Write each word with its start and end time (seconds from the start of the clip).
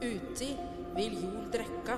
Uti 0.00 0.56
vil 0.96 1.16
jord 1.22 1.50
drekka, 1.52 1.96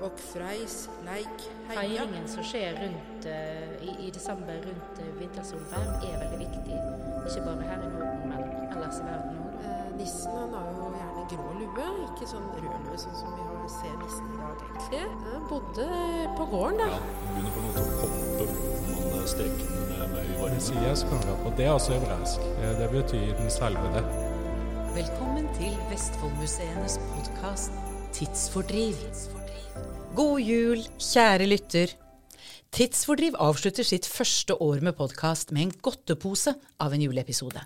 og 0.00 0.16
freis 0.30 0.86
leik 1.04 1.42
heia. 1.68 1.76
Feiringen 1.76 2.28
som 2.28 2.44
skjer 2.46 2.78
rundt, 2.80 3.26
eh, 3.28 3.74
i, 3.84 3.94
i 4.06 4.10
desember 4.14 4.56
rundt 4.64 5.02
uh, 5.02 5.10
vintersolvær, 5.20 5.90
er 6.08 6.16
veldig 6.22 6.38
viktig. 6.40 6.78
Ikke 7.28 7.44
bare 7.44 7.68
her 7.68 7.84
i 7.84 7.90
Norden, 7.92 8.32
men 8.32 8.46
ellers 8.70 9.02
i 9.02 9.04
verden 9.04 9.42
òg. 9.44 9.58
Eh, 9.60 9.90
nissen 10.00 10.38
han 10.38 10.56
har 10.56 10.70
jo 10.72 10.88
gjerne 10.96 11.26
grå 11.34 11.50
lue, 11.60 11.90
ikke 12.08 12.30
sånn 12.32 12.48
rød 12.56 12.88
lue 12.88 13.02
sånn 13.04 13.18
som 13.20 13.36
vi 13.36 13.44
har, 13.50 13.68
ser 13.76 13.94
nissen 14.00 14.32
i 14.32 14.40
dag 14.40 14.64
egentlig. 14.70 15.04
Han 15.28 15.46
bodde 15.52 15.90
på 16.40 16.48
gården, 16.56 16.80
da. 16.80 16.90
Ja, 16.96 17.04
begynner 17.28 17.54
på 17.54 17.60
en 17.60 17.68
måte 17.68 17.84
å 17.84 18.00
poppe 18.00 19.28
streker 19.30 19.70
den 20.00 20.10
med 20.16 20.62
sies 20.64 21.04
kanskje 21.08 21.36
på 21.44 21.52
det 21.56 21.64
er 21.68 21.72
altså 21.76 21.92
hebraisk. 21.92 22.40
Eh, 22.56 22.74
Det 22.80 22.90
betyr 22.90 23.36
den 23.38 23.50
selvede. 23.50 24.29
Velkommen 24.90 25.44
til 25.54 25.70
Vestfoldmuseenes 25.86 26.96
podkast 27.12 27.76
Tidsfordriv. 28.16 28.98
God 30.18 30.42
jul, 30.42 30.82
kjære 30.98 31.46
lytter. 31.46 31.92
Tidsfordriv 32.74 33.38
avslutter 33.38 33.86
sitt 33.86 34.08
første 34.10 34.56
år 34.58 34.82
med 34.82 34.98
podkast 34.98 35.54
med 35.54 35.68
en 35.68 35.72
godtepose 35.86 36.56
av 36.82 36.96
en 36.96 37.06
juleepisode. 37.06 37.62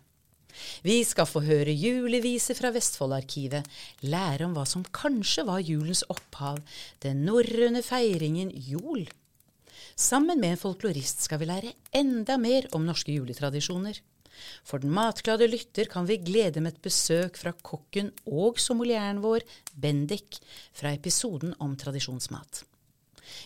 Vi 0.84 0.98
skal 1.09 1.24
få 1.30 1.41
høre 1.48 1.73
juleviser 1.73 2.60
fra 2.60 2.74
Vestfoldarkivet, 2.77 3.64
lære 4.05 4.45
om 4.45 4.52
hva 4.52 4.69
som 4.69 4.84
kanskje 4.84 5.48
var 5.48 5.64
julens 5.64 6.05
opphav, 6.12 6.61
den 7.00 7.25
norrøne 7.25 7.80
feiringen 7.86 8.52
jol. 8.52 9.06
Sammen 9.97 10.45
med 10.45 10.59
en 10.59 10.61
folklorist 10.61 11.25
skal 11.25 11.41
vi 11.41 11.48
lære 11.48 11.72
enda 11.97 12.36
mer 12.36 12.69
om 12.77 12.84
norske 12.84 13.16
juletradisjoner. 13.16 14.05
For 14.66 14.82
den 14.82 14.92
matglade 14.94 15.48
lytter 15.50 15.88
kan 15.90 16.08
vi 16.08 16.20
glede 16.22 16.62
med 16.64 16.74
et 16.74 16.84
besøk 16.84 17.38
fra 17.40 17.54
kokken 17.64 18.12
og 18.26 18.60
sommelieren 18.62 19.22
vår, 19.24 19.46
Bendik, 19.74 20.38
fra 20.72 20.94
episoden 20.94 21.56
om 21.60 21.76
tradisjonsmat. 21.80 22.64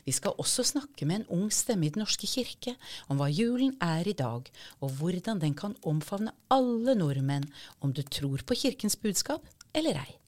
Vi 0.04 0.12
skal 0.12 0.36
også 0.42 0.64
snakke 0.66 1.06
med 1.06 1.20
en 1.20 1.28
ung 1.38 1.50
stemme 1.54 1.86
i 1.86 1.92
Den 1.94 2.02
norske 2.02 2.26
kirke 2.26 2.74
om 3.08 3.20
hva 3.20 3.28
julen 3.30 3.76
er 3.84 4.08
i 4.08 4.16
dag, 4.16 4.48
og 4.82 4.94
hvordan 4.98 5.42
den 5.42 5.54
kan 5.58 5.76
omfavne 5.86 6.34
alle 6.50 6.96
nordmenn, 6.98 7.46
om 7.80 7.92
du 7.94 8.02
tror 8.02 8.42
på 8.42 8.58
kirkens 8.58 8.98
budskap 8.98 9.46
eller 9.74 10.00
ei. 10.02 10.18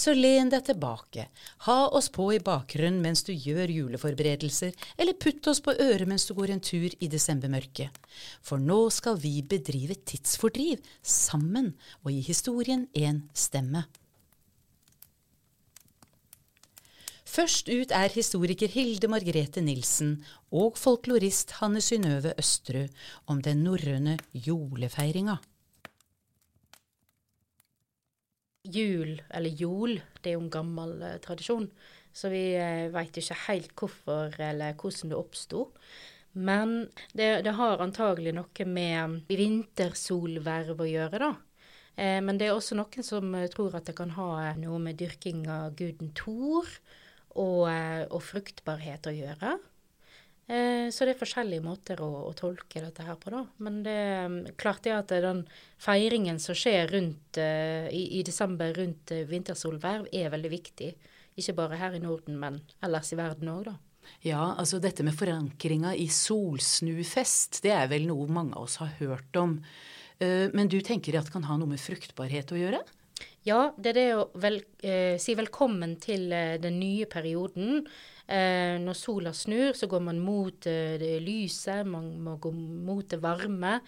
Så 0.00 0.14
len 0.16 0.48
deg 0.48 0.64
tilbake, 0.64 1.26
ha 1.66 1.78
oss 1.92 2.06
på 2.14 2.30
i 2.32 2.40
bakgrunnen 2.40 3.02
mens 3.04 3.20
du 3.26 3.34
gjør 3.34 3.68
juleforberedelser, 3.74 4.72
eller 4.96 5.18
putt 5.20 5.50
oss 5.50 5.60
på 5.60 5.74
øret 5.76 6.08
mens 6.08 6.24
du 6.24 6.32
går 6.38 6.54
en 6.54 6.62
tur 6.64 6.88
i 6.88 7.08
desembermørket. 7.12 7.98
For 8.40 8.62
nå 8.62 8.86
skal 8.96 9.20
vi 9.20 9.34
bedrive 9.44 9.98
tidsfordriv 10.08 10.80
sammen 11.04 11.74
og 12.00 12.14
gi 12.14 12.22
historien 12.30 12.86
en 12.96 13.26
stemme. 13.36 13.84
Først 17.30 17.68
ut 17.68 17.92
er 17.94 18.10
historiker 18.10 18.72
Hilde 18.72 19.06
Margrethe 19.12 19.60
Nilsen 19.62 20.16
og 20.50 20.80
folklorist 20.80 21.58
Hanne 21.60 21.84
Synnøve 21.84 22.32
Østerud 22.40 22.88
om 23.30 23.44
den 23.44 23.62
norrøne 23.68 24.16
julefeiringa. 24.32 25.36
Jul, 28.74 29.16
eller 29.30 29.62
jol, 29.62 29.98
det 30.20 30.32
er 30.32 30.38
jo 30.38 30.44
en 30.44 30.52
gammel 30.52 30.96
uh, 31.02 31.18
tradisjon. 31.24 31.68
Så 32.12 32.30
vi 32.32 32.44
uh, 32.58 32.88
veit 32.94 33.16
ikke 33.18 33.38
helt 33.46 33.74
hvorfor 33.78 34.34
eller 34.38 34.78
hvordan 34.78 35.12
det 35.12 35.18
oppsto. 35.18 35.68
Men 36.32 36.88
det, 37.12 37.42
det 37.46 37.56
har 37.58 37.82
antagelig 37.82 38.34
noe 38.36 38.66
med 38.66 39.22
vintersolverv 39.30 40.78
å 40.78 40.90
gjøre, 40.90 41.22
da. 41.22 41.32
Eh, 42.00 42.20
men 42.24 42.38
det 42.38 42.48
er 42.48 42.56
også 42.56 42.78
noen 42.78 43.06
som 43.06 43.34
eh, 43.36 43.48
tror 43.52 43.74
at 43.76 43.88
det 43.90 43.96
kan 43.98 44.14
ha 44.16 44.54
noe 44.58 44.78
med 44.82 44.98
dyrking 45.00 45.44
av 45.50 45.74
guden 45.78 46.12
Thor 46.16 46.68
og, 47.34 47.66
eh, 47.70 48.06
og 48.08 48.22
fruktbarhet 48.24 49.10
å 49.10 49.14
gjøre. 49.14 49.56
Eh, 50.50 50.90
Så 50.90 51.06
det 51.06 51.14
er 51.14 51.20
forskjellige 51.20 51.62
måter 51.62 52.00
å, 52.02 52.08
å 52.26 52.32
tolke 52.34 52.82
dette 52.82 53.04
her 53.06 53.18
på, 53.20 53.30
da. 53.30 53.44
Men 53.62 53.82
det 53.86 53.94
er 53.94 54.24
mm, 54.26 54.40
klart 54.58 54.82
det 54.82 54.96
at 54.96 55.12
den 55.22 55.44
feiringen 55.78 56.40
som 56.42 56.58
skjer 56.58 56.90
rundt, 56.90 57.38
eh, 57.38 57.86
i, 57.94 58.18
i 58.18 58.24
desember 58.26 58.74
rundt 58.74 59.14
eh, 59.14 59.28
vintersolverv, 59.30 60.08
er 60.10 60.32
veldig 60.34 60.50
viktig. 60.50 60.90
Ikke 61.38 61.54
bare 61.60 61.78
her 61.78 61.94
i 61.94 62.02
Norden, 62.02 62.40
men 62.42 62.58
ellers 62.82 63.12
i 63.14 63.20
verden 63.20 63.52
òg, 63.52 63.70
da. 63.70 63.76
Ja, 64.26 64.56
altså 64.58 64.80
dette 64.82 65.04
med 65.06 65.14
forankringa 65.14 65.94
i 65.94 66.08
solsnufest, 66.10 67.60
det 67.62 67.70
er 67.76 67.86
vel 67.92 68.08
noe 68.10 68.26
mange 68.26 68.56
av 68.58 68.66
oss 68.66 68.80
har 68.82 68.90
hørt 68.98 69.36
om. 69.38 69.60
Men 70.20 70.68
du 70.68 70.80
tenker 70.84 71.14
at 71.16 71.28
det 71.28 71.32
kan 71.32 71.46
ha 71.48 71.54
noe 71.56 71.70
med 71.70 71.80
fruktbarhet 71.80 72.50
å 72.52 72.58
gjøre? 72.58 72.80
Ja, 73.46 73.70
det 73.78 73.92
er 73.92 73.96
det 73.96 74.08
å 74.18 74.24
vel, 74.40 74.58
eh, 74.82 75.14
si 75.22 75.36
velkommen 75.38 75.94
til 76.02 76.26
den 76.60 76.80
nye 76.80 77.06
perioden. 77.08 77.86
Eh, 78.30 78.76
når 78.78 78.94
sola 78.94 79.32
snur, 79.34 79.72
så 79.74 79.88
går 79.90 80.02
man 80.06 80.20
mot 80.22 80.66
eh, 80.70 80.94
det 81.02 81.16
lyset, 81.24 81.82
man 81.86 82.12
må 82.22 82.36
gå 82.38 82.52
mot 82.54 83.02
det 83.10 83.18
varme. 83.22 83.80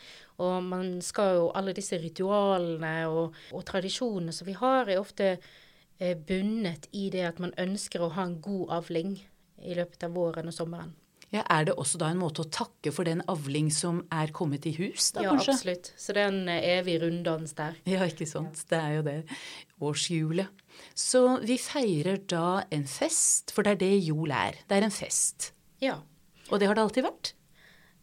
Og 0.43 0.57
man 0.67 0.97
skal 1.03 1.37
jo 1.37 1.51
Alle 1.55 1.75
disse 1.77 1.99
ritualene 2.03 3.07
og, 3.07 3.37
og 3.53 3.63
tradisjonene 3.69 4.35
som 4.35 4.49
vi 4.51 4.57
har, 4.59 4.91
er 4.91 4.99
ofte 4.99 5.37
eh, 5.37 6.17
bundet 6.17 6.89
i 6.93 7.09
det 7.15 7.23
at 7.29 7.39
man 7.39 7.55
ønsker 7.55 8.03
å 8.03 8.11
ha 8.17 8.27
en 8.27 8.41
god 8.43 8.75
avling 8.81 9.15
i 9.63 9.79
løpet 9.79 10.09
av 10.09 10.19
våren 10.19 10.51
og 10.51 10.57
sommeren. 10.57 10.91
Ja, 11.33 11.43
Er 11.49 11.65
det 11.65 11.75
også 11.81 11.97
da 11.97 12.11
en 12.13 12.21
måte 12.21 12.45
å 12.45 12.51
takke 12.53 12.93
for 12.93 13.09
den 13.09 13.23
avling 13.33 13.71
som 13.73 14.03
er 14.13 14.29
kommet 14.37 14.67
i 14.69 14.75
hus, 14.77 15.13
da 15.17 15.25
ja, 15.25 15.33
kanskje? 15.33 15.55
absolutt. 15.57 15.93
Så 15.97 16.13
det 16.13 16.21
er 16.27 16.29
en 16.29 16.49
eh, 16.53 16.67
evig 16.77 16.99
runddans 17.01 17.55
der. 17.57 17.79
Ja, 17.89 18.05
ikke 18.05 18.29
sant. 18.29 18.61
Det 18.69 18.77
er 18.77 18.99
jo 18.99 19.05
det. 19.07 19.17
Årshjulet. 19.81 20.65
Så 20.93 21.23
vi 21.49 21.57
feirer 21.57 22.21
da 22.29 22.63
en 22.73 22.85
fest, 22.85 23.55
for 23.57 23.65
det 23.65 23.79
er 23.79 23.81
det 23.81 23.95
jul 24.05 24.29
er. 24.29 24.61
Det 24.69 24.77
er 24.77 24.85
en 24.85 24.93
fest. 24.93 25.55
Ja. 25.81 26.03
Og 26.51 26.61
det 26.61 26.69
har 26.69 26.77
det 26.77 26.85
alltid 26.85 27.09
vært. 27.09 27.33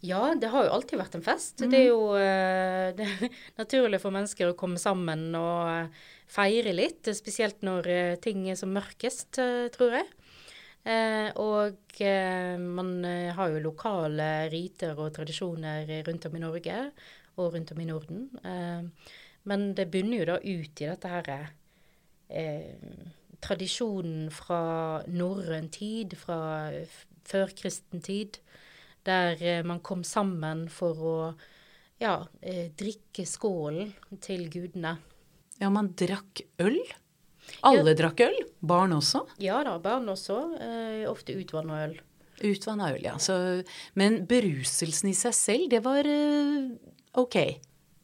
Ja, 0.01 0.33
det 0.33 0.49
har 0.49 0.65
jo 0.65 0.73
alltid 0.73 0.97
vært 0.97 1.17
en 1.19 1.25
fest. 1.25 1.59
Det 1.61 1.83
er 1.83 1.89
jo 1.91 2.01
eh, 2.17 2.89
det 2.97 3.05
er 3.05 3.41
naturlig 3.61 4.01
for 4.01 4.15
mennesker 4.15 4.49
å 4.49 4.57
komme 4.57 4.81
sammen 4.81 5.29
og 5.37 5.69
eh, 5.69 6.07
feire 6.33 6.73
litt. 6.73 7.05
Spesielt 7.13 7.61
når 7.61 7.93
ting 8.25 8.47
er 8.49 8.57
som 8.57 8.73
mørkest, 8.73 9.37
tror 9.77 9.99
jeg. 10.01 10.09
Eh, 10.87 11.29
og 11.35 11.99
eh, 12.01 12.55
man 12.59 13.05
eh, 13.05 13.33
har 13.35 13.51
jo 13.51 13.63
lokale 13.63 14.47
riter 14.51 14.95
og 14.95 15.11
tradisjoner 15.17 15.89
rundt 16.07 16.27
om 16.29 16.37
i 16.37 16.43
Norge 16.43 16.77
og 17.39 17.53
rundt 17.53 17.73
om 17.73 17.81
i 17.83 17.87
Norden. 17.87 18.27
Eh, 18.43 19.13
men 19.49 19.73
det 19.75 19.89
bunner 19.91 20.21
jo 20.21 20.27
da 20.31 20.37
ut 20.43 20.83
i 20.83 20.89
dette 20.89 21.11
her 21.11 21.29
eh, 22.29 23.03
tradisjonen 23.43 24.27
fra 24.35 24.61
norrøn 25.07 25.69
tid, 25.73 26.15
fra 26.19 26.71
førkristen 27.29 28.03
tid, 28.03 28.39
der 29.07 29.39
eh, 29.39 29.63
man 29.67 29.83
kom 29.85 30.03
sammen 30.07 30.67
for 30.71 31.05
å 31.11 31.17
ja, 31.99 32.21
drikke 32.79 33.25
skålen 33.27 33.91
til 34.23 34.45
gudene. 34.47 34.93
Ja, 35.59 35.67
man 35.67 35.91
drakk 35.99 36.39
øl. 36.63 36.79
Alle 37.67 37.95
drakk 37.97 38.21
øl. 38.27 38.37
Barn 38.61 38.93
også. 38.95 39.23
Ja 39.43 39.61
da, 39.65 39.77
barn 39.83 40.09
også. 40.11 40.37
Eh, 40.59 41.03
ofte 41.09 41.35
utvanna 41.39 41.83
øl. 41.87 41.97
Utvanna 42.43 42.91
øl, 42.93 43.01
ja. 43.03 43.17
Så, 43.19 43.35
men 43.99 44.21
beruselsen 44.29 45.09
i 45.11 45.15
seg 45.17 45.35
selv, 45.35 45.69
det 45.73 45.81
var 45.83 46.07
eh, 46.07 46.69
ok. 47.19 47.39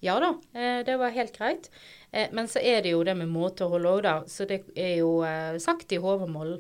Ja 0.04 0.18
da, 0.22 0.34
eh, 0.54 0.82
det 0.86 0.98
var 1.02 1.14
helt 1.16 1.38
greit. 1.38 1.70
Eh, 2.12 2.28
men 2.36 2.50
så 2.52 2.60
er 2.60 2.84
det 2.84 2.92
jo 2.96 3.04
det 3.08 3.16
med 3.18 3.32
måtehold 3.32 3.88
òg, 3.90 4.02
da. 4.06 4.18
Så 4.28 4.48
det 4.50 4.66
er 4.76 4.98
jo 5.00 5.22
eh, 5.26 5.56
sagt 5.64 5.96
i 5.96 6.02
Håvamål, 6.04 6.58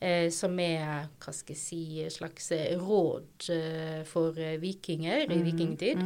eh, 0.00 0.26
som 0.34 0.56
er, 0.62 1.04
hva 1.20 1.34
skal 1.36 1.54
jeg 1.54 1.60
si, 1.60 1.82
slags 2.16 2.50
eh, 2.56 2.72
råd 2.80 3.50
eh, 3.54 4.00
for 4.08 4.32
vikinger 4.64 5.28
i 5.28 5.40
vikingtid. 5.44 6.00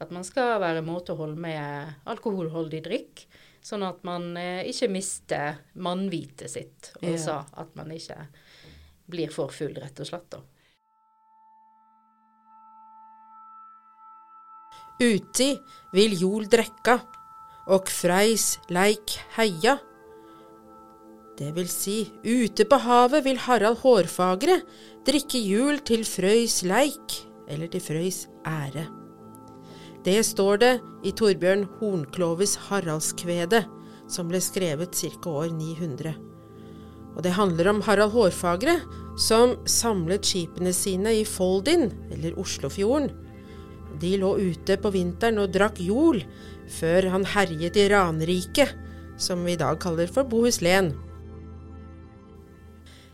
At 0.00 0.10
man 0.14 0.24
skal 0.26 0.56
være 0.64 0.82
måtehold 0.86 1.36
med 1.36 1.94
alkoholholdig 2.08 2.82
drikk. 2.88 3.26
Sånn 3.62 3.84
at 3.86 4.02
man 4.06 4.32
eh, 4.36 4.64
ikke 4.70 4.88
mister 4.90 5.60
mannvitet 5.78 6.50
sitt. 6.50 6.90
Ja. 7.00 7.12
Altså 7.12 7.36
at 7.62 7.76
man 7.78 7.92
ikke 7.94 8.18
blir 9.12 9.30
for 9.34 9.54
full, 9.54 9.76
rett 9.78 10.02
og 10.02 10.08
slett. 10.08 10.30
da. 10.34 10.42
Uti 15.02 15.50
vil 15.94 16.14
jol 16.20 16.46
drekka, 16.50 17.00
og 17.72 17.90
freis 17.90 18.56
leik 18.70 19.16
heia. 19.36 19.78
Det 21.38 21.50
vil 21.56 21.70
si, 21.70 22.04
ute 22.22 22.66
på 22.68 22.78
havet 22.84 23.24
vil 23.26 23.40
Harald 23.46 23.80
Hårfagre 23.82 24.60
drikke 25.06 25.40
jul 25.42 25.80
til 25.86 26.04
Frøys 26.06 26.60
leik, 26.66 27.22
eller 27.48 27.72
til 27.72 27.82
Frøys 27.82 28.26
ære. 28.46 29.01
Det 30.02 30.18
står 30.26 30.58
det 30.58 30.72
i 31.06 31.12
Torbjørn 31.14 31.68
Hornkloves 31.78 32.56
Haraldskvede, 32.66 33.60
som 34.10 34.26
ble 34.30 34.40
skrevet 34.42 34.96
ca. 34.98 35.30
år 35.30 35.52
900. 35.54 36.14
Og 37.12 37.20
det 37.22 37.34
handler 37.36 37.68
om 37.70 37.82
Harald 37.86 38.10
Hårfagre, 38.10 38.80
som 39.20 39.54
samlet 39.68 40.26
skipene 40.26 40.72
sine 40.74 41.12
i 41.20 41.26
Foldin, 41.28 41.92
eller 42.10 42.38
Oslofjorden. 42.40 43.12
De 44.02 44.16
lå 44.18 44.32
ute 44.40 44.74
på 44.80 44.90
vinteren 44.90 45.38
og 45.38 45.52
drakk 45.54 45.78
jol, 45.84 46.18
før 46.80 47.06
han 47.12 47.28
herjet 47.28 47.78
i 47.78 47.86
ranriket, 47.92 48.72
som 49.20 49.44
vi 49.46 49.54
i 49.54 49.60
dag 49.60 49.78
kaller 49.84 50.10
for 50.10 50.26
bohuslen. 50.26 50.90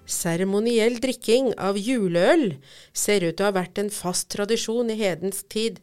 Seremoniell 0.08 0.96
drikking 1.02 1.50
av 1.60 1.76
juleøl 1.76 2.54
ser 2.96 3.26
ut 3.26 3.36
til 3.36 3.44
å 3.44 3.50
ha 3.50 3.58
vært 3.58 3.82
en 3.82 3.92
fast 3.92 4.30
tradisjon 4.32 4.88
i 4.94 4.96
hedens 5.02 5.42
tid. 5.52 5.82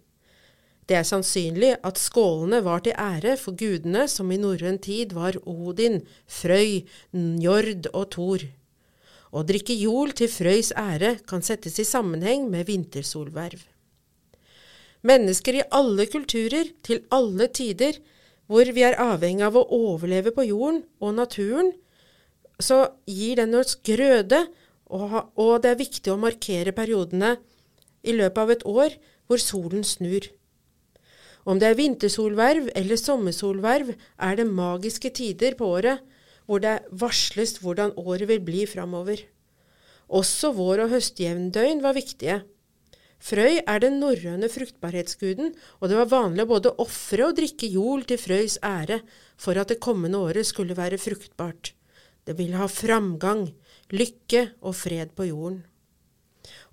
Det 0.85 0.99
er 0.99 1.07
sannsynlig 1.07 1.71
at 1.81 1.97
skålene 1.97 2.59
var 2.65 2.83
til 2.85 2.93
ære 2.93 3.35
for 3.41 3.57
gudene 3.57 4.05
som 4.11 4.29
i 4.29 4.37
norrøn 4.37 4.77
tid 4.77 5.15
var 5.17 5.37
Odin, 5.49 6.03
Frøy, 6.29 6.83
Njord 7.13 7.89
og 7.91 8.11
Thor. 8.13 8.45
Å 9.35 9.41
drikke 9.43 9.73
jol 9.73 10.13
til 10.15 10.29
Frøys 10.29 10.69
ære 10.77 11.15
kan 11.27 11.41
settes 11.43 11.79
i 11.81 11.87
sammenheng 11.87 12.45
med 12.51 12.69
vintersolverv. 12.69 13.63
Mennesker 15.05 15.57
i 15.59 15.65
alle 15.73 16.05
kulturer, 16.09 16.69
til 16.85 17.03
alle 17.13 17.49
tider, 17.53 17.97
hvor 18.45 18.69
vi 18.73 18.85
er 18.85 18.97
avhengig 19.01 19.45
av 19.45 19.57
å 19.57 19.65
overleve 19.73 20.33
på 20.33 20.45
jorden 20.45 20.83
og 21.01 21.17
naturen, 21.17 21.73
så 22.61 22.85
gir 23.09 23.41
den 23.41 23.57
oss 23.57 23.75
grøde, 23.85 24.45
og, 24.85 25.61
det 25.65 25.71
er 25.71 25.81
viktig 25.81 26.13
å 26.13 26.21
markere 26.21 26.71
periodene 26.77 27.35
i 28.05 28.13
løpet 28.13 28.37
av 28.37 28.51
et 28.53 28.65
år 28.69 28.97
hvor 29.25 29.41
solen 29.41 29.83
snur. 29.83 30.29
Om 31.45 31.62
det 31.62 31.69
er 31.69 31.77
vintersolverv 31.77 32.71
eller 32.75 32.97
sommersolverv, 32.97 33.94
er 34.18 34.36
det 34.36 34.47
magiske 34.50 35.12
tider 35.13 35.57
på 35.59 35.69
året 35.77 36.01
hvor 36.45 36.62
det 36.62 36.80
varsles 36.94 37.57
hvordan 37.62 37.94
året 37.97 38.27
vil 38.30 38.42
bli 38.45 38.65
framover. 38.69 39.21
Også 40.09 40.51
vår- 40.53 40.83
og 40.86 40.92
høstjevndøgn 40.94 41.81
var 41.81 41.97
viktige. 41.97 42.44
Frøy 43.25 43.62
er 43.65 43.80
den 43.81 43.97
norrøne 44.01 44.50
fruktbarhetsguden, 44.53 45.53
og 45.80 45.89
det 45.89 45.97
var 45.97 46.12
vanlig 46.12 46.45
å 46.45 46.51
både 46.51 46.74
ofre 46.83 47.30
og 47.30 47.38
drikke 47.39 47.69
jol 47.74 48.03
til 48.06 48.19
Frøys 48.21 48.59
ære 48.62 49.00
for 49.38 49.57
at 49.57 49.71
det 49.71 49.81
kommende 49.81 50.19
året 50.21 50.45
skulle 50.45 50.77
være 50.77 51.01
fruktbart. 51.01 51.74
Det 52.25 52.38
ville 52.38 52.59
ha 52.59 52.68
framgang, 52.69 53.47
lykke 53.94 54.51
og 54.62 54.77
fred 54.77 55.15
på 55.18 55.30
jorden. 55.31 55.63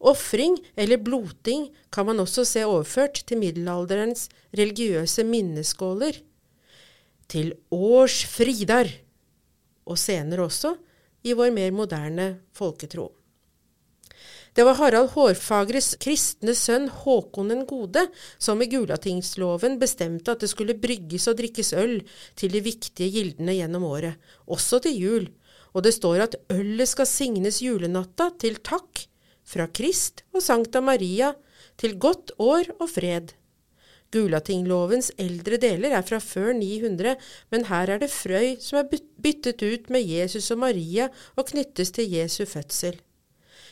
Ofring, 0.03 0.57
eller 0.75 0.99
bloting, 0.99 1.69
kan 1.95 2.09
man 2.09 2.21
også 2.21 2.45
se 2.49 2.65
overført 2.67 3.23
til 3.27 3.39
middelalderens 3.39 4.27
religiøse 4.51 5.23
minneskåler. 5.25 6.19
Til 7.31 7.55
års 7.71 8.25
fridar, 8.27 8.91
og 9.87 9.99
senere 9.99 10.49
også 10.49 10.75
i 11.23 11.35
vår 11.39 11.53
mer 11.55 11.71
moderne 11.75 12.29
folketro. 12.55 13.13
Det 14.53 14.67
var 14.69 14.77
Harald 14.77 15.15
Hårfagres 15.15 15.95
kristne 16.03 16.53
sønn 16.53 16.91
Håkon 16.93 17.49
den 17.49 17.63
gode 17.65 18.03
som 18.37 18.61
i 18.61 18.69
Gulatingsloven 18.69 19.79
bestemte 19.81 20.35
at 20.35 20.43
det 20.45 20.51
skulle 20.53 20.77
brygges 20.77 21.25
og 21.31 21.39
drikkes 21.39 21.73
øl 21.79 21.95
til 22.37 22.53
de 22.53 22.61
viktige 22.61 23.09
gildene 23.15 23.55
gjennom 23.57 23.87
året, 23.89 24.19
også 24.45 24.83
til 24.85 24.99
jul, 24.99 25.31
og 25.73 25.87
det 25.87 25.95
står 25.97 26.27
at 26.27 26.37
ølet 26.53 26.91
skal 26.91 27.09
signes 27.09 27.63
julenatta 27.65 28.29
til 28.43 28.61
takk 28.61 29.07
fra 29.45 29.69
Krist 29.69 30.25
og 30.33 30.43
Sankta 30.45 30.81
Maria 30.85 31.33
til 31.81 31.99
godt 31.99 32.35
år 32.39 32.73
og 32.79 32.89
fred. 32.91 33.33
Gulatinglovens 34.13 35.09
eldre 35.21 35.57
deler 35.57 35.95
er 35.97 36.05
fra 36.05 36.19
før 36.21 36.53
900, 36.59 37.17
men 37.51 37.65
her 37.71 37.95
er 37.95 38.03
det 38.03 38.11
Frøy 38.13 38.59
som 38.61 38.83
er 38.83 38.91
byttet 39.25 39.63
ut 39.65 39.89
med 39.93 40.05
Jesus 40.05 40.51
og 40.53 40.61
Maria 40.67 41.09
og 41.37 41.49
knyttes 41.49 41.95
til 41.97 42.13
Jesu 42.13 42.45
fødsel. 42.45 42.99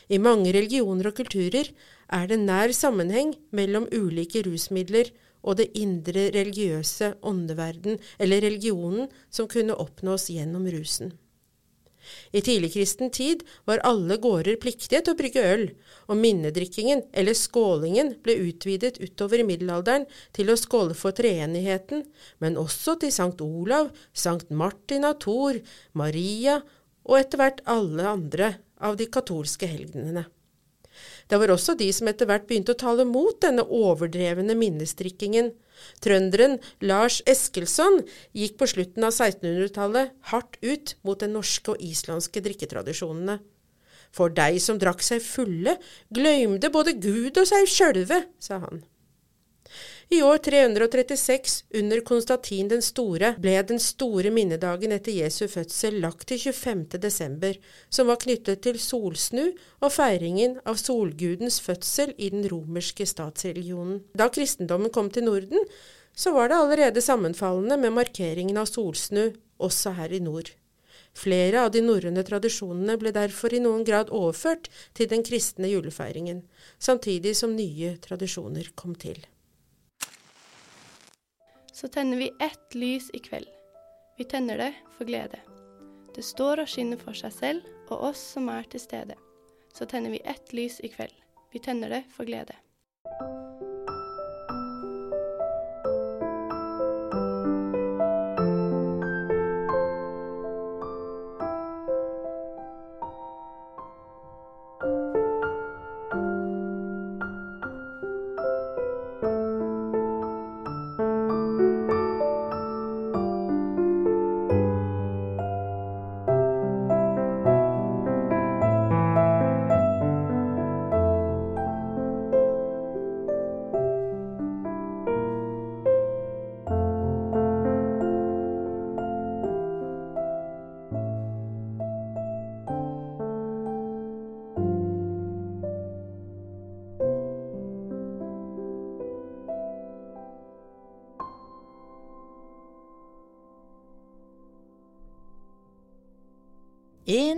I 0.09 0.17
mange 0.17 0.51
religioner 0.51 1.11
og 1.11 1.19
kulturer 1.19 1.69
er 2.11 2.25
det 2.27 2.39
nær 2.41 2.73
sammenheng 2.75 3.35
mellom 3.55 3.85
ulike 3.93 4.41
rusmidler 4.47 5.13
og 5.41 5.57
det 5.57 5.71
indre 5.77 6.27
religiøse 6.35 7.15
åndeverden, 7.25 7.97
eller 8.19 8.43
religionen, 8.45 9.07
som 9.29 9.49
kunne 9.49 9.77
oppnås 9.77 10.27
gjennom 10.29 10.67
rusen. 10.69 11.13
I 12.31 12.41
tidligkristen 12.45 13.11
tid 13.13 13.45
var 13.69 13.83
alle 13.87 14.17
gårder 14.21 14.59
pliktige 14.61 15.01
til 15.01 15.13
å 15.13 15.19
brygge 15.19 15.45
øl, 15.53 15.65
og 16.09 16.19
minnedrikkingen, 16.19 17.05
eller 17.13 17.37
skålingen, 17.37 18.15
ble 18.23 18.37
utvidet 18.47 18.99
utover 19.03 19.43
i 19.43 19.47
middelalderen 19.47 20.07
til 20.35 20.51
å 20.51 20.59
skåle 20.59 20.97
for 20.97 21.15
treenigheten, 21.17 22.05
men 22.43 22.59
også 22.59 22.97
til 23.01 23.13
Sankt 23.13 23.41
Olav, 23.45 23.91
Sankt 24.13 24.51
Martin 24.51 25.07
av 25.07 25.19
Thor, 25.23 25.61
Maria 25.93 26.59
og 27.07 27.17
etter 27.19 27.41
hvert 27.41 27.65
alle 27.69 28.05
andre 28.09 28.53
av 28.81 28.97
de 28.99 29.07
katolske 29.11 29.69
helgenene. 29.69 30.25
Det 31.31 31.39
var 31.39 31.53
også 31.53 31.77
de 31.79 31.87
som 31.95 32.09
etter 32.11 32.27
hvert 32.27 32.43
begynte 32.49 32.73
å 32.73 32.79
tale 32.79 33.05
mot 33.07 33.37
denne 33.39 33.63
overdrevne 33.63 34.51
minnesdrikkingen. 34.59 35.53
Trønderen 36.03 36.57
Lars 36.83 37.21
Eskilsson 37.23 38.01
gikk 38.35 38.57
på 38.59 38.67
slutten 38.67 39.07
av 39.07 39.15
1600-tallet 39.15 40.11
hardt 40.33 40.59
ut 40.59 40.97
mot 41.07 41.23
den 41.23 41.31
norske 41.37 41.71
og 41.71 41.85
islandske 41.87 42.43
drikketradisjonene. 42.43 43.39
For 44.11 44.33
dei 44.35 44.59
som 44.59 44.75
drakk 44.81 44.99
seg 45.07 45.23
fulle, 45.23 45.77
gløymde 46.11 46.67
både 46.73 46.97
Gud 46.99 47.39
og 47.39 47.47
seg 47.47 47.69
sjølve, 47.71 48.25
sa 48.43 48.59
han. 48.65 48.83
I 50.13 50.21
år 50.21 50.37
336, 50.37 51.63
under 51.73 52.01
Konstantin 52.01 52.67
den 52.67 52.81
store, 52.83 53.29
ble 53.39 53.53
den 53.63 53.77
store 53.79 54.27
minnedagen 54.35 54.91
etter 54.91 55.15
Jesu 55.15 55.45
fødsel 55.47 56.01
lagt 56.03 56.25
til 56.27 56.41
25. 56.41 56.99
desember, 56.99 57.55
som 57.87 58.11
var 58.11 58.19
knyttet 58.19 58.59
til 58.67 58.75
solsnu 58.83 59.45
og 59.79 59.87
feiringen 59.95 60.57
av 60.67 60.81
solgudens 60.83 61.61
fødsel 61.63 62.11
i 62.19 62.27
den 62.35 62.43
romerske 62.51 63.07
statsreligionen. 63.07 64.03
Da 64.11 64.27
kristendommen 64.27 64.91
kom 64.91 65.07
til 65.15 65.29
Norden, 65.29 65.63
så 66.11 66.35
var 66.35 66.51
det 66.51 66.59
allerede 66.59 67.07
sammenfallende 67.07 67.79
med 67.79 67.95
markeringen 68.01 68.59
av 68.59 68.67
solsnu, 68.67 69.29
også 69.63 69.95
her 69.95 70.11
i 70.11 70.19
nord. 70.19 70.51
Flere 71.15 71.63
av 71.63 71.71
de 71.71 71.87
norrøne 71.87 72.27
tradisjonene 72.27 72.99
ble 72.99 73.15
derfor 73.15 73.55
i 73.55 73.63
noen 73.63 73.87
grad 73.87 74.11
overført 74.11 74.67
til 74.91 75.07
den 75.07 75.23
kristne 75.23 75.71
julefeiringen, 75.71 76.43
samtidig 76.83 77.37
som 77.39 77.55
nye 77.55 77.95
tradisjoner 78.03 78.75
kom 78.75 78.99
til 78.99 79.23
så 81.81 81.87
tenner 81.87 82.17
vi 82.17 82.31
ett 82.39 82.75
lys 82.75 83.09
i 83.13 83.19
kveld. 83.19 83.47
Vi 84.17 84.23
tenner 84.23 84.57
det 84.57 84.73
for 84.97 85.05
glede. 85.05 85.39
Det 86.15 86.21
står 86.21 86.61
og 86.61 86.69
skinner 86.69 86.99
for 87.01 87.17
seg 87.17 87.33
selv 87.33 87.89
og 87.89 88.03
oss 88.11 88.21
som 88.35 88.51
er 88.53 88.69
til 88.69 88.83
stede. 88.83 89.17
Så 89.73 89.89
tenner 89.89 90.13
vi 90.13 90.21
ett 90.21 90.53
lys 90.53 90.77
i 90.85 90.91
kveld. 90.93 91.15
Vi 91.49 91.59
tenner 91.59 91.89
det 91.89 92.03
for 92.13 92.29
glede. 92.29 92.53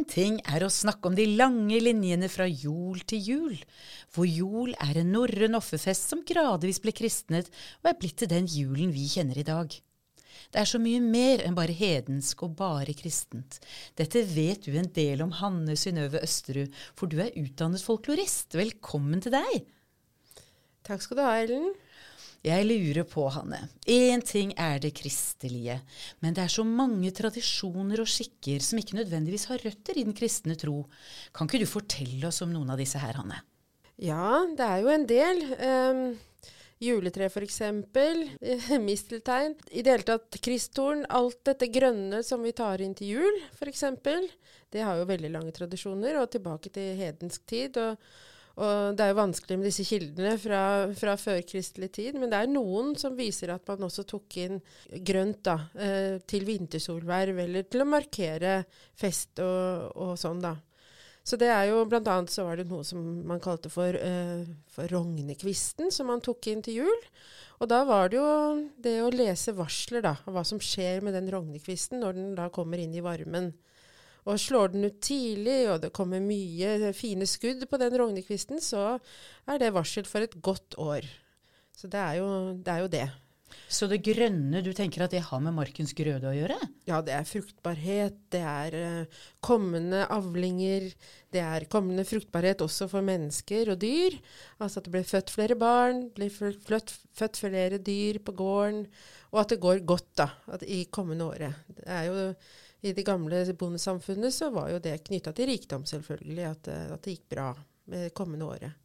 Én 0.03 0.10
ting 0.12 0.39
er 0.51 0.65
å 0.65 0.67
snakke 0.67 1.07
om 1.07 1.13
de 1.15 1.24
lange 1.39 1.77
linjene 1.79 2.27
fra 2.27 2.43
jol 2.43 3.00
til 3.07 3.22
jul, 3.24 3.60
hvor 4.12 4.27
jol 4.27 4.74
er 4.83 4.98
en 5.00 5.13
norrøn 5.15 5.55
offerfest 5.55 6.12
som 6.12 6.25
gradvis 6.27 6.81
ble 6.83 6.91
kristnet 6.91 7.48
og 7.79 7.88
er 7.88 7.95
blitt 8.01 8.17
til 8.19 8.27
den 8.27 8.50
julen 8.51 8.91
vi 8.91 9.05
kjenner 9.07 9.39
i 9.39 9.45
dag. 9.48 9.72
Det 10.51 10.60
er 10.60 10.67
så 10.67 10.81
mye 10.83 11.00
mer 11.00 11.45
enn 11.45 11.55
bare 11.55 11.72
hedensk 11.77 12.43
og 12.43 12.57
bare 12.60 12.91
kristent. 13.00 13.62
Dette 13.95 14.25
vet 14.27 14.67
du 14.67 14.75
en 14.75 14.91
del 14.91 15.24
om, 15.24 15.31
Hanne 15.39 15.77
Synnøve 15.79 16.19
Østerud, 16.19 16.75
for 17.00 17.07
du 17.07 17.22
er 17.24 17.31
utdannet 17.39 17.86
folklorist. 17.88 18.60
Velkommen 18.60 19.24
til 19.24 19.38
deg. 19.38 19.72
Takk 20.83 21.05
skal 21.05 21.22
du 21.22 21.24
ha, 21.24 21.38
Ellen. 21.45 21.72
Jeg 22.43 22.65
lurer 22.67 23.05
på, 23.07 23.23
Hanne. 23.31 23.69
Én 23.88 24.19
ting 24.27 24.50
er 24.59 24.81
det 24.83 24.89
kristelige, 25.00 25.77
men 26.19 26.35
det 26.35 26.43
er 26.43 26.51
så 26.51 26.65
mange 26.67 27.07
tradisjoner 27.15 28.01
og 28.03 28.09
skikker 28.12 28.59
som 28.59 28.81
ikke 28.81 28.97
nødvendigvis 28.97 29.47
har 29.47 29.63
røtter 29.63 29.95
i 29.95 30.03
den 30.03 30.17
kristne 30.17 30.57
tro. 30.59 30.81
Kan 31.31 31.47
ikke 31.47 31.62
du 31.63 31.69
fortelle 31.71 32.27
oss 32.27 32.41
om 32.43 32.51
noen 32.51 32.73
av 32.73 32.81
disse 32.83 33.00
her, 33.00 33.15
Hanne? 33.21 33.39
Ja, 33.95 34.43
det 34.51 34.67
er 34.67 34.83
jo 34.83 34.91
en 34.91 35.07
del. 35.07 35.39
Um, 35.55 36.03
juletre 36.83 37.29
f.eks., 37.31 37.62
misteltein. 38.89 39.55
I 39.71 39.85
det 39.85 39.95
hele 39.95 40.09
tatt 40.12 40.41
kristtorn. 40.43 41.05
Alt 41.15 41.45
dette 41.47 41.71
grønne 41.71 42.25
som 42.27 42.43
vi 42.43 42.51
tar 42.59 42.83
inn 42.83 43.00
til 43.00 43.21
jul, 43.21 43.41
f.eks. 43.55 43.88
Det 44.67 44.83
har 44.83 45.00
jo 45.00 45.07
veldig 45.07 45.31
lange 45.31 45.55
tradisjoner, 45.55 46.19
og 46.19 46.27
tilbake 46.35 46.75
til 46.75 47.00
hedensk 47.00 47.47
tid. 47.47 47.79
og 47.79 47.95
og 48.53 48.93
det 48.93 49.01
er 49.01 49.13
jo 49.13 49.17
vanskelig 49.17 49.55
med 49.57 49.65
disse 49.65 49.86
kildene 49.88 50.36
fra, 50.38 50.62
fra 50.93 51.15
førkristelig 51.17 51.89
tid, 51.95 52.17
men 52.22 52.29
det 52.29 52.38
er 52.38 52.51
noen 52.51 52.91
som 53.00 53.15
viser 53.17 53.50
at 53.50 53.65
man 53.72 53.88
også 53.88 54.05
tok 54.05 54.38
inn 54.43 54.60
grønt 55.01 55.41
da, 55.48 55.55
eh, 55.74 56.19
til 56.29 56.45
vintersolverv, 56.45 57.41
eller 57.48 57.65
til 57.65 57.81
å 57.81 57.89
markere 57.89 58.60
fest 59.00 59.41
og, 59.41 59.89
og 59.98 60.13
sånn, 60.22 60.43
da. 60.43 60.53
Så 61.24 61.39
det 61.39 61.50
er 61.50 61.69
jo 61.72 61.86
blant 61.88 62.10
annet 62.12 62.33
så 62.33 62.43
var 62.45 62.60
det 62.60 62.67
noe 62.67 62.83
som 62.86 63.00
man 63.25 63.41
kalte 63.41 63.72
for, 63.72 63.95
eh, 63.95 64.43
for 64.69 64.91
rognekvisten, 64.91 65.89
som 65.89 66.12
man 66.12 66.22
tok 66.22 66.51
inn 66.51 66.62
til 66.62 66.83
jul. 66.83 67.03
Og 67.63 67.69
da 67.72 67.81
var 67.88 68.12
det 68.12 68.19
jo 68.19 68.29
det 68.83 68.98
å 69.01 69.12
lese 69.13 69.55
varsler, 69.55 70.03
da, 70.03 70.17
hva 70.27 70.43
som 70.45 70.60
skjer 70.62 71.01
med 71.01 71.15
den 71.15 71.31
rognekvisten 71.31 72.03
når 72.03 72.19
den 72.19 72.33
da 72.38 72.50
kommer 72.53 72.77
inn 72.77 72.93
i 72.93 73.01
varmen. 73.01 73.53
Og 74.24 74.39
slår 74.39 74.74
den 74.74 74.88
ut 74.88 75.01
tidlig, 75.03 75.60
og 75.72 75.82
det 75.84 75.94
kommer 75.96 76.24
mye 76.24 76.94
fine 76.96 77.27
skudd 77.27 77.65
på 77.70 77.80
den 77.82 77.98
rognekvisten, 78.00 78.62
så 78.63 78.96
er 79.50 79.60
det 79.60 79.74
varsel 79.75 80.08
for 80.08 80.24
et 80.24 80.38
godt 80.42 80.80
år. 80.80 81.08
Så 81.75 81.89
det 81.92 82.00
er 82.00 82.22
jo 82.22 82.30
det. 82.56 82.72
Er 82.72 82.86
jo 82.86 82.94
det. 82.94 83.10
Så 83.74 83.88
det 83.89 84.03
grønne, 84.06 84.62
du 84.65 84.72
tenker 84.75 85.03
at 85.06 85.13
det 85.13 85.24
har 85.27 85.42
med 85.44 85.56
markens 85.56 85.94
grøde 85.98 86.30
å 86.30 86.36
gjøre? 86.36 86.58
Ja, 86.89 87.00
det 87.06 87.15
er 87.15 87.27
fruktbarhet, 87.27 88.18
det 88.34 88.42
er 88.42 88.77
uh, 88.77 89.22
kommende 89.44 90.03
avlinger, 90.13 90.89
det 91.34 91.42
er 91.42 91.68
kommende 91.72 92.06
fruktbarhet 92.08 92.63
også 92.65 92.88
for 92.92 93.06
mennesker 93.06 93.74
og 93.74 93.80
dyr. 93.82 94.18
Altså 94.60 94.82
at 94.82 94.88
det 94.88 94.96
blir 94.96 95.08
født 95.10 95.34
flere 95.34 95.58
barn, 95.60 96.08
blir 96.15 96.34
født, 96.34 96.94
født 97.18 97.42
flere 97.42 97.82
dyr 97.82 98.22
på 98.25 98.36
gården, 98.38 98.86
og 99.34 99.42
at 99.44 99.56
det 99.56 99.62
går 99.63 99.86
godt 99.89 100.12
da, 100.22 100.30
i 100.65 100.84
kommende 100.94 101.30
året. 101.34 101.65
Det 101.74 101.89
er 101.89 102.10
jo 102.10 102.27
i 102.84 102.92
det 102.94 103.06
gamle 103.08 103.46
bondesamfunnet 103.56 104.34
så 104.36 104.50
var 104.52 104.72
jo 104.74 104.80
det 104.84 104.98
knytta 105.08 105.32
til 105.36 105.48
rikdom, 105.48 105.86
selvfølgelig. 105.88 106.48
At, 106.50 106.72
eh, 106.72 106.88
at, 106.92 107.04
det 107.06 107.18
gikk 107.18 107.30
bra 107.32 107.52
med 107.88 108.10
det 108.10 108.16
kommende 108.18 108.50
året. 108.52 108.80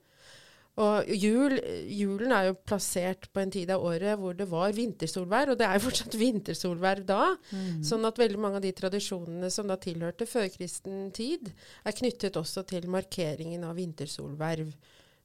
Og 0.78 1.09
jul, 1.11 1.57
julen 1.90 2.31
er 2.31 2.45
jo 2.49 2.59
plassert 2.62 3.26
på 3.35 3.43
en 3.43 3.50
tid 3.50 3.71
av 3.75 3.83
året 3.83 4.14
hvor 4.21 4.37
det 4.38 4.47
var 4.47 4.71
vintersolvær, 4.76 5.50
og 5.50 5.59
det 5.59 5.67
er 5.67 5.75
jo 5.75 5.87
fortsatt 5.88 6.14
vintersolvær 6.21 7.02
da. 7.09 7.33
Mm. 7.50 7.83
Sånn 7.88 8.07
at 8.07 8.21
veldig 8.23 8.38
mange 8.45 8.61
av 8.61 8.67
de 8.67 8.71
tradisjonene 8.78 9.50
som 9.50 9.67
da 9.67 9.75
tilhørte 9.83 10.28
førkristen 10.31 11.11
tid, 11.17 11.50
er 11.83 11.99
knyttet 11.99 12.38
også 12.38 12.62
til 12.71 12.87
markeringen 12.95 13.67
av 13.67 13.75
vintersolverv. 13.81 14.71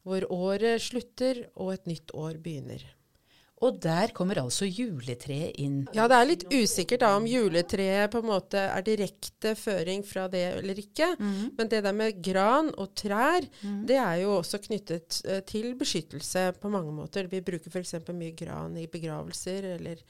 Hvor 0.04 0.26
året 0.34 0.82
slutter 0.82 1.46
og 1.54 1.76
et 1.78 1.86
nytt 1.94 2.18
år 2.18 2.42
begynner. 2.42 2.82
Og 3.64 3.80
der 3.84 4.12
kommer 4.16 4.42
altså 4.42 4.68
juletreet 4.68 5.56
inn. 5.62 5.84
Ja, 5.96 6.08
det 6.12 6.18
er 6.18 6.28
litt 6.28 6.46
usikkert 6.52 7.04
da 7.06 7.14
om 7.18 7.28
juletreet 7.30 8.12
på 8.12 8.20
en 8.20 8.30
måte 8.30 8.66
er 8.66 8.84
direkte 8.86 9.54
føring 9.60 10.04
fra 10.08 10.28
det 10.32 10.44
eller 10.58 10.82
ikke. 10.82 11.14
Mm. 11.20 11.54
Men 11.58 11.72
det 11.72 11.84
der 11.86 11.96
med 11.96 12.20
gran 12.26 12.74
og 12.76 12.94
trær, 13.00 13.48
mm. 13.62 13.84
det 13.90 14.00
er 14.02 14.22
jo 14.24 14.38
også 14.40 14.60
knyttet 14.66 15.22
uh, 15.30 15.40
til 15.48 15.74
beskyttelse 15.80 16.50
på 16.60 16.72
mange 16.74 16.92
måter. 16.96 17.30
Vi 17.32 17.44
bruker 17.46 17.72
f.eks. 17.72 17.96
mye 18.12 18.36
gran 18.38 18.76
i 18.80 18.90
begravelser 18.92 19.70
eller, 19.78 20.04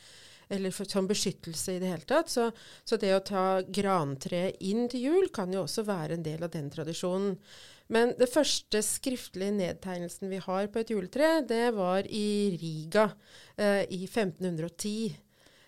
eller 0.50 0.74
for, 0.74 0.90
som 0.90 1.10
beskyttelse 1.10 1.78
i 1.78 1.84
det 1.84 1.94
hele 1.94 2.10
tatt. 2.10 2.34
Så, 2.34 2.50
så 2.82 2.98
det 3.02 3.14
å 3.14 3.22
ta 3.28 3.46
grantreet 3.68 4.62
inn 4.66 4.90
til 4.90 5.10
jul 5.12 5.30
kan 5.36 5.54
jo 5.54 5.68
også 5.68 5.86
være 5.86 6.18
en 6.18 6.26
del 6.26 6.42
av 6.42 6.54
den 6.56 6.74
tradisjonen. 6.74 7.38
Men 7.94 8.16
det 8.18 8.30
første 8.32 8.82
skriftlige 8.86 9.54
nedtegnelsen 9.54 10.32
vi 10.32 10.42
har 10.42 10.70
på 10.74 10.82
et 10.82 10.94
juletre, 10.94 11.36
det 11.46 11.68
var 11.76 12.08
i 12.10 12.58
Riga 12.58 13.12
eh, 13.58 13.84
i 13.94 14.04
1510. 14.08 15.14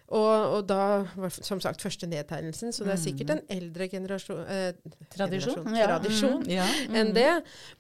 Og, 0.06 0.52
og, 0.54 0.60
da 0.70 1.02
var 1.18 1.32
som 1.34 1.58
sagt 1.62 1.82
første 1.82 2.06
nedtegnelsen, 2.06 2.70
så 2.76 2.86
det 2.86 2.92
er 2.94 3.00
sikkert 3.02 3.32
en 3.34 3.40
eldre 3.50 3.88
generasjon, 3.90 4.44
eh, 4.54 4.68
tradisjon, 5.10 5.64
generasjon 5.66 5.80
ja. 5.80 5.88
tradisjon 5.90 6.36
mm, 6.44 6.52
ja. 6.54 6.68
mm. 6.92 6.98
enn 7.02 7.14
det. 7.16 7.32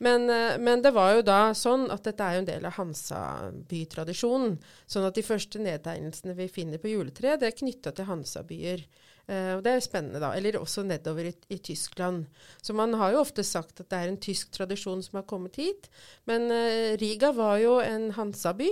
Men, 0.01 0.25
eh, 0.33 0.55
men, 0.57 0.81
det 0.81 0.93
var 0.95 1.13
jo 1.19 1.25
da 1.27 1.39
sånn 1.57 1.85
at 1.93 2.07
dette 2.07 2.25
er 2.25 2.39
jo 2.39 2.41
en 2.41 2.49
del 2.49 2.65
av 2.65 2.79
Hansabytradisjonen. 2.79 4.57
Sånn 4.89 5.05
at 5.05 5.19
de 5.19 5.25
første 5.27 5.61
nedtegnelsene 5.61 6.33
vi 6.39 6.49
finner 6.49 6.81
på 6.81 6.95
juletre, 6.95 7.37
det 7.37 7.51
er 7.51 7.59
knytta 7.61 7.93
til 7.93 8.09
Hansabyer. 8.09 8.81
Uh, 9.25 9.57
og 9.57 9.63
Det 9.65 9.71
er 9.73 9.83
spennende, 9.83 10.21
da. 10.21 10.31
Eller 10.37 10.59
også 10.59 10.83
nedover 10.85 11.31
i, 11.31 11.33
i, 11.49 11.57
Tyskland. 11.57 12.25
Så 12.61 12.73
man 12.77 12.93
har 12.93 13.15
jo 13.15 13.23
ofte 13.23 13.43
sagt 13.43 13.81
at 13.81 13.89
det 13.89 13.99
er 13.99 14.11
en 14.11 14.21
tysk 14.21 14.51
tradisjon 14.53 15.01
som 15.03 15.19
har 15.19 15.27
kommet 15.29 15.57
hit. 15.57 15.89
Men 16.29 16.49
uh, 16.51 16.93
Riga 17.01 17.31
var 17.33 17.57
jo 17.63 17.79
en 17.81 18.11
Hansaby, 18.17 18.69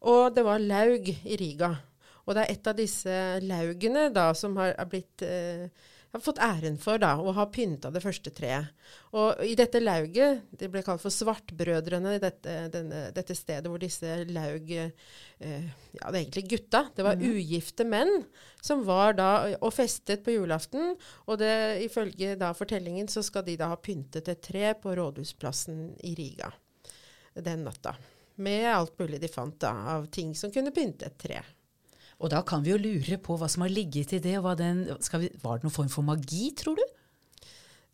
og 0.00 0.34
det 0.36 0.46
var 0.48 0.62
laug 0.62 1.08
i 1.12 1.36
Riga. 1.40 1.74
Og 2.24 2.36
det 2.36 2.44
er 2.44 2.54
et 2.54 2.70
av 2.70 2.78
disse 2.78 3.16
laugene 3.42 4.08
da 4.14 4.30
som 4.38 4.56
har, 4.60 4.76
blitt 4.88 5.24
uh, 5.26 5.66
har 6.12 6.20
fått 6.20 6.40
æren 6.44 6.78
for 6.80 7.00
da, 7.00 7.14
å 7.16 7.32
ha 7.36 7.46
pynta 7.52 7.90
det 7.92 8.02
første 8.04 8.32
treet. 8.34 8.72
Og 9.16 9.40
i 9.46 9.54
dette 9.58 9.80
lauget, 9.80 10.42
det 10.60 10.68
ble 10.72 10.82
kalt 10.84 11.02
for 11.02 11.14
Svartbrødrene, 11.14 12.18
dette, 12.22 12.56
denne, 12.74 13.06
dette 13.16 13.36
stedet 13.36 13.70
hvor 13.70 13.80
disse 13.80 14.18
laug 14.28 14.72
eh, 14.76 14.90
Ja, 15.40 16.10
det 16.10 16.12
er 16.12 16.20
egentlig 16.20 16.46
gutta. 16.52 16.84
Det 16.94 17.06
var 17.06 17.16
mm. 17.20 17.24
ugifte 17.32 17.86
menn 17.88 18.12
som 18.62 18.84
var 18.86 19.16
da 19.18 19.30
og 19.58 19.72
festet 19.74 20.24
på 20.24 20.36
julaften. 20.36 20.94
Og 21.26 21.40
det, 21.40 21.54
ifølge 21.86 22.36
da 22.40 22.52
fortellingen 22.56 23.08
så 23.10 23.24
skal 23.24 23.46
de 23.48 23.56
da 23.60 23.72
ha 23.72 23.80
pyntet 23.80 24.28
et 24.28 24.44
tre 24.44 24.74
på 24.78 24.94
Rådhusplassen 24.98 25.88
i 26.04 26.14
Riga 26.18 26.52
den 27.34 27.64
natta. 27.64 27.96
Med 28.34 28.74
alt 28.74 28.98
mulig 28.98 29.20
de 29.20 29.28
fant 29.28 29.60
da, 29.60 29.72
av 29.96 30.06
ting 30.06 30.34
som 30.34 30.52
kunne 30.52 30.72
pynte 30.74 31.08
et 31.08 31.18
tre. 31.18 31.40
Og 32.22 32.30
da 32.30 32.40
kan 32.46 32.62
vi 32.62 32.70
jo 32.70 32.80
lure 32.80 33.18
på 33.18 33.36
hva 33.38 33.48
som 33.50 33.64
har 33.66 33.72
ligget 33.72 34.14
i 34.14 34.22
det. 34.22 34.38
Den, 34.60 34.84
vi, 34.86 35.30
var 35.42 35.58
det 35.58 35.66
noen 35.66 35.74
form 35.74 35.90
for 35.90 36.06
magi, 36.06 36.52
tror 36.58 36.78
du? 36.78 36.84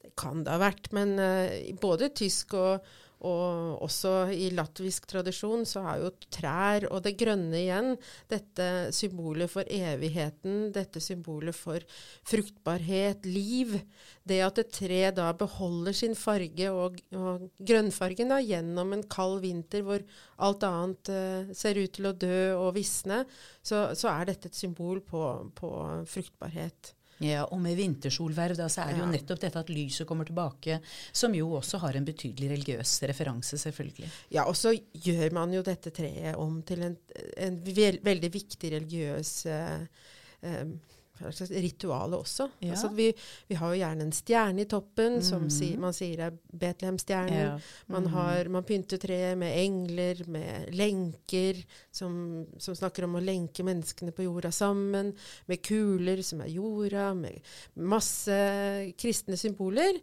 Det 0.04 0.12
kan 0.20 0.44
det 0.44 0.52
ha 0.52 0.60
vært, 0.60 0.90
men 0.96 1.16
uh, 1.16 1.48
både 1.80 2.12
tysk 2.16 2.52
og, 2.58 2.84
og 3.26 3.82
også 3.82 4.28
i 4.30 4.50
latvisk 4.54 5.08
tradisjon 5.10 5.64
så 5.66 5.82
er 5.90 6.02
jo 6.04 6.10
trær 6.34 6.86
og 6.92 7.02
det 7.02 7.16
grønne 7.18 7.56
igjen 7.58 7.96
dette 8.30 8.68
symbolet 8.94 9.50
for 9.50 9.66
evigheten, 9.66 10.68
dette 10.74 11.02
symbolet 11.02 11.56
for 11.56 11.82
fruktbarhet, 12.28 13.26
liv. 13.26 13.74
Det 14.28 14.38
at 14.44 14.60
et 14.62 14.70
tre 14.74 15.00
da 15.16 15.32
beholder 15.38 15.96
sin 15.96 16.14
farge 16.18 16.70
og, 16.70 17.00
og 17.16 17.48
grønnfargen 17.58 18.30
da, 18.34 18.38
gjennom 18.44 18.94
en 18.94 19.06
kald 19.10 19.40
vinter 19.42 19.82
hvor 19.86 20.04
alt 20.38 20.68
annet 20.68 21.10
uh, 21.10 21.50
ser 21.56 21.80
ut 21.80 21.96
til 21.98 22.10
å 22.10 22.14
dø 22.14 22.38
og 22.58 22.74
visne, 22.78 23.24
så, 23.62 23.88
så 23.98 24.12
er 24.12 24.30
dette 24.30 24.52
et 24.52 24.58
symbol 24.58 25.02
på, 25.02 25.24
på 25.58 25.72
fruktbarhet. 26.06 26.94
Ja, 27.24 27.44
Og 27.50 27.58
med 27.60 27.74
vintersolverv 27.78 28.58
da, 28.58 28.68
så 28.70 28.84
er 28.84 28.94
det 28.94 29.02
jo 29.02 29.08
nettopp 29.10 29.40
dette 29.42 29.62
at 29.62 29.72
lyset 29.72 30.06
kommer 30.06 30.28
tilbake, 30.28 30.78
som 31.12 31.34
jo 31.34 31.50
også 31.58 31.80
har 31.82 31.98
en 31.98 32.06
betydelig 32.06 32.50
religiøs 32.52 32.92
referanse, 33.10 33.58
selvfølgelig. 33.58 34.10
Ja, 34.34 34.44
og 34.46 34.54
så 34.56 34.74
gjør 34.92 35.34
man 35.34 35.54
jo 35.56 35.64
dette 35.66 35.90
treet 35.94 36.38
om 36.38 36.60
til 36.66 36.84
en, 36.86 36.94
en 37.36 37.58
veldig 37.66 38.30
viktig 38.34 38.70
religiøs 38.76 39.32
eh, 39.50 39.80
eh, 40.46 40.64
ritualet 41.20 42.18
også. 42.18 42.48
Ja. 42.60 42.72
Altså 42.74 42.90
vi, 42.94 43.08
vi, 43.48 43.56
har 43.58 43.72
jo 43.72 43.80
gjerne 43.80 44.06
en 44.06 44.14
stjerne 44.14 44.62
i 44.62 44.68
toppen, 44.70 45.18
mm. 45.18 45.24
som 45.24 45.48
si, 45.52 45.70
man 45.80 45.96
sier 45.96 46.24
er 46.28 46.36
Betlehemstjernen. 46.48 47.38
Ja. 47.38 47.54
Mm. 47.56 47.94
Man, 47.94 48.08
har, 48.14 48.50
man 48.52 48.66
pynter 48.68 49.00
treet 49.02 49.38
med 49.40 49.56
engler, 49.58 50.22
med 50.30 50.70
lenker, 50.76 51.62
som, 51.94 52.46
som, 52.58 52.76
snakker 52.78 53.06
om 53.08 53.18
å 53.18 53.24
lenke 53.24 53.66
menneskene 53.66 54.14
på 54.14 54.26
jorda 54.28 54.52
sammen, 54.54 55.14
med 55.50 55.62
kuler, 55.64 56.22
som 56.26 56.44
er 56.44 56.52
jorda, 56.54 57.10
med 57.18 57.42
masse 57.88 58.38
kristne 58.98 59.38
symboler. 59.40 59.98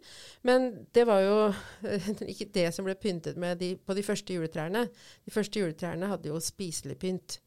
Men 0.46 0.70
det 0.94 1.06
var 1.08 1.24
jo 1.24 1.38
ikke 2.32 2.50
det 2.54 2.68
som 2.76 2.86
ble 2.86 2.96
pyntet 3.00 3.40
med 3.40 3.58
de, 3.62 3.74
på 3.80 3.96
de 3.96 4.04
første 4.06 4.36
juletrærne. 4.36 4.86
De 5.24 5.34
første 5.34 5.60
juletrærne 5.60 6.12
hadde 6.12 6.32
jo 6.32 6.40
spiselig 6.42 6.98
pynt. 7.00 7.40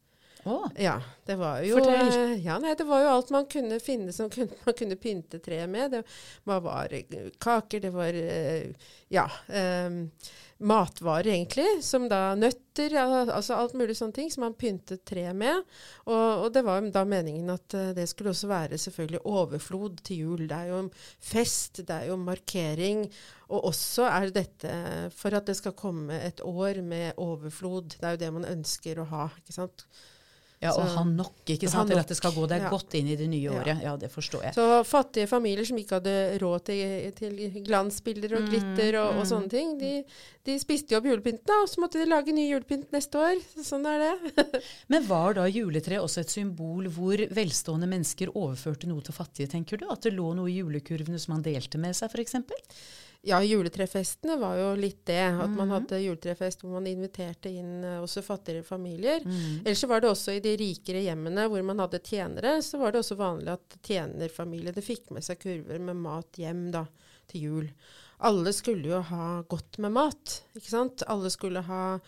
Oh. 0.44 0.68
Ja, 0.76 1.02
det 1.26 1.36
var 1.36 1.62
jo 1.62 1.78
Fortell. 1.78 2.40
Ja, 2.44 2.58
nei, 2.58 2.74
det 2.78 2.84
var 2.88 3.02
jo 3.02 3.08
alt 3.12 3.30
man 3.30 3.46
kunne 3.50 3.80
finne 3.80 4.12
som 4.12 4.30
kunne, 4.34 4.56
man 4.64 4.76
kunne 4.76 4.96
pynte 4.96 5.40
treet 5.42 5.68
med. 5.68 5.90
Det 5.90 6.04
var 6.44 6.94
kaker, 7.38 7.80
det 7.80 7.90
var 7.92 8.16
eh, 8.16 8.70
ja, 9.12 9.26
um, 9.86 10.06
matvarer 10.64 11.32
egentlig, 11.34 11.82
som 11.84 12.06
da 12.08 12.34
nøtter, 12.38 12.94
ja, 12.96 13.04
altså 13.22 13.56
alt 13.56 13.74
mulig 13.76 13.96
sånne 13.98 14.16
ting 14.16 14.30
som 14.32 14.44
man 14.46 14.56
pyntet 14.56 15.04
treet 15.08 15.36
med. 15.36 15.64
Og, 16.06 16.44
og, 16.44 16.48
det 16.54 16.62
var 16.64 16.84
da 16.92 17.04
meningen 17.08 17.52
at 17.52 17.76
det 17.96 18.06
skulle 18.08 18.32
også 18.32 18.48
være 18.50 18.78
selvfølgelig 18.80 19.22
overflod 19.28 20.00
til 20.04 20.24
jul. 20.24 20.46
Det 20.48 20.56
er 20.56 20.72
jo 20.72 20.82
fest, 21.32 21.82
det 21.88 21.96
er 21.96 22.10
jo 22.12 22.20
markering. 22.20 23.04
Og 23.50 23.72
også 23.72 24.06
er 24.08 24.32
dette 24.34 24.76
for 25.16 25.34
at 25.36 25.48
det 25.48 25.56
skal 25.58 25.76
komme 25.76 26.20
et 26.28 26.40
år 26.44 26.80
med 26.86 27.18
overflod. 27.20 27.96
Det 27.96 28.06
er 28.06 28.16
jo 28.16 28.24
det 28.24 28.32
man 28.38 28.48
ønsker 28.52 29.00
å 29.00 29.08
ha. 29.10 29.28
ikke 29.40 29.56
sant? 29.56 29.88
Ja, 30.60 30.74
og 30.76 30.90
ha 30.92 31.06
nok, 31.08 31.38
ikke 31.48 31.70
sant? 31.72 31.88
Nok, 31.88 32.02
at 32.02 32.10
det 32.12 32.18
skal 32.18 32.34
gå 32.36 32.44
deg 32.50 32.66
ja. 32.66 32.68
godt 32.68 32.92
inn 32.98 33.06
i 33.08 33.16
det 33.16 33.30
nye 33.32 33.54
året. 33.54 33.80
Ja, 33.80 33.94
det 33.96 34.10
forstår 34.12 34.50
jeg. 34.50 34.56
Så 34.58 34.66
fattige 34.84 35.24
familier 35.30 35.64
som 35.64 35.78
ikke 35.80 35.96
hadde 35.96 36.16
råd 36.42 36.66
til, 36.68 37.06
til 37.16 37.38
glansbilder 37.64 38.36
og 38.36 38.40
Mm, 38.40 38.48
glitter 38.50 38.98
og, 39.00 39.08
og 39.18 39.24
mm. 39.24 39.28
sånne 39.30 39.50
ting, 39.52 39.72
de, 39.80 39.92
de 40.48 40.56
spiste 40.60 40.94
jo 40.94 41.00
opp 41.00 41.08
julepynten, 41.10 41.52
og 41.62 41.68
så 41.70 41.82
måtte 41.82 42.00
de 42.00 42.08
lage 42.08 42.34
ny 42.34 42.46
julepynt 42.48 42.92
neste 42.94 43.20
år. 43.20 43.42
Sånn 43.66 43.86
er 43.88 44.04
det. 44.04 44.46
Men 44.92 45.06
var 45.08 45.36
da 45.38 45.46
juletreet 45.50 46.02
også 46.02 46.24
et 46.24 46.34
symbol 46.34 46.88
hvor 46.94 47.24
velstående 47.36 47.88
mennesker 47.90 48.32
overførte 48.34 48.90
noe 48.90 49.04
til 49.06 49.16
fattige, 49.16 49.50
tenker 49.52 49.80
du? 49.80 49.86
At 49.92 50.06
det 50.06 50.16
lå 50.16 50.32
noe 50.38 50.50
i 50.50 50.58
julekurvene 50.60 51.20
som 51.20 51.36
man 51.36 51.46
delte 51.46 51.80
med 51.80 51.96
seg, 51.98 52.12
f.eks.? 52.12 52.36
Ja, 53.22 53.36
juletrefestene 53.44 54.38
var 54.40 54.54
jo 54.56 54.68
litt 54.80 55.02
det. 55.04 55.18
At 55.28 55.50
man 55.52 55.68
Mhm. 55.68 55.74
hadde 55.74 55.98
juletrefest 56.00 56.62
hvor 56.62 56.72
man 56.78 56.86
inviterte 56.88 57.50
inn 57.52 57.84
eh, 57.84 57.98
også 58.00 58.22
fattigere 58.24 58.62
familier. 58.64 59.20
Mm. 59.24 59.60
Ellers 59.66 59.78
så 59.84 59.88
var 59.88 60.00
det 60.00 60.08
også 60.10 60.32
i 60.36 60.40
de 60.40 60.56
rikere 60.56 61.02
hjemmene 61.04 61.44
hvor 61.50 61.62
man 61.62 61.78
hadde 61.78 62.00
tjenere, 62.00 62.62
så 62.64 62.78
var 62.80 62.92
det 62.92 63.00
også 63.02 63.16
vanlig 63.20 63.52
at 63.52 63.76
tjenerfamiliene 63.82 64.82
fikk 64.82 65.10
med 65.10 65.22
seg 65.22 65.38
kurver 65.38 65.78
med 65.80 65.96
mat 65.96 66.32
hjem 66.40 66.70
da, 66.72 66.86
til 67.28 67.40
jul. 67.42 67.68
Alle 68.20 68.52
skulle 68.52 68.84
jo 68.88 69.02
ha 69.02 69.42
godt 69.48 69.78
med 69.78 69.92
mat, 69.92 70.40
ikke 70.56 70.68
sant? 70.72 71.02
Alle 71.06 71.28
skulle 71.30 71.60
ha 71.62 71.98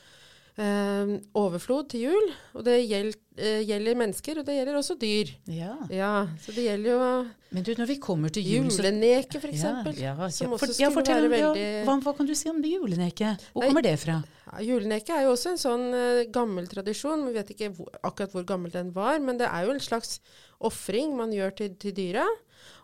eh, 0.59 1.13
overflod 1.39 1.89
til 1.93 2.09
jul. 2.09 2.27
Og 2.55 2.65
det 2.67 2.79
gjelder, 2.89 3.19
eh, 3.39 3.63
gjelder 3.65 3.97
mennesker, 3.97 4.39
og 4.41 4.47
det 4.47 4.57
gjelder 4.59 4.79
også 4.79 4.97
dyr. 5.01 5.31
Ja. 5.47 5.77
Ja, 5.91 6.13
så 6.43 6.53
det 6.55 6.67
gjelder 6.67 6.91
jo 6.91 7.27
Men 7.53 7.63
du, 7.63 7.75
når 7.77 7.87
vi 7.87 7.97
kommer 8.01 8.33
til 8.33 8.43
jul, 8.45 8.69
så 8.73 8.83
juleneke, 8.83 9.41
for 9.41 9.49
eksempel. 9.49 9.97
Ja, 10.01 10.15
ja, 10.17 10.29
som 10.29 10.53
også 10.53 10.67
For- 10.67 10.81
ja, 10.81 10.89
fortell 10.91 11.29
være 11.29 11.55
veldig- 11.55 11.85
hva, 11.85 12.01
hva 12.01 12.17
kan 12.17 12.27
du 12.27 12.35
si 12.35 12.49
om 12.49 12.63
juleneke? 12.63 13.37
Hvor 13.53 13.61
Nei. 13.63 13.69
kommer 13.69 13.83
det 13.83 13.99
fra? 14.01 14.23
Ja, 14.53 14.59
juleneke 14.61 15.11
er 15.11 15.23
jo 15.25 15.33
også 15.33 15.51
en 15.53 15.61
sånn 15.61 15.95
uh, 15.95 16.25
gammel 16.33 16.67
tradisjon. 16.69 17.27
Vi 17.27 17.33
vet 17.33 17.51
ikke 17.55 17.75
hvor, 17.77 17.89
akkurat 18.03 18.33
hvor 18.33 18.45
gammel 18.45 18.71
den 18.71 18.91
var, 18.93 19.19
men 19.21 19.37
det 19.39 19.47
er 19.49 19.65
jo 19.67 19.73
en 19.73 19.81
slags 19.81 20.21
ofring 20.61 21.17
man 21.17 21.31
gjør 21.33 21.55
til, 21.57 21.75
til 21.77 21.93
dyra. 21.93 22.27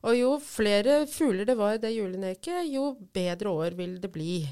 Og 0.05 0.15
jo 0.17 0.39
flere 0.43 1.07
fugler 1.07 1.45
det 1.47 1.57
var 1.57 1.75
i 1.75 1.79
det 1.83 1.93
juleneket, 1.97 2.69
jo 2.73 2.97
bedre 3.15 3.51
år 3.51 3.77
vil 3.77 3.99
det 4.01 4.11
bli. 4.13 4.47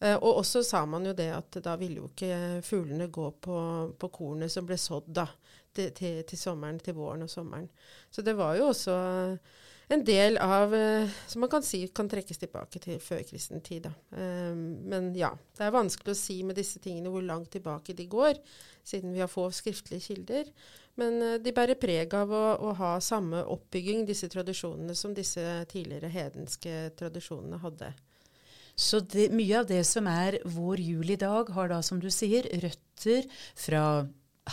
Eh, 0.00 0.16
og 0.16 0.40
også 0.40 0.62
sa 0.66 0.84
man 0.86 1.06
jo 1.06 1.14
det 1.16 1.30
at 1.34 1.60
da 1.64 1.76
ville 1.80 2.02
jo 2.02 2.10
ikke 2.10 2.62
fuglene 2.66 3.10
gå 3.12 3.28
på, 3.44 3.58
på 3.98 4.10
kornet 4.14 4.52
som 4.52 4.66
ble 4.66 4.78
sådd 4.80 5.12
da, 5.14 5.28
til, 5.74 5.92
til, 5.94 6.38
sommeren, 6.38 6.80
til 6.82 6.96
våren 6.98 7.26
og 7.26 7.30
sommeren. 7.30 7.68
Så 8.10 8.24
det 8.26 8.36
var 8.38 8.56
jo 8.58 8.70
også 8.72 8.96
en 9.92 10.00
del 10.00 10.38
av 10.40 10.72
eh, 10.74 11.10
Som 11.28 11.44
man 11.44 11.50
kan 11.52 11.64
si 11.66 11.82
kan 11.92 12.08
trekkes 12.08 12.40
tilbake 12.40 12.80
til 12.82 13.02
førkristen 13.02 13.60
tid. 13.64 13.88
Da. 13.88 13.92
Eh, 14.18 14.54
men 14.54 15.12
ja, 15.18 15.34
det 15.56 15.66
er 15.66 15.74
vanskelig 15.74 16.14
å 16.14 16.22
si 16.24 16.40
med 16.46 16.58
disse 16.58 16.82
tingene 16.82 17.12
hvor 17.12 17.24
langt 17.24 17.52
tilbake 17.54 17.94
de 17.96 18.08
går, 18.10 18.40
siden 18.84 19.14
vi 19.14 19.22
har 19.22 19.30
få 19.30 19.50
skriftlige 19.54 20.08
kilder. 20.08 20.50
Men 20.98 21.18
de 21.42 21.50
bærer 21.50 21.74
preg 21.74 22.12
av 22.14 22.30
å, 22.30 22.42
å 22.68 22.74
ha 22.78 22.90
samme 23.02 23.40
oppbygging, 23.50 24.04
disse 24.06 24.28
tradisjonene, 24.30 24.94
som 24.94 25.14
disse 25.14 25.42
tidligere 25.66 26.12
hedenske 26.12 26.92
tradisjonene 26.94 27.58
hadde. 27.64 27.88
Så 28.74 29.00
det, 29.06 29.28
mye 29.34 29.60
av 29.60 29.68
det 29.70 29.82
som 29.86 30.08
er 30.10 30.40
vår 30.44 30.82
jul 30.82 31.14
i 31.14 31.20
dag, 31.20 31.50
har 31.54 31.70
da, 31.70 31.80
som 31.82 32.00
du 32.02 32.10
sier, 32.10 32.48
røtter 32.62 33.28
fra 33.54 33.84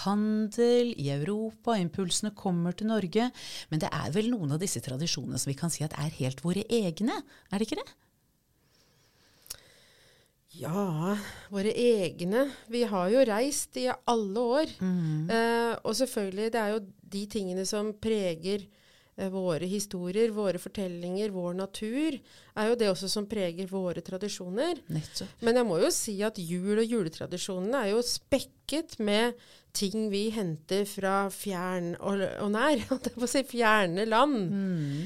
handel 0.06 0.94
i 0.96 1.10
Europa, 1.12 1.75
impulsene 1.80 2.32
kommer 2.38 2.75
til 2.78 2.92
Norge. 2.92 3.32
Men 3.72 3.82
det 3.82 3.90
er 3.92 4.13
vel 4.16 4.30
noen 4.32 4.54
av 4.56 4.62
disse 4.62 4.82
tradisjonene 4.84 5.42
som 5.42 5.51
vi 5.51 5.58
kan 5.60 5.74
si 5.74 5.84
at 5.84 5.98
er 6.00 6.13
helt 6.22 6.44
våre 6.46 6.63
egne, 6.70 7.18
er 7.51 7.58
det 7.58 7.68
ikke 7.68 7.82
det? 7.82 7.90
Ja, 10.62 11.16
våre 11.50 11.72
egne. 11.72 12.44
Vi 12.68 12.84
har 12.84 13.08
jo 13.10 13.24
reist 13.25 13.78
i 13.80 13.88
alle 13.90 14.42
år. 14.60 14.74
Eh, 15.32 15.74
og 15.88 15.96
selvfølgelig, 15.96 16.51
det 16.51 16.60
er 16.60 16.74
jo 16.74 16.82
de 17.16 17.22
tingene 17.32 17.66
som 17.66 17.94
preger 18.04 18.68
våre 19.32 19.68
historier, 19.70 20.32
våre 20.34 20.60
fortellinger, 20.62 21.34
vår 21.36 21.58
natur, 21.60 22.18
er 22.56 22.70
jo 22.70 22.77
det 22.80 22.89
også 22.89 23.10
som 23.12 23.27
preger 23.30 23.68
våre 23.70 24.01
tradisjoner. 24.01 24.82
Nettopp. 24.91 25.41
Men 25.46 25.60
jeg 25.60 25.68
må 25.68 25.80
jo 25.84 25.91
si 25.94 26.15
at 26.25 26.39
jul 26.41 26.77
og 26.77 26.86
juletradisjonene 26.86 27.84
er 27.86 27.91
jo 27.94 28.06
spekket 28.06 28.98
med 29.03 29.36
ting 29.75 30.10
vi 30.12 30.25
henter 30.36 30.84
fra 30.89 31.15
fjern 31.32 31.94
og, 32.00 32.24
og 32.44 32.51
nær. 32.56 32.82
si 33.32 33.44
fjerne 33.48 34.06
land. 34.10 34.38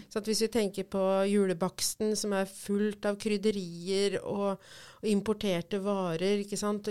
Så 0.09 0.21
at 0.21 0.29
hvis 0.29 0.45
vi 0.45 0.51
tenker 0.53 0.89
på 0.89 1.05
julebaksten 1.29 2.15
som 2.17 2.33
er 2.37 2.49
fullt 2.49 3.05
av 3.09 3.19
krydderier 3.21 4.19
og, 4.23 4.61
importerte 5.09 5.79
varer 5.83 6.43
ikke 6.43 6.59
sant? 6.59 6.89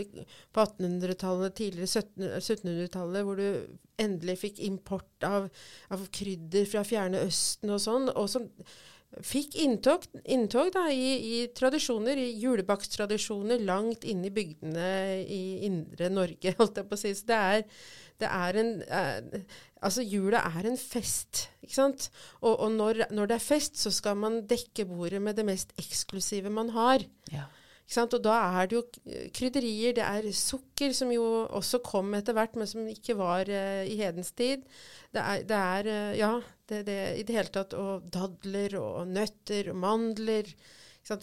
På 0.55 0.65
1800-tallet, 0.65 1.57
tidligere 1.59 2.05
1700-tallet, 2.41 3.27
hvor 3.27 3.41
du 3.41 4.01
endelig 4.01 4.41
fikk 4.41 4.65
import 4.67 5.27
av, 5.27 5.47
av 5.95 6.09
krydder 6.15 6.67
fra 6.71 6.83
fjerne 6.87 7.23
Østen 7.29 7.73
og 7.75 7.83
sånn. 7.83 8.11
og 8.15 8.29
som 8.31 8.51
fikk 9.23 9.55
inntog, 9.63 10.07
inntog 10.25 10.71
da, 10.75 10.87
i, 10.91 11.11
i 11.15 11.37
tradisjoner, 11.55 12.19
i 12.19 12.33
julebakkstradisjoner 12.43 13.63
langt 13.67 14.07
inne 14.09 14.29
i 14.31 14.35
bygdene 14.35 14.89
i 15.23 15.43
indre 15.69 16.11
Norge, 16.13 16.55
holdt 16.59 16.81
jeg 16.81 16.89
på 16.91 16.99
å 16.99 17.03
si. 17.05 17.13
Så 17.15 17.29
det 17.31 17.39
er, 17.39 17.63
det 18.23 18.33
er 18.33 18.61
en 18.63 18.75
eh, 18.89 19.47
Altså, 19.85 20.01
jula 20.01 20.39
er 20.49 20.65
en 20.65 20.79
fest, 20.81 21.43
ikke 21.61 21.75
sant? 21.77 22.07
Og, 22.39 22.55
og 22.55 22.71
når, 22.73 23.03
når 23.13 23.29
det 23.29 23.35
er 23.37 23.43
fest, 23.45 23.77
så 23.77 23.91
skal 23.93 24.17
man 24.17 24.39
dekke 24.49 24.87
bordet 24.89 25.21
med 25.21 25.37
det 25.37 25.45
mest 25.45 25.75
eksklusive 25.77 26.49
man 26.49 26.71
har. 26.73 27.05
Ja. 27.29 27.45
Og 27.85 28.15
da 28.25 28.35
er 28.59 28.69
det 28.69 28.79
jo 28.79 28.83
krydderier, 29.37 29.93
det 29.95 30.05
er 30.05 30.29
sukker, 30.33 30.93
som 30.97 31.11
jo 31.13 31.25
også 31.45 31.83
kom 31.85 32.15
etter 32.17 32.35
hvert, 32.35 32.57
men 32.57 32.67
som 32.67 32.87
ikke 32.89 33.17
var 33.19 33.45
uh, 33.51 33.85
i 33.85 33.99
hedens 34.01 34.33
tid. 34.33 34.65
Det 35.13 35.21
er, 35.21 35.43
det 35.45 35.59
er 35.59 35.91
uh, 35.91 36.15
ja, 36.19 36.31
det, 36.71 36.81
det, 36.89 36.97
i 37.21 37.27
det 37.29 37.37
hele 37.37 37.53
tatt, 37.53 37.77
og 37.77 38.09
dadler 38.09 38.79
og 38.81 39.13
nøtter 39.13 39.69
og 39.71 39.77
mandler. 39.85 40.49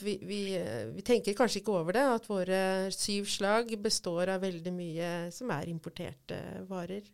Vi, 0.05 0.19
vi, 0.21 0.41
uh, 0.61 0.93
vi 0.93 1.01
tenker 1.01 1.35
kanskje 1.35 1.63
ikke 1.63 1.79
over 1.81 1.97
det, 1.97 2.05
at 2.19 2.29
våre 2.29 2.61
syv 2.93 3.25
slag 3.25 3.73
består 3.81 4.35
av 4.35 4.45
veldig 4.45 4.75
mye 4.75 5.09
som 5.33 5.51
er 5.57 5.73
importerte 5.73 6.39
varer. 6.69 7.09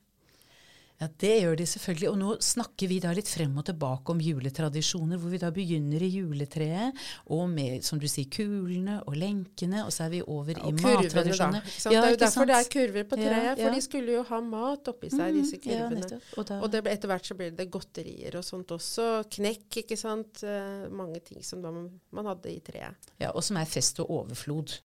Ja, 1.00 1.06
det 1.22 1.34
gjør 1.44 1.56
de 1.60 1.66
selvfølgelig. 1.70 2.08
Og 2.10 2.16
nå 2.18 2.30
snakker 2.42 2.90
vi 2.90 2.96
da 3.04 3.12
litt 3.14 3.28
frem 3.30 3.54
og 3.62 3.66
tilbake 3.68 4.10
om 4.16 4.22
juletradisjoner, 4.24 5.20
hvor 5.22 5.30
vi 5.30 5.38
da 5.38 5.52
begynner 5.54 6.02
i 6.02 6.10
juletreet, 6.10 6.98
og 7.30 7.44
med, 7.52 7.84
som 7.86 8.00
du 8.02 8.08
sier, 8.10 8.26
kulene 8.34 8.96
og 9.06 9.14
lenkene, 9.22 9.84
og 9.86 9.92
så 9.94 10.08
er 10.08 10.10
vi 10.16 10.22
over 10.26 10.58
i 10.58 10.64
Og 10.66 10.80
da. 10.80 10.88
mattradisjoner. 10.98 11.62
Ja, 11.86 11.92
det 11.92 12.02
er 12.02 12.16
jo 12.16 12.22
derfor 12.24 12.26
derfor 12.26 12.50
det 12.50 12.58
er 12.58 12.72
kurver 12.74 13.06
på 13.12 13.20
Ja, 13.22 13.30
treet, 13.30 13.62
for 13.62 13.68
ja. 13.70 13.76
de 13.78 13.82
skulle 13.86 14.18
jo 14.18 14.24
ha 14.32 14.42
mat 14.42 14.88
oppi 14.90 15.12
seg, 15.14 15.38
disse 15.38 15.60
kurvene. 15.62 16.22
Og 16.38 16.52
Og 16.58 16.72
det 16.74 16.84
etter 16.88 17.08
hvert 17.14 17.26
så 17.30 17.38
ble 17.38 17.52
det 17.52 17.70
godterier 17.72 18.36
og 18.42 18.44
sånt 18.44 18.74
også. 18.74 19.08
Knekk, 19.38 19.84
ikke 19.84 19.98
sant. 19.98 20.42
Eh, 20.44 20.90
mange 20.90 21.20
ting 21.22 21.44
som 21.46 21.62
da 21.62 21.70
man, 21.72 21.92
man 22.12 22.26
hadde 22.26 22.50
i 22.56 22.60
treet. 22.60 22.96
ja, 23.22 23.30
og 23.36 23.44
som 23.44 23.58
er 23.62 23.66
fest 23.70 24.00
og 24.02 24.10
overflod. 24.10 24.80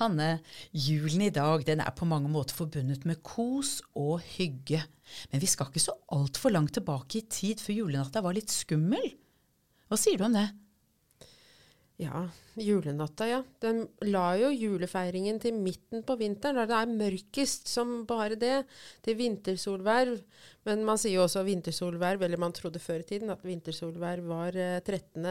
Hanne, 0.00 0.38
julen 0.72 1.26
i 1.26 1.32
dag 1.34 1.66
den 1.68 1.82
er 1.84 1.92
på 1.92 2.08
mange 2.08 2.30
måter 2.32 2.56
forbundet 2.56 3.04
med 3.08 3.20
kos 3.26 3.80
og 3.92 4.22
hygge. 4.38 4.80
Men 5.32 5.42
vi 5.42 5.50
skal 5.50 5.68
ikke 5.68 5.84
så 5.84 5.98
altfor 6.16 6.54
langt 6.54 6.72
tilbake 6.78 7.20
i 7.20 7.26
tid 7.28 7.60
før 7.60 7.82
julenatta 7.82 8.24
var 8.24 8.36
litt 8.36 8.52
skummel. 8.52 9.12
Hva 9.92 10.00
sier 10.00 10.16
du 10.16 10.24
om 10.24 10.38
det? 10.38 10.48
Ja, 12.00 12.22
julenatta, 12.56 13.26
ja. 13.28 13.42
Den 13.62 13.84
la 14.08 14.32
jo 14.40 14.48
julefeiringen 14.50 15.36
til 15.42 15.54
midten 15.60 16.02
på 16.06 16.16
vinteren, 16.18 16.58
da 16.58 16.64
det 16.66 16.78
er 16.78 16.94
mørkest 16.96 17.68
som 17.70 17.92
bare 18.08 18.38
det, 18.40 18.64
til 19.04 19.18
vintersolverv. 19.20 20.16
Men 20.66 20.86
man 20.88 20.98
sier 20.98 21.20
jo 21.20 21.26
også 21.26 21.44
vintersolverv, 21.46 22.24
eller 22.24 22.40
man 22.40 22.56
trodde 22.56 22.82
før 22.82 23.04
i 23.04 23.08
tiden 23.12 23.30
at 23.34 23.44
vintersolverv 23.46 24.24
var 24.32 24.56
eh, 24.56 24.80
13. 24.80 25.28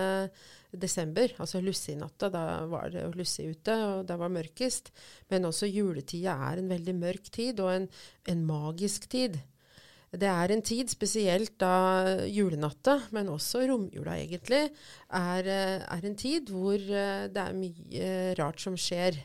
desember, 0.71 1.33
altså 1.41 1.61
lussinatta. 1.63 2.29
Da 2.31 2.43
var 2.71 2.91
det 2.93 3.05
lusse 3.17 3.45
ute, 3.47 3.75
og 3.75 4.05
da 4.09 4.17
var 4.19 4.33
mørkest. 4.33 4.91
Men 5.31 5.47
også 5.49 5.69
juletida 5.69 6.37
er 6.49 6.61
en 6.61 6.71
veldig 6.71 6.95
mørk 6.97 7.31
tid, 7.31 7.59
og 7.63 7.73
en, 7.75 7.87
en 8.31 8.45
magisk 8.47 9.09
tid. 9.11 9.39
Det 10.11 10.27
er 10.27 10.51
en 10.51 10.61
tid, 10.61 10.89
spesielt 10.91 11.53
da 11.61 12.27
julenatta, 12.27 12.97
men 13.15 13.31
også 13.31 13.63
romjula 13.69 14.17
egentlig, 14.19 14.65
er, 15.07 15.47
eh, 15.47 15.85
er 15.87 16.07
en 16.07 16.17
tid 16.19 16.51
hvor 16.51 16.75
eh, 16.75 17.29
det 17.31 17.39
er 17.39 17.55
mye 17.55 18.09
rart 18.39 18.59
som 18.59 18.75
skjer. 18.75 19.15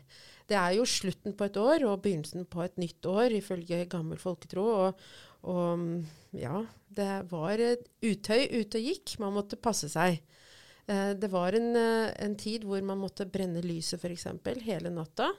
Det 0.47 0.55
er 0.55 0.77
jo 0.77 0.87
slutten 0.87 1.35
på 1.35 1.49
et 1.49 1.59
år 1.59 1.83
og 1.89 2.05
begynnelsen 2.05 2.47
på 2.47 2.63
et 2.63 2.79
nytt 2.79 3.07
år, 3.11 3.35
ifølge 3.35 3.89
gammel 3.91 4.21
folketro. 4.23 4.67
Og, 4.87 5.03
og 5.51 5.79
mm, 5.83 6.07
ja, 6.39 6.63
det 6.87 7.11
var 7.33 7.59
et 7.59 7.83
utøy 8.07 8.47
ute 8.55 8.79
og 8.79 8.87
gikk. 8.87 9.17
Man 9.19 9.35
måtte 9.35 9.59
passe 9.59 9.91
seg. 9.91 10.21
Eh, 10.89 11.15
Det 11.15 11.31
var 11.31 11.53
en, 11.53 11.75
eh, 11.77 12.13
en 12.25 12.37
tid 12.37 12.65
hvor 12.65 12.83
man 12.83 12.99
måtte 12.99 13.27
brenne 13.31 13.63
lyset 13.63 13.99
f.eks. 14.01 14.27
hele 14.63 14.91
natta. 14.91 15.33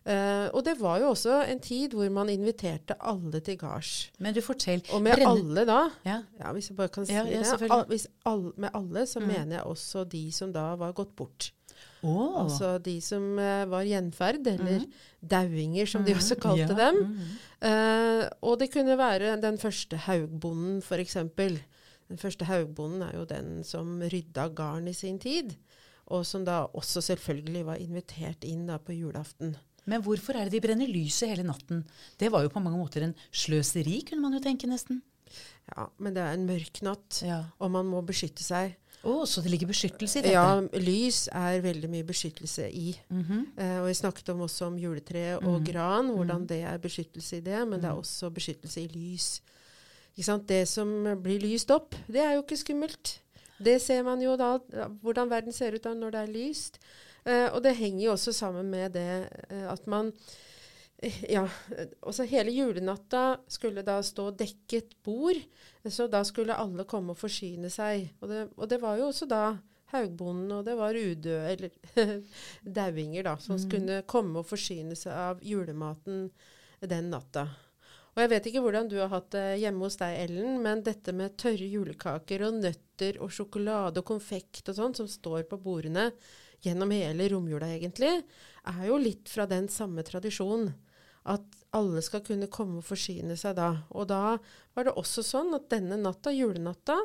Uh, 0.00 0.48
og 0.56 0.64
det 0.64 0.78
var 0.80 0.96
jo 1.02 1.10
også 1.10 1.42
en 1.52 1.58
tid 1.60 1.92
hvor 1.92 2.08
man 2.10 2.30
inviterte 2.32 2.94
alle 3.04 3.38
til 3.44 3.58
gards. 3.60 4.08
Men 4.18 4.32
du 4.32 4.40
fortell. 4.40 4.80
Og 4.94 5.02
med 5.04 5.12
brenne- 5.12 5.28
alle 5.28 5.64
da, 5.68 5.90
Ja. 6.06 6.22
ja, 6.40 6.52
hvis 6.56 6.70
jeg 6.70 6.76
bare 6.78 6.88
kan 6.88 7.04
si 7.04 7.12
Ja, 7.12 7.24
ja, 7.28 7.42
det, 7.58 7.70
al 7.70 7.84
hvis 7.84 8.06
all, 8.24 8.50
med 8.56 8.70
alle 8.72 9.02
så 9.06 9.20
Mm. 9.20 9.26
mener 9.28 9.56
jeg 9.58 9.64
også 9.66 10.08
de 10.08 10.30
som 10.32 10.52
da 10.52 10.74
var 10.74 10.94
gått 10.94 11.14
bort. 11.14 11.50
Oh. 12.02 12.44
Altså 12.46 12.78
de 12.82 12.98
som 13.02 13.36
uh, 13.38 13.66
var 13.66 13.84
gjenferd, 13.84 14.46
eller 14.46 14.86
dauinger 15.22 15.86
som 15.86 16.02
de 16.02 16.14
også 16.14 16.40
kalte 16.40 16.74
dem. 16.74 17.20
Eh, 17.60 18.28
og 18.42 18.58
det 18.58 18.72
kunne 18.72 18.96
være 18.96 19.36
den 19.38 19.58
første 19.58 19.96
haugbonden, 19.98 20.80
f.eks. 20.80 21.14
Den 22.10 22.18
første 22.18 22.46
haugbonden 22.48 23.04
er 23.06 23.14
jo 23.16 23.24
den 23.30 23.60
som 23.66 24.00
rydda 24.02 24.48
garn 24.58 24.88
i 24.90 24.94
sin 24.98 25.18
tid. 25.22 25.54
Og 26.10 26.24
som 26.26 26.42
da 26.44 26.64
også 26.74 27.00
selvfølgelig 27.06 27.64
var 27.68 27.78
invitert 27.78 28.42
inn 28.48 28.64
da 28.66 28.80
på 28.82 28.96
julaften. 28.96 29.54
Men 29.86 30.02
hvorfor 30.04 30.34
er 30.36 30.48
det 30.48 30.56
de 30.58 30.60
brenner 30.66 30.90
lyset 30.90 31.30
hele 31.30 31.46
natten? 31.46 31.84
Det 32.18 32.28
var 32.34 32.42
jo 32.44 32.50
på 32.52 32.60
mange 32.62 32.78
måter 32.80 33.06
en 33.06 33.14
sløseri, 33.30 34.00
kunne 34.08 34.24
man 34.26 34.34
jo 34.36 34.42
tenke 34.44 34.66
nesten. 34.68 35.00
Ja, 35.70 35.86
Men 36.02 36.14
det 36.16 36.22
er 36.24 36.34
en 36.34 36.46
mørk 36.48 36.82
natt, 36.82 37.22
Ja. 37.24 37.44
og 37.60 37.70
man 37.70 37.86
må 37.86 38.02
beskytte 38.04 38.42
seg. 38.42 38.74
Å, 39.06 39.24
så 39.24 39.40
det 39.40 39.52
ligger 39.52 39.70
beskyttelse 39.70 40.18
i 40.18 40.22
dette? 40.26 40.34
Ja, 40.34 40.60
lys 40.76 41.28
er 41.32 41.62
veldig 41.64 41.88
mye 41.88 42.04
beskyttelse 42.04 42.66
i. 42.68 42.90
Mhm. 43.08 43.46
Eh, 43.56 43.78
og 43.80 43.86
jeg 43.88 43.96
snakket 44.02 44.28
om 44.34 44.40
også 44.44 44.66
om 44.66 44.76
juletre 44.76 45.38
og 45.40 45.64
gran, 45.64 46.10
hvordan 46.10 46.44
det 46.46 46.64
er 46.68 46.76
beskyttelse 46.82 47.38
i 47.38 47.40
det. 47.46 47.62
Men 47.68 47.80
det 47.80 47.88
er 47.88 47.96
også 47.96 48.28
beskyttelse 48.34 48.82
i 48.82 48.88
lys. 48.88 49.40
Det 50.16 50.64
som 50.68 50.90
blir 51.22 51.40
lyst 51.40 51.70
opp, 51.70 51.94
det 52.06 52.20
er 52.20 52.34
jo 52.36 52.44
ikke 52.44 52.60
skummelt. 52.60 53.20
Det 53.60 53.76
ser 53.82 54.02
man 54.02 54.22
jo 54.24 54.36
da, 54.40 54.54
hvordan 55.02 55.30
verden 55.30 55.52
ser 55.52 55.76
ut 55.76 55.84
da 55.84 55.92
når 55.94 56.14
det 56.14 56.20
er 56.20 56.34
lyst. 56.34 56.80
Eh, 57.24 57.48
og 57.52 57.60
det 57.64 57.76
henger 57.76 58.06
jo 58.06 58.12
også 58.14 58.32
sammen 58.32 58.70
med 58.72 58.94
det 58.96 59.08
eh, 59.50 59.66
at 59.68 59.86
man 59.90 60.08
eh, 61.02 61.18
ja, 61.28 61.44
også 62.00 62.24
hele 62.28 62.54
julenatta 62.54 63.40
skulle 63.48 63.84
da 63.84 63.98
stå 64.04 64.30
dekket 64.32 64.96
bord, 65.04 65.40
så 65.84 66.08
da 66.08 66.22
skulle 66.24 66.56
alle 66.56 66.88
komme 66.88 67.12
og 67.12 67.20
forsyne 67.20 67.70
seg. 67.72 68.08
Og 68.20 68.32
det, 68.32 68.46
og 68.56 68.70
det 68.70 68.80
var 68.80 68.96
jo 69.00 69.10
også 69.10 69.28
da 69.28 69.44
Haugbonden, 69.90 70.52
og 70.54 70.64
det 70.64 70.76
var 70.78 70.94
udøde, 70.94 71.50
eller 71.50 72.20
dauinger, 72.78 73.24
da, 73.26 73.34
som 73.42 73.58
skulle 73.58 74.04
komme 74.06 74.38
og 74.38 74.46
forsyne 74.46 74.94
seg 74.96 75.12
av 75.12 75.42
julematen 75.42 76.28
den 76.80 77.10
natta. 77.10 77.48
Og 78.14 78.22
jeg 78.24 78.30
vet 78.32 78.46
ikke 78.50 78.62
hvordan 78.64 78.88
du 78.90 78.96
har 78.98 79.10
hatt 79.12 79.30
det 79.36 79.60
hjemme 79.62 79.86
hos 79.86 79.98
deg, 80.00 80.16
Ellen, 80.24 80.58
men 80.64 80.82
dette 80.86 81.14
med 81.16 81.36
tørre 81.38 81.66
julekaker 81.70 82.46
og 82.48 82.58
nøtter 82.58 83.20
og 83.22 83.32
sjokolade 83.34 84.02
og 84.02 84.08
konfekt 84.10 84.70
og 84.72 84.78
sånn 84.80 84.96
som 84.98 85.08
står 85.10 85.46
på 85.50 85.60
bordene 85.62 86.10
gjennom 86.64 86.90
hele 86.92 87.28
romjula 87.32 87.70
egentlig, 87.72 88.20
er 88.68 88.86
jo 88.88 88.98
litt 89.00 89.30
fra 89.32 89.46
den 89.48 89.70
samme 89.72 90.04
tradisjonen. 90.04 90.72
At 91.30 91.44
alle 91.76 92.00
skal 92.02 92.22
kunne 92.24 92.48
komme 92.52 92.80
og 92.80 92.86
forsyne 92.88 93.36
seg 93.38 93.54
da. 93.58 93.68
Og 93.92 94.08
da 94.10 94.38
var 94.74 94.86
det 94.86 94.96
også 94.98 95.22
sånn 95.24 95.52
at 95.54 95.68
denne 95.72 95.98
natta, 96.00 96.32
julenatta, 96.32 96.96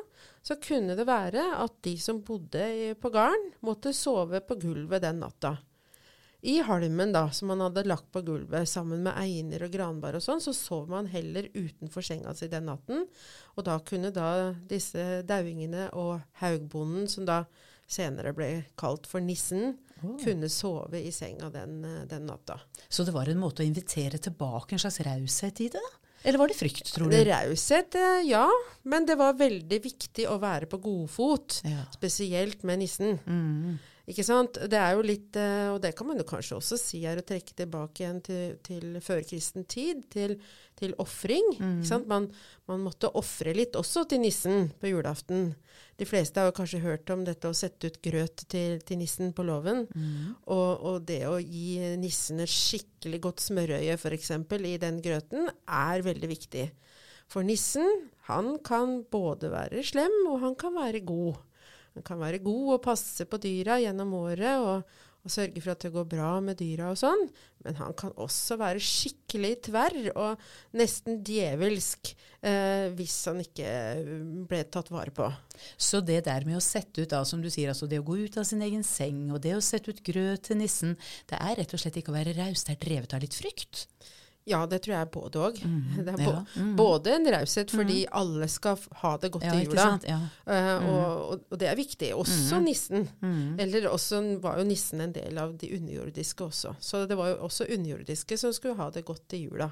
så 0.42 0.56
kunne 0.62 0.96
det 0.98 1.06
være 1.08 1.44
at 1.60 1.78
de 1.86 1.94
som 2.00 2.22
bodde 2.24 2.96
på 3.00 3.12
gården, 3.12 3.52
måtte 3.66 3.94
sove 3.96 4.40
på 4.42 4.58
gulvet 4.64 5.04
den 5.04 5.20
natta. 5.22 5.56
I 6.46 6.60
halmen 6.62 7.10
da, 7.14 7.24
som 7.34 7.50
man 7.50 7.64
hadde 7.64 7.82
lagt 7.88 8.06
på 8.14 8.22
gulvet 8.22 8.68
sammen 8.70 9.02
med 9.02 9.16
einer 9.18 9.64
og 9.66 9.72
granbar 9.72 10.14
og 10.14 10.22
sånn, 10.22 10.42
så 10.42 10.54
sov 10.54 10.86
man 10.92 11.08
heller 11.10 11.48
utenfor 11.56 12.04
senga 12.06 12.34
si 12.38 12.46
den 12.52 12.68
natten. 12.70 13.06
Og 13.56 13.66
da 13.66 13.80
kunne 13.82 14.12
da 14.14 14.52
disse 14.70 15.24
dauingene 15.26 15.88
og 15.98 16.20
haugbonden, 16.42 17.08
som 17.10 17.26
da 17.26 17.42
senere 17.90 18.30
ble 18.34 18.50
kalt 18.78 19.08
for 19.10 19.22
nissen, 19.22 19.74
kunne 20.22 20.48
sove 20.52 21.00
i 21.00 21.10
senga 21.14 21.50
den, 21.50 21.84
eh, 21.84 22.04
den 22.06 22.26
natta. 22.28 22.60
Så 22.88 23.04
det 23.06 23.14
var 23.16 23.28
en 23.28 23.40
måte 23.40 23.64
å 23.64 23.66
invitere 23.66 24.18
tilbake 24.22 24.76
en 24.76 24.82
slags 24.82 25.00
raushet 25.00 25.60
i 25.60 25.68
det? 25.72 25.82
da? 25.82 26.06
Eller 26.26 26.38
var 26.38 26.48
det 26.50 26.56
frykt, 26.58 26.94
tror 26.94 27.10
du? 27.10 27.16
Raushet, 27.24 27.94
eh, 27.94 28.22
ja. 28.28 28.46
Men 28.82 29.06
det 29.06 29.16
var 29.18 29.34
veldig 29.38 29.82
viktig 29.82 30.26
å 30.30 30.38
være 30.42 30.66
på 30.66 30.80
godfot. 30.82 31.60
Ja. 31.64 31.86
Spesielt 31.94 32.62
med 32.62 32.82
nissen. 32.82 33.18
Mm. 33.26 33.78
Ikke 34.06 34.22
sant? 34.22 34.54
Det 34.70 34.78
er 34.78 34.92
jo 34.94 35.02
litt, 35.02 35.34
eh, 35.34 35.66
og 35.72 35.80
det 35.82 35.90
kan 35.98 36.06
man 36.06 36.20
jo 36.20 36.26
kanskje 36.28 36.54
også 36.60 36.76
si 36.78 37.00
er 37.10 37.18
å 37.18 37.24
trekke 37.26 37.56
tilbake 37.58 38.04
igjen 38.04 38.20
til, 38.22 38.52
til 38.62 39.00
førkristen 39.02 39.66
tid, 39.66 40.04
til, 40.14 40.36
til 40.78 40.94
ofring. 41.02 41.48
ikke 41.80 41.88
sant? 41.88 42.06
Man, 42.06 42.28
man 42.70 42.84
måtte 42.84 43.10
ofre 43.18 43.54
litt 43.56 43.74
også 43.74 44.04
til 44.06 44.22
nissen 44.22 44.68
på 44.78 44.92
julaften. 44.92 45.56
De 45.98 46.06
fleste 46.06 46.38
har 46.38 46.52
jo 46.52 46.54
kanskje 46.54 46.84
hørt 46.84 47.10
om 47.10 47.24
dette 47.26 47.50
å 47.50 47.56
sette 47.56 47.90
ut 47.90 47.98
grøt 48.04 48.46
til, 48.52 48.78
til 48.86 49.00
nissen 49.00 49.32
på 49.34 49.42
låven. 49.42 49.88
Og, 50.46 50.70
og 50.86 51.02
det 51.08 51.24
å 51.26 51.40
gi 51.42 51.96
nissen 51.98 52.44
et 52.44 52.52
skikkelig 52.52 53.20
godt 53.26 53.42
smørøye 53.42 53.98
f.eks. 53.98 54.30
i 54.70 54.76
den 54.86 55.02
grøten, 55.02 55.50
er 55.66 56.06
veldig 56.06 56.30
viktig. 56.30 56.68
For 57.26 57.42
nissen, 57.42 58.06
han 58.30 58.58
kan 58.62 59.00
både 59.10 59.50
være 59.50 59.82
slem, 59.82 60.14
og 60.30 60.44
han 60.46 60.54
kan 60.54 60.78
være 60.78 61.02
god. 61.02 61.42
Han 61.96 62.04
kan 62.04 62.20
være 62.20 62.44
god 62.44 62.76
og 62.76 62.84
passe 62.84 63.24
på 63.28 63.40
dyra 63.40 63.78
gjennom 63.80 64.12
året 64.18 64.60
og, 64.60 64.96
og 65.24 65.32
sørge 65.32 65.62
for 65.64 65.72
at 65.72 65.86
det 65.86 65.94
går 65.94 66.04
bra 66.10 66.32
med 66.44 66.58
dyra 66.60 66.90
og 66.92 66.98
sånn. 67.00 67.22
Men 67.64 67.78
han 67.80 67.94
kan 67.98 68.12
også 68.20 68.58
være 68.60 68.82
skikkelig 68.84 69.54
tverr 69.70 70.10
og 70.12 70.42
nesten 70.76 71.22
djevelsk 71.26 72.12
eh, 72.12 72.92
hvis 72.94 73.16
han 73.30 73.40
ikke 73.42 73.70
ble 74.46 74.60
tatt 74.68 74.92
vare 74.92 75.14
på. 75.16 75.30
Så 75.80 76.02
det 76.04 76.20
der 76.28 76.44
med 76.46 76.60
å 76.60 76.64
sette 76.64 77.02
ut, 77.02 77.10
da, 77.10 77.24
som 77.24 77.40
du 77.42 77.48
sier, 77.48 77.72
altså 77.72 77.88
det 77.90 78.02
å 78.02 78.06
gå 78.06 78.20
ut 78.26 78.36
av 78.38 78.46
sin 78.46 78.62
egen 78.66 78.84
seng, 78.86 79.24
og 79.32 79.40
det 79.46 79.56
å 79.56 79.64
sette 79.64 79.90
ut 79.90 80.04
grøt 80.04 80.46
til 80.50 80.60
nissen, 80.60 80.94
det 81.32 81.40
er 81.40 81.58
rett 81.62 81.74
og 81.74 81.82
slett 81.82 81.96
ikke 82.02 82.12
å 82.12 82.18
være 82.20 82.36
raus, 82.36 82.68
det 82.68 82.76
er 82.76 82.84
drevet 82.84 83.16
av 83.16 83.24
litt 83.24 83.40
frykt. 83.40 83.88
Ja, 84.46 84.60
det 84.70 84.78
tror 84.84 84.94
jeg 84.94 85.02
er 85.02 85.10
både 85.10 85.40
òg. 85.42 85.56
Er 86.06 86.20
ja, 86.22 86.34
mm. 86.54 86.74
både 86.78 87.16
en 87.16 87.26
raushet 87.34 87.72
fordi 87.74 88.04
alle 88.14 88.46
skal 88.50 88.78
ha 89.02 89.14
det 89.22 89.32
godt 89.34 89.46
Ja, 89.48 89.54
i 89.58 89.64
jula. 89.64 89.86
Ja. 90.06 90.18
Eh, 90.46 90.86
og, 90.86 91.00
og, 91.32 91.46
og 91.50 91.58
det 91.60 91.70
er 91.70 91.78
viktig. 91.78 92.12
Også 92.14 92.60
nissen. 92.62 93.08
Eller 93.58 93.88
også 93.90 94.22
var 94.42 94.60
jo 94.60 94.68
nissen 94.68 95.02
en 95.02 95.14
del 95.16 95.40
av 95.42 95.56
de 95.58 95.72
underjordiske 95.78 96.46
også. 96.46 96.76
Så 96.78 97.04
det 97.10 97.18
var 97.18 97.34
jo 97.34 97.40
også 97.48 97.66
underjordiske 97.74 98.38
som 98.38 98.54
skulle 98.54 98.78
ha 98.78 98.88
det 98.94 99.04
godt 99.08 99.34
i 99.34 99.42
jula. 99.48 99.70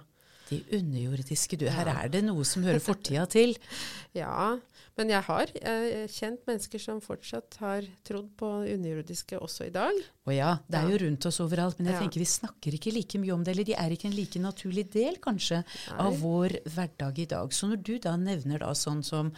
De 0.50 0.58
underjordiske, 0.76 1.56
du. 1.58 1.64
Her 1.72 1.88
er 1.88 2.08
det 2.12 2.20
noe 2.26 2.44
som 2.44 2.62
hører 2.66 2.82
fortida 2.84 3.26
til. 3.30 3.56
Ja, 4.14 4.54
men 4.94 5.08
jeg 5.10 5.24
har 5.26 5.50
eh, 5.58 6.04
kjent 6.06 6.44
mennesker 6.46 6.78
som 6.78 7.00
fortsatt 7.02 7.56
har 7.58 7.82
trodd 8.06 8.28
på 8.38 8.46
underjordiske 8.70 9.40
også 9.42 9.66
i 9.66 9.72
dag. 9.74 9.96
Å 10.28 10.30
ja, 10.36 10.52
det 10.70 10.78
er 10.78 10.92
jo 10.92 11.00
rundt 11.02 11.26
oss 11.26 11.40
overalt, 11.42 11.80
men 11.80 11.88
jeg 11.90 11.96
Ja. 11.96 12.02
tenker 12.04 12.22
vi 12.22 12.28
snakker 12.30 12.76
ikke 12.78 12.92
like 12.94 13.18
mye 13.18 13.34
om 13.34 13.42
det, 13.42 13.56
eller 13.56 13.66
de 13.66 13.74
er 13.74 13.90
ikke 13.96 14.06
en 14.06 14.14
like 14.14 14.38
naturlig 14.38 14.84
del, 14.94 15.16
kanskje, 15.24 15.64
av 15.98 16.14
vår 16.22 16.60
hverdag 16.68 17.18
i 17.18 17.26
dag. 17.26 17.50
Så 17.50 17.66
når 17.72 17.82
du 17.82 17.98
da 17.98 18.14
nevner 18.16 18.62
da 18.62 18.70
sånn 18.78 19.02
som 19.02 19.32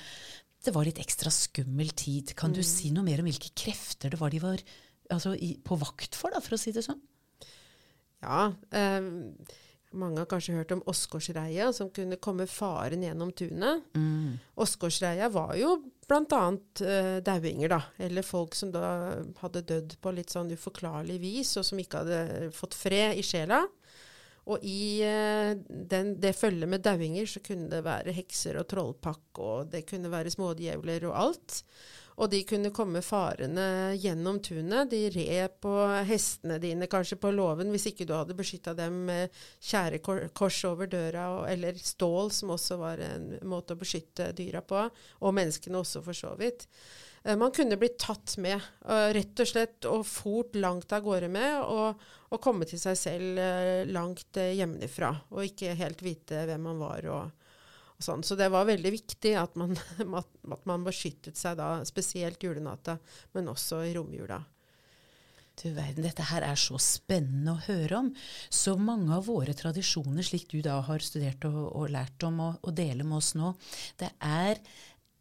det 0.66 0.74
var 0.74 0.84
litt 0.84 0.98
ekstra 1.00 1.30
skummel 1.32 1.88
tid, 1.96 2.34
kan 2.36 2.50
Mm. 2.50 2.56
du 2.58 2.62
si 2.62 2.90
noe 2.90 3.04
mer 3.06 3.20
om 3.22 3.30
hvilke 3.30 3.54
krefter 3.56 4.10
det 4.10 4.18
var 4.20 4.28
de 4.34 4.40
var 4.44 4.58
altså, 5.08 5.32
i, 5.40 5.54
på 5.62 5.78
vakt 5.80 6.14
for, 6.18 6.30
da, 6.34 6.40
for 6.44 6.56
å 6.56 6.60
si 6.60 6.72
det 6.76 6.84
sånn? 6.84 7.00
Ja, 8.22 8.52
eh, 8.72 9.00
mange 9.94 10.22
har 10.22 10.28
kanskje 10.30 10.56
hørt 10.56 10.72
om 10.74 10.82
Åsgårdsreia, 10.90 11.68
som 11.72 11.90
kunne 11.94 12.18
komme 12.22 12.46
faren 12.50 13.04
gjennom 13.06 13.32
tunet. 13.32 13.84
Åsgårdsreia 14.58 15.28
var 15.32 15.54
jo 15.58 15.76
bl.a. 16.08 16.42
Uh, 16.80 17.16
dauinger, 17.24 17.72
da. 17.72 17.80
Eller 17.98 18.26
folk 18.26 18.54
som 18.54 18.72
da 18.74 18.86
hadde 19.40 19.64
dødd 19.66 19.96
på 20.02 20.12
litt 20.14 20.34
sånn 20.34 20.52
uforklarlig 20.54 21.18
vis, 21.22 21.56
og 21.58 21.66
som 21.66 21.80
ikke 21.82 22.04
hadde 22.04 22.50
fått 22.56 22.76
fred 22.78 23.18
i 23.18 23.24
sjela. 23.26 23.64
Og 24.46 24.62
i 24.62 25.02
uh, 25.02 25.54
den, 25.66 26.14
det 26.22 26.36
følget 26.38 26.70
med 26.70 26.84
dauinger 26.86 27.26
så 27.30 27.42
kunne 27.44 27.70
det 27.72 27.82
være 27.86 28.14
hekser 28.16 28.60
og 28.60 28.68
trollpakk, 28.70 29.42
og 29.42 29.70
det 29.72 29.86
kunne 29.88 30.12
være 30.12 30.34
smådjevler 30.34 31.08
og 31.10 31.22
alt. 31.26 31.62
Og 32.16 32.30
de 32.32 32.38
kunne 32.48 32.72
komme 32.72 33.02
farende 33.04 33.94
gjennom 34.00 34.38
tunet. 34.40 34.88
De 34.88 35.02
red 35.12 35.58
på 35.60 35.72
hestene 36.08 36.56
dine, 36.62 36.88
kanskje 36.88 37.18
på 37.20 37.32
låven, 37.34 37.68
hvis 37.74 37.90
ikke 37.90 38.06
du 38.08 38.14
hadde 38.16 38.36
beskytta 38.38 38.72
dem 38.78 39.02
med 39.10 39.34
tjærekors 39.60 40.62
over 40.64 40.88
døra, 40.88 41.26
eller 41.50 41.76
stål, 41.76 42.32
som 42.32 42.54
også 42.56 42.78
var 42.80 43.04
en 43.04 43.34
måte 43.44 43.76
å 43.76 43.80
beskytte 43.82 44.30
dyra 44.36 44.64
på. 44.64 44.86
Og 45.20 45.36
menneskene 45.36 45.82
også, 45.82 46.00
for 46.06 46.16
så 46.16 46.32
vidt. 46.40 46.64
Eh, 47.26 47.36
Man 47.36 47.52
kunne 47.52 47.76
blitt 47.76 47.98
tatt 48.00 48.38
med, 48.38 48.60
eh, 48.88 49.12
rett 49.12 49.44
og 49.44 49.52
slett, 49.52 49.84
og 49.84 50.06
fort 50.08 50.56
langt 50.56 50.92
av 50.96 51.04
gårde 51.04 51.28
med, 51.28 51.60
og, 51.68 52.00
og 52.30 52.40
komme 52.40 52.64
til 52.64 52.80
seg 52.80 52.96
selv 52.96 53.38
eh, 53.42 53.84
langt 53.92 54.40
hjemmefra, 54.40 55.12
og 55.36 55.44
ikke 55.44 55.76
helt 55.76 56.00
vite 56.00 56.46
hvem 56.48 56.64
man 56.70 56.80
var. 56.80 57.10
og 57.12 57.45
sånn. 58.02 58.24
Så 58.26 58.36
det 58.38 58.50
var 58.52 58.68
veldig 58.68 58.92
viktig 58.94 59.32
at 59.38 59.56
man, 59.60 59.76
at, 60.20 60.66
man 60.68 60.84
beskyttet 60.86 61.38
seg 61.38 61.58
da, 61.60 61.80
spesielt 61.88 62.42
julenatta, 62.42 62.98
men 63.36 63.52
også 63.52 63.82
i 63.86 63.94
romjula. 63.96 64.42
Du 65.56 65.70
verden, 65.72 66.04
dette 66.04 66.26
her 66.28 66.44
er 66.44 66.58
så 66.60 66.76
spennende 66.82 67.54
å 67.54 67.62
høre 67.64 68.02
om. 68.02 68.10
Så 68.52 68.74
mange 68.76 69.14
av 69.16 69.24
våre 69.30 69.54
tradisjoner, 69.56 70.20
slik 70.26 70.50
du 70.52 70.58
da 70.64 70.82
har 70.84 71.04
studert 71.04 71.46
og, 71.48 71.62
og 71.70 71.88
lært 71.94 72.26
om 72.28 72.42
og, 72.44 72.58
og 72.60 72.76
deler 72.76 73.08
med 73.08 73.22
oss 73.22 73.32
nå, 73.38 73.54
det 74.02 74.10
er 74.20 74.60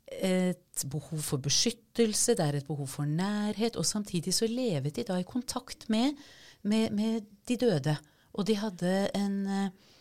et 0.05 0.83
behov 0.91 1.21
for 1.23 1.41
beskyttelse, 1.41 2.35
det 2.38 2.43
er 2.43 2.59
et 2.59 2.67
behov 2.67 2.88
for 2.91 3.07
nærhet, 3.09 3.79
og 3.79 3.88
samtidig 3.88 4.35
så 4.35 4.47
levet 4.49 4.99
de 4.99 5.07
da 5.07 5.17
i 5.19 5.27
kontakt 5.27 5.88
med, 5.89 6.19
med, 6.67 6.91
med 6.93 7.25
de 7.47 7.57
døde. 7.57 7.95
Og 8.35 8.45
de 8.47 8.57
hadde 8.59 8.93
en 9.15 9.38
eh, 9.47 9.94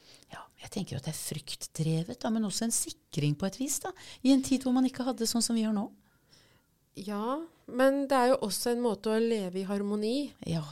jeg 0.64 0.72
tenker 0.79 0.96
at 0.98 1.07
det 1.07 1.12
er 1.12 1.20
fryktdrevet, 1.20 2.18
da, 2.22 2.31
men 2.33 2.46
også 2.48 2.66
en 2.66 2.74
sikring 2.74 3.37
på 3.38 3.46
et 3.50 3.59
vis, 3.61 3.79
da, 3.85 3.92
i 4.24 4.33
en 4.33 4.42
tid 4.44 4.64
hvor 4.64 4.72
man 4.77 4.88
ikke 4.88 5.05
hadde 5.07 5.29
sånn 5.29 5.44
som 5.44 5.57
vi 5.59 5.66
har 5.66 5.74
nå. 5.77 5.87
Ja, 7.05 7.40
men 7.66 8.05
det 8.11 8.14
er 8.16 8.29
jo 8.33 8.40
også 8.46 8.70
en 8.70 8.83
måte 8.85 9.11
å 9.11 9.18
leve 9.18 9.59
i 9.59 9.66
harmoni 9.66 10.31
Ja, 10.46 10.62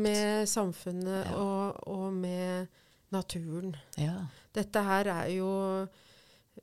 med 0.00 0.48
samfunnet 0.48 1.26
Ja. 1.28 1.34
og, 1.36 1.82
og 1.92 2.12
med 2.16 2.68
naturen. 3.12 3.74
Ja. 4.00 4.14
Dette 4.56 4.82
her 4.84 5.10
er 5.12 5.28
jo 5.36 5.50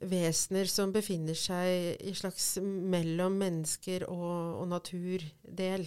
vesener 0.01 0.67
som 0.69 0.91
befinner 0.93 1.37
seg 1.37 2.01
i 2.03 2.13
slags 2.17 2.57
mellom 2.61 3.37
mennesker 3.39 4.07
og, 4.09 4.61
og 4.61 4.67
naturdel. 4.73 5.85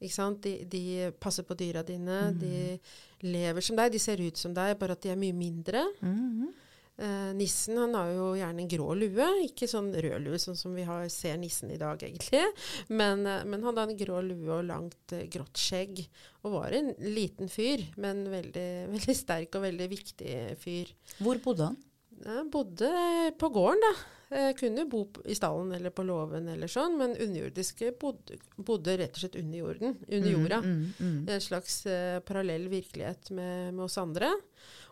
Ikke 0.00 0.12
sant? 0.14 0.42
De, 0.44 0.54
de 0.68 1.10
passer 1.20 1.44
på 1.48 1.56
dyra 1.56 1.82
dine, 1.86 2.30
de 2.36 2.78
lever 3.24 3.64
som 3.64 3.78
deg, 3.78 3.92
de 3.92 4.00
ser 4.02 4.20
ut 4.20 4.36
som 4.36 4.54
deg, 4.56 4.76
bare 4.80 4.96
at 4.96 5.04
de 5.04 5.12
er 5.14 5.20
mye 5.20 5.36
mindre. 5.36 5.84
Mhm. 6.02 6.54
Eh, 6.98 7.32
nissen 7.36 7.76
han 7.76 7.92
har 7.92 8.08
jo 8.08 8.28
gjerne 8.38 8.62
en 8.62 8.68
grå 8.72 8.94
lue, 8.96 9.24
ikke 9.44 9.66
sånn 9.68 9.90
rød 9.92 10.22
lue 10.24 10.38
sånn 10.40 10.56
som 10.56 10.72
vi 10.72 10.86
har, 10.88 11.02
ser 11.12 11.36
nissen 11.36 11.68
i 11.74 11.76
dag 11.76 12.00
egentlig. 12.00 12.40
Men, 12.88 13.26
eh, 13.28 13.44
men 13.44 13.60
han 13.60 13.76
hadde 13.76 13.92
en 13.92 14.00
grå 14.00 14.22
lue 14.24 14.48
og 14.54 14.64
langt 14.64 15.12
eh, 15.12 15.26
grått 15.28 15.60
skjegg. 15.60 16.00
Og 16.46 16.54
var 16.56 16.72
en 16.72 16.94
liten 17.04 17.52
fyr, 17.52 17.84
men 18.00 18.24
veldig, 18.32 18.68
veldig 18.94 19.16
sterk 19.18 19.58
og 19.58 19.66
veldig 19.68 19.90
viktig 19.92 20.36
fyr. 20.62 20.94
Hvor 21.20 21.42
bodde 21.44 21.68
han? 21.68 21.76
Han 22.24 22.48
bodde 22.48 22.88
på 23.36 23.52
gården, 23.52 23.84
da. 23.84 23.92
Jeg 24.26 24.56
kunne 24.58 24.84
bo 24.90 25.04
i 25.30 25.36
stallen 25.38 25.70
eller 25.76 25.92
på 25.94 26.02
låven 26.02 26.48
eller 26.50 26.70
sånn, 26.70 26.96
men 26.98 27.14
underjordiske 27.14 27.92
bodde, 28.00 28.40
bodde 28.58 28.96
rett 28.98 29.14
og 29.14 29.22
slett 29.22 29.38
under 29.38 29.60
jorden. 29.60 29.94
Under 30.02 30.32
jorda. 30.32 30.58
Mm, 30.64 30.80
mm. 30.98 31.20
En 31.30 31.44
slags 31.44 31.76
eh, 31.86 32.18
parallell 32.26 32.66
virkelighet 32.72 33.30
med, 33.30 33.76
med 33.76 33.84
oss 33.86 33.98
andre. 34.02 34.32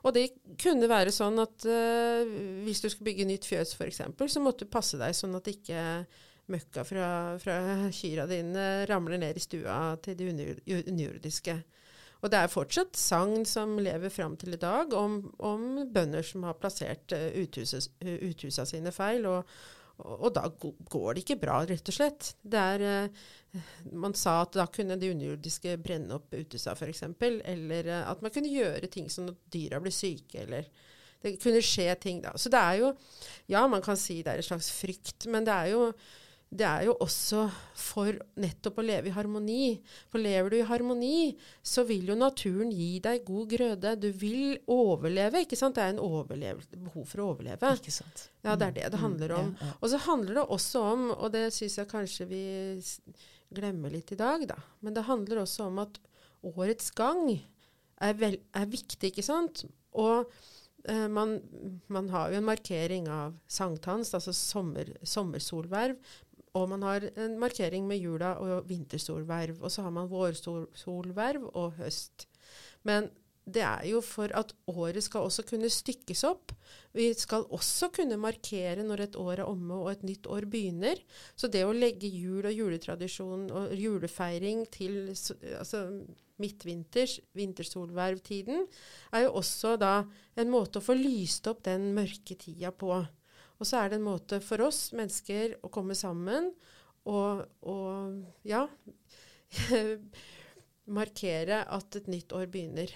Og 0.04 0.14
det 0.14 0.28
kunne 0.60 0.90
være 0.90 1.14
sånn 1.14 1.40
at 1.42 1.66
eh, 1.66 2.22
hvis 2.62 2.84
du 2.84 2.88
skulle 2.92 3.10
bygge 3.10 3.26
nytt 3.26 3.48
fjøs 3.48 3.74
f.eks., 3.74 4.04
så 4.30 4.44
måtte 4.44 4.68
du 4.68 4.70
passe 4.70 5.00
deg 5.00 5.16
sånn 5.18 5.34
at 5.40 5.50
ikke 5.50 5.82
møkka 6.54 6.84
fra, 6.86 7.08
fra 7.40 7.58
kyra 7.94 8.28
dine 8.30 8.84
ramler 8.86 9.18
ned 9.18 9.40
i 9.40 9.42
stua 9.42 9.96
til 10.04 10.18
de 10.18 10.30
under, 10.30 10.60
underjordiske. 10.84 11.56
Og 12.24 12.32
det 12.32 12.40
er 12.40 12.48
fortsatt 12.48 12.96
sagn 12.96 13.44
som 13.48 13.76
lever 13.84 14.12
fram 14.12 14.38
til 14.40 14.56
i 14.56 14.60
dag 14.60 14.94
om, 14.96 15.18
om 15.44 15.64
bønder 15.92 16.24
som 16.24 16.46
har 16.48 16.56
plassert 16.56 17.12
uh, 17.12 17.28
uthuset, 17.42 17.90
uh, 18.00 18.16
uthusa 18.30 18.64
sine 18.68 18.92
feil. 18.96 19.26
Og, 19.28 19.50
og, 20.00 20.30
da 20.34 20.48
går 20.48 21.14
det 21.14 21.24
ikke 21.24 21.38
bra, 21.42 21.60
rett 21.68 21.90
og 21.92 21.94
slett. 21.94 22.32
Er, 22.48 22.82
eh, 22.88 23.60
man 23.92 24.16
sa 24.18 24.40
at 24.42 24.56
da 24.56 24.66
kunne 24.72 24.96
de 24.98 25.12
underjordiske 25.12 25.76
brenne 25.84 26.16
opp 26.16 26.34
uthusa 26.34 26.74
f.eks. 26.74 27.04
Eller 27.20 27.92
eh, 27.92 28.08
at 28.08 28.24
man 28.24 28.32
kunne 28.34 28.50
gjøre 28.50 28.90
ting 28.90 29.06
som 29.12 29.28
at 29.30 29.38
dyra 29.54 29.78
ble 29.84 29.92
syke. 29.94 30.42
eller 30.42 30.66
det 31.24 31.38
kunne 31.40 31.62
skje 31.64 31.94
ting 32.00 32.24
da. 32.24 32.34
Så 32.36 32.50
det 32.52 32.60
er 32.60 32.80
jo 32.82 32.92
Ja, 33.48 33.66
man 33.68 33.84
kan 33.84 33.96
si 34.00 34.22
det 34.22 34.32
er 34.32 34.40
en 34.40 34.50
slags 34.50 34.70
frykt, 34.72 35.28
men 35.28 35.44
det 35.46 35.54
er 35.54 35.72
jo 35.72 35.86
det 36.54 36.66
er 36.68 36.84
jo 36.86 36.94
også 37.02 37.48
for 37.74 38.14
nettopp 38.38 38.78
å 38.78 38.84
leve 38.86 39.10
i 39.10 39.14
harmoni. 39.14 39.74
For 40.12 40.22
lever 40.22 40.52
du 40.52 40.56
i 40.60 40.66
harmoni, 40.68 41.34
så 41.66 41.82
vil 41.88 42.12
jo 42.12 42.16
naturen 42.18 42.70
gi 42.70 43.00
deg 43.02 43.24
god 43.26 43.50
grøde. 43.50 43.94
Du 43.98 44.08
vil 44.14 44.54
overleve, 44.70 45.42
ikke 45.42 45.58
sant? 45.58 45.74
Det 45.74 45.82
er 45.82 45.96
en 45.96 46.62
behov 46.84 47.08
for 47.10 47.24
å 47.24 47.28
overleve. 47.32 47.74
Ikke 47.80 47.94
sant. 47.94 48.28
Ja, 48.46 48.54
det 48.54 48.70
er 48.70 48.78
det 48.78 48.92
det 48.94 49.02
handler 49.02 49.34
om. 49.40 49.52
Ja, 49.58 49.70
ja. 49.70 49.76
Og 49.80 49.90
så 49.90 50.02
handler 50.06 50.40
det 50.40 50.48
også 50.58 50.84
om, 50.94 51.06
og 51.16 51.34
det 51.34 51.48
syns 51.56 51.78
jeg 51.80 51.90
kanskje 51.90 52.30
vi 52.30 52.44
glemmer 53.54 53.92
litt 53.92 54.12
i 54.14 54.18
dag, 54.18 54.46
da, 54.50 54.58
men 54.84 54.96
det 54.96 55.06
handler 55.08 55.42
også 55.44 55.68
om 55.68 55.82
at 55.84 56.00
årets 56.44 56.90
gang 56.96 57.22
er, 57.32 58.16
vel, 58.18 58.38
er 58.56 58.70
viktig, 58.70 59.10
ikke 59.10 59.24
sant? 59.24 59.64
Og 59.96 60.26
eh, 60.90 61.06
man, 61.10 61.36
man 61.92 62.10
har 62.12 62.32
jo 62.32 62.40
en 62.40 62.48
markering 62.48 63.08
av 63.12 63.36
sankthans, 63.50 64.12
altså 64.16 64.34
sommer, 64.36 64.90
sommersolverv. 65.06 65.96
Og 66.54 66.68
man 66.70 66.84
har 66.86 67.08
en 67.18 67.34
markering 67.42 67.86
med 67.90 67.98
jula 67.98 68.36
og 68.38 68.68
vintersolverv. 68.68 69.58
Og 69.60 69.72
så 69.74 69.82
har 69.82 69.94
man 69.94 70.10
vårsolverv 70.10 71.50
og 71.50 71.74
høst. 71.80 72.28
Men 72.86 73.10
det 73.44 73.60
er 73.60 73.82
jo 73.90 74.00
for 74.00 74.32
at 74.32 74.54
året 74.72 75.04
skal 75.04 75.26
også 75.26 75.44
kunne 75.44 75.68
stykkes 75.68 76.22
opp. 76.24 76.52
Vi 76.96 77.10
skal 77.18 77.44
også 77.52 77.90
kunne 77.92 78.16
markere 78.20 78.86
når 78.86 79.02
et 79.04 79.18
år 79.20 79.42
er 79.42 79.48
omme 79.50 79.76
og 79.82 79.90
et 79.92 80.04
nytt 80.06 80.28
år 80.32 80.46
begynner. 80.48 81.00
Så 81.36 81.50
det 81.52 81.64
å 81.66 81.74
legge 81.76 82.08
jul 82.08 82.46
og 82.46 82.54
juletradisjon 82.54 83.50
og 83.52 83.74
julefeiring 83.76 84.64
til 84.72 85.10
altså 85.58 85.84
midtvinters, 86.40 87.18
vintersolvervtiden, 87.36 88.64
er 89.12 89.26
jo 89.26 89.36
også 89.42 89.76
da 89.80 89.92
en 90.40 90.50
måte 90.50 90.80
å 90.80 90.86
få 90.86 90.96
lyst 90.98 91.46
opp 91.50 91.62
den 91.68 91.92
mørke 91.96 92.38
tida 92.40 92.72
på. 92.72 92.96
Og 93.60 93.68
så 93.68 93.80
er 93.80 93.90
det 93.90 94.00
en 94.00 94.08
måte 94.08 94.40
for 94.44 94.64
oss 94.66 94.88
mennesker 94.96 95.58
å 95.64 95.70
komme 95.72 95.96
sammen 95.98 96.50
og, 97.04 97.44
og 97.68 98.46
ja 98.48 98.64
markere 100.98 101.64
at 101.72 102.00
et 102.00 102.08
nytt 102.12 102.32
år 102.36 102.48
begynner. 102.52 102.90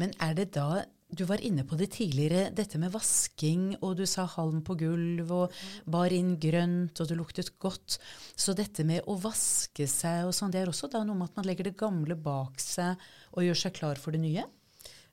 Men 0.00 0.14
er 0.22 0.36
det 0.38 0.52
da 0.56 0.84
Du 1.06 1.22
var 1.22 1.38
inne 1.38 1.62
på 1.62 1.76
det 1.78 1.92
tidligere, 1.94 2.48
dette 2.50 2.80
med 2.82 2.90
vasking, 2.90 3.76
og 3.78 3.92
du 4.00 4.02
sa 4.10 4.24
halm 4.26 4.64
på 4.66 4.74
gulv, 4.74 5.28
og 5.30 5.52
bar 5.86 6.10
inn 6.10 6.32
grønt, 6.42 6.98
og 6.98 7.06
det 7.06 7.14
luktet 7.14 7.52
godt. 7.62 8.00
Så 8.34 8.56
dette 8.58 8.82
med 8.82 9.06
å 9.06 9.14
vaske 9.14 9.86
seg 9.86 10.26
og 10.26 10.34
sånn, 10.34 10.50
det 10.50 10.64
er 10.64 10.72
også 10.72 10.90
da 10.90 11.04
noe 11.06 11.14
med 11.14 11.30
at 11.30 11.38
man 11.38 11.46
legger 11.46 11.70
det 11.70 11.76
gamle 11.78 12.18
bak 12.18 12.58
seg 12.58 12.98
og 13.30 13.46
gjør 13.46 13.60
seg 13.62 13.76
klar 13.78 14.02
for 14.02 14.18
det 14.18 14.24
nye? 14.24 14.42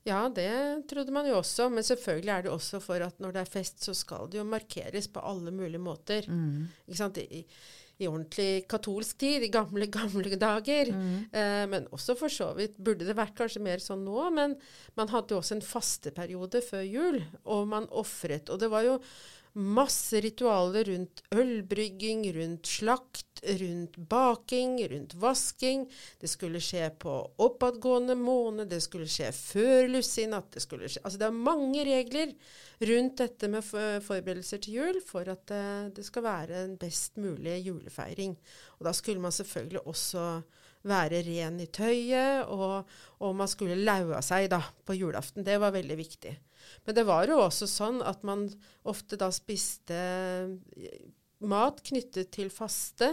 Ja, 0.04 0.26
det 0.28 0.84
trodde 0.90 1.12
man 1.16 1.24
jo 1.26 1.38
også, 1.38 1.70
men 1.72 1.82
selvfølgelig 1.86 2.32
er 2.34 2.42
det 2.44 2.50
også 2.52 2.80
for 2.84 3.00
at 3.00 3.20
når 3.24 3.32
det 3.32 3.40
er 3.40 3.48
fest, 3.54 3.80
så 3.86 3.94
skal 3.96 4.28
det 4.28 4.36
jo 4.38 4.44
markeres 4.44 5.08
på 5.08 5.22
alle 5.24 5.50
mulige 5.54 5.80
måter. 5.80 6.26
Ikke 6.86 6.98
sant? 6.98 7.16
I, 7.22 7.40
I 8.02 8.08
ordentlig 8.10 8.66
katolsk 8.68 9.16
tid, 9.22 9.46
i 9.46 9.48
gamle, 9.54 9.86
gamle 9.98 10.36
dager. 10.36 10.90
Eh, 11.32 11.64
men 11.72 11.86
også 11.94 12.16
for 12.20 12.28
så 12.28 12.50
vidt 12.58 12.76
burde 12.76 13.06
det 13.08 13.16
vært 13.16 13.36
kanskje 13.38 13.62
mer 13.64 13.80
sånn 13.80 14.04
nå, 14.04 14.28
men 14.34 14.58
man 14.98 15.08
hadde 15.08 15.32
jo 15.32 15.40
også 15.40 15.56
en 15.56 15.64
fasteperiode 15.64 16.60
før 16.68 16.84
jul, 16.84 17.22
og 17.44 17.64
man 17.72 17.88
ofret. 17.90 18.50
Og 18.52 18.60
det 18.60 18.68
var 18.68 18.84
jo 18.84 18.98
masse 19.54 20.20
ritualer 20.20 20.84
rundt 20.88 21.22
ølbrygging, 21.34 22.24
rundt 22.34 22.66
slakt, 22.66 23.42
rundt 23.60 23.96
baking, 23.96 24.76
rundt 24.90 25.14
vasking. 25.14 25.84
Det 26.20 26.30
skulle 26.30 26.62
skje 26.62 26.88
på 26.98 27.12
oppadgående 27.44 28.16
måned, 28.18 28.68
det 28.70 28.80
skulle 28.82 29.06
skje 29.10 29.30
før 29.34 29.88
lussinatt. 29.92 30.50
Det, 30.54 30.64
skulle 30.64 30.90
altså 30.90 31.20
det 31.20 31.28
er 31.28 31.44
mange 31.50 31.84
regler 31.86 32.34
rundt 32.82 33.22
dette 33.22 33.50
med 33.52 33.62
forberedelser 33.64 34.62
til 34.64 34.80
jul 34.80 35.00
for 35.06 35.30
at 35.30 35.46
det, 35.50 35.64
det 36.00 36.06
skal 36.08 36.26
være 36.26 36.64
en 36.64 36.76
best 36.80 37.20
mulig 37.22 37.60
julefeiring. 37.68 38.34
Og 38.80 38.88
da 38.88 38.94
skulle 38.96 39.22
man 39.22 39.34
selvfølgelig 39.34 39.86
også 39.86 40.26
være 40.84 41.22
ren 41.24 41.60
i 41.62 41.68
tøyet, 41.72 42.44
og, 42.52 42.90
og 43.24 43.36
man 43.38 43.48
skulle 43.48 43.78
laue 43.80 44.18
seg 44.24 44.50
da 44.52 44.60
på 44.84 44.96
julaften. 44.98 45.46
Det 45.46 45.56
var 45.62 45.72
veldig 45.72 45.96
viktig. 45.96 46.34
Men 46.84 46.96
det 46.96 47.04
var 47.08 47.28
jo 47.28 47.40
også 47.42 47.68
sånn 47.70 48.00
at 48.04 48.24
man 48.26 48.46
ofte 48.88 49.18
da 49.20 49.30
spiste 49.32 49.96
eh, 49.96 51.04
mat 51.44 51.80
knyttet 51.84 52.30
til 52.34 52.50
faste 52.52 53.10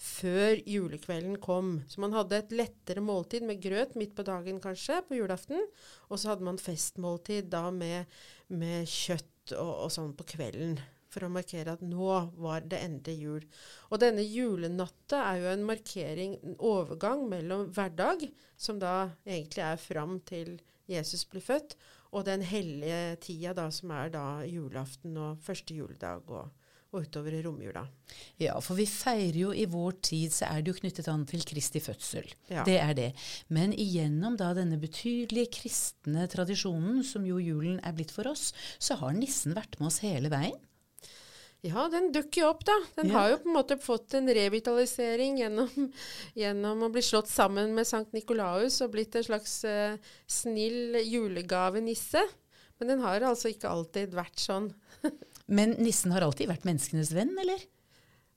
før 0.00 0.58
julekvelden 0.68 1.38
kom. 1.42 1.78
Så 1.88 2.02
man 2.04 2.14
hadde 2.16 2.40
et 2.40 2.54
lettere 2.54 3.04
måltid 3.04 3.46
med 3.46 3.62
grøt 3.62 3.94
midt 3.98 4.14
på 4.16 4.26
dagen 4.26 4.60
kanskje, 4.62 5.00
på 5.08 5.18
julaften. 5.18 5.62
Og 6.10 6.20
så 6.20 6.32
hadde 6.32 6.46
man 6.46 6.60
festmåltid 6.60 7.50
da 7.52 7.68
med, 7.74 8.10
med 8.52 8.88
kjøtt 8.90 9.56
og, 9.56 9.72
og 9.86 9.94
sånn 9.94 10.12
på 10.16 10.28
kvelden. 10.34 10.78
For 11.14 11.26
å 11.26 11.30
markere 11.30 11.76
at 11.76 11.82
nå 11.86 12.10
var 12.42 12.64
det 12.66 12.80
endelig 12.82 13.16
jul. 13.22 13.48
Og 13.92 14.00
denne 14.02 14.24
julenatta 14.26 15.20
er 15.28 15.42
jo 15.44 15.50
en 15.52 15.66
markering, 15.68 16.38
en 16.42 16.56
overgang 16.58 17.22
mellom 17.30 17.68
hverdag, 17.74 18.26
som 18.58 18.80
da 18.82 19.12
egentlig 19.22 19.62
er 19.62 19.78
fram 19.78 20.18
til 20.26 20.56
Jesus 20.90 21.22
blir 21.30 21.44
født, 21.44 21.78
og 22.14 22.26
den 22.28 22.44
hellige 22.46 23.16
tida 23.24 23.54
da, 23.56 23.70
som 23.74 23.92
er 23.94 24.12
da 24.14 24.26
julaften 24.46 25.16
og 25.18 25.40
første 25.42 25.74
juledag 25.74 26.30
og, 26.30 26.52
og 26.94 27.06
utover 27.08 27.34
i 27.34 27.42
romjula. 27.42 27.82
Ja, 28.38 28.54
for 28.62 28.78
vi 28.78 28.86
feirer 28.88 29.40
jo 29.40 29.50
i 29.50 29.66
vår 29.70 29.98
tid, 30.06 30.34
så 30.36 30.46
er 30.52 30.62
det 30.62 30.70
jo 30.70 30.78
knyttet 30.78 31.10
an 31.10 31.26
til 31.28 31.42
Kristi 31.48 31.82
fødsel. 31.82 32.30
Ja. 32.50 32.62
Det 32.66 32.78
er 32.78 32.94
det. 32.98 33.08
Men 33.50 33.74
igjennom 33.74 34.38
da 34.38 34.52
denne 34.56 34.78
betydelige 34.82 35.50
kristne 35.58 36.28
tradisjonen, 36.30 37.02
som 37.06 37.26
jo 37.26 37.42
julen 37.42 37.82
er 37.82 37.96
blitt 37.98 38.14
for 38.14 38.30
oss, 38.30 38.52
så 38.78 39.00
har 39.02 39.16
nissen 39.18 39.58
vært 39.58 39.80
med 39.80 39.90
oss 39.90 40.02
hele 40.06 40.30
veien. 40.32 40.60
Ja, 41.64 41.86
den 41.88 42.10
dukker 42.12 42.42
jo 42.42 42.48
opp, 42.52 42.64
da. 42.68 42.74
Den 42.98 43.08
Ja. 43.08 43.18
har 43.18 43.30
jo 43.30 43.36
på 43.40 43.48
en 43.48 43.56
måte 43.56 43.76
fått 43.80 44.14
en 44.18 44.28
revitalisering 44.28 45.38
gjennom, 45.40 45.70
gjennom 46.36 46.82
å 46.84 46.90
bli 46.92 47.00
slått 47.02 47.30
sammen 47.32 47.72
med 47.74 47.88
Sankt 47.88 48.12
Nikolaus 48.12 48.80
og 48.84 48.92
blitt 48.92 49.16
en 49.16 49.24
slags 49.24 49.54
eh, 49.64 49.96
snill 50.28 50.98
julegavenisse. 51.00 52.20
Men 52.78 52.88
den 52.90 53.00
har 53.06 53.24
altså 53.24 53.48
ikke 53.52 53.70
alltid 53.70 54.12
vært 54.16 54.38
sånn. 54.42 54.72
Men 55.46 55.76
nissen 55.80 56.12
har 56.12 56.24
alltid 56.26 56.48
vært 56.50 56.64
menneskenes 56.68 57.12
venn, 57.16 57.32
eller? 57.40 57.62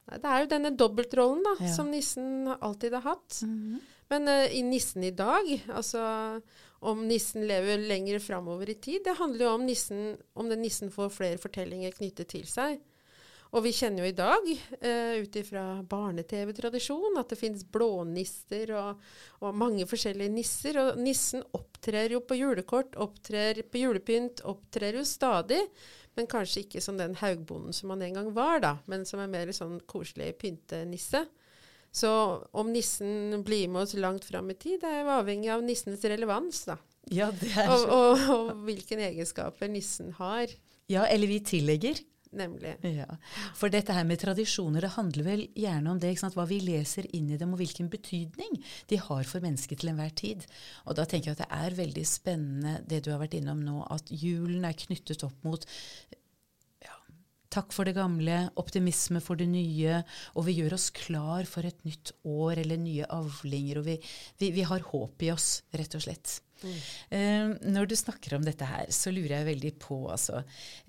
Det 0.08 0.24
er 0.24 0.44
jo 0.46 0.50
denne 0.54 0.72
dobbeltrollen 0.80 1.44
da, 1.44 1.56
Ja. 1.66 1.74
som 1.76 1.90
nissen 1.92 2.48
alltid 2.62 2.94
har 2.96 3.04
hatt. 3.10 3.42
Men 4.08 4.28
uh, 4.32 4.46
i 4.56 4.62
nissen 4.64 5.04
i 5.04 5.12
dag, 5.12 5.50
altså 5.68 6.00
om 6.80 7.02
nissen 7.10 7.44
lever 7.50 7.82
lenger 7.90 8.22
framover 8.24 8.70
i 8.72 8.78
tid, 8.80 9.02
det 9.04 9.18
handler 9.20 9.50
jo 9.50 9.56
om, 9.58 9.66
nissen, 9.68 10.14
om 10.38 10.48
den 10.48 10.62
nissen 10.64 10.94
får 10.94 11.12
flere 11.12 11.42
fortellinger 11.42 11.92
knyttet 11.98 12.30
til 12.32 12.46
seg. 12.48 12.80
Og 13.56 13.64
vi 13.64 13.72
kjenner 13.76 14.04
jo 14.04 14.10
i 14.10 14.16
dag, 14.18 14.50
eh, 14.82 15.22
ut 15.24 15.36
ifra 15.40 15.64
barne-TV-tradisjon, 15.88 17.16
at 17.20 17.30
det 17.32 17.40
finnes 17.40 17.64
blånisser 17.64 18.74
og, 18.76 19.04
og, 19.40 19.56
mange 19.56 19.88
forskjellige 19.88 20.34
nisser. 20.34 20.80
Og 20.82 21.00
nissen 21.00 21.46
opptrer 21.56 22.12
jo 22.16 22.22
på 22.28 22.40
julekort, 22.40 22.98
opptrer 23.00 23.64
på 23.64 23.86
julepynt, 23.86 24.44
opptrer 24.48 25.00
jo 25.00 25.06
stadig. 25.08 25.62
Men 26.18 26.28
kanskje 26.28 26.66
ikke 26.66 26.82
som 26.84 26.98
den 27.00 27.16
haugbonden 27.20 27.76
som 27.76 27.94
han 27.94 28.04
en 28.04 28.20
gang 28.20 28.30
var, 28.36 28.60
da, 28.64 28.74
men 28.90 29.06
som 29.06 29.22
er 29.22 29.32
mer 29.32 29.54
sånn 29.56 29.80
koselig 29.88 30.34
pyntenisse. 30.42 31.24
Så 31.94 32.12
om 32.52 32.74
nissen 32.74 33.44
blir 33.46 33.70
med 33.72 33.86
oss 33.86 33.96
langt 33.98 34.26
fram 34.28 34.50
i 34.52 34.58
tid, 34.60 34.82
det 34.82 34.92
er 34.92 35.06
jo 35.06 35.14
avhengig 35.22 35.54
av 35.54 35.64
nissens 35.66 36.04
relevans, 36.04 36.66
da. 36.68 36.76
Ja, 37.14 37.30
det 37.32 37.54
er 37.56 37.70
Og, 37.72 37.80
så. 37.80 37.88
og, 37.96 38.26
og 38.34 38.66
hvilke 38.68 38.98
egenskaper 39.00 39.72
nissen 39.72 40.12
har, 40.20 40.52
Ja, 40.88 41.04
eller 41.04 41.28
vi 41.28 41.42
tillegger. 41.44 42.00
Nemlig. 42.40 42.76
Ja. 42.98 43.08
For 43.58 43.74
dette 43.74 43.96
her 43.96 44.06
med 44.08 44.22
tradisjoner, 44.22 44.86
det 44.86 44.94
handler 44.96 45.28
vel 45.28 45.44
gjerne 45.58 45.94
om 45.94 46.02
det, 46.02 46.14
hva 46.22 46.46
vi 46.50 46.60
leser 46.64 47.08
inn 47.18 47.32
i 47.34 47.40
dem, 47.40 47.54
og 47.56 47.62
hvilken 47.62 47.90
betydning 47.94 48.60
de 48.92 49.02
har 49.02 49.28
for 49.30 49.44
mennesket 49.44 49.82
til 49.82 49.92
enhver 49.94 50.14
tid. 50.18 50.46
Og 50.86 50.98
da 51.00 51.08
tenker 51.08 51.32
jeg 51.32 51.40
at 51.40 51.44
det 51.46 51.60
er 51.60 51.80
veldig 51.82 52.06
spennende 52.08 52.78
det 52.88 53.04
du 53.06 53.12
har 53.14 53.22
vært 53.24 53.38
innom 53.40 53.62
nå, 53.66 53.82
at 53.94 54.14
julen 54.14 54.68
er 54.68 54.78
knyttet 54.78 55.26
opp 55.28 55.46
mot 55.48 55.68
ja, 56.86 56.96
takk 57.54 57.76
for 57.76 57.90
det 57.90 57.98
gamle, 57.98 58.48
optimisme 58.62 59.22
for 59.24 59.40
det 59.40 59.50
nye, 59.52 60.02
og 60.36 60.48
vi 60.48 60.58
gjør 60.62 60.78
oss 60.78 60.90
klar 60.96 61.48
for 61.50 61.68
et 61.68 61.80
nytt 61.88 62.16
år 62.28 62.64
eller 62.64 62.82
nye 62.82 63.08
avlinger, 63.18 63.82
og 63.82 63.90
vi, 63.90 63.98
vi, 64.42 64.54
vi 64.56 64.68
har 64.68 64.92
håp 64.92 65.28
i 65.28 65.34
oss, 65.36 65.62
rett 65.78 65.98
og 65.98 66.06
slett. 66.08 66.42
Eh, 67.14 67.52
når 67.70 67.88
du 67.92 67.96
snakker 67.96 68.36
om 68.38 68.44
dette 68.46 68.66
her, 68.66 68.86
så 68.94 69.12
lurer 69.14 69.36
jeg 69.40 69.48
veldig 69.52 69.74
på 69.80 69.98
altså, 70.12 70.44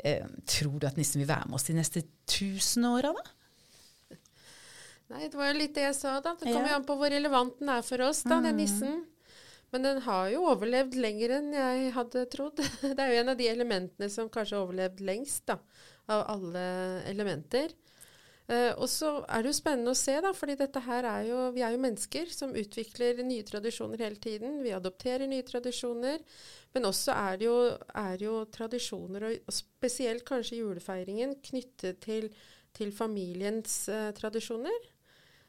eh, 0.04 0.24
Tror 0.48 0.78
du 0.80 0.86
at 0.88 0.96
nissen 0.96 1.20
vil 1.20 1.28
være 1.28 1.48
med 1.50 1.54
oss 1.58 1.68
de 1.68 1.76
neste 1.76 2.02
tusen 2.26 2.86
åra, 2.88 3.12
da? 3.12 4.16
Nei, 5.08 5.22
det 5.28 5.38
var 5.40 5.48
jo 5.52 5.58
litt 5.58 5.74
det 5.76 5.86
jeg 5.86 5.96
sa, 5.96 6.18
da. 6.20 6.34
Det 6.36 6.48
kommer 6.50 6.68
Ja. 6.68 6.74
jo 6.74 6.80
an 6.82 6.84
på 6.88 6.96
hvor 7.00 7.10
relevant 7.10 7.58
den 7.60 7.70
er 7.72 7.82
for 7.82 8.02
oss, 8.04 8.22
da, 8.28 8.40
den 8.44 8.58
nissen. 8.60 9.06
Men 9.72 9.82
den 9.84 10.00
har 10.04 10.28
jo 10.32 10.42
overlevd 10.48 10.94
lenger 10.96 11.30
enn 11.38 11.52
jeg 11.52 11.92
hadde 11.92 12.26
trodd. 12.32 12.56
Det 12.96 12.98
er 12.98 13.12
jo 13.14 13.20
en 13.22 13.28
av 13.34 13.36
de 13.36 13.48
elementene 13.48 14.08
som 14.12 14.28
kanskje 14.32 14.56
har 14.56 14.64
overlevd 14.66 15.00
lengst, 15.04 15.44
da. 15.48 15.58
Av 16.08 16.24
alle 16.36 16.62
elementer. 17.08 17.72
Eh, 18.48 18.72
og 18.80 18.88
så 18.88 19.10
er 19.28 19.42
det 19.44 19.50
jo 19.50 19.58
spennende 19.58 19.92
å 19.92 19.98
se, 19.98 20.14
da, 20.24 20.30
fordi 20.32 20.54
dette 20.56 20.80
her 20.86 21.04
er 21.04 21.26
jo 21.28 21.40
Vi 21.52 21.60
er 21.60 21.74
jo 21.74 21.82
mennesker 21.82 22.30
som 22.32 22.54
utvikler 22.56 23.20
nye 23.20 23.44
tradisjoner 23.44 24.00
hele 24.06 24.16
tiden. 24.24 24.62
Vi 24.64 24.72
adopterer 24.72 25.28
nye 25.28 25.44
tradisjoner. 25.44 26.22
Men 26.72 26.88
også 26.88 27.12
er 27.12 27.40
det 27.40 27.48
jo, 27.48 27.56
er 27.96 28.22
jo 28.24 28.38
tradisjoner, 28.52 29.26
og, 29.28 29.52
spesielt 29.52 30.24
kanskje 30.28 30.62
julefeiringen, 30.62 31.36
knyttet 31.44 32.00
til, 32.04 32.28
til 32.76 32.92
familiens 32.92 33.82
uh, 33.92 34.10
tradisjoner. 34.16 34.88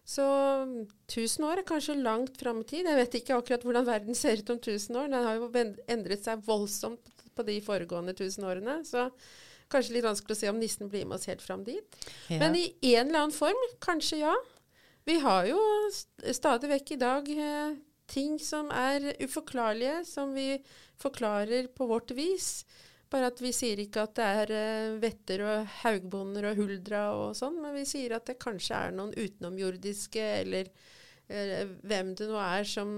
Så 0.09 0.25
mm, 0.65 0.87
1000 1.11 1.45
år 1.45 1.61
er 1.61 1.67
kanskje 1.67 1.99
langt 1.99 2.39
fram 2.39 2.63
i 2.63 2.67
tid. 2.67 2.87
Jeg 2.87 2.99
vet 2.99 3.19
ikke 3.19 3.35
akkurat 3.35 3.67
hvordan 3.67 3.87
verden 3.87 4.17
ser 4.17 4.39
ut 4.41 4.55
om 4.55 4.59
1000 4.59 4.97
år. 4.97 5.11
Den 5.11 5.27
har 5.27 5.37
jo 5.37 5.51
endret 5.91 6.25
seg 6.25 6.47
voldsomt 6.47 7.11
på 7.35 7.45
de 7.47 7.59
foregående 7.63 8.15
1000 8.15 8.47
årene. 8.47 8.79
Så 8.87 9.05
kanskje 9.71 9.95
litt 9.97 10.07
vanskelig 10.07 10.35
å 10.35 10.39
se 10.39 10.49
om 10.51 10.59
nissen 10.61 10.89
blir 10.91 11.05
med 11.07 11.19
oss 11.19 11.29
helt 11.29 11.43
fram 11.45 11.63
dit. 11.67 11.99
Ja. 12.27 12.39
Men 12.41 12.57
i 12.57 12.95
en 12.95 13.07
eller 13.07 13.25
annen 13.25 13.35
form, 13.35 13.61
kanskje 13.83 14.23
ja. 14.23 14.35
Vi 15.07 15.17
har 15.23 15.47
jo 15.49 15.59
st 15.93 16.35
stadig 16.37 16.69
vekk 16.69 16.91
i 16.93 16.99
dag 17.01 17.31
eh, 17.33 17.77
ting 18.09 18.37
som 18.41 18.69
er 18.73 19.11
uforklarlige, 19.21 20.03
som 20.05 20.35
vi 20.35 20.51
forklarer 21.01 21.71
på 21.73 21.87
vårt 21.89 22.11
vis. 22.17 22.65
Bare 23.09 23.31
at 23.31 23.41
vi 23.41 23.49
sier 23.55 23.79
ikke 23.81 24.03
at 24.05 24.15
det 24.19 24.29
er 24.43 24.53
eh, 24.53 24.97
vetter 25.01 25.45
og 25.45 25.75
haugbonder 25.81 26.51
og 26.51 26.61
huldra 26.61 27.03
og 27.17 27.33
sånn, 27.37 27.57
men 27.63 27.73
vi 27.77 27.87
sier 27.89 28.17
at 28.17 28.29
det 28.29 28.37
kanskje 28.41 28.83
er 28.89 28.95
noen 28.97 29.15
utenomjordiske 29.17 30.25
eller 30.43 30.69
hvem 31.29 32.13
det 32.17 32.25
nå 32.25 32.37
er 32.41 32.65
som 32.65 32.89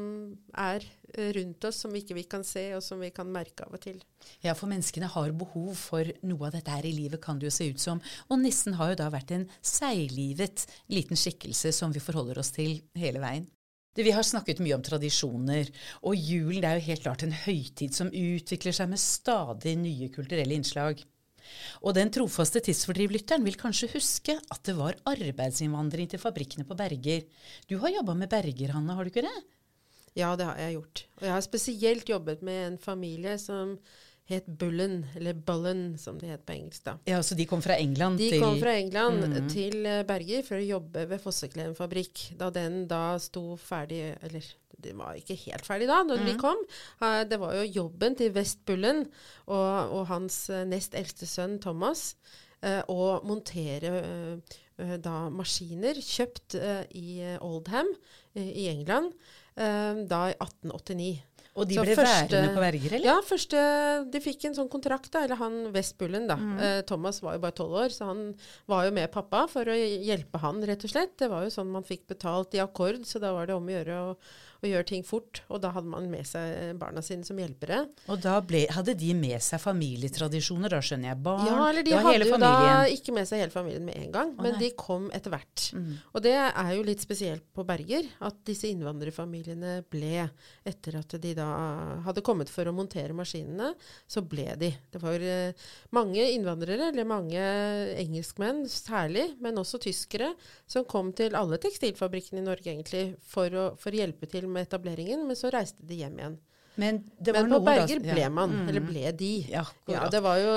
er 0.55 0.85
eh, 1.13 1.31
rundt 1.35 1.65
oss, 1.67 1.81
som 1.83 1.95
ikke 1.95 2.15
vi 2.15 2.23
kan 2.31 2.45
se, 2.47 2.63
og 2.77 2.83
som 2.85 3.01
vi 3.03 3.11
kan 3.11 3.27
merke 3.27 3.65
av 3.65 3.75
og 3.75 3.83
til. 3.83 3.99
Ja, 4.45 4.55
for 4.55 4.71
menneskene 4.71 5.09
har 5.11 5.33
behov 5.35 5.73
for 5.79 6.07
noe 6.23 6.47
av 6.47 6.55
dette 6.55 6.71
her 6.71 6.87
i 6.87 6.93
livet, 6.95 7.21
kan 7.23 7.41
det 7.41 7.49
jo 7.49 7.55
se 7.55 7.67
ut 7.73 7.83
som. 7.83 7.99
Og 8.31 8.39
nissen 8.39 8.77
har 8.79 8.93
jo 8.93 9.01
da 9.03 9.09
vært 9.11 9.33
en 9.35 9.47
seiglivet 9.59 10.65
liten 10.93 11.19
skikkelse 11.19 11.73
som 11.75 11.91
vi 11.91 12.03
forholder 12.03 12.39
oss 12.39 12.53
til 12.55 12.79
hele 12.99 13.23
veien. 13.23 13.49
Det, 13.91 14.05
vi 14.07 14.13
har 14.15 14.23
snakket 14.23 14.61
mye 14.63 14.77
om 14.77 14.83
tradisjoner, 14.87 15.67
og 16.07 16.15
julen 16.15 16.63
er 16.63 16.77
jo 16.77 16.85
helt 16.85 17.03
klart 17.03 17.25
en 17.25 17.35
høytid 17.35 17.91
som 17.91 18.07
utvikler 18.07 18.75
seg 18.75 18.87
med 18.93 19.01
stadig 19.03 19.75
nye 19.81 20.07
kulturelle 20.13 20.55
innslag. 20.55 21.03
Og 21.81 21.93
den 21.97 22.09
trofaste 22.13 22.59
tidsfordrivlytteren 22.61 23.43
vil 23.43 23.55
kanskje 23.59 23.89
huske 23.93 24.37
at 24.51 24.63
det 24.63 24.75
var 24.77 24.95
arbeidsinnvandring 25.05 26.09
til 26.11 26.19
fabrikkene 26.21 26.65
på 26.67 26.77
Berger. 26.77 27.23
Du 27.69 27.77
har 27.79 27.89
jobba 27.89 28.13
med 28.13 28.29
Berger, 28.29 28.71
Hanne, 28.75 28.93
har 28.95 29.03
du 29.03 29.09
ikke 29.13 29.25
det? 29.27 29.43
Ja, 30.15 30.35
det 30.35 30.45
har 30.45 30.57
jeg 30.59 30.73
gjort. 30.75 31.05
Og 31.19 31.27
jeg 31.27 31.31
har 31.37 31.41
spesielt 31.45 32.09
jobbet 32.09 32.41
med 32.43 32.65
en 32.73 32.77
familie 32.77 33.37
som 33.39 33.77
het 34.31 34.45
Bullen, 34.47 35.05
eller 35.15 35.33
Bullen 35.33 35.97
som 35.99 36.17
det 36.19 36.29
het 36.29 36.43
på 36.45 36.53
engelsk. 36.53 36.83
da. 36.85 36.97
Ja, 37.07 37.19
Så 37.21 37.35
de 37.35 37.45
kom 37.45 37.61
fra 37.61 37.75
England 37.79 38.17
De 38.19 38.29
til 38.29 38.39
kom 38.41 38.59
fra 38.59 38.75
England 38.77 39.23
Mm. 39.27 39.49
til 39.49 39.85
eh, 39.85 40.03
Berger 40.03 40.43
for 40.43 40.55
å 40.55 40.65
jobbe 40.67 41.07
ved 41.09 41.19
Fosseklem 41.21 41.73
fabrikk. 41.75 42.37
Da 42.37 42.49
den 42.49 42.87
da 42.87 43.17
sto 43.19 43.57
ferdig 43.57 44.17
Eller 44.21 44.43
den 44.81 44.97
var 44.97 45.15
ikke 45.19 45.37
helt 45.45 45.65
ferdig 45.67 45.87
da, 45.87 46.01
når 46.03 46.19
Mm. 46.21 46.25
vi 46.25 46.35
kom. 46.41 46.57
Eh, 47.01 47.23
Det 47.25 47.39
var 47.39 47.53
jo 47.55 47.65
jobben 47.83 48.15
til 48.17 48.31
West 48.33 48.65
Bullen 48.65 49.05
og, 49.47 49.91
og 49.93 50.07
hans 50.07 50.49
eh, 50.49 50.65
nest 50.65 50.93
eldste 50.93 51.25
sønn 51.29 51.59
Thomas 51.61 52.15
eh, 52.61 52.81
å 52.89 53.21
montere 53.23 53.93
eh, 54.03 54.97
da 54.97 55.29
maskiner 55.29 55.93
kjøpt 56.01 56.55
i 56.97 57.19
Oldham 57.39 57.89
i 58.35 58.67
England 58.71 59.13
da 59.55 60.21
i 60.31 60.33
1889. 60.39 61.19
Og 61.59 61.67
de 61.67 61.75
ble 61.75 61.93
første- 61.99 62.31
værende 62.31 62.53
på 62.55 62.61
verger, 62.63 62.93
eller? 62.95 63.05
Ja, 63.05 63.15
første, 63.27 63.59
de 64.09 64.19
fikk 64.23 64.45
en 64.47 64.53
sånn 64.55 64.69
kontrakt, 64.71 65.11
da, 65.11 65.25
eller 65.25 65.35
han 65.35 65.73
West 65.73 65.97
Bullen, 65.99 66.25
da. 66.25 66.37
Mm. 66.39 66.59
Eh, 66.63 66.81
Thomas 66.87 67.19
var 67.21 67.33
jo 67.35 67.39
bare 67.43 67.51
tolv 67.51 67.73
år, 67.75 67.89
så 67.91 68.05
han 68.07 68.21
var 68.71 68.85
jo 68.85 68.91
med 68.95 69.11
pappa 69.11 69.43
for 69.51 69.65
å 69.67 69.75
hjelpe 69.75 70.39
han, 70.39 70.63
rett 70.63 70.85
og 70.87 70.89
slett. 70.89 71.17
Det 71.19 71.29
var 71.29 71.43
jo 71.43 71.49
sånn 71.51 71.69
man 71.69 71.83
fikk 71.83 72.07
betalt 72.07 72.55
i 72.55 72.63
akkord, 72.63 73.03
så 73.05 73.19
da 73.19 73.33
var 73.33 73.45
det 73.51 73.53
om 73.59 73.67
å 73.67 73.75
gjøre 73.75 73.99
å, 73.99 74.15
å 74.61 74.69
gjør 74.69 74.85
ting 74.87 75.05
fort. 75.05 75.41
Og 75.49 75.61
da 75.63 75.71
hadde 75.75 75.89
man 75.89 76.07
med 76.11 76.27
seg 76.27 76.75
barna 76.81 77.01
sine 77.05 77.25
som 77.27 77.39
hjelpere. 77.39 77.83
Og 78.11 78.21
da 78.21 78.35
ble, 78.45 78.63
hadde 78.71 78.95
de 78.97 79.11
med 79.17 79.41
seg 79.43 79.61
familietradisjoner, 79.63 80.71
da 80.73 80.81
skjønner 80.85 81.11
jeg. 81.11 81.21
Barn, 81.25 81.47
Ja, 81.49 81.57
eller 81.69 81.85
de 81.85 81.95
hadde 81.97 82.29
jo 82.29 82.39
da 82.41 82.53
ikke 82.91 83.15
med 83.15 83.29
seg 83.29 83.43
hele 83.43 83.53
familien 83.53 83.85
med 83.87 83.97
en 83.97 84.13
gang, 84.13 84.33
men 84.37 84.57
de 84.61 84.71
kom 84.77 85.09
etter 85.15 85.33
hvert. 85.33 85.67
Mm. 85.73 85.89
Og 86.13 86.25
det 86.25 86.35
er 86.37 86.71
jo 86.75 86.85
litt 86.85 87.03
spesielt 87.03 87.47
på 87.55 87.65
Berger, 87.67 88.07
at 88.21 88.37
disse 88.47 88.69
innvandrerfamiliene 88.71 89.79
ble, 89.91 90.27
etter 90.67 90.99
at 91.01 91.17
de 91.21 91.33
da 91.37 91.49
hadde 92.05 92.25
kommet 92.25 92.51
for 92.51 92.69
å 92.69 92.75
montere 92.75 93.15
maskinene, 93.17 93.73
så 94.09 94.23
ble 94.25 94.47
de. 94.61 94.71
Det 94.93 95.01
var 95.01 95.25
eh, 95.25 95.57
mange 95.95 96.27
innvandrere, 96.35 96.91
eller 96.91 97.07
mange 97.07 97.41
engelskmenn 98.01 98.63
særlig, 98.69 99.31
men 99.41 99.59
også 99.61 99.81
tyskere, 99.81 100.31
som 100.69 100.85
kom 100.87 101.11
til 101.17 101.35
alle 101.37 101.59
tekstilfabrikkene 101.61 102.41
i 102.41 102.45
Norge 102.45 102.71
egentlig 102.71 103.05
for 103.25 103.51
å, 103.57 103.67
for 103.79 103.93
å 103.93 104.01
hjelpe 104.01 104.29
til 104.31 104.50
med 104.51 104.67
etableringen, 104.67 105.25
men 105.27 105.35
så 105.39 105.51
reiste 105.53 105.85
de 105.87 106.01
hjem 106.03 106.17
igjen. 106.21 106.37
Men, 106.79 107.01
det 107.19 107.33
var 107.35 107.43
Men 107.43 107.51
på 107.57 107.65
Berger 107.65 107.99
da- 107.99 108.07
ja. 108.07 108.13
ble 108.15 108.29
man, 108.31 108.49
Mm. 108.61 108.69
eller 108.69 108.81
ble 108.87 109.11
de. 109.19 109.31
Ja, 109.51 109.65
Ja, 109.91 110.07
det 110.09 110.21
var 110.23 110.37
jo 110.39 110.53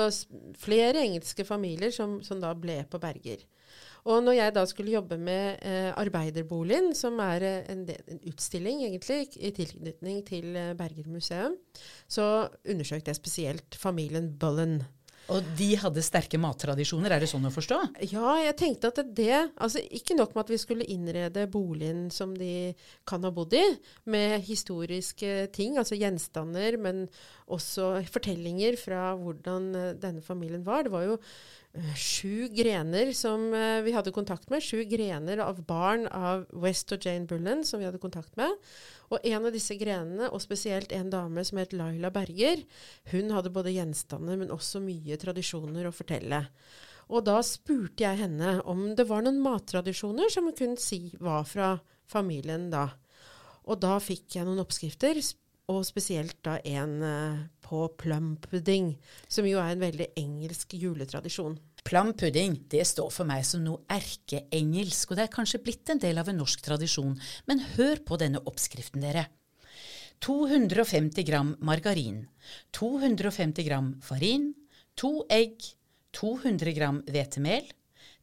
flere 0.57 1.01
engelske 1.03 1.43
familier 1.45 1.91
som, 1.91 2.21
som 2.23 2.39
da 2.39 2.53
ble 2.53 2.85
på 2.89 2.99
Berger. 3.03 3.43
Og 4.05 4.21
når 4.23 4.35
jeg 4.37 4.53
da 4.53 4.63
skulle 4.69 4.91
jobbe 4.93 5.17
med 5.17 5.57
eh, 5.65 5.91
arbeiderboligen, 5.97 6.91
som 6.95 7.19
er 7.19 7.41
eh, 7.41 7.71
en, 7.73 7.85
del, 7.87 8.01
en 8.07 8.19
utstilling 8.29 8.83
egentlig 8.85 9.35
i 9.41 9.49
tilknytning 9.51 10.19
til 10.27 10.55
eh, 10.55 10.73
Berger 10.77 11.07
museum, 11.09 11.55
så 12.07 12.47
undersøkte 12.69 13.09
jeg 13.09 13.15
spesielt 13.19 13.75
familien 13.81 14.29
Bullen. 14.37 14.83
Og 15.33 15.45
de 15.57 15.71
hadde 15.81 16.03
sterke 16.05 16.37
mattradisjoner, 16.41 17.15
er 17.15 17.23
det 17.23 17.29
sånn 17.31 17.47
å 17.47 17.53
forstå? 17.53 17.79
Ja, 18.11 18.35
jeg 18.43 18.55
tenkte 18.59 18.91
at 18.91 19.01
det 19.17 19.31
Altså 19.55 19.81
ikke 19.81 20.17
nok 20.17 20.35
med 20.35 20.43
at 20.45 20.53
vi 20.53 20.59
skulle 20.61 20.87
innrede 20.91 21.47
boligen 21.51 22.07
som 22.13 22.35
de 22.37 22.75
kan 23.07 23.25
ha 23.25 23.31
bodd 23.33 23.55
i, 23.57 23.63
med 24.11 24.43
historiske 24.45 25.47
ting, 25.55 25.79
altså 25.81 25.97
gjenstander, 25.97 26.77
men 26.81 27.05
også 27.51 28.05
fortellinger 28.11 28.77
fra 28.79 29.13
hvordan 29.17 29.69
eh, 29.77 29.91
denne 30.01 30.23
familien 30.25 30.65
var. 30.65 30.85
Det 30.85 30.93
var 30.93 31.05
jo 31.05 31.17
eh, 31.17 31.91
sju 31.97 32.49
grener 32.53 33.13
som 33.17 33.47
eh, 33.53 33.81
vi 33.85 33.93
hadde 33.95 34.13
kontakt 34.15 34.49
med. 34.53 34.63
Sju 34.65 34.83
grener 34.89 35.41
av 35.45 35.61
barn 35.67 36.07
av 36.09 36.45
West 36.65 36.93
og 36.95 37.05
Jane 37.05 37.29
Bullen 37.29 37.65
som 37.67 37.81
vi 37.81 37.89
hadde 37.89 38.01
kontakt 38.01 38.33
med. 38.39 38.53
Og 39.13 39.21
en 39.21 39.45
av 39.45 39.53
disse 39.53 39.75
grenene, 39.77 40.31
og 40.31 40.41
spesielt 40.41 40.93
en 40.95 41.11
dame 41.13 41.43
som 41.45 41.59
het 41.61 41.75
Laila 41.77 42.09
Berger, 42.13 42.63
hun 43.11 43.31
hadde 43.35 43.53
både 43.53 43.75
gjenstander, 43.75 44.39
men 44.41 44.53
også 44.53 44.81
mye 44.83 45.17
tradisjoner 45.21 45.87
å 45.87 45.93
fortelle. 45.95 46.41
Og 47.13 47.25
da 47.27 47.37
spurte 47.45 48.01
jeg 48.05 48.23
henne 48.23 48.57
om 48.65 48.87
det 48.97 49.05
var 49.09 49.25
noen 49.25 49.41
mattradisjoner 49.43 50.31
som 50.33 50.49
hun 50.49 50.57
kunne 50.57 50.81
si 50.81 51.11
var 51.21 51.45
fra 51.45 51.75
familien 52.09 52.71
da. 52.73 52.87
Og 53.69 53.77
da 53.81 53.97
fikk 54.01 54.39
jeg 54.39 54.47
noen 54.47 54.63
oppskrifter, 54.63 55.19
og 55.69 55.85
spesielt 55.85 56.37
da 56.45 56.59
en 56.61 56.99
eh, 57.05 57.45
på 57.65 57.87
plum 57.97 58.35
pudding, 58.41 58.91
som 59.27 59.47
jo 59.49 59.57
er 59.61 59.73
en 59.73 59.81
veldig 59.81 60.11
engelsk 60.21 60.75
juletradisjon. 60.77 61.57
Plum 61.85 62.15
pudding 62.17 62.55
det 62.73 62.81
står 62.89 63.11
for 63.13 63.29
meg 63.29 63.43
som 63.45 63.61
noe 63.61 63.83
erkeengelsk, 63.93 65.11
og 65.11 65.19
det 65.19 65.27
er 65.27 65.33
kanskje 65.35 65.61
blitt 65.61 65.91
en 65.93 66.01
del 66.01 66.17
av 66.17 66.31
en 66.31 66.39
norsk 66.41 66.63
tradisjon, 66.65 67.13
men 67.45 67.61
hør 67.75 68.01
på 68.07 68.17
denne 68.17 68.41
oppskriften, 68.49 69.03
dere. 69.05 69.27
250 70.25 71.27
gram 71.27 71.51
margarin, 71.61 72.23
250 72.73 73.67
gram 73.67 73.91
farin, 74.01 74.53
to 74.97 75.27
egg, 75.29 75.61
200 76.17 76.73
gram 76.73 77.03
hvetemel, 77.05 77.69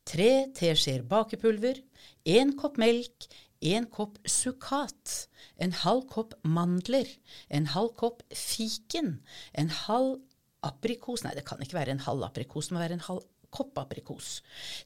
tre 0.08 0.30
teskjeer 0.58 1.06
bakepulver, 1.06 1.78
én 2.26 2.56
kopp 2.58 2.80
melk, 2.82 3.28
én 3.62 3.86
kopp 3.86 4.18
sukkat, 4.26 5.28
en 5.62 5.76
halv 5.84 6.08
kopp 6.10 6.34
mandler, 6.42 7.06
en 7.46 7.70
halv 7.76 7.94
kopp 8.00 8.26
fiken, 8.34 9.20
en 9.54 9.70
halv 9.84 10.18
aprikos 10.62 11.24
Nei, 11.26 11.34
det 11.34 11.46
kan 11.46 11.62
ikke 11.62 11.78
være 11.78 11.94
en 11.94 12.04
halv 12.04 12.26
aprikos, 12.26 12.68
det 12.70 12.76
må 12.76 12.82
være 12.82 12.98
en 12.98 13.06
halv 13.06 13.22
kopp 13.52 13.78
aprikos. 13.82 14.40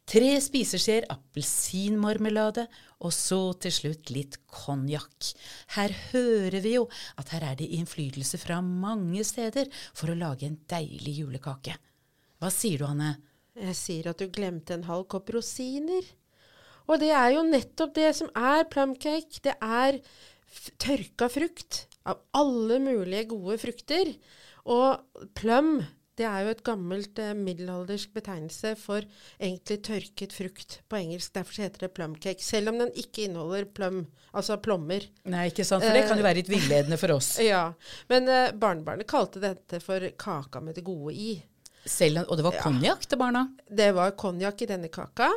Tre 0.08 0.34
spiseskjeer 0.42 1.06
appelsinmarmelade, 1.12 2.66
og 3.06 3.14
så 3.14 3.40
til 3.62 3.74
slutt 3.74 4.12
litt 4.14 4.40
konjakk. 4.50 5.30
Her 5.76 5.94
hører 6.10 6.58
vi 6.64 6.76
jo 6.76 6.86
at 7.20 7.32
her 7.34 7.46
er 7.52 7.58
det 7.60 7.70
innflytelse 7.78 8.40
fra 8.42 8.60
mange 8.64 9.24
steder 9.26 9.70
for 9.94 10.12
å 10.12 10.18
lage 10.18 10.48
en 10.48 10.58
deilig 10.70 11.20
julekake. 11.22 11.78
Hva 12.42 12.52
sier 12.52 12.82
du, 12.82 12.88
Anne? 12.90 13.16
Jeg 13.56 13.76
sier 13.78 14.10
at 14.10 14.20
du 14.20 14.28
glemte 14.28 14.76
en 14.76 14.86
halv 14.88 15.06
kopp 15.12 15.30
rosiner. 15.32 16.04
Og 16.86 17.00
det 17.02 17.10
er 17.16 17.32
jo 17.34 17.46
nettopp 17.46 17.94
det 17.96 18.10
som 18.18 18.28
er 18.36 18.66
plumcake. 18.70 19.40
Det 19.42 19.56
er 19.62 20.00
tørka 20.82 21.30
frukt 21.32 21.86
av 22.06 22.20
alle 22.36 22.78
mulige 22.82 23.30
gode 23.32 23.58
frukter. 23.62 24.12
Og 24.70 25.24
plum, 25.38 25.80
det 26.16 26.24
er 26.24 26.44
jo 26.44 26.52
et 26.54 26.62
gammelt 26.64 27.18
eh, 27.20 27.34
middelaldersk 27.36 28.14
betegnelse 28.16 28.72
for 28.80 29.04
egentlig 29.36 29.78
tørket 29.84 30.32
frukt 30.36 30.78
på 30.88 31.00
engelsk. 31.00 31.34
Derfor 31.36 31.66
heter 31.66 31.86
det 31.86 31.92
plumcake. 31.96 32.44
Selv 32.44 32.72
om 32.72 32.80
den 32.80 32.92
ikke 32.96 33.26
inneholder 33.26 33.66
plum, 33.76 34.04
altså 34.32 34.56
plommer. 34.62 35.04
Nei, 35.28 35.48
ikke 35.50 35.66
sant, 35.68 35.84
for 35.84 35.96
det 35.96 36.06
kan 36.08 36.16
jo 36.16 36.24
være 36.26 36.40
litt 36.40 36.52
villedende 36.52 37.00
for 37.00 37.16
oss. 37.18 37.34
Ja, 37.46 37.68
Men 38.10 38.30
eh, 38.32 38.54
barnebarnet 38.56 39.08
kalte 39.10 39.42
dette 39.42 39.80
for 39.84 40.02
kaka 40.18 40.62
med 40.64 40.78
det 40.78 40.86
gode 40.86 41.12
i. 41.14 41.34
Selv, 41.86 42.24
og 42.26 42.40
det 42.40 42.46
var 42.48 42.56
konjakk 42.58 43.04
til 43.06 43.20
barna? 43.20 43.44
Det 43.68 43.92
var 43.94 44.16
konjakk 44.18 44.64
i 44.64 44.70
denne 44.72 44.88
kaka. 44.90 45.28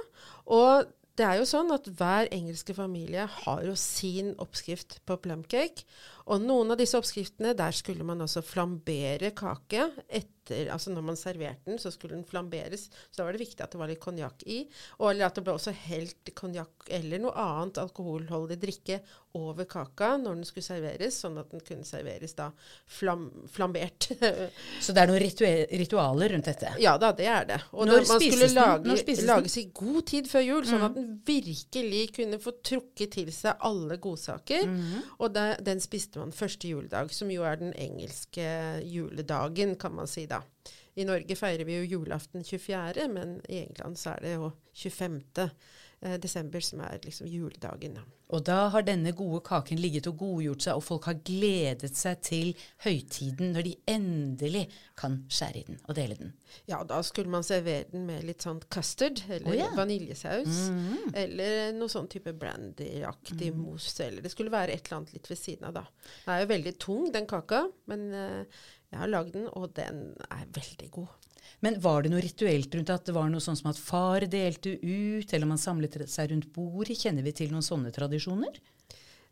Og 0.49 0.87
det 1.19 1.27
er 1.27 1.41
jo 1.41 1.45
sånn 1.49 1.69
at 1.75 1.87
hver 1.99 2.29
engelske 2.31 2.73
familie 2.73 3.25
har 3.27 3.63
jo 3.67 3.75
sin 3.77 4.31
oppskrift 4.39 5.01
på 5.05 5.19
plumcake. 5.19 5.83
Og 6.31 6.39
noen 6.45 6.71
av 6.71 6.79
disse 6.79 6.95
oppskriftene, 6.97 7.51
der 7.59 7.75
skulle 7.75 8.07
man 8.07 8.23
også 8.23 8.41
flambere 8.45 9.33
kake 9.35 9.89
etter 10.07 10.38
Altså 10.51 10.93
når 10.93 11.05
man 11.11 11.19
serverte 11.19 11.69
den, 11.69 11.79
så 11.81 11.91
skulle 11.93 12.17
den 12.17 12.27
flamberes. 12.27 12.87
Så 13.09 13.21
da 13.21 13.27
var 13.27 13.37
det 13.37 13.43
viktig 13.43 13.63
at 13.63 13.75
det 13.75 13.81
var 13.81 13.91
litt 13.91 14.03
konjakk 14.03 14.43
i. 14.49 14.63
Og 14.99 15.11
eller 15.11 15.29
at 15.29 15.37
det 15.37 15.45
ble 15.45 15.55
også 15.55 15.75
helt 15.85 16.33
konjakk 16.37 16.89
eller 16.99 17.21
noe 17.21 17.35
annet 17.39 17.81
alkoholholdig 17.83 18.59
drikke 18.59 18.99
over 19.37 19.67
kaka 19.69 20.15
når 20.17 20.39
den 20.39 20.47
skulle 20.47 20.65
serveres, 20.65 21.19
sånn 21.21 21.37
at 21.37 21.51
den 21.53 21.61
kunne 21.65 21.85
serveres 21.85 22.33
da 22.37 22.49
flam, 22.89 23.27
flambert. 23.53 24.09
så 24.83 24.95
det 24.95 25.03
er 25.03 25.11
noen 25.11 25.21
ritualer 25.21 26.33
rundt 26.33 26.49
dette? 26.49 26.73
Ja 26.81 26.95
da, 27.01 27.11
det 27.13 27.29
er 27.29 27.45
det. 27.51 27.59
Og 27.71 27.85
Når 27.85 27.99
når 27.99 28.07
man 28.09 28.23
skulle 28.23 28.49
lage, 28.53 28.87
Når 28.87 29.25
lages 29.29 29.57
i 29.57 29.65
god 29.73 30.01
tid 30.09 30.29
før 30.29 30.45
jul, 30.45 30.67
sånn 30.67 30.85
at 30.87 30.97
den 30.97 31.09
virkelig 31.25 32.03
kunne 32.15 32.39
få 32.41 32.55
trukket 32.65 33.13
til 33.17 33.31
seg 33.35 33.59
alle 33.69 33.99
godsaker. 34.01 34.69
Og 35.19 35.33
da, 35.35 35.51
den 35.61 35.81
spiste 35.83 36.21
man 36.21 36.33
første 36.35 36.69
juledag, 36.71 37.13
som 37.15 37.31
jo 37.33 37.45
er 37.47 37.59
den 37.61 37.73
engelske 37.77 38.47
juledagen, 38.85 39.75
kan 39.79 39.95
man 39.95 40.09
si 40.09 40.25
da. 40.29 40.38
I 40.99 41.05
Norge 41.07 41.35
feirer 41.37 41.67
vi 41.67 41.77
jo 41.77 41.89
julaften 41.95 42.43
24., 42.43 43.07
men 43.13 43.37
i 43.47 43.63
England 43.63 43.99
så 43.99 44.15
er 44.17 44.25
det 44.25 44.33
jo 44.35 44.53
25. 44.75 45.21
eh, 46.01 46.15
desember 46.19 46.63
som 46.63 46.81
er 46.83 46.99
liksom 47.03 47.27
juledagen. 47.27 47.99
Og 48.29 48.43
da 48.45 48.67
har 48.69 48.85
denne 48.85 49.11
gode 49.17 49.41
kaken 49.47 49.79
ligget 49.81 50.07
og 50.11 50.19
godgjort 50.21 50.65
seg, 50.65 50.77
og 50.77 50.83
folk 50.85 51.07
har 51.09 51.17
gledet 51.25 51.89
seg 51.97 52.19
til 52.23 52.51
høytiden 52.85 53.55
når 53.55 53.65
de 53.65 53.73
endelig 53.89 54.61
kan 54.99 55.17
skjære 55.33 55.59
i 55.59 55.65
den 55.65 55.79
og 55.81 55.97
dele 55.97 56.17
den. 56.19 56.31
Ja, 56.69 56.83
da 56.87 57.01
skulle 57.05 57.33
man 57.33 57.47
servere 57.47 57.89
den 57.89 58.05
med 58.07 58.27
litt 58.27 58.45
sånn 58.45 58.61
custard, 58.69 59.23
eller 59.27 59.49
oh, 59.49 59.57
ja. 59.57 59.69
vaniljesaus. 59.75 60.61
Eller 61.17 61.73
noe 61.75 61.91
sånn 61.91 62.09
type 62.11 62.35
brandyaktig 62.37 63.49
mousse. 63.57 64.05
Eller 64.05 64.25
det 64.25 64.33
skulle 64.35 64.53
være 64.53 64.77
et 64.77 64.85
eller 64.85 65.01
annet 65.01 65.15
litt 65.17 65.31
ved 65.31 65.41
siden 65.41 65.71
av, 65.71 65.79
da. 65.81 65.85
Den 66.25 66.35
er 66.35 66.43
jo 66.43 66.51
veldig 66.53 66.75
tung, 66.85 67.09
den 67.15 67.29
kaka. 67.29 67.65
Men 67.89 68.11
eh, 68.13 68.61
jeg 68.91 68.99
har 69.03 69.11
lagd 69.11 69.33
den, 69.35 69.47
og 69.53 69.73
den 69.77 69.99
er 70.29 70.45
veldig 70.55 70.89
god. 70.95 71.15
Men 71.65 71.79
var 71.83 72.03
det 72.05 72.11
noe 72.13 72.21
rituelt 72.23 72.73
rundt 72.77 72.89
at 72.93 73.05
det 73.09 73.13
var 73.15 73.29
noe 73.31 73.41
sånn 73.43 73.57
som 73.59 73.69
at 73.71 73.79
far 73.81 74.23
delte 74.31 74.75
ut, 74.79 75.33
eller 75.33 75.49
man 75.49 75.59
samlet 75.61 75.97
seg 76.09 76.31
rundt 76.31 76.49
bordet? 76.55 76.97
Kjenner 77.01 77.25
vi 77.25 77.33
til 77.35 77.51
noen 77.53 77.65
sånne 77.65 77.91
tradisjoner? 77.95 78.59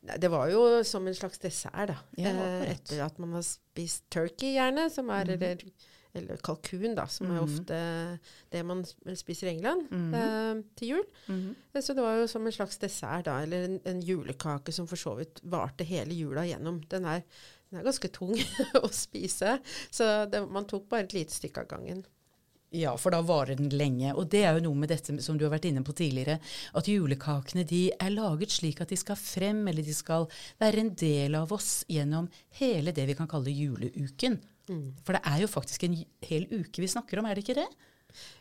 Nei, 0.08 0.18
det 0.22 0.30
var 0.32 0.49
jo 0.51 0.64
som 0.88 1.08
en 1.10 1.16
slags 1.18 1.39
dessert, 1.41 1.89
da. 1.93 1.97
Ja, 2.22 2.32
eh, 2.34 2.72
etter 2.76 3.01
at 3.05 3.18
man 3.22 3.34
har 3.38 3.45
spist 3.45 4.05
turkey, 4.14 4.53
gjerne, 4.58 4.89
som 4.93 5.10
er 5.14 5.32
eller, 5.34 5.64
eller 6.18 6.38
kalkun, 6.45 6.93
da, 6.97 7.08
som 7.12 7.32
er 7.34 7.41
ofte 7.43 7.80
det 8.53 8.62
man 8.66 8.84
spiser 9.18 9.49
i 9.49 9.55
England 9.55 9.88
eh, 10.16 10.62
til 10.80 10.93
jul. 10.95 11.03
Eh, 11.34 11.82
Så 11.82 11.95
det 11.97 12.05
var 12.05 12.18
jo 12.22 12.28
som 12.30 12.45
en 12.47 12.55
slags 12.55 12.78
dessert, 12.82 13.26
da, 13.26 13.39
eller 13.43 13.68
en, 13.72 13.80
en 13.89 14.01
julekake 14.01 14.74
som 14.76 14.88
for 14.89 14.97
så 15.01 15.16
vidt 15.20 15.41
varte 15.43 15.84
hele 15.88 16.14
jula 16.18 16.45
gjennom. 16.49 16.80
Den 16.89 17.05
er, 17.05 17.24
den 17.70 17.80
er 17.80 17.88
ganske 17.88 18.11
tung 18.13 18.36
å 18.86 18.91
spise, 18.93 19.57
så 19.91 20.11
det, 20.32 20.43
man 20.51 20.68
tok 20.70 20.88
bare 20.91 21.07
et 21.07 21.18
lite 21.18 21.36
stykke 21.36 21.65
av 21.65 21.74
gangen. 21.76 22.05
Ja, 22.76 22.97
for 22.99 23.15
da 23.15 23.22
varer 23.24 23.55
den 23.55 23.70
lenge. 23.72 24.11
Og 24.20 24.28
det 24.32 24.41
er 24.43 24.57
jo 24.57 24.65
noe 24.65 24.82
med 24.82 24.91
dette 24.91 25.13
som 25.24 25.38
du 25.39 25.45
har 25.45 25.53
vært 25.53 25.70
inne 25.70 25.86
på 25.88 25.95
tidligere, 25.95 26.36
at 26.76 26.89
julekakene 26.91 27.63
de 27.68 27.86
er 27.95 28.11
laget 28.11 28.51
slik 28.57 28.82
at 28.84 28.91
de 28.91 28.99
skal 28.99 29.20
frem, 29.20 29.61
eller 29.72 29.88
de 29.88 29.95
skal 29.95 30.28
være 30.59 30.84
en 30.84 30.91
del 30.99 31.38
av 31.39 31.53
oss 31.55 31.86
gjennom 31.88 32.28
hele 32.59 32.91
det 32.95 33.07
vi 33.07 33.15
kan 33.15 33.30
kalle 33.32 33.55
juleuken. 33.55 34.41
For 35.07 35.15
det 35.15 35.24
er 35.24 35.43
jo 35.45 35.47
faktisk 35.51 35.86
en 35.88 35.95
hel 36.28 36.47
uke 36.51 36.84
vi 36.84 36.91
snakker 36.91 37.22
om, 37.22 37.30
er 37.30 37.39
det 37.39 37.45
ikke 37.45 37.61
det? 37.61 37.70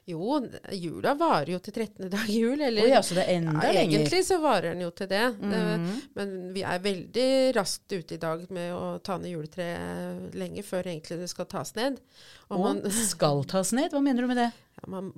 Jo, 0.07 0.39
jula 0.71 1.15
varer 1.19 1.51
jo 1.57 1.59
til 1.59 1.75
13. 1.75 2.11
dag 2.13 2.29
jul. 2.31 2.61
Eller, 2.61 2.85
Å 2.87 2.91
ja, 2.95 3.01
så 3.03 3.17
det 3.19 3.25
er 3.27 3.41
enda 3.41 3.57
ja, 3.59 3.73
lenger. 3.75 3.99
Egentlig 3.99 4.21
så 4.29 4.39
varer 4.43 4.71
den 4.73 4.85
jo 4.87 4.91
til 4.91 5.09
det. 5.11 5.25
Mm 5.41 5.53
-hmm. 5.53 5.97
Men 6.15 6.53
vi 6.55 6.63
er 6.63 6.79
veldig 6.79 7.57
raskt 7.57 7.93
ute 7.93 8.15
i 8.15 8.19
dag 8.19 8.51
med 8.51 8.75
å 8.75 8.99
ta 8.99 9.19
ned 9.19 9.31
juletreet 9.31 10.35
lenge 10.35 10.63
før 10.63 10.87
egentlig 10.87 11.19
det 11.19 11.29
skal 11.29 11.47
tas 11.47 11.75
ned. 11.75 11.99
Og 12.49 12.61
man, 12.61 12.91
skal 12.91 13.45
tas 13.45 13.73
ned? 13.73 13.91
Hva 13.91 14.01
mener 14.01 14.23
du 14.23 14.29
med 14.29 14.37
det? 14.37 14.53
ja, 14.77 14.89
man, 14.91 15.13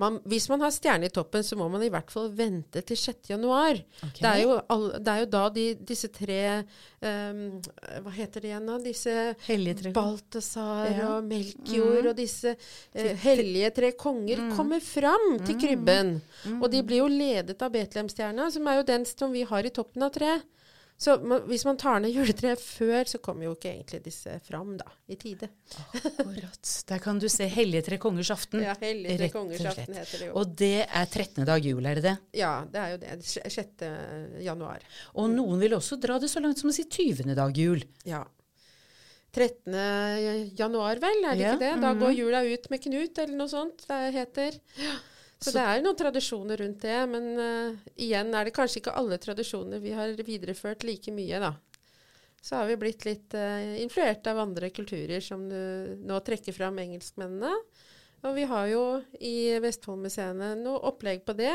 man, 0.00 0.18
hvis 0.28 0.48
man 0.52 0.60
har 0.60 0.72
stjerne 0.74 1.08
i 1.08 1.12
toppen, 1.12 1.44
så 1.44 1.56
må 1.56 1.68
man 1.72 1.82
i 1.84 1.88
hvert 1.92 2.10
fall 2.12 2.28
vente 2.36 2.82
til 2.84 2.98
6. 3.00 3.30
januar. 3.32 3.78
Ok. 4.04 4.18
Det, 4.20 4.28
er 4.28 4.42
jo 4.42 4.56
all, 4.72 4.86
det 5.00 5.12
er 5.14 5.22
jo 5.22 5.28
da 5.32 5.44
de, 5.54 5.64
disse 5.88 6.10
tre 6.12 6.40
um, 7.00 7.40
Hva 8.04 8.12
heter 8.16 8.44
det 8.44 8.50
igjen, 8.50 8.68
da? 8.68 8.76
Disse 8.84 9.14
Balthazar 9.96 10.90
Ja. 10.90 11.08
og 11.14 11.24
Melchior 11.30 12.10
og 12.12 12.16
disse 12.18 12.52
uh, 12.56 13.12
hellige 13.24 13.70
tre 13.78 13.92
konger 13.98 14.44
kommer 14.56 14.84
fram 14.84 15.38
til 15.46 15.56
krybben. 15.60 16.16
Og 16.60 16.68
de 16.72 16.82
blir 16.86 17.02
jo 17.04 17.08
ledet 17.12 17.56
av 17.62 17.72
Betlehemstjerna, 17.74 18.50
som 18.52 18.68
er 18.68 18.80
jo 18.82 18.88
den 18.92 19.08
som 19.08 19.32
vi 19.32 19.46
har 19.48 19.64
i 19.64 19.72
toppen 19.74 20.04
av 20.06 20.12
treet. 20.14 20.44
Så 20.96 21.18
hvis 21.44 21.64
man 21.68 21.76
tar 21.76 21.98
ned 22.00 22.14
juletreet 22.14 22.60
før, 22.62 23.04
så 23.04 23.18
kommer 23.20 23.44
jo 23.44 23.50
ikke 23.52 23.68
egentlig 23.68 23.98
disse 24.06 24.38
fram 24.46 24.76
da, 24.80 24.86
i 25.12 25.18
tide. 25.20 25.50
Akkurat. 25.76 26.70
Der 26.88 27.02
kan 27.04 27.18
du 27.20 27.26
se 27.28 27.48
Hellige 27.52 27.84
tre 27.90 27.98
kongers 28.00 28.30
aften. 28.32 28.62
Ja, 28.64 28.72
Hellige 28.80 29.18
tre 29.20 29.28
kongers 29.34 29.66
aften 29.68 29.98
heter 29.98 30.22
det 30.22 30.28
jo. 30.30 30.36
Og 30.40 30.54
det 30.56 30.86
er 30.86 31.04
13. 31.04 31.44
dag 31.44 31.68
jul, 31.68 31.84
er 31.84 32.00
det 32.00 32.06
det? 32.08 32.14
Ja, 32.40 32.54
det 32.72 32.80
er 32.80 32.94
jo 32.94 33.02
det. 33.02 33.18
sj- 33.28 33.44
6. 33.58 33.84
januar. 34.46 34.86
Og 35.20 35.28
noen 35.34 35.60
vil 35.60 35.76
også 35.76 36.00
dra 36.00 36.16
det 36.22 36.32
så 36.32 36.40
langt 36.40 36.62
som 36.64 36.72
å 36.72 36.76
si 36.76 36.86
20. 36.88 37.36
dag 37.36 37.60
jul. 37.60 37.84
Ja. 38.08 38.24
13. 39.36 39.76
januar, 40.56 40.96
vel, 41.02 41.20
er 41.28 41.36
det 41.36 41.44
Ja, 41.44 41.52
ikke 41.52 41.60
det? 41.66 41.74
Da 41.82 41.92
mhm. 41.92 42.00
går 42.00 42.16
jula 42.16 42.40
ut 42.46 42.70
med 42.72 42.82
Knut, 42.86 43.18
eller 43.20 43.36
noe 43.36 43.52
sånt 43.52 43.84
det 43.90 44.00
heter. 44.16 44.56
Så, 45.46 45.54
det 45.54 45.62
er 45.62 45.82
noen 45.84 45.98
tradisjoner 45.98 46.58
rundt 46.58 46.82
det, 46.82 46.96
men 47.12 47.26
uh, 47.38 47.90
igjen 48.02 48.34
er 48.34 48.48
det 48.48 48.54
kanskje 48.56 48.80
ikke 48.80 48.96
alle 48.98 49.18
tradisjoner 49.22 49.82
vi 49.82 49.92
har 49.94 50.14
videreført 50.26 50.82
like 50.86 51.14
mye, 51.14 51.38
da. 51.42 51.52
Så 52.42 52.58
har 52.58 52.66
vi 52.70 52.78
blitt 52.80 53.06
litt 53.06 53.34
uh, 53.38 53.76
influert 53.78 54.26
av 54.30 54.42
andre 54.42 54.72
kulturer, 54.74 55.22
som 55.22 55.46
du 55.50 56.02
nå 56.06 56.18
trekker 56.26 56.54
fram 56.56 56.78
engelskmennene. 56.82 57.52
Og 58.26 58.34
vi 58.34 58.46
har 58.50 58.66
jo 58.72 58.82
i 59.22 59.36
Vestfoldmuseene 59.62 60.54
noe 60.58 60.82
opplegg 60.90 61.22
på 61.26 61.36
det. 61.38 61.52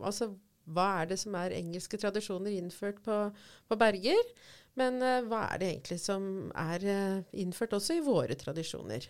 Altså 0.00 0.30
hva 0.72 0.86
er 1.02 1.10
det 1.12 1.18
som 1.20 1.36
er 1.38 1.54
engelske 1.54 1.98
tradisjoner 2.00 2.56
innført 2.56 3.02
på, 3.04 3.18
på 3.68 3.78
Berger? 3.78 4.32
Men 4.80 5.00
uh, 5.04 5.20
hva 5.28 5.44
er 5.50 5.60
det 5.60 5.70
egentlig 5.74 6.00
som 6.02 6.48
er 6.56 6.88
uh, 6.88 7.20
innført 7.36 7.76
også 7.76 7.98
i 7.98 8.04
våre 8.04 8.36
tradisjoner? 8.38 9.06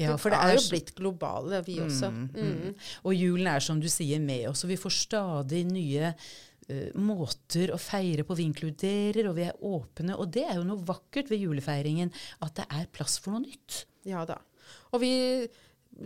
Ja, 0.00 0.16
for 0.20 0.34
det 0.34 0.40
er 0.40 0.56
jo 0.56 0.66
blitt 0.72 0.92
globale, 0.98 1.62
vi 1.66 1.78
også. 1.84 2.10
Mm. 2.10 2.74
Og 3.04 3.16
julen 3.16 3.50
er 3.50 3.64
som 3.64 3.80
du 3.82 3.88
sier 3.92 4.22
med 4.22 4.48
oss, 4.50 4.64
og 4.64 4.72
vi 4.72 4.80
får 4.80 4.94
stadig 4.96 5.64
nye 5.68 6.12
uh, 6.12 6.90
måter 6.98 7.74
å 7.74 7.78
feire 7.82 8.26
på. 8.26 8.36
Vi 8.38 8.48
inkluderer, 8.48 9.30
og 9.30 9.38
vi 9.38 9.46
er 9.48 9.62
åpne. 9.64 10.18
Og 10.18 10.30
det 10.34 10.44
er 10.48 10.58
jo 10.60 10.66
noe 10.68 10.86
vakkert 10.88 11.32
ved 11.32 11.44
julefeiringen, 11.44 12.12
at 12.44 12.58
det 12.60 12.68
er 12.80 12.90
plass 12.94 13.18
for 13.22 13.36
noe 13.36 13.46
nytt. 13.46 13.84
Ja 14.08 14.24
da. 14.28 14.40
Og 14.94 15.02
vi 15.02 15.14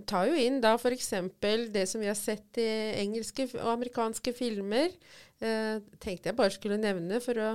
tar 0.09 0.31
jo 0.31 0.39
inn 0.39 0.61
da 0.63 0.75
f.eks. 0.79 1.13
det 1.73 1.85
som 1.91 2.01
vi 2.03 2.09
har 2.09 2.19
sett 2.19 2.61
i 2.61 2.69
engelske 3.03 3.49
og 3.61 3.75
amerikanske 3.75 4.35
filmer. 4.37 4.95
Eh, 5.43 5.83
tenkte 6.01 6.31
jeg 6.31 6.39
bare 6.39 6.55
skulle 6.55 6.81
nevne 6.81 7.21
for 7.25 7.39
å 7.41 7.51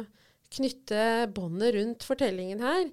knytte 0.57 1.27
båndet 1.35 1.75
rundt 1.75 2.05
fortellingen 2.07 2.61
her. 2.63 2.85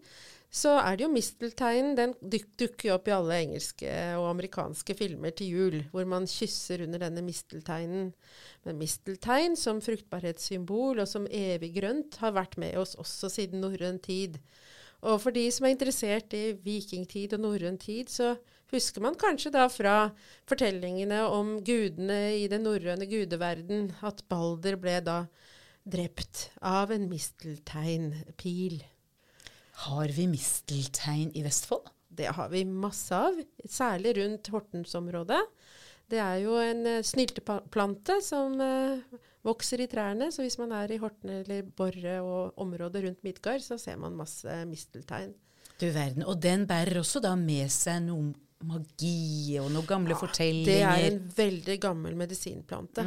Så 0.55 0.71
er 0.79 0.95
det 0.95 1.03
jo 1.03 1.11
mistelteinen. 1.11 1.97
Den 1.99 2.13
duk, 2.23 2.45
dukker 2.61 2.89
jo 2.89 2.95
opp 2.95 3.09
i 3.11 3.15
alle 3.17 3.41
engelske 3.43 3.91
og 4.21 4.29
amerikanske 4.31 4.95
filmer 4.95 5.35
til 5.35 5.51
jul, 5.51 5.81
hvor 5.91 6.07
man 6.07 6.29
kysser 6.31 6.85
under 6.87 7.03
denne 7.03 7.25
mistelteinen. 7.27 8.13
Men 8.63 8.79
misteltein 8.79 9.59
som 9.59 9.83
fruktbarhetssymbol 9.83 11.03
og 11.03 11.11
som 11.11 11.27
evig 11.27 11.73
grønt 11.81 12.21
har 12.23 12.37
vært 12.39 12.55
med 12.63 12.79
oss 12.79 12.95
også 13.03 13.33
siden 13.35 13.67
norrøn 13.67 13.99
tid. 14.05 14.39
Og 15.05 15.19
for 15.21 15.35
de 15.35 15.43
som 15.53 15.67
er 15.67 15.75
interessert 15.75 16.33
i 16.39 16.55
vikingtid 16.65 17.35
og 17.35 17.43
norrøn 17.45 17.77
tid, 17.83 18.09
så 18.09 18.37
husker 18.73 19.03
man 19.05 19.19
kanskje 19.19 19.53
da 19.59 19.67
fra 19.69 19.99
fortellingene 20.49 21.19
om 21.35 21.59
gudene 21.67 22.39
i 22.39 22.47
den 22.49 22.65
norrøne 22.65 23.11
gudeverden 23.11 23.91
at 24.07 24.23
Balder 24.31 24.79
ble 24.81 25.01
da 25.05 25.25
drept 25.85 26.49
av 26.63 26.95
en 26.95 27.11
mistelteinpil. 27.11 28.81
Har 29.85 30.09
vi 30.15 30.27
misteltein 30.31 31.33
i 31.35 31.43
Vestfold? 31.45 31.91
Det 32.15 32.31
har 32.37 32.49
vi 32.53 32.63
masse 32.65 33.17
av, 33.17 33.41
særlig 33.67 34.15
rundt 34.21 34.51
Hortensområdet. 34.55 35.41
Det 36.11 36.21
er 36.23 36.37
jo 36.45 36.55
en 36.63 36.85
uh, 36.87 37.01
snylteplante 37.03 38.19
som 38.23 38.55
eh, 38.61 39.01
vokser 39.45 39.81
i 39.83 39.89
trærne, 39.91 40.29
så 40.31 40.45
hvis 40.45 40.59
man 40.61 40.75
er 40.77 40.93
i 40.93 40.99
Horten 41.01 41.33
eller 41.41 41.65
Borre 41.65 42.19
og 42.23 42.61
området 42.61 43.03
rundt 43.07 43.25
Midgard, 43.27 43.65
så 43.65 43.79
ser 43.81 43.97
man 43.99 44.15
masse 44.17 44.61
misteltein. 44.69 45.33
Du 45.81 45.89
verden. 45.91 46.23
Og 46.29 46.39
den 46.45 46.69
bærer 46.71 47.01
også 47.01 47.25
da 47.25 47.33
med 47.41 47.73
seg 47.73 48.05
noe 48.07 48.35
magi 48.65 49.59
og 49.61 49.73
noen 49.73 49.89
gamle 49.89 50.15
Det 50.15 50.21
fortellinger. 50.21 50.87
er 50.93 51.09
en 51.09 51.19
veldig 51.37 51.79
gammel 51.83 52.15
medisinplante. 52.17 53.03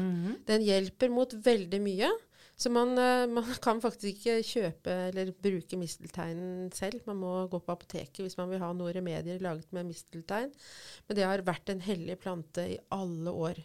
Den 0.49 0.65
hjelper 0.65 1.13
mot 1.13 1.31
veldig 1.33 1.79
mye. 1.81 2.11
Så 2.57 2.71
man, 2.73 2.97
eh, 2.97 3.27
man 3.37 3.47
kan 3.61 3.81
faktisk 3.81 4.15
ikke 4.15 4.37
kjøpe 4.45 4.95
eller 5.11 5.31
bruke 5.31 5.77
mistelteinen 5.79 6.71
selv. 6.75 7.03
Man 7.09 7.21
må 7.21 7.33
gå 7.51 7.61
på 7.61 7.75
apoteket 7.75 8.23
hvis 8.25 8.37
man 8.39 8.49
vil 8.51 8.63
ha 8.63 8.71
noen 8.73 8.95
remedier 8.97 9.41
laget 9.43 9.69
med 9.75 9.89
misteltein. 9.91 10.49
Men 11.07 11.19
det 11.19 11.27
har 11.27 11.45
vært 11.47 11.73
en 11.73 11.83
hellig 11.85 12.17
plante 12.23 12.65
i 12.73 12.79
alle 12.97 13.33
år. 13.33 13.61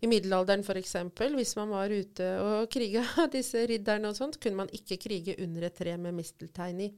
I 0.00 0.08
middelalderen 0.08 0.64
f.eks., 0.64 0.96
hvis 1.36 1.54
man 1.58 1.74
var 1.74 1.92
ute 1.92 2.32
og 2.40 2.66
kriga 2.74 3.04
disse 3.32 3.66
ridderne 3.68 4.08
og 4.08 4.16
sånt, 4.16 4.40
kunne 4.40 4.64
man 4.64 4.72
ikke 4.72 4.96
krige 5.04 5.36
under 5.44 5.68
et 5.68 5.76
tre 5.76 5.96
med 6.00 6.16
misteltein 6.16 6.86
i. 6.88 6.90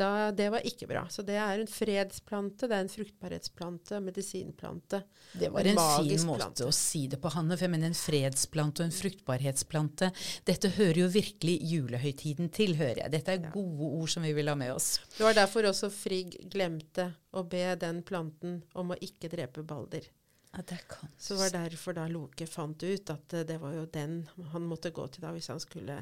Da, 0.00 0.30
det 0.32 0.46
var 0.54 0.64
ikke 0.64 0.86
bra. 0.88 1.02
Så 1.12 1.20
det 1.26 1.36
er 1.36 1.60
en 1.60 1.68
fredsplante, 1.68 2.68
det 2.70 2.76
er 2.76 2.84
en 2.86 2.92
fruktbarhetsplante, 2.92 3.98
medisinplante. 4.00 5.02
Det 5.32 5.50
var 5.52 5.66
en 5.68 5.76
fin 5.76 6.24
måte 6.24 6.40
plante. 6.40 6.68
å 6.68 6.72
si 6.72 7.02
det 7.12 7.18
på, 7.20 7.32
Hanne. 7.34 7.58
For 7.58 7.66
jeg 7.66 7.74
mener 7.74 7.90
en 7.90 7.98
fredsplante 7.98 8.80
og 8.80 8.88
en 8.88 8.96
fruktbarhetsplante. 8.96 10.08
Dette 10.48 10.70
hører 10.78 11.02
jo 11.02 11.10
virkelig 11.12 11.58
julehøytiden 11.68 12.48
til, 12.56 12.78
hører 12.80 13.02
jeg. 13.04 13.14
Dette 13.18 13.34
er 13.36 13.50
gode 13.52 13.90
ord 14.00 14.14
som 14.14 14.24
vi 14.24 14.32
vil 14.36 14.48
ha 14.48 14.56
med 14.56 14.72
oss. 14.72 14.94
Det 15.18 15.26
var 15.26 15.36
derfor 15.36 15.68
også 15.68 15.92
Frigg 15.92 16.38
glemte 16.48 17.10
å 17.36 17.44
be 17.44 17.66
den 17.80 18.00
planten 18.06 18.62
om 18.72 18.94
å 18.94 18.98
ikke 19.04 19.28
drepe 19.32 19.66
Balder. 19.66 20.08
Ja, 20.50 20.64
det 20.66 20.80
kan 20.88 21.12
Så 21.18 21.36
var 21.38 21.52
derfor 21.54 21.94
da 21.94 22.08
Loke 22.10 22.46
fant 22.46 22.82
ut 22.82 23.10
at 23.12 23.34
eh, 23.36 23.44
det 23.46 23.60
var 23.62 23.76
jo 23.76 23.84
den 23.86 24.24
han 24.50 24.64
måtte 24.66 24.90
gå 24.90 25.04
til 25.12 25.22
da 25.22 25.30
hvis 25.36 25.50
han 25.52 25.60
skulle 25.62 26.00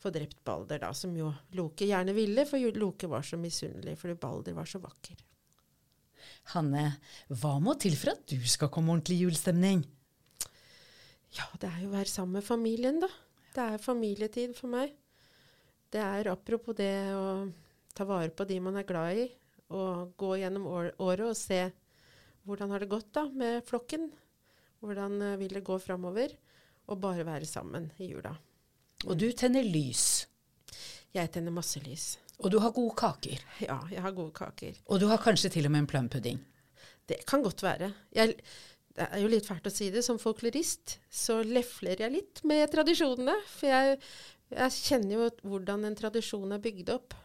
få 0.00 0.12
drept 0.14 0.38
Balder, 0.46 0.80
da, 0.82 0.92
som 0.96 1.12
jo 1.16 1.30
Loke 1.58 1.88
gjerne 1.88 2.14
ville, 2.16 2.46
for 2.48 2.78
Loke 2.80 3.10
var 3.10 3.26
så 3.26 3.38
misunnelig 3.40 3.98
fordi 4.00 4.16
Balder 4.20 4.56
var 4.56 4.68
så 4.68 4.80
vakker. 4.82 5.18
Hanne, 6.54 6.84
hva 7.28 7.56
må 7.62 7.76
til 7.80 7.96
for 7.98 8.14
at 8.14 8.24
du 8.28 8.38
skal 8.48 8.70
komme 8.72 8.94
ordentlig 8.94 9.18
i 9.18 9.26
julestemning? 9.26 9.84
Ja, 11.36 11.46
det 11.62 11.68
er 11.68 11.82
jo 11.84 11.90
å 11.90 11.94
være 11.98 12.10
sammen 12.10 12.40
med 12.40 12.46
familien, 12.46 12.98
da. 13.02 13.10
Det 13.54 13.66
er 13.74 13.82
familietid 13.82 14.56
for 14.58 14.72
meg. 14.72 14.94
Det 15.90 16.00
er 16.02 16.30
apropos 16.30 16.76
det 16.78 16.94
å 17.14 17.50
ta 17.94 18.06
vare 18.06 18.32
på 18.34 18.46
de 18.48 18.58
man 18.62 18.78
er 18.80 18.88
glad 18.88 19.20
i, 19.24 19.28
og 19.74 20.14
gå 20.18 20.36
gjennom 20.40 20.66
år, 20.70 20.92
året 21.02 21.28
og 21.28 21.38
se 21.38 21.62
hvordan 22.48 22.72
har 22.72 22.82
det 22.82 22.90
gått 22.90 23.10
da 23.14 23.26
med 23.30 23.62
flokken. 23.68 24.08
Hvordan 24.80 25.20
eh, 25.22 25.38
vil 25.38 25.58
det 25.58 25.66
gå 25.66 25.76
framover? 25.82 26.32
Og 26.90 26.98
bare 26.98 27.26
være 27.26 27.46
sammen 27.46 27.90
i 28.00 28.10
jula. 28.10 28.32
Og 29.08 29.16
du 29.16 29.30
tenner 29.32 29.64
lys. 29.64 30.26
Jeg 31.14 31.32
tenner 31.32 31.54
masse 31.54 31.80
lys. 31.84 32.14
Og 32.40 32.52
du 32.52 32.58
har 32.62 32.72
gode 32.76 32.96
kaker. 32.96 33.40
Ja, 33.64 33.78
jeg 33.92 34.02
har 34.04 34.16
gode 34.16 34.32
kaker. 34.36 34.76
Og 34.88 35.00
du 35.00 35.06
har 35.10 35.20
kanskje 35.22 35.52
til 35.52 35.68
og 35.68 35.72
med 35.74 35.84
en 35.84 35.90
plumpudding. 35.90 36.40
Det 37.08 37.22
kan 37.28 37.42
godt 37.42 37.62
være. 37.64 37.90
Jeg, 38.16 38.36
det 38.96 39.08
er 39.08 39.22
jo 39.22 39.30
litt 39.32 39.48
fælt 39.48 39.66
å 39.68 39.72
si 39.72 39.90
det. 39.92 40.04
Som 40.06 40.20
folklorist 40.22 40.98
så 41.12 41.40
lefler 41.46 42.04
jeg 42.04 42.14
litt 42.14 42.44
med 42.48 42.68
tradisjonene. 42.72 43.34
For 43.50 43.72
jeg, 43.72 43.98
jeg 44.54 44.76
kjenner 44.78 45.16
jo 45.16 45.28
hvordan 45.52 45.88
en 45.88 45.98
tradisjon 45.98 46.56
er 46.56 46.62
bygd 46.64 46.94
opp. 46.94 47.16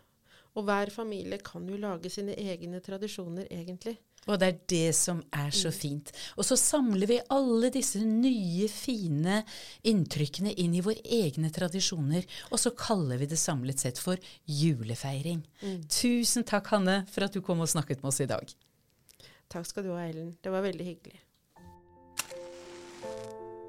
Og 0.56 0.68
hver 0.68 0.92
familie 0.94 1.40
kan 1.44 1.68
jo 1.68 1.80
lage 1.80 2.12
sine 2.12 2.36
egne 2.40 2.80
tradisjoner, 2.84 3.48
egentlig. 3.52 3.98
Og 4.26 4.40
det 4.42 4.48
er 4.48 4.62
det 4.72 4.96
som 4.98 5.20
er 5.38 5.52
så 5.54 5.70
fint. 5.74 6.10
Og 6.34 6.48
så 6.48 6.58
samler 6.58 7.10
vi 7.10 7.20
alle 7.34 7.70
disse 7.74 8.02
nye, 8.02 8.66
fine 8.72 9.44
inntrykkene 9.86 10.56
inn 10.62 10.74
i 10.74 10.82
våre 10.86 11.04
egne 11.04 11.52
tradisjoner, 11.54 12.26
og 12.50 12.62
så 12.62 12.74
kaller 12.78 13.22
vi 13.22 13.30
det 13.30 13.38
samlet 13.38 13.86
sett 13.86 14.02
for 14.02 14.18
julefeiring. 14.50 15.44
Tusen 15.94 16.48
takk, 16.48 16.74
Hanne, 16.74 17.04
for 17.12 17.28
at 17.28 17.38
du 17.38 17.44
kom 17.46 17.62
og 17.62 17.70
snakket 17.70 18.02
med 18.02 18.14
oss 18.14 18.24
i 18.26 18.30
dag. 18.30 18.50
Takk 19.54 19.70
skal 19.70 19.86
du 19.86 19.94
ha, 19.94 20.02
Ellen. 20.08 20.34
Det 20.42 20.50
var 20.50 20.66
veldig 20.66 20.86
hyggelig. 20.90 21.22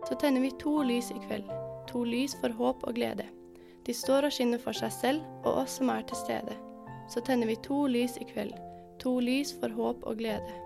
Så 0.09 0.15
tenner 0.21 0.41
vi 0.41 0.55
to 0.63 0.83
lys 0.87 1.11
i 1.13 1.21
kveld. 1.27 1.51
To 1.91 2.05
lys 2.07 2.37
for 2.41 2.55
håp 2.57 2.87
og 2.87 2.97
glede. 2.97 3.27
De 3.87 3.95
står 3.95 4.27
og 4.27 4.35
skinner 4.35 4.63
for 4.63 4.75
seg 4.75 4.95
selv 4.95 5.45
og 5.45 5.65
oss 5.65 5.77
som 5.81 5.93
er 5.93 6.07
til 6.09 6.19
stede. 6.25 6.57
Så 7.13 7.21
tenner 7.27 7.51
vi 7.51 7.59
to 7.63 7.85
lys 7.91 8.17
i 8.23 8.27
kveld. 8.27 8.55
To 8.99 9.21
lys 9.21 9.55
for 9.61 9.69
håp 9.69 10.03
og 10.03 10.17
glede. 10.17 10.66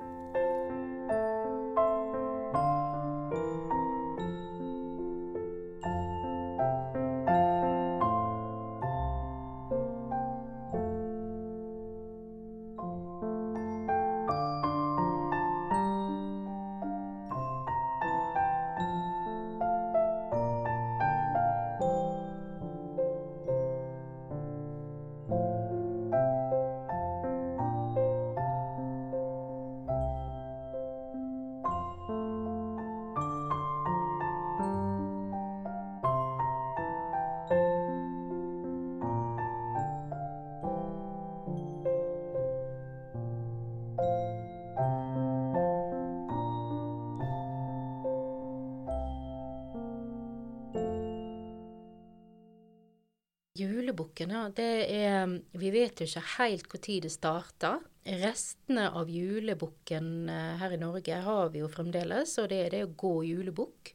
Det 54.57 54.73
er 54.91 55.39
Vi 55.59 55.71
vet 55.75 56.01
jo 56.01 56.09
ikke 56.09 56.27
helt 56.39 56.69
når 56.75 57.01
det 57.07 57.13
starta. 57.13 57.79
Restene 58.05 58.89
av 58.97 59.11
julebukken 59.13 60.29
eh, 60.33 60.57
her 60.61 60.73
i 60.73 60.81
Norge 60.81 61.19
har 61.27 61.51
vi 61.53 61.61
jo 61.61 61.69
fremdeles, 61.69 62.33
og 62.41 62.49
det 62.49 62.61
er 62.65 62.71
det 62.73 62.85
å 62.87 62.95
gå 62.97 63.13
julebukk. 63.29 63.93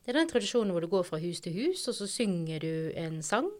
Det 0.00 0.12
er 0.12 0.20
den 0.20 0.30
tradisjonen 0.30 0.70
hvor 0.72 0.84
du 0.84 0.90
går 0.92 1.04
fra 1.08 1.18
hus 1.20 1.42
til 1.42 1.56
hus, 1.58 1.82
og 1.90 1.96
så 1.98 2.06
synger 2.08 2.62
du 2.62 2.92
en 2.96 3.18
sang. 3.26 3.50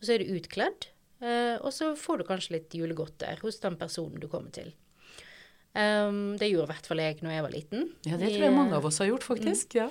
Og 0.00 0.04
så 0.04 0.16
er 0.16 0.24
du 0.24 0.34
utkledd, 0.34 0.90
eh, 1.22 1.56
og 1.62 1.70
så 1.76 1.92
får 1.96 2.20
du 2.20 2.26
kanskje 2.28 2.56
litt 2.56 2.74
julegodter 2.74 3.40
hos 3.44 3.62
den 3.62 3.78
personen 3.80 4.20
du 4.20 4.26
kommer 4.28 4.50
til. 4.56 4.74
Um, 5.70 6.34
det 6.34 6.48
gjorde 6.50 6.66
i 6.66 6.70
hvert 6.72 6.86
fall 6.90 6.98
jeg 6.98 7.20
når 7.22 7.34
jeg 7.34 7.44
var 7.44 7.52
liten. 7.54 7.84
Ja, 8.02 8.16
det 8.18 8.32
tror 8.32 8.42
jeg 8.42 8.54
mange 8.56 8.78
av 8.80 8.86
oss 8.88 8.98
har 8.98 9.06
gjort, 9.06 9.26
faktisk. 9.28 9.76
Ja. 9.78 9.86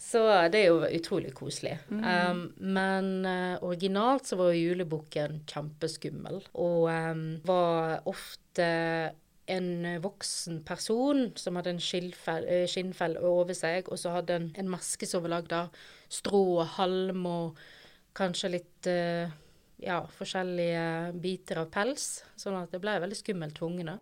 så 0.00 0.22
det 0.52 0.62
er 0.62 0.70
jo 0.70 0.86
utrolig 0.88 1.34
koselig. 1.36 1.74
Um, 1.90 2.46
men 2.56 3.10
uh, 3.28 3.60
originalt 3.60 4.30
så 4.30 4.38
var 4.40 4.54
jo 4.54 4.70
julebukken 4.70 5.42
kjempeskummel, 5.50 6.40
og 6.56 6.88
um, 6.88 7.26
var 7.44 8.00
ofte 8.08 8.70
en 9.52 9.68
voksen 10.00 10.62
person 10.64 11.26
som 11.36 11.58
hadde 11.58 11.74
en 11.74 11.82
skinnfell, 11.82 12.46
eh, 12.46 13.26
over 13.26 13.56
seg, 13.58 13.90
og 13.90 14.00
så 14.00 14.14
hadde 14.14 14.38
en, 14.38 14.48
en 14.56 14.70
maske 14.70 15.08
som 15.08 15.24
var 15.24 15.36
lagd 15.36 15.52
av 15.56 15.84
strå 16.12 16.42
og 16.62 16.70
halm 16.78 17.26
og 17.28 17.60
kanskje 18.16 18.52
litt 18.54 18.88
uh, 18.88 19.28
ja, 19.82 19.98
forskjellige 20.16 21.12
biter 21.20 21.62
av 21.64 21.68
pels, 21.74 22.22
sånn 22.38 22.56
at 22.60 22.72
det 22.72 22.80
ble 22.80 22.96
veldig 23.02 23.18
skummelt 23.18 23.60
for 23.60 23.72
ungene. 23.72 23.98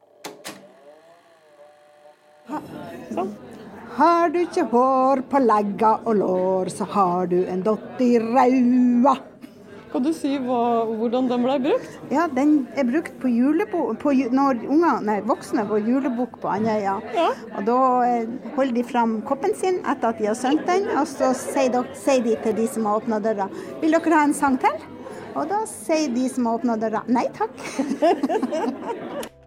Har 3.97 4.30
du 4.30 4.38
ikke 4.41 4.68
hår 4.70 5.24
på 5.30 5.41
legga 5.43 5.97
og 6.05 6.14
lår, 6.20 6.70
så 6.72 6.86
har 6.95 7.26
du 7.30 7.41
en 7.45 7.64
dott 7.66 8.01
i 8.03 8.14
raua. 8.22 9.16
Kan 9.91 10.05
du 10.07 10.12
si 10.14 10.36
hva, 10.38 10.86
hvordan 10.86 11.26
den 11.26 11.43
ble 11.43 11.57
brukt? 11.64 11.95
Ja, 12.14 12.28
den 12.30 12.68
er 12.78 12.86
brukt 12.86 13.16
på 13.18 13.30
julebok 13.32 13.99
på, 13.99 14.12
når 14.30 14.61
unger, 14.70 15.01
nei, 15.03 15.16
voksne 15.26 15.64
går 15.66 15.82
julebukk 15.88 16.36
på 16.45 16.53
Andøya. 16.53 16.95
Og 17.57 17.66
da 17.66 17.80
eh, 18.07 18.30
holder 18.55 18.76
de 18.76 18.84
fram 18.86 19.16
koppen 19.26 19.57
sin 19.59 19.80
etter 19.82 20.12
at 20.12 20.22
de 20.22 20.30
har 20.30 20.38
sunget 20.38 20.70
den, 20.70 20.86
og 20.95 21.11
så 21.11 21.32
sier, 21.34 21.72
dere, 21.74 21.99
sier 21.99 22.22
de 22.22 22.38
til 22.45 22.57
de 22.61 22.68
som 22.70 22.86
har 22.86 23.03
åpna 23.03 23.18
døra 23.24 23.51
Vil 23.82 23.99
dere 23.99 24.14
ha 24.14 24.22
en 24.28 24.36
sang 24.36 24.61
til? 24.62 24.78
Og 25.34 25.51
da 25.51 25.64
sier 25.66 26.14
de 26.14 26.30
som 26.30 26.47
har 26.47 26.62
åpna 26.62 26.78
døra 26.78 27.03
nei 27.11 27.26
takk. 27.34 27.59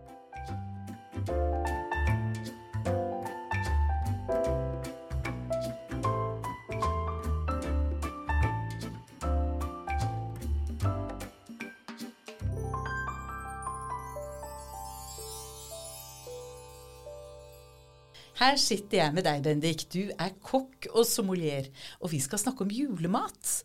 Her 18.43 18.57
sitter 18.59 18.97
jeg 18.97 19.15
med 19.15 19.23
deg, 19.23 19.39
Bendik. 19.45 19.85
Du 19.93 20.09
er 20.19 20.33
kokk 20.43 20.89
og 20.89 21.05
sommelier, 21.07 21.69
og 22.03 22.09
vi 22.11 22.17
skal 22.19 22.41
snakke 22.41 22.65
om 22.65 22.73
julemat. 22.75 23.61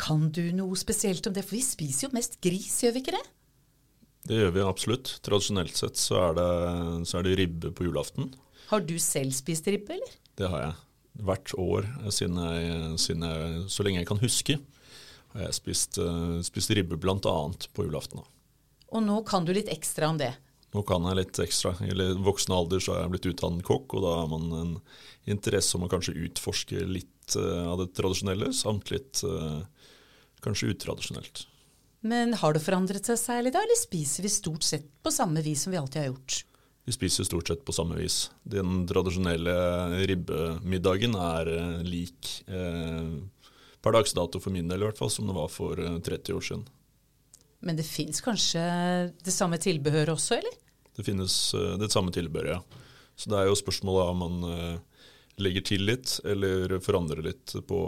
Kan 0.00 0.30
du 0.32 0.46
noe 0.56 0.78
spesielt 0.80 1.26
om 1.28 1.34
det? 1.36 1.42
For 1.44 1.58
vi 1.58 1.60
spiser 1.66 2.06
jo 2.06 2.14
mest 2.16 2.38
gris, 2.40 2.78
gjør 2.80 2.94
vi 2.94 3.02
ikke 3.04 3.12
det? 3.18 3.26
Det 4.30 4.38
gjør 4.38 4.54
vi 4.54 4.64
absolutt. 4.64 5.12
Tradisjonelt 5.26 5.76
sett 5.76 6.00
så 6.00 6.16
er 6.30 6.38
det, 6.38 6.48
så 7.10 7.20
er 7.20 7.28
det 7.28 7.36
ribbe 7.42 7.74
på 7.76 7.90
julaften. 7.90 8.32
Har 8.70 8.86
du 8.88 8.96
selv 9.02 9.36
spist 9.36 9.68
ribbe, 9.68 9.98
eller? 9.98 10.16
Det 10.40 10.48
har 10.48 10.64
jeg. 10.64 10.74
Hvert 11.28 11.54
år 11.60 11.92
siden 12.08 12.40
jeg, 12.40 12.98
siden 13.04 13.28
jeg, 13.28 13.64
så 13.68 13.84
lenge 13.84 14.00
jeg 14.00 14.08
kan 14.08 14.24
huske, 14.24 14.60
har 15.34 15.44
jeg 15.44 15.58
spist, 15.60 16.00
spist 16.48 16.72
ribbe 16.72 16.96
bl.a. 16.96 17.36
på 17.76 17.84
julaften. 17.84 18.24
Og 18.96 19.04
nå 19.04 19.20
kan 19.28 19.44
du 19.44 19.52
litt 19.52 19.68
ekstra 19.68 20.08
om 20.08 20.24
det. 20.24 20.32
Nå 20.70 20.84
kan 20.86 21.06
jeg 21.08 21.18
litt 21.18 21.40
ekstra. 21.42 21.74
I 21.82 22.10
voksen 22.22 22.54
alder 22.54 22.82
så 22.82 22.94
er 22.94 23.04
jeg 23.04 23.14
blitt 23.14 23.30
utdannet 23.32 23.66
kokk, 23.66 23.96
og 23.98 24.04
da 24.06 24.16
har 24.20 24.28
man 24.30 24.50
en 24.54 24.74
interesse 25.30 25.76
om 25.76 25.86
å 25.86 25.90
kanskje 25.90 26.18
utforske 26.28 26.84
litt 26.86 27.36
eh, 27.38 27.64
av 27.66 27.80
det 27.82 27.90
tradisjonelle, 27.98 28.52
samt 28.54 28.92
litt 28.94 29.24
eh, 29.26 29.62
kanskje 30.44 30.70
utradisjonelt. 30.74 31.46
Men 32.06 32.32
har 32.40 32.54
det 32.56 32.62
forandret 32.64 33.10
seg 33.10 33.18
særlig 33.20 33.52
da, 33.52 33.64
eller 33.66 33.76
spiser 33.76 34.24
vi 34.24 34.32
stort 34.32 34.64
sett 34.64 34.86
på 35.04 35.12
samme 35.12 35.42
vis 35.44 35.66
som 35.66 35.74
vi 35.74 35.80
alltid 35.80 36.00
har 36.00 36.12
gjort? 36.12 36.44
Vi 36.88 36.94
spiser 36.94 37.24
stort 37.24 37.48
sett 37.48 37.64
på 37.64 37.74
samme 37.76 37.98
vis. 37.98 38.30
Den 38.42 38.86
tradisjonelle 38.88 39.52
ribbemiddagen 40.08 41.14
er 41.14 41.50
eh, 41.52 41.82
lik 41.86 42.30
eh, 42.48 43.12
per 43.84 43.94
dags 43.96 44.16
dato 44.16 44.40
for 44.40 44.54
min 44.54 44.68
del 44.68 44.82
i 44.82 44.88
hvert 44.88 44.98
fall, 44.98 45.12
som 45.12 45.28
det 45.28 45.36
var 45.36 45.52
for 45.52 45.78
eh, 45.78 45.98
30 46.00 46.38
år 46.38 46.46
siden. 46.46 46.64
Men 47.60 47.76
det 47.76 47.84
fins 47.84 48.22
kanskje 48.24 48.60
det 49.20 49.34
samme 49.34 49.58
tilbehøret 49.60 50.14
også, 50.14 50.38
eller? 50.40 50.54
Det 50.96 51.04
finnes 51.04 51.34
eh, 51.54 51.76
det 51.80 51.90
samme 51.92 52.12
tilbehøret, 52.14 52.56
ja. 52.56 52.86
Så 53.20 53.30
det 53.30 53.36
er 53.36 53.50
jo 53.50 53.58
spørsmålet 53.58 54.12
om 54.12 54.22
man 54.24 54.46
eh, 54.48 55.02
legger 55.44 55.66
til 55.68 55.84
litt, 55.88 56.16
eller 56.24 56.78
forandrer 56.80 57.20
litt 57.24 57.54
på 57.68 57.80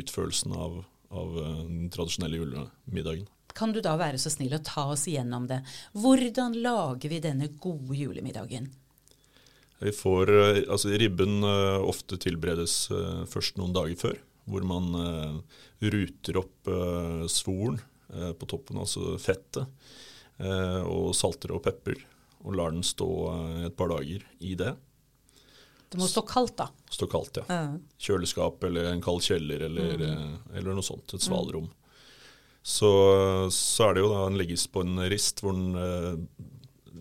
utførelsen 0.00 0.54
av, 0.56 0.78
av 1.12 1.36
eh, 1.42 1.58
den 1.66 1.90
tradisjonelle 1.92 2.40
julemiddagen. 2.40 3.28
Kan 3.58 3.74
du 3.74 3.82
da 3.84 3.96
være 4.00 4.20
så 4.22 4.32
snill 4.32 4.56
å 4.56 4.62
ta 4.64 4.86
oss 4.94 5.06
igjennom 5.10 5.48
det? 5.50 5.60
Hvordan 5.98 6.56
lager 6.62 7.12
vi 7.12 7.20
denne 7.24 7.50
gode 7.60 7.96
julemiddagen? 7.98 8.70
Vi 9.78 9.92
får, 9.94 10.30
altså 10.66 10.90
Ribben 10.98 11.44
ofte 11.86 12.16
tilberedes 12.18 12.88
først 13.30 13.60
noen 13.60 13.74
dager 13.76 13.98
før, 13.98 14.16
hvor 14.50 14.64
man 14.66 14.88
ruter 15.78 16.40
opp 16.40 16.70
svoren 17.30 17.78
på 18.08 18.48
toppen, 18.48 18.78
altså 18.80 19.16
fettet, 19.20 19.66
eh, 20.38 20.82
og 20.82 21.14
salter 21.16 21.52
og 21.54 21.62
pepper, 21.66 22.00
og 22.44 22.54
lar 22.56 22.74
den 22.74 22.84
stå 22.86 23.08
eh, 23.32 23.64
et 23.68 23.76
par 23.78 23.90
dager 23.92 24.24
i 24.40 24.54
det. 24.58 24.74
Det 25.88 25.98
må 26.00 26.08
stå 26.08 26.22
kaldt, 26.28 26.58
da. 26.60 26.68
Stå 26.92 27.08
kaldt, 27.08 27.40
ja. 27.40 27.60
Kjøleskap 27.96 28.64
eller 28.68 28.90
en 28.90 29.02
kald 29.04 29.22
kjeller 29.24 29.62
eller, 29.70 29.94
mm. 29.96 30.34
eller 30.52 30.76
noe 30.76 30.84
sånt, 30.84 31.14
et 31.16 31.24
svalrom. 31.24 31.70
Så, 32.60 32.90
så 33.54 33.86
er 33.86 33.96
det 33.96 34.02
jo 34.02 34.10
da 34.12 34.26
den 34.26 34.36
legges 34.36 34.66
på 34.68 34.82
en 34.84 35.00
rist 35.08 35.40
hvor 35.40 35.56
den 35.56 35.78
eh, 35.80 36.18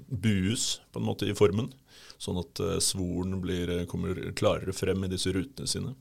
bues 0.08 0.78
på 0.94 1.02
en 1.02 1.08
måte 1.10 1.28
i 1.28 1.36
formen, 1.36 1.74
sånn 2.16 2.40
at 2.40 2.62
eh, 2.64 2.78
svoren 2.84 3.42
blir, 3.44 3.74
eh, 3.74 3.88
kommer 3.92 4.16
klarere 4.38 4.72
frem 4.72 5.04
i 5.04 5.12
disse 5.12 5.34
rutene 5.36 5.68
sine. 5.68 5.92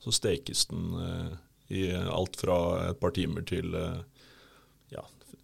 Så 0.00 0.14
stekes 0.16 0.64
den 0.72 0.96
eh, 1.02 1.36
i 1.76 1.82
alt 1.92 2.40
fra 2.40 2.56
et 2.86 3.00
par 3.02 3.12
timer 3.12 3.44
til 3.44 3.76
eh, 3.76 4.00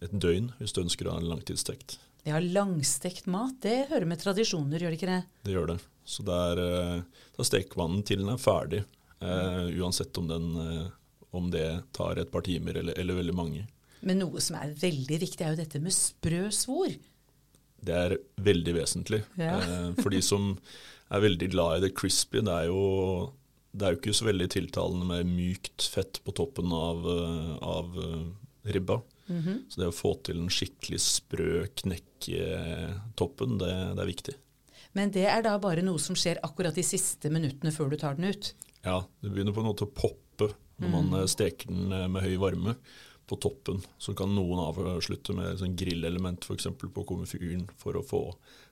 et 0.03 0.13
døgn, 0.13 0.51
hvis 0.59 0.75
du 0.75 0.83
ønsker 0.83 1.07
å 1.07 1.15
ha 1.15 1.21
en 1.21 1.29
langtidsstekt. 1.31 1.97
Ja, 2.27 2.39
langstekt 2.39 3.27
mat, 3.27 3.57
det 3.65 3.89
hører 3.89 4.07
med 4.07 4.21
tradisjoner, 4.21 4.79
gjør 4.79 4.93
det 4.93 4.99
ikke 4.99 5.11
det? 5.11 5.21
Det 5.43 5.55
gjør 5.55 5.73
det. 5.73 5.79
Så 6.07 6.23
det 6.27 6.35
er, 6.49 6.61
eh, 6.63 7.23
da 7.37 7.45
steker 7.47 7.79
man 7.79 7.97
den 7.97 8.05
til 8.07 8.23
den 8.23 8.31
er 8.31 8.39
ferdig, 8.39 8.83
eh, 9.23 9.65
uansett 9.79 10.17
om, 10.19 10.27
den, 10.31 10.47
eh, 10.59 10.87
om 11.35 11.49
det 11.51 11.67
tar 11.91 12.19
et 12.19 12.31
par 12.31 12.45
timer 12.47 12.79
eller, 12.79 12.97
eller 12.99 13.19
veldig 13.19 13.35
mange. 13.35 13.65
Men 14.03 14.19
noe 14.19 14.41
som 14.43 14.57
er 14.59 14.75
veldig 14.75 15.19
viktig, 15.19 15.43
er 15.43 15.53
jo 15.53 15.61
dette 15.63 15.79
med 15.83 15.95
sprø 15.95 16.47
svor. 16.51 16.95
Det 17.83 17.95
er 17.95 18.17
veldig 18.43 18.75
vesentlig. 18.77 19.23
Ja. 19.39 19.57
Eh, 19.59 19.89
for 19.99 20.11
de 20.13 20.21
som 20.23 20.53
er 21.11 21.23
veldig 21.23 21.49
glad 21.51 21.77
i 21.77 21.87
det 21.87 21.95
crispy, 21.99 22.41
det 22.43 22.55
er 22.55 22.69
jo, 22.71 23.33
det 23.75 23.87
er 23.87 23.95
jo 23.95 24.01
ikke 24.01 24.15
så 24.15 24.29
veldig 24.29 24.49
tiltalende 24.53 25.07
med 25.09 25.31
mykt 25.31 25.87
fett 25.91 26.19
på 26.23 26.35
toppen 26.35 26.71
av, 26.75 27.03
eh, 27.03 27.53
av 27.59 27.99
ribba. 29.29 29.57
Så 29.69 29.81
det 29.81 29.89
å 29.89 29.95
få 29.95 30.13
til 30.25 30.41
en 30.41 30.51
skikkelig 30.51 30.99
sprø 31.03 31.65
knekk 31.83 32.29
i 32.31 32.39
eh, 32.43 32.97
toppen, 33.19 33.57
det, 33.61 33.71
det 33.97 34.03
er 34.03 34.11
viktig. 34.11 34.35
Men 34.93 35.13
det 35.13 35.25
er 35.29 35.41
da 35.45 35.55
bare 35.61 35.83
noe 35.85 36.01
som 36.01 36.17
skjer 36.17 36.41
akkurat 36.45 36.75
de 36.77 36.85
siste 36.85 37.31
minuttene 37.33 37.73
før 37.73 37.93
du 37.93 37.97
tar 38.01 38.19
den 38.19 38.29
ut. 38.29 38.53
Ja, 38.83 39.01
det 39.23 39.31
begynner 39.31 39.55
på 39.55 39.63
en 39.63 39.71
måte 39.71 39.87
å 39.87 39.93
poppe 39.93 40.51
når 40.81 40.93
man 40.93 41.17
eh, 41.17 41.29
steker 41.31 41.71
den 41.71 41.91
eh, 41.91 42.07
med 42.11 42.25
høy 42.25 42.37
varme 42.41 42.77
på 43.29 43.39
toppen. 43.41 43.81
Så 43.97 44.15
kan 44.17 44.33
noen 44.35 44.61
avslutte 44.61 45.35
med 45.35 45.59
sånn 45.61 45.77
grillelement 45.79 46.43
f.eks. 46.45 46.67
på 46.81 47.05
komfyren 47.07 47.67
for 47.79 47.97
å 47.97 48.05
få 48.05 48.23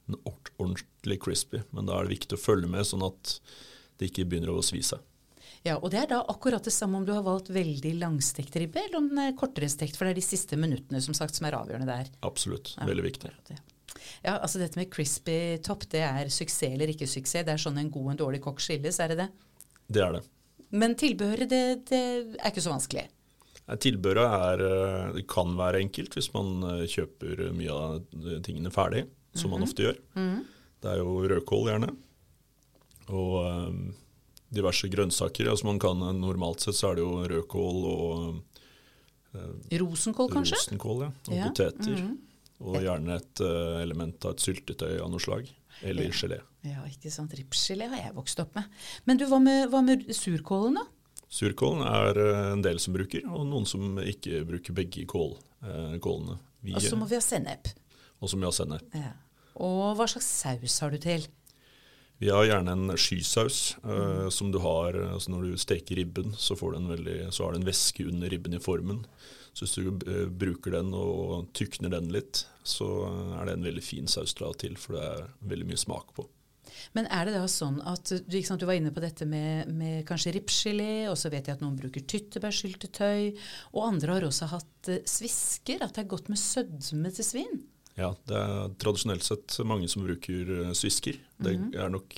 den 0.09 0.19
ordentlig 0.25 1.21
crispy. 1.23 1.63
Men 1.71 1.87
da 1.87 1.97
er 1.97 2.07
det 2.07 2.17
viktig 2.17 2.37
å 2.37 2.43
følge 2.43 2.69
med, 2.71 2.85
sånn 2.87 3.05
at 3.07 3.37
det 3.97 4.11
ikke 4.11 4.27
begynner 4.27 4.51
å 4.53 4.65
svi 4.65 4.81
seg. 4.85 4.99
Ja, 5.63 5.75
Og 5.77 5.91
det 5.93 5.99
er 6.01 6.07
da 6.09 6.21
akkurat 6.31 6.65
det 6.65 6.73
samme 6.73 6.97
om 6.97 7.05
du 7.05 7.11
har 7.13 7.21
valgt 7.25 7.51
veldig 7.53 7.93
langstekt 7.99 8.55
ribbe 8.57 8.81
eller 8.81 8.97
om 8.97 9.09
den 9.11 9.19
er 9.21 9.35
kortere 9.37 9.69
stekt, 9.69 9.97
for 9.97 10.07
det 10.07 10.15
er 10.15 10.21
de 10.21 10.25
siste 10.25 10.57
minuttene 10.57 11.01
som 11.05 11.13
sagt 11.17 11.37
som 11.37 11.45
er 11.45 11.57
avgjørende 11.59 11.89
der. 11.89 12.09
Absolutt. 12.25 12.73
Veldig 12.81 13.05
viktig. 13.05 13.29
Ja, 14.23 14.39
altså 14.39 14.61
Dette 14.61 14.79
med 14.79 14.89
crispy 14.93 15.59
topp, 15.65 15.85
det 15.93 16.01
er 16.07 16.33
suksess 16.33 16.73
eller 16.73 16.89
ikke 16.93 17.09
suksess. 17.09 17.45
Det 17.45 17.53
er 17.53 17.61
sånn 17.61 17.77
en 17.77 17.91
god 17.93 18.07
og 18.07 18.13
en 18.15 18.21
dårlig 18.23 18.41
kokk 18.41 18.61
skilles, 18.63 18.97
er 19.03 19.13
det 19.13 19.19
det? 19.21 19.29
Det 19.91 20.05
er 20.05 20.17
det. 20.17 20.23
Men 20.71 20.95
tilbehøret, 20.97 21.49
det, 21.51 21.63
det 21.91 22.03
er 22.39 22.49
ikke 22.49 22.63
så 22.63 22.73
vanskelig. 22.73 23.05
Tilbehøret 23.81 24.35
er, 24.49 24.61
eh, 24.65 25.09
det 25.19 25.25
kan 25.29 25.53
være 25.59 25.83
enkelt 25.83 26.15
hvis 26.17 26.31
man 26.33 26.63
eh, 26.71 26.85
kjøper 26.89 27.49
mye 27.55 27.75
av 27.75 27.99
tingene 28.47 28.71
ferdig, 28.73 29.05
som 29.37 29.53
man 29.53 29.63
ofte 29.67 29.85
gjør. 29.85 29.99
Det 30.81 30.89
er 30.89 31.03
jo 31.03 31.19
rødkål 31.29 31.69
gjerne, 31.69 31.91
og 33.13 33.35
eh, 33.45 33.75
diverse 34.51 34.89
grønnsaker. 34.91 35.49
Altså 35.51 35.67
man 35.69 35.79
kan, 35.81 36.01
Normalt 36.19 36.63
sett 36.65 36.77
så 36.77 36.91
er 36.91 36.99
det 36.99 37.05
jo 37.05 37.21
rødkål 37.31 37.85
og 37.91 38.41
Rosenkål, 39.79 40.27
kanskje? 40.33 40.57
rosenkål 40.59 41.01
ja, 41.05 41.09
og 41.27 41.35
Ja, 41.37 41.47
poteter. 41.47 42.01
Og 42.61 42.77
gjerne 42.83 43.15
et 43.17 43.41
eh, 43.41 43.77
element 43.81 44.25
av 44.27 44.35
et 44.35 44.43
syltetøy 44.43 44.99
av 45.01 45.07
noe 45.09 45.23
slag, 45.23 45.47
eller 45.87 46.11
gelé. 46.13 46.41
Ja, 46.67 46.83
ikke 46.85 47.09
sant. 47.09 47.33
Ripsgelé 47.33 47.87
har 47.89 48.03
jeg 48.03 48.13
vokst 48.13 48.41
opp 48.43 48.53
med. 48.59 48.67
Men 49.09 49.17
du, 49.17 49.25
hva 49.31 49.39
med, 49.41 49.63
hva 49.71 49.81
med 49.85 50.03
surkålen, 50.13 50.77
da? 50.77 50.83
Surkålen 51.31 51.81
er 51.87 52.19
eh, 52.21 52.43
en 52.51 52.61
del 52.65 52.77
som 52.83 52.93
bruker, 52.93 53.25
og 53.31 53.47
noen 53.49 53.65
som 53.69 53.97
ikke 54.03 54.43
bruker 54.45 54.75
begge 54.77 55.07
kål, 55.09 55.37
eh, 55.63 55.97
kålene. 56.03 56.37
Og 56.75 56.83
så 56.83 56.99
må 56.99 57.07
vi 57.09 57.17
ha 57.17 57.23
sennep. 57.23 57.71
og 58.19 58.29
så 58.29 58.37
må 58.37 58.45
vi 58.45 58.51
ha 58.51 58.57
sennep. 58.59 58.99
Ja. 58.99 59.15
Og 59.61 59.95
hva 59.97 60.05
slags 60.11 60.27
saus 60.27 60.77
har 60.83 60.93
du 60.93 60.99
til? 61.01 61.25
Vi 62.21 62.29
har 62.29 62.45
gjerne 62.45 62.73
en 62.75 62.97
skysaus 63.01 63.77
eh, 63.81 64.27
som 64.29 64.51
du 64.53 64.59
har 64.61 64.93
altså 64.93 65.31
Når 65.33 65.47
du 65.47 65.57
steker 65.57 65.97
ribben, 65.97 66.35
så, 66.37 66.53
får 66.55 66.71
du 66.71 66.77
en 66.77 66.91
veldig, 66.91 67.15
så 67.33 67.47
har 67.47 67.55
du 67.55 67.61
en 67.61 67.65
væske 67.65 68.05
under 68.05 68.29
ribben 68.29 68.53
i 68.53 68.61
formen. 68.61 68.99
Så 69.53 69.65
hvis 69.65 69.73
du 69.79 69.87
eh, 70.05 70.27
bruker 70.29 70.77
den 70.77 70.93
og 70.93 71.49
tykner 71.57 71.89
den 71.95 72.11
litt, 72.13 72.43
så 72.61 72.91
er 73.39 73.49
det 73.49 73.55
en 73.57 73.65
veldig 73.65 73.83
fin 73.83 74.11
saus 74.11 74.35
til 74.37 74.45
å 74.47 74.53
til, 74.53 74.77
for 74.77 74.99
det 74.99 75.07
er 75.07 75.25
veldig 75.49 75.71
mye 75.71 75.81
smak 75.81 76.13
på. 76.19 76.27
Men 76.93 77.09
er 77.09 77.25
det 77.27 77.35
da 77.35 77.47
sånn 77.49 77.81
at 77.89 78.13
du, 78.13 78.37
sant, 78.45 78.61
du 78.61 78.67
var 78.69 78.77
inne 78.77 78.93
på 78.93 79.03
dette 79.03 79.25
med, 79.25 79.73
med 79.73 80.05
kanskje 80.07 80.35
ripsgelé, 80.37 81.09
og 81.09 81.17
så 81.19 81.33
vet 81.33 81.49
jeg 81.49 81.57
at 81.57 81.65
noen 81.65 81.79
bruker 81.79 82.05
tyttebærsyltetøy, 82.05 83.31
og 83.73 83.87
andre 83.87 84.17
har 84.17 84.29
også 84.29 84.53
hatt 84.53 84.93
eh, 84.93 85.03
svisker, 85.09 85.81
at 85.81 85.97
det 85.97 86.05
er 86.05 86.13
godt 86.13 86.29
med 86.31 86.41
sødme 86.41 87.13
til 87.17 87.27
svin? 87.27 87.61
Ja, 87.97 88.13
det 88.27 88.37
er 88.39 88.69
tradisjonelt 88.81 89.23
sett 89.25 89.57
mange 89.67 89.89
som 89.91 90.03
bruker 90.05 90.51
eh, 90.67 90.71
svisker. 90.77 91.17
Det 91.41 91.57
Mhm. 91.59 91.73
er 91.75 91.89
nok 91.89 92.15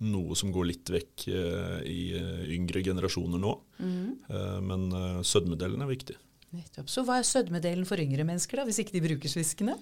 noe 0.00 0.34
som 0.34 0.50
går 0.52 0.66
litt 0.70 0.88
vekk 0.88 1.26
eh, 1.28 1.80
i 1.84 1.98
eh, 2.16 2.44
yngre 2.56 2.82
generasjoner 2.82 3.38
nå. 3.38 3.52
Mm. 3.78 4.64
Men 4.64 4.90
sødmedelen 5.24 5.82
er 5.82 5.90
viktig. 5.90 6.16
Nettopp. 6.52 6.88
Så 6.90 7.04
hva 7.04 7.18
er 7.20 7.26
sødmedelen 7.28 7.84
for 7.86 7.96
yngre 8.00 8.24
mennesker, 8.24 8.56
da, 8.56 8.64
hvis 8.64 8.80
ikke 8.82 8.92
de 8.96 9.02
bruker 9.04 9.28
sviskene? 9.28 9.76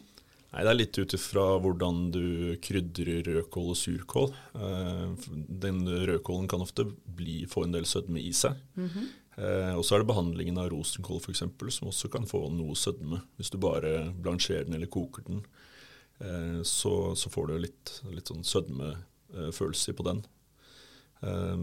Nei, 0.53 0.63
Det 0.65 0.71
er 0.71 0.75
litt 0.79 0.99
ut 0.99 1.15
ifra 1.15 1.47
hvordan 1.61 2.11
du 2.11 2.57
krydrer 2.65 3.23
rødkål 3.27 3.71
og 3.71 3.77
surkål. 3.77 4.31
Den 5.61 5.83
rødkålen 5.87 6.49
kan 6.49 6.61
ofte 6.65 6.85
bli, 7.07 7.45
få 7.47 7.65
en 7.67 7.73
del 7.73 7.85
sødme 7.89 8.21
i 8.23 8.33
seg. 8.33 8.57
Eh, 9.39 9.75
og 9.77 9.85
så 9.87 9.95
er 9.95 10.03
det 10.03 10.11
behandlingen 10.11 10.59
av 10.59 10.73
rosenkål 10.73 11.21
f.eks. 11.23 11.45
som 11.77 11.91
også 11.93 12.11
kan 12.11 12.27
få 12.27 12.49
noe 12.51 12.75
sødme. 12.79 13.21
Hvis 13.39 13.53
du 13.55 13.59
bare 13.63 14.11
blansjerer 14.19 14.67
den 14.67 14.79
eller 14.79 14.91
koker 14.91 15.27
den, 15.29 15.45
eh, 16.19 16.59
så, 16.67 17.15
så 17.15 17.31
får 17.31 17.53
du 17.53 17.61
litt, 17.69 17.95
litt 18.11 18.33
sånn 18.33 18.47
sødmefølelse 18.47 19.95
på 19.95 20.09
den. 20.11 20.25
Eh, 21.23 21.63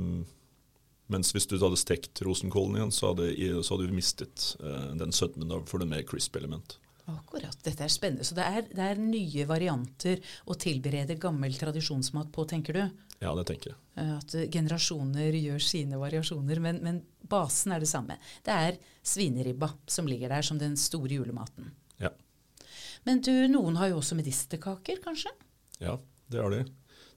mens 1.12 1.36
hvis 1.36 1.46
du 1.52 1.60
hadde 1.60 1.78
stekt 1.78 2.24
rosenkålen 2.26 2.80
igjen, 2.80 2.96
så 2.96 3.12
hadde, 3.12 3.30
så 3.62 3.76
hadde 3.76 3.92
du 3.92 3.98
mistet 3.98 4.56
eh, 4.64 4.90
den 4.98 5.14
sødmen. 5.14 5.52
Da 5.52 5.60
får 5.68 5.84
du 5.84 5.90
mer 5.92 6.08
crisp 6.08 6.40
element. 6.40 6.80
Akkurat. 7.06 7.58
Dette 7.62 7.86
er 7.86 7.92
spennende. 7.94 8.26
Så 8.26 8.34
det 8.38 8.46
er, 8.48 8.64
det 8.72 8.82
er 8.82 9.02
nye 9.02 9.46
varianter 9.46 10.24
å 10.50 10.56
tilberede 10.58 11.20
gammel 11.22 11.54
tradisjonsmat 11.60 12.32
på, 12.34 12.48
tenker 12.50 12.80
du? 12.80 13.04
Ja, 13.24 13.32
det 13.38 13.46
tenker 13.50 13.72
jeg. 13.72 13.80
Eh, 14.02 14.14
At 14.18 14.36
generasjoner 14.54 15.38
gjør 15.40 15.64
sine 15.64 16.00
variasjoner, 16.02 16.62
men, 16.64 16.82
men 16.86 17.02
basen 17.32 17.76
er 17.76 17.84
det 17.84 17.90
samme. 17.92 18.18
Det 18.46 18.54
er 18.54 18.80
svineribba 19.06 19.72
som 19.88 20.10
ligger 20.10 20.34
der 20.36 20.46
som 20.46 20.60
den 20.62 20.76
store 20.80 21.18
julematen. 21.18 21.72
Ja. 22.02 22.12
Men 23.08 23.22
du, 23.26 23.34
noen 23.52 23.78
har 23.80 23.92
jo 23.94 24.02
også 24.02 24.18
medisterkaker, 24.20 25.04
kanskje? 25.04 25.32
Ja, 25.80 26.00
det 26.32 26.42
har 26.42 26.54
de. 26.54 26.66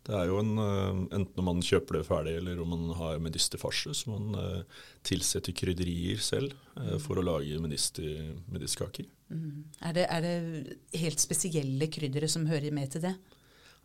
Det 0.08 0.16
er 0.16 0.30
jo 0.30 0.38
en, 0.40 0.54
eh, 0.56 1.00
Enten 1.18 1.42
om 1.42 1.48
man 1.50 1.60
kjøper 1.64 1.98
det 1.98 2.06
ferdig, 2.08 2.36
eller 2.40 2.60
om 2.62 2.70
man 2.72 2.94
har 2.96 3.18
medisterfarse, 3.20 3.92
så 3.92 4.14
man 4.14 4.38
eh, 4.40 4.62
tilsetter 5.04 5.52
krydderier 5.52 6.20
selv 6.22 6.54
eh, 6.80 6.96
for 7.02 7.20
å 7.20 7.24
lage 7.26 7.58
medister, 7.60 8.30
medisterkaker. 8.48 9.08
Er 9.84 9.92
det, 9.92 10.06
er 10.08 10.24
det 10.24 11.00
helt 11.02 11.20
spesielle 11.20 11.90
kryddere 11.92 12.30
som 12.32 12.46
hører 12.48 12.72
med 12.72 12.94
til 12.94 13.04
det? 13.04 13.12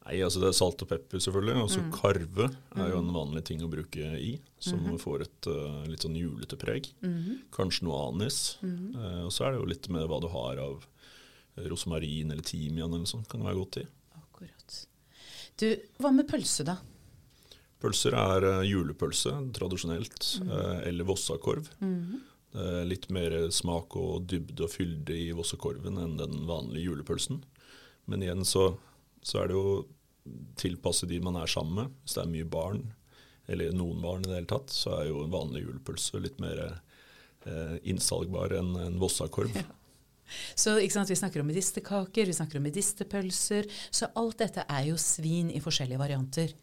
Nei, 0.04 0.18
altså 0.20 0.42
Det 0.42 0.50
er 0.50 0.56
salt 0.58 0.82
og 0.84 0.90
pepper, 0.90 1.22
selvfølgelig. 1.24 1.60
Og 1.64 1.70
så 1.72 1.84
karve 1.96 2.50
er 2.76 2.90
jo 2.92 3.00
en 3.00 3.14
vanlig 3.16 3.46
ting 3.48 3.62
å 3.64 3.70
bruke 3.72 4.10
i, 4.20 4.34
som 4.64 4.82
får 5.00 5.24
et 5.28 5.50
uh, 5.52 5.84
litt 5.88 6.04
sånn 6.04 6.18
julete 6.20 6.60
preg. 6.60 6.90
Kanskje 7.56 7.88
noe 7.88 8.02
anis. 8.10 8.58
Eh, 8.64 9.22
og 9.24 9.32
så 9.34 9.48
er 9.48 9.54
det 9.54 9.62
jo 9.62 9.70
litt 9.72 9.88
med 9.94 10.08
hva 10.12 10.20
du 10.24 10.28
har 10.34 10.60
av 10.64 10.84
eh, 10.84 11.70
rosmarin 11.72 12.34
eller 12.36 12.44
timian 12.44 12.92
eller 12.92 13.08
sånt. 13.08 13.30
Kan 13.32 13.44
det 13.44 13.52
være 13.52 13.62
godt 13.62 13.80
i. 13.80 13.86
Akkurat. 14.20 14.82
Du, 15.62 15.70
hva 16.04 16.12
med 16.12 16.28
pølse, 16.28 16.68
da? 16.68 16.78
Pølser 17.84 18.16
er 18.16 18.46
uh, 18.48 18.60
julepølse 18.68 19.34
tradisjonelt, 19.56 20.30
eh, 20.44 20.78
eller 20.92 21.08
vossakorv. 21.08 21.72
Er 22.54 22.84
litt 22.86 23.08
mer 23.10 23.34
smak 23.50 23.96
og 23.98 24.28
dybde 24.30 24.68
og 24.68 24.70
fylde 24.70 25.16
i 25.18 25.32
vossakorven 25.34 25.96
enn 25.98 26.20
den 26.20 26.44
vanlige 26.46 26.92
julepølsen. 26.92 27.40
Men 28.06 28.22
igjen 28.22 28.44
så, 28.46 28.76
så 29.24 29.44
er 29.44 29.50
det 29.50 29.58
jo 29.58 29.76
tilpasset 30.60 31.10
de 31.12 31.20
man 31.24 31.38
er 31.40 31.50
sammen 31.52 31.80
med. 31.80 31.96
Hvis 32.04 32.18
det 32.18 32.24
er 32.24 32.32
mye 32.32 32.50
barn, 32.50 32.84
eller 33.52 33.76
noen 33.76 34.02
barn 34.04 34.24
i 34.24 34.30
det 34.30 34.38
hele 34.38 34.52
tatt, 34.54 34.72
så 34.72 34.98
er 35.00 35.10
jo 35.10 35.24
en 35.24 35.34
vanlig 35.34 35.66
julepølse 35.66 36.22
litt 36.24 36.40
mer 36.44 36.62
eh, 36.68 37.78
innsalgbar 37.92 38.56
enn 38.60 38.76
en 38.88 39.00
vossakorv. 39.02 39.58
Så 40.56 40.78
ikke 40.82 40.96
sant, 40.96 41.12
Vi 41.12 41.20
snakker 41.20 41.44
om 41.44 41.50
medisterkaker, 41.52 42.26
vi 42.26 42.34
snakker 42.34 42.58
om 42.58 42.64
medisterpølser. 42.66 43.68
Så 43.92 44.08
alt 44.18 44.40
dette 44.40 44.64
er 44.66 44.88
jo 44.88 44.98
svin 44.98 45.52
i 45.52 45.62
forskjellige 45.62 46.00
varianter. 46.00 46.56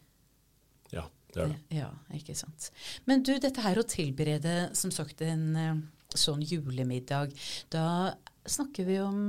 Ja, 0.91 1.05
det 1.31 1.43
er 1.43 1.53
det. 1.53 1.59
Ja, 1.77 1.91
ikke 2.17 2.35
sant. 2.35 2.71
Men 3.07 3.23
du, 3.23 3.35
dette 3.39 3.63
her 3.63 3.79
å 3.79 3.87
tilberede 3.87 4.71
som 4.77 4.91
sagt 4.91 5.21
en 5.23 5.45
eh, 5.55 5.77
sånn 6.17 6.41
julemiddag, 6.43 7.31
da 7.71 8.17
snakker 8.49 8.89
vi 8.89 8.97
om 9.03 9.21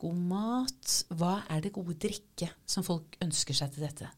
god 0.00 0.26
mat. 0.30 0.98
Hva 1.14 1.38
er 1.52 1.64
det 1.64 1.74
gode 1.76 1.96
drikke 2.00 2.50
som 2.66 2.86
folk 2.86 3.18
ønsker 3.24 3.56
seg 3.56 3.74
til 3.74 3.86
dette? 3.86 4.10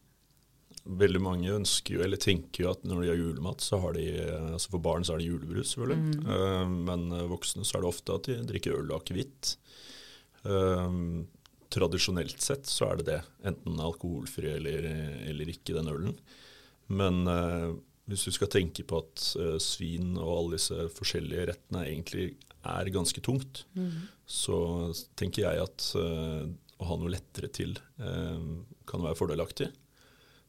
Veldig 0.87 1.19
mange 1.19 1.51
ønsker 1.51 1.97
jo, 1.97 2.03
eller 2.05 2.19
tenker 2.21 2.63
jo 2.63 2.69
at 2.71 2.85
når 2.87 3.01
de 3.01 3.09
har 3.11 3.19
julemat, 3.19 3.63
så 3.63 3.79
har 3.83 3.97
de 3.97 4.05
altså 4.53 4.71
For 4.71 4.83
barn 4.83 5.03
så 5.03 5.15
er 5.15 5.21
det 5.21 5.27
julebrus, 5.27 5.73
selvfølgelig. 5.73 6.21
Eh, 6.23 6.75
men 6.87 7.07
eh, 7.11 7.25
voksne 7.27 7.65
så 7.67 7.77
er 7.77 7.83
det 7.83 7.89
ofte 7.89 8.15
at 8.15 8.29
de 8.29 8.37
drikker 8.47 8.77
øl 8.77 8.93
og 8.93 9.01
akevitt. 9.01 9.57
Uh, 10.47 11.25
tradisjonelt 11.73 12.39
sett 12.39 12.69
så 12.71 12.87
er 12.87 13.01
det 13.01 13.07
det. 13.09 13.19
Enten 13.49 13.81
alkoholfri 13.83 14.53
eller, 14.53 14.85
eller 15.27 15.51
ikke, 15.51 15.75
den 15.75 15.91
ølen. 15.91 16.15
Men 16.87 17.25
uh, 17.27 17.73
hvis 18.07 18.23
du 18.29 18.31
skal 18.37 18.51
tenke 18.53 18.85
på 18.87 19.01
at 19.01 19.25
svin 19.59 20.13
og 20.15 20.29
alle 20.37 20.55
disse 20.55 20.87
forskjellige 20.95 21.49
rettene 21.49 21.83
egentlig 21.89 22.29
er 22.67 22.93
ganske 22.93 23.23
tungt, 23.23 23.65
så 24.27 24.57
tenker 25.19 25.45
jeg 25.45 25.63
at 25.63 25.89
uh, 25.95 26.45
å 26.77 26.87
ha 26.89 26.97
noe 26.99 27.13
lettere 27.13 27.49
til 27.53 27.77
uh, 28.01 28.39
kan 28.89 29.03
være 29.05 29.17
fordelaktig. 29.19 29.71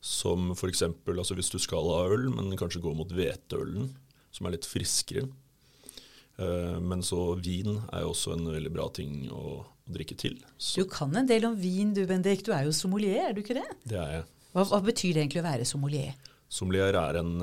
Som 0.05 0.53
f.eks. 0.55 0.85
Altså 1.11 1.35
hvis 1.39 1.51
du 1.51 1.59
skal 1.63 1.89
ha 1.91 2.05
øl, 2.13 2.29
men 2.35 2.55
kanskje 2.59 2.83
gå 2.85 2.93
mot 2.95 3.11
hveteølen, 3.11 3.89
som 4.35 4.47
er 4.47 4.55
litt 4.55 4.69
friskere. 4.69 5.27
Eh, 6.39 6.81
men 6.81 7.03
så 7.03 7.33
vin 7.35 7.81
er 7.91 8.05
jo 8.05 8.13
også 8.13 8.37
en 8.37 8.47
veldig 8.53 8.71
bra 8.71 8.87
ting 8.95 9.27
å, 9.35 9.59
å 9.59 9.95
drikke 9.95 10.15
til. 10.19 10.39
Så 10.55 10.85
Du 10.85 10.93
kan 10.93 11.15
en 11.19 11.27
del 11.27 11.49
om 11.49 11.57
vin 11.59 11.91
du, 11.97 12.05
Bendik. 12.07 12.45
Du 12.47 12.53
er 12.55 12.69
jo 12.69 12.75
sommelier, 12.77 13.29
er 13.29 13.35
du 13.35 13.43
ikke 13.43 13.59
det? 13.59 13.67
det 13.91 13.99
er 13.99 14.13
jeg. 14.19 14.27
Hva, 14.55 14.65
hva 14.71 14.81
betyr 14.87 15.17
det 15.17 15.25
egentlig 15.25 15.43
å 15.43 15.49
være 15.49 15.67
sommelier? 15.69 16.15
Sommelier 16.49 16.97
er 16.97 17.19
en 17.21 17.35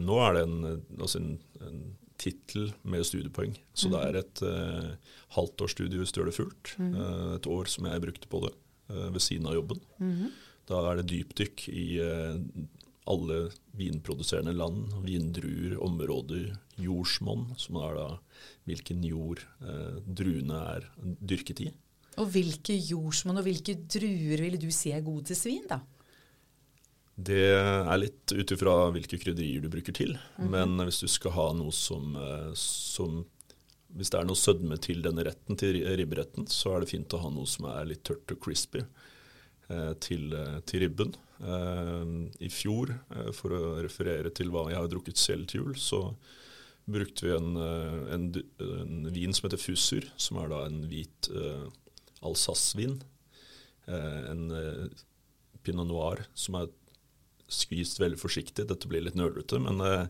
Nå 0.00 0.20
er 0.24 0.38
det 0.38 0.44
en, 0.46 0.54
altså 0.96 1.20
en, 1.20 1.34
en 1.66 1.82
tittel 2.20 2.70
med 2.82 3.06
studiepoeng. 3.06 3.56
Så 3.74 3.90
det 3.92 4.00
er 4.00 4.18
et 4.20 4.42
uh, 4.46 4.94
halvtårsstudie 5.36 6.00
hvis 6.00 6.14
du 6.14 6.20
gjør 6.20 6.30
det 6.30 6.36
fullt. 6.38 6.74
Eh, 6.78 7.28
et 7.36 7.48
år 7.50 7.70
som 7.70 7.88
jeg 7.90 8.04
brukte 8.04 8.30
på 8.30 8.40
det 8.46 8.52
uh, 8.92 9.08
ved 9.14 9.22
siden 9.24 9.48
av 9.50 9.58
jobben. 9.58 9.82
Da 10.68 10.80
er 10.88 11.00
det 11.00 11.10
dypdykk 11.12 11.66
i 11.72 11.84
eh, 12.00 12.36
alle 13.10 13.38
vinproduserende 13.76 14.54
land, 14.56 14.94
vindruer, 15.04 15.76
områder, 15.84 16.54
jordsmonn, 16.80 17.50
som 17.60 17.80
er 17.84 17.98
da 17.98 18.06
hvilken 18.68 19.04
jord 19.04 19.44
eh, 19.60 19.98
druene 20.06 20.60
er 20.76 20.88
dyrket 21.20 21.66
i. 21.66 21.70
Og 22.22 22.30
hvilke 22.32 22.76
jordsmonn 22.78 23.42
og 23.42 23.48
hvilke 23.48 23.76
druer 23.90 24.40
ville 24.46 24.60
du 24.60 24.70
si 24.72 24.94
er 24.94 25.04
gode 25.04 25.28
til 25.32 25.40
svin, 25.40 25.66
da? 25.68 25.82
Det 27.14 27.44
er 27.54 27.98
litt 28.00 28.32
ut 28.34 28.52
ifra 28.56 28.90
hvilke 28.94 29.20
krydderier 29.22 29.62
du 29.62 29.70
bruker 29.70 29.94
til. 29.94 30.16
Men 30.38 30.80
hvis 30.82 30.98
du 31.04 31.08
skal 31.10 31.36
ha 31.36 31.46
noe 31.54 31.72
som, 31.74 32.16
eh, 32.16 32.52
som 32.58 33.24
Hvis 33.94 34.10
det 34.10 34.18
er 34.18 34.24
noe 34.26 34.34
sødme 34.34 34.74
til 34.82 35.04
denne 35.04 35.22
retten, 35.22 35.54
til 35.54 35.76
ribberetten, 35.86 36.48
så 36.50 36.72
er 36.74 36.80
det 36.82 36.88
fint 36.90 37.14
å 37.14 37.20
ha 37.22 37.28
noe 37.30 37.46
som 37.46 37.68
er 37.70 37.84
litt 37.86 38.02
tørt 38.02 38.26
og 38.34 38.40
crispy 38.42 38.80
eh, 38.82 39.92
til, 40.02 40.34
eh, 40.34 40.58
til 40.66 40.82
ribben. 40.82 41.14
Eh, 41.38 42.04
I 42.42 42.50
fjor, 42.50 42.90
eh, 42.90 43.30
for 43.30 43.54
å 43.54 43.62
referere 43.84 44.34
til 44.34 44.50
hva 44.50 44.66
jeg 44.70 44.80
har 44.80 44.90
drukket 44.90 45.20
selv 45.20 45.46
til 45.46 45.60
jul, 45.62 45.74
så 45.78 46.16
brukte 46.90 47.28
vi 47.28 47.36
en, 47.36 47.56
eh, 47.56 48.14
en, 48.16 48.26
en 48.58 49.12
vin 49.14 49.32
som 49.32 49.48
heter 49.48 49.62
Fusser, 49.62 50.10
som 50.16 50.38
er 50.42 50.50
da 50.50 50.64
en 50.66 50.82
hvit 50.90 51.30
Alsace-vin. 52.24 52.98
En 53.86 54.48
pinot 55.62 55.86
noir 55.86 56.24
som 56.34 56.56
er 56.56 56.70
skvist 57.54 58.00
veldig 58.02 58.18
forsiktig. 58.20 58.66
Dette 58.70 58.90
blir 58.90 59.04
litt 59.06 59.16
nølete, 59.18 59.60
men 59.62 59.80
eh, 59.84 60.06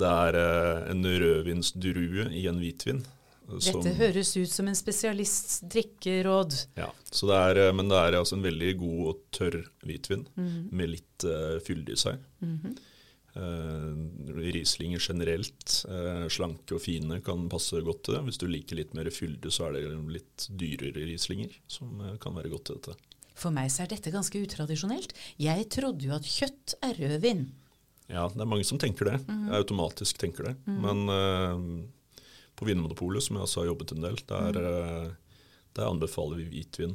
det 0.00 0.10
er 0.10 0.38
eh, 0.40 0.90
en 0.92 1.04
rødvinsdrue 1.04 2.30
i 2.34 2.46
en 2.50 2.58
hvitvin. 2.62 3.02
eh, 3.48 3.58
som- 3.60 3.82
Dette 3.82 3.96
høres 3.98 4.36
ut 4.36 4.48
som 4.50 4.68
en 4.68 4.74
spesialists 4.78 5.60
drikkeråd. 5.70 6.56
ja, 6.76 6.90
så 7.10 7.28
det 7.30 7.42
er, 7.60 7.72
men 7.72 7.88
det 7.92 7.96
er 8.00 8.18
altså 8.20 8.34
en 8.38 8.42
veldig 8.46 8.72
god 8.80 9.06
og 9.12 9.20
tørr 9.36 9.60
hvitvin 9.84 10.26
med 10.72 10.90
litt 10.90 11.24
uh, 11.28 11.58
fylde 11.60 11.92
i 11.92 12.00
seg. 12.00 12.18
uh, 13.36 13.94
Rieslinger 14.34 15.00
generelt, 15.02 15.84
uh, 15.90 16.26
slanke 16.32 16.76
og 16.76 16.82
fine, 16.84 17.20
kan 17.24 17.48
passe 17.52 17.80
godt 17.84 18.04
til 18.06 18.14
det. 18.16 18.22
Hvis 18.28 18.38
du 18.40 18.46
liker 18.50 18.78
litt 18.78 18.94
mer 18.94 19.10
fylde, 19.14 19.50
så 19.52 19.68
er 19.68 19.78
det 19.78 19.90
litt 20.12 20.48
dyrere 20.54 21.04
Rieslinger 21.06 21.54
som 21.70 22.00
kan 22.22 22.34
være 22.36 22.52
godt 22.52 22.64
til 22.70 22.78
dette. 22.80 22.96
For 23.34 23.54
meg 23.54 23.70
så 23.72 23.84
er 23.84 23.90
dette 23.90 24.12
ganske 24.14 24.40
utradisjonelt. 24.40 25.14
Jeg 25.42 25.68
trodde 25.74 26.06
jo 26.06 26.14
at 26.16 26.28
kjøtt 26.28 26.76
er 26.86 26.96
rødvin. 27.00 27.48
Ja, 28.12 28.28
det 28.30 28.42
er 28.44 28.48
mange 28.48 28.66
som 28.68 28.78
tenker 28.80 29.08
det. 29.08 29.18
Automatisk 29.56 30.20
tenker 30.20 30.50
det. 30.50 30.54
Men 30.68 31.04
uh, 31.08 32.24
på 32.54 32.68
Vinmonopolet, 32.68 33.24
som 33.24 33.38
jeg 33.38 33.46
også 33.46 33.62
har 33.62 33.70
jobbet 33.72 33.94
en 33.94 34.04
del, 34.04 34.18
der, 34.28 34.58
eh, 34.60 35.06
der 35.74 35.88
anbefaler 35.88 36.38
vi 36.38 36.50
hvitvin 36.52 36.92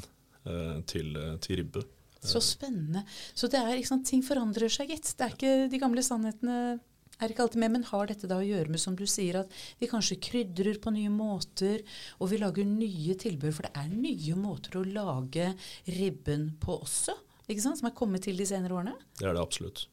uh, 0.48 0.78
til, 0.88 1.18
til 1.44 1.60
ribbe. 1.60 1.84
Så 2.24 2.40
spennende. 2.44 3.04
Så 3.34 3.48
det 3.52 3.60
er, 3.60 3.74
ikke 3.76 3.92
sant, 3.92 4.08
ting 4.08 4.24
forandrer 4.24 4.72
seg, 4.72 4.92
gitt. 4.92 5.12
Det 5.18 5.26
er 5.26 5.36
ikke 5.36 5.54
de 5.72 5.82
gamle 5.82 6.04
sannhetene 6.06 6.80
er 7.26 7.34
ikke 7.34 7.46
alltid 7.46 7.62
med, 7.64 7.74
men 7.76 7.88
har 7.90 8.10
dette 8.10 8.30
da 8.30 8.40
å 8.40 8.46
gjøre 8.46 8.72
med, 8.72 8.82
som 8.82 8.96
du 8.98 9.06
sier, 9.10 9.42
at 9.42 9.56
vi 9.82 9.90
kanskje 9.92 10.20
krydrer 10.24 10.80
på 10.84 10.94
nye 10.96 11.12
måter, 11.14 11.84
og 12.20 12.32
vi 12.32 12.40
lager 12.42 12.68
nye 12.68 13.16
tilbud? 13.20 13.52
For 13.56 13.68
det 13.68 13.74
er 13.80 13.90
nye 13.92 14.38
måter 14.40 14.80
å 14.80 14.86
lage 14.88 15.52
ribben 16.00 16.52
på 16.62 16.80
også, 16.84 17.18
ikke 17.50 17.66
sant? 17.66 17.82
som 17.82 17.90
er 17.90 17.98
kommet 17.98 18.24
til 18.28 18.40
de 18.40 18.48
senere 18.48 18.78
årene? 18.78 18.96
Det 19.20 19.28
er 19.28 19.36
det 19.36 19.44
absolutt. 19.44 19.88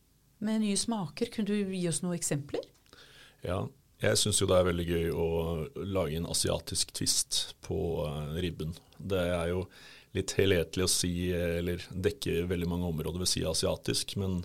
Med 0.45 0.61
nye 0.63 0.77
smaker. 0.77 1.33
Kunne 1.33 1.49
du 1.49 1.75
gi 1.75 1.87
oss 1.89 2.03
noen 2.05 2.19
eksempler? 2.19 2.65
Ja, 3.47 3.63
jeg 4.03 4.21
syns 4.21 4.43
jo 4.43 4.49
det 4.51 4.59
er 4.59 4.67
veldig 4.69 4.85
gøy 4.85 5.13
å 5.17 5.29
lage 5.89 6.19
en 6.19 6.29
asiatisk 6.29 6.93
twist 6.99 7.57
på 7.65 7.79
uh, 8.05 8.35
ribben. 8.37 8.75
Det 8.99 9.23
er 9.33 9.55
jo 9.55 9.63
litt 10.17 10.35
helhetlig 10.37 10.85
å 10.85 10.91
si, 10.91 11.13
eller 11.33 11.83
dekke 11.91 12.45
veldig 12.51 12.69
mange 12.69 12.91
områder 12.91 13.23
ved 13.23 13.31
si 13.31 13.45
asiatisk, 13.49 14.17
men 14.21 14.43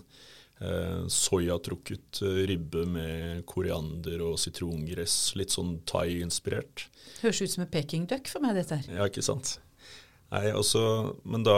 Eh, 0.62 1.06
soyatrukket 1.08 2.22
eh, 2.22 2.42
ribbe 2.46 2.84
med 2.86 3.42
koriander 3.50 4.22
og 4.28 4.38
sitrongress. 4.38 5.34
Litt 5.38 5.54
sånn 5.54 5.80
thai-inspirert. 5.90 6.86
Høres 7.24 7.42
ut 7.42 7.54
som 7.56 7.64
en 7.64 7.72
pekingduck 7.72 8.30
for 8.30 8.44
meg, 8.44 8.54
dette 8.60 8.78
her. 8.78 8.90
Ja, 9.00 9.08
ikke 9.10 9.24
sant. 9.26 9.56
Nei, 10.32 10.46
altså, 10.54 10.82
men 11.28 11.42
da 11.44 11.56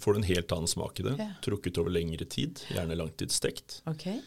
får 0.00 0.14
du 0.14 0.20
en 0.22 0.30
helt 0.30 0.54
annen 0.54 0.70
smak 0.70 1.02
i 1.02 1.08
det. 1.08 1.16
Ja. 1.20 1.32
Trukket 1.44 1.80
over 1.82 1.92
lengre 1.92 2.24
tid, 2.32 2.62
gjerne 2.72 2.96
langtidsstekt. 2.96 3.80
Okay. 3.90 4.22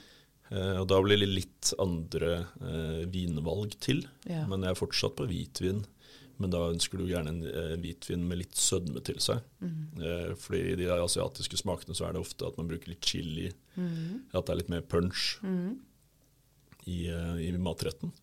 Eh, 0.50 0.76
og 0.82 0.90
da 0.92 1.00
blir 1.06 1.22
det 1.22 1.30
litt 1.30 1.72
andre 1.82 2.34
eh, 2.60 3.06
vinvalg 3.10 3.78
til. 3.82 4.04
Ja. 4.30 4.44
Men 4.50 4.66
jeg 4.66 4.76
er 4.76 4.82
fortsatt 4.82 5.16
på 5.18 5.30
hvitvin. 5.30 5.86
Men 6.40 6.54
da 6.54 6.62
ønsker 6.72 7.00
du 7.00 7.10
gjerne 7.10 7.34
en 7.34 7.42
eh, 7.48 7.76
hvitvin 7.84 8.24
med 8.28 8.40
litt 8.42 8.56
sødme 8.56 9.02
til 9.04 9.20
seg. 9.24 9.44
Mm. 9.60 9.80
Eh, 10.00 10.30
fordi 10.40 10.62
i 10.72 10.78
de 10.80 10.88
asiatiske 10.94 11.60
smakene 11.60 11.98
så 11.98 12.08
er 12.08 12.16
det 12.16 12.24
ofte 12.24 12.48
at 12.48 12.60
man 12.60 12.70
bruker 12.70 12.94
litt 12.94 13.04
chili. 13.06 13.50
Mm. 13.76 14.30
At 14.32 14.48
det 14.48 14.54
er 14.54 14.62
litt 14.62 14.72
mer 14.72 14.86
punch 14.88 15.34
mm. 15.44 15.74
i, 16.86 17.00
eh, 17.12 17.42
i, 17.44 17.50
matretten. 17.60 18.14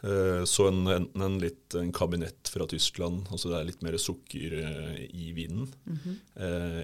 Eh, 0.00 0.46
så 0.48 0.70
en, 0.70 0.80
enten 0.94 1.26
en, 1.26 1.36
litt 1.42 1.76
en 1.76 1.92
kabinett 1.92 2.48
fra 2.54 2.64
Tyskland, 2.70 3.26
altså 3.28 3.52
det 3.52 3.58
er 3.58 3.68
litt 3.68 3.84
mer 3.84 3.98
sukker 4.00 4.56
eh, 4.62 5.04
i 5.12 5.34
vinen. 5.36 5.68
-hmm. 5.84 6.16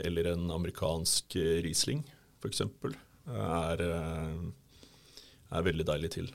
eller 0.04 0.32
en 0.34 0.50
amerikansk 0.50 1.36
Riesling, 1.64 2.04
f.eks., 2.42 2.60
er, 3.28 3.80
er 5.48 5.64
veldig 5.64 5.84
deilig 5.88 6.12
til. 6.12 6.30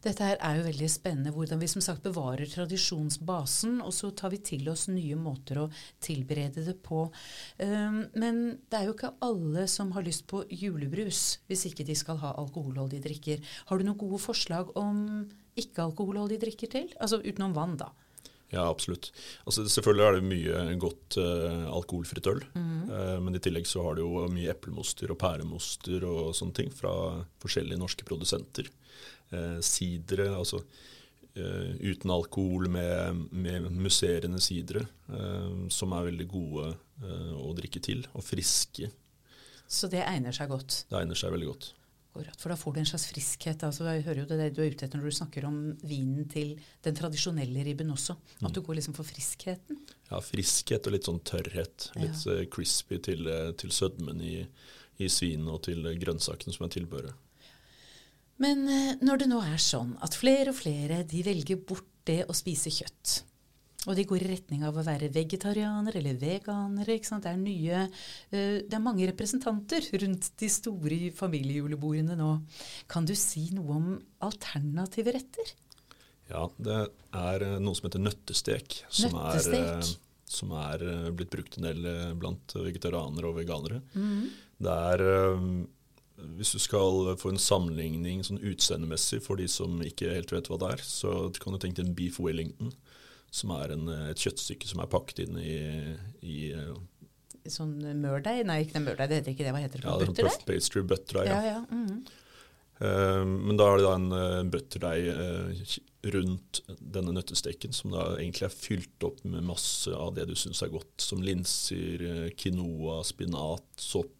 Dette 0.00 0.24
her 0.24 0.38
er 0.40 0.56
jo 0.56 0.64
veldig 0.64 0.88
spennende 0.88 1.32
hvordan 1.34 1.60
vi 1.60 1.68
som 1.68 1.82
sagt 1.84 2.04
bevarer 2.06 2.48
tradisjonsbasen, 2.48 3.82
og 3.84 3.92
så 3.92 4.08
tar 4.16 4.32
vi 4.32 4.40
til 4.44 4.68
oss 4.72 4.86
nye 4.88 5.18
måter 5.20 5.60
å 5.60 5.66
tilberede 6.00 6.64
det 6.64 6.78
på. 6.86 7.04
Um, 7.60 8.02
men 8.16 8.40
det 8.72 8.78
er 8.78 8.88
jo 8.88 8.96
ikke 8.96 9.12
alle 9.26 9.66
som 9.68 9.92
har 9.96 10.06
lyst 10.06 10.24
på 10.30 10.46
julebrus 10.48 11.40
hvis 11.50 11.66
ikke 11.68 11.84
de 11.84 11.98
skal 11.98 12.20
ha 12.24 12.32
alkoholholdige 12.40 13.04
drikker. 13.10 13.44
Har 13.68 13.76
du 13.76 13.84
noen 13.84 14.00
gode 14.00 14.22
forslag 14.24 14.72
om 14.80 15.26
ikke-alkoholholdige 15.60 16.46
drikker 16.46 16.72
til? 16.72 16.88
Altså 16.96 17.20
utenom 17.20 17.52
vann, 17.56 17.76
da. 17.82 17.92
Ja, 18.50 18.64
absolutt. 18.66 19.12
Altså, 19.44 19.62
selvfølgelig 19.70 20.06
er 20.06 20.16
det 20.16 20.26
mye 20.26 20.78
godt 20.82 21.20
uh, 21.20 21.68
alkoholfritt 21.70 22.26
øl. 22.32 22.40
Mm. 22.56 22.88
Uh, 22.88 23.16
men 23.22 23.36
i 23.36 23.42
tillegg 23.44 23.68
så 23.68 23.84
har 23.84 23.94
du 23.94 24.06
jo 24.06 24.24
mye 24.32 24.50
eplemoster 24.50 25.12
og 25.12 25.20
pæremoster 25.20 26.08
og 26.08 26.32
sånne 26.34 26.56
ting 26.56 26.72
fra 26.74 26.94
forskjellige 27.44 27.78
norske 27.78 28.08
produsenter 28.08 28.72
eh, 29.32 29.58
sidere, 29.64 30.30
altså 30.36 30.62
eh, 31.34 31.74
uten 31.80 32.14
alkohol 32.14 32.70
med, 32.72 33.26
med 33.32 33.68
musserende 33.72 34.40
sidere, 34.42 34.86
eh, 35.08 35.66
som 35.72 35.96
er 35.96 36.08
veldig 36.10 36.28
gode 36.30 36.70
eh, 36.72 37.34
å 37.36 37.52
drikke 37.58 37.82
til, 37.84 38.06
og 38.14 38.26
friske. 38.26 38.90
Så 39.70 39.90
det 39.90 40.02
egner 40.02 40.34
seg 40.34 40.50
godt? 40.50 40.84
Det 40.90 40.98
egner 40.98 41.18
seg 41.18 41.34
veldig 41.34 41.52
godt. 41.52 41.74
For 42.10 42.50
da 42.50 42.56
får 42.58 42.74
du 42.74 42.80
en 42.80 42.88
slags 42.90 43.06
friskhet. 43.12 43.62
altså 43.62 43.86
Jeg 43.86 44.02
hører 44.02 44.24
jo 44.24 44.26
det 44.26 44.48
du 44.56 44.60
er 44.64 44.72
ute 44.74 44.86
etter 44.86 44.98
når 44.98 45.12
du 45.12 45.16
snakker 45.20 45.46
om 45.46 45.58
vinen 45.86 46.26
til 46.30 46.56
den 46.82 46.96
tradisjonelle 46.98 47.62
ribben 47.66 47.92
også. 47.94 48.16
At 48.40 48.48
mm. 48.48 48.54
du 48.56 48.60
går 48.66 48.80
liksom 48.80 48.96
for 48.96 49.06
friskheten. 49.06 49.78
Ja, 50.10 50.18
friskhet 50.24 50.88
og 50.88 50.96
litt 50.96 51.06
sånn 51.06 51.22
tørrhet. 51.22 51.90
Litt 52.00 52.26
ja. 52.26 52.34
Eh, 52.34 52.46
crispy 52.50 52.98
til, 53.06 53.30
eh, 53.30 53.52
til 53.60 53.70
sødmen 53.74 54.22
i, 54.26 54.40
i 54.98 55.10
svinet 55.12 55.54
og 55.54 55.62
til 55.68 55.86
grønnsakene 56.02 56.56
som 56.56 56.66
er 56.66 56.74
tilbehøret. 56.74 57.28
Men 58.40 58.64
eh, 58.68 58.92
når 59.04 59.22
det 59.22 59.30
nå 59.30 59.40
er 59.44 59.60
sånn 59.60 59.96
at 60.04 60.16
flere 60.16 60.54
og 60.54 60.60
flere 60.60 61.02
de 61.08 61.24
velger 61.26 61.60
bort 61.60 61.88
det 62.08 62.22
å 62.26 62.36
spise 62.36 62.72
kjøtt, 62.72 63.20
og 63.88 63.96
de 63.96 64.04
går 64.04 64.24
i 64.24 64.28
retning 64.34 64.64
av 64.68 64.76
å 64.76 64.84
være 64.84 65.08
vegetarianere 65.12 66.00
eller 66.02 66.18
veganere. 66.20 66.98
ikke 66.98 67.08
sant? 67.08 67.24
Det 67.24 67.30
er, 67.32 67.38
nye, 67.40 67.86
uh, 67.88 68.56
det 68.60 68.76
er 68.76 68.82
mange 68.84 69.06
representanter 69.08 69.86
rundt 70.02 70.28
de 70.40 70.50
store 70.52 70.98
familiejulebordene 71.16 72.16
nå. 72.18 72.34
Kan 72.92 73.08
du 73.08 73.14
si 73.16 73.46
noe 73.56 73.78
om 73.78 73.88
alternative 74.26 75.16
retter? 75.16 75.54
Ja, 76.28 76.44
det 76.60 76.78
er 77.16 77.46
uh, 77.46 77.56
noe 77.56 77.78
som 77.78 77.88
heter 77.88 78.04
nøttestek. 78.04 78.82
Som 78.92 79.16
nøttestek. 79.16 79.64
er, 79.64 79.94
som 80.28 80.52
er 80.60 80.84
blitt 81.16 81.32
brukt 81.32 81.56
en 81.56 81.70
del 81.70 81.90
blant 82.20 82.52
vegetarianere 82.60 83.32
og 83.32 83.40
veganere. 83.40 83.80
Mm. 83.96 84.28
Det 84.60 84.76
er 84.92 85.06
hvis 86.38 86.52
du 86.54 86.60
skal 86.62 87.14
få 87.20 87.32
en 87.32 87.40
sammenligning 87.40 88.22
sånn 88.26 88.40
utseendemessig 88.42 89.20
for 89.24 89.40
de 89.40 89.48
som 89.50 89.80
ikke 89.84 90.12
helt 90.14 90.32
vet 90.34 90.50
hva 90.50 90.58
det 90.60 90.70
er, 90.76 90.84
så 90.86 91.30
kan 91.40 91.54
du 91.54 91.60
tenke 91.62 91.80
deg 91.80 91.90
en 91.90 91.98
beef 91.98 92.20
wellington, 92.22 92.72
som 93.30 93.52
er 93.54 93.74
en, 93.76 93.90
et 94.10 94.22
kjøttstykke 94.22 94.70
som 94.70 94.82
er 94.82 94.90
pakket 94.90 95.24
inn 95.26 95.38
i, 95.38 95.58
i 96.26 96.38
eh, 96.56 96.72
Sånn 97.48 97.78
mørdeig? 98.02 98.42
Nei, 98.44 98.62
ikke 98.66 98.82
mørdeig, 98.84 99.08
det 99.08 99.20
heter 99.20 99.32
ikke 99.32 99.46
det. 99.46 99.52
Hva 99.54 99.62
heter 99.62 99.80
det? 99.80 99.86
Ja, 99.86 99.94
det 100.00 100.08
er 100.10 100.26
puff 100.26 100.42
pastry 100.44 100.82
butterdeig. 100.84 101.30
Ja. 101.30 101.38
Ja, 101.40 101.54
ja. 101.54 101.60
Mm 101.70 101.86
-hmm. 101.86 102.00
uh, 102.84 103.24
men 103.46 103.56
da 103.56 103.68
er 103.70 103.76
det 103.78 103.86
da 103.86 103.94
en 103.94 104.12
uh, 104.12 104.50
butterdeig 104.52 105.08
uh, 105.08 105.78
rundt 106.16 106.60
denne 106.68 107.14
nøttesteken, 107.16 107.72
som 107.72 107.90
da 107.96 108.04
egentlig 108.18 108.44
er 108.44 108.52
fylt 108.52 109.04
opp 109.08 109.24
med 109.24 109.42
masse 109.44 109.88
av 109.88 110.14
det 110.14 110.28
du 110.28 110.34
syns 110.34 110.62
er 110.62 110.68
godt, 110.68 111.00
som 111.00 111.22
linser, 111.22 112.30
quinoa, 112.36 113.02
spinat, 113.04 113.64
sopp 113.76 114.19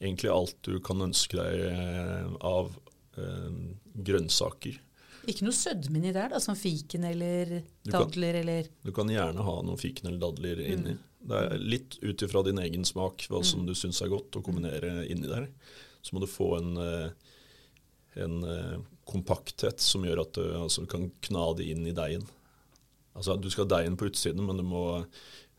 egentlig 0.00 0.30
alt 0.30 0.56
du 0.66 0.78
kan 0.84 1.02
ønske 1.02 1.38
deg 1.38 1.64
eh, 1.70 2.28
av 2.46 2.72
eh, 3.18 3.58
grønnsaker. 4.08 4.78
Ikke 5.28 5.44
noe 5.44 5.56
sødme 5.56 6.00
inni 6.00 6.14
der, 6.14 6.30
da, 6.32 6.40
som 6.40 6.56
fiken 6.56 7.04
eller 7.04 7.58
dadler? 7.84 8.38
Du 8.38 8.40
eller 8.42 8.70
Du 8.86 8.92
kan 8.96 9.10
gjerne 9.12 9.44
ha 9.44 9.56
noen 9.64 9.80
fiken 9.80 10.08
eller 10.08 10.22
dadler 10.22 10.62
mm. 10.62 10.68
inni. 10.74 10.96
Det 11.28 11.40
er 11.44 11.58
litt 11.60 11.98
ut 12.00 12.22
ifra 12.24 12.44
din 12.46 12.60
egen 12.62 12.86
smak, 12.88 13.26
hva 13.28 13.42
som 13.44 13.64
mm. 13.64 13.68
du 13.68 13.74
syns 13.76 14.00
er 14.04 14.12
godt 14.12 14.38
å 14.38 14.44
kombinere 14.46 15.02
inni 15.10 15.28
der. 15.28 15.50
Så 16.00 16.14
må 16.14 16.22
du 16.22 16.30
få 16.30 16.54
en, 16.60 16.78
eh, 16.80 17.10
en 18.22 18.38
kompakthet 19.08 19.82
som 19.82 20.06
gjør 20.06 20.22
at 20.22 20.38
du 20.38 20.44
altså, 20.62 20.86
kan 20.88 21.10
kna 21.26 21.50
det 21.58 21.68
inn 21.74 21.84
i 21.90 21.96
deigen. 21.96 22.24
Altså, 23.18 23.34
du 23.36 23.50
skal 23.50 23.66
ha 23.66 23.74
deigen 23.74 23.98
på 23.98 24.06
utsiden, 24.08 24.44
men 24.46 24.60
du 24.60 24.64
må, 24.64 24.84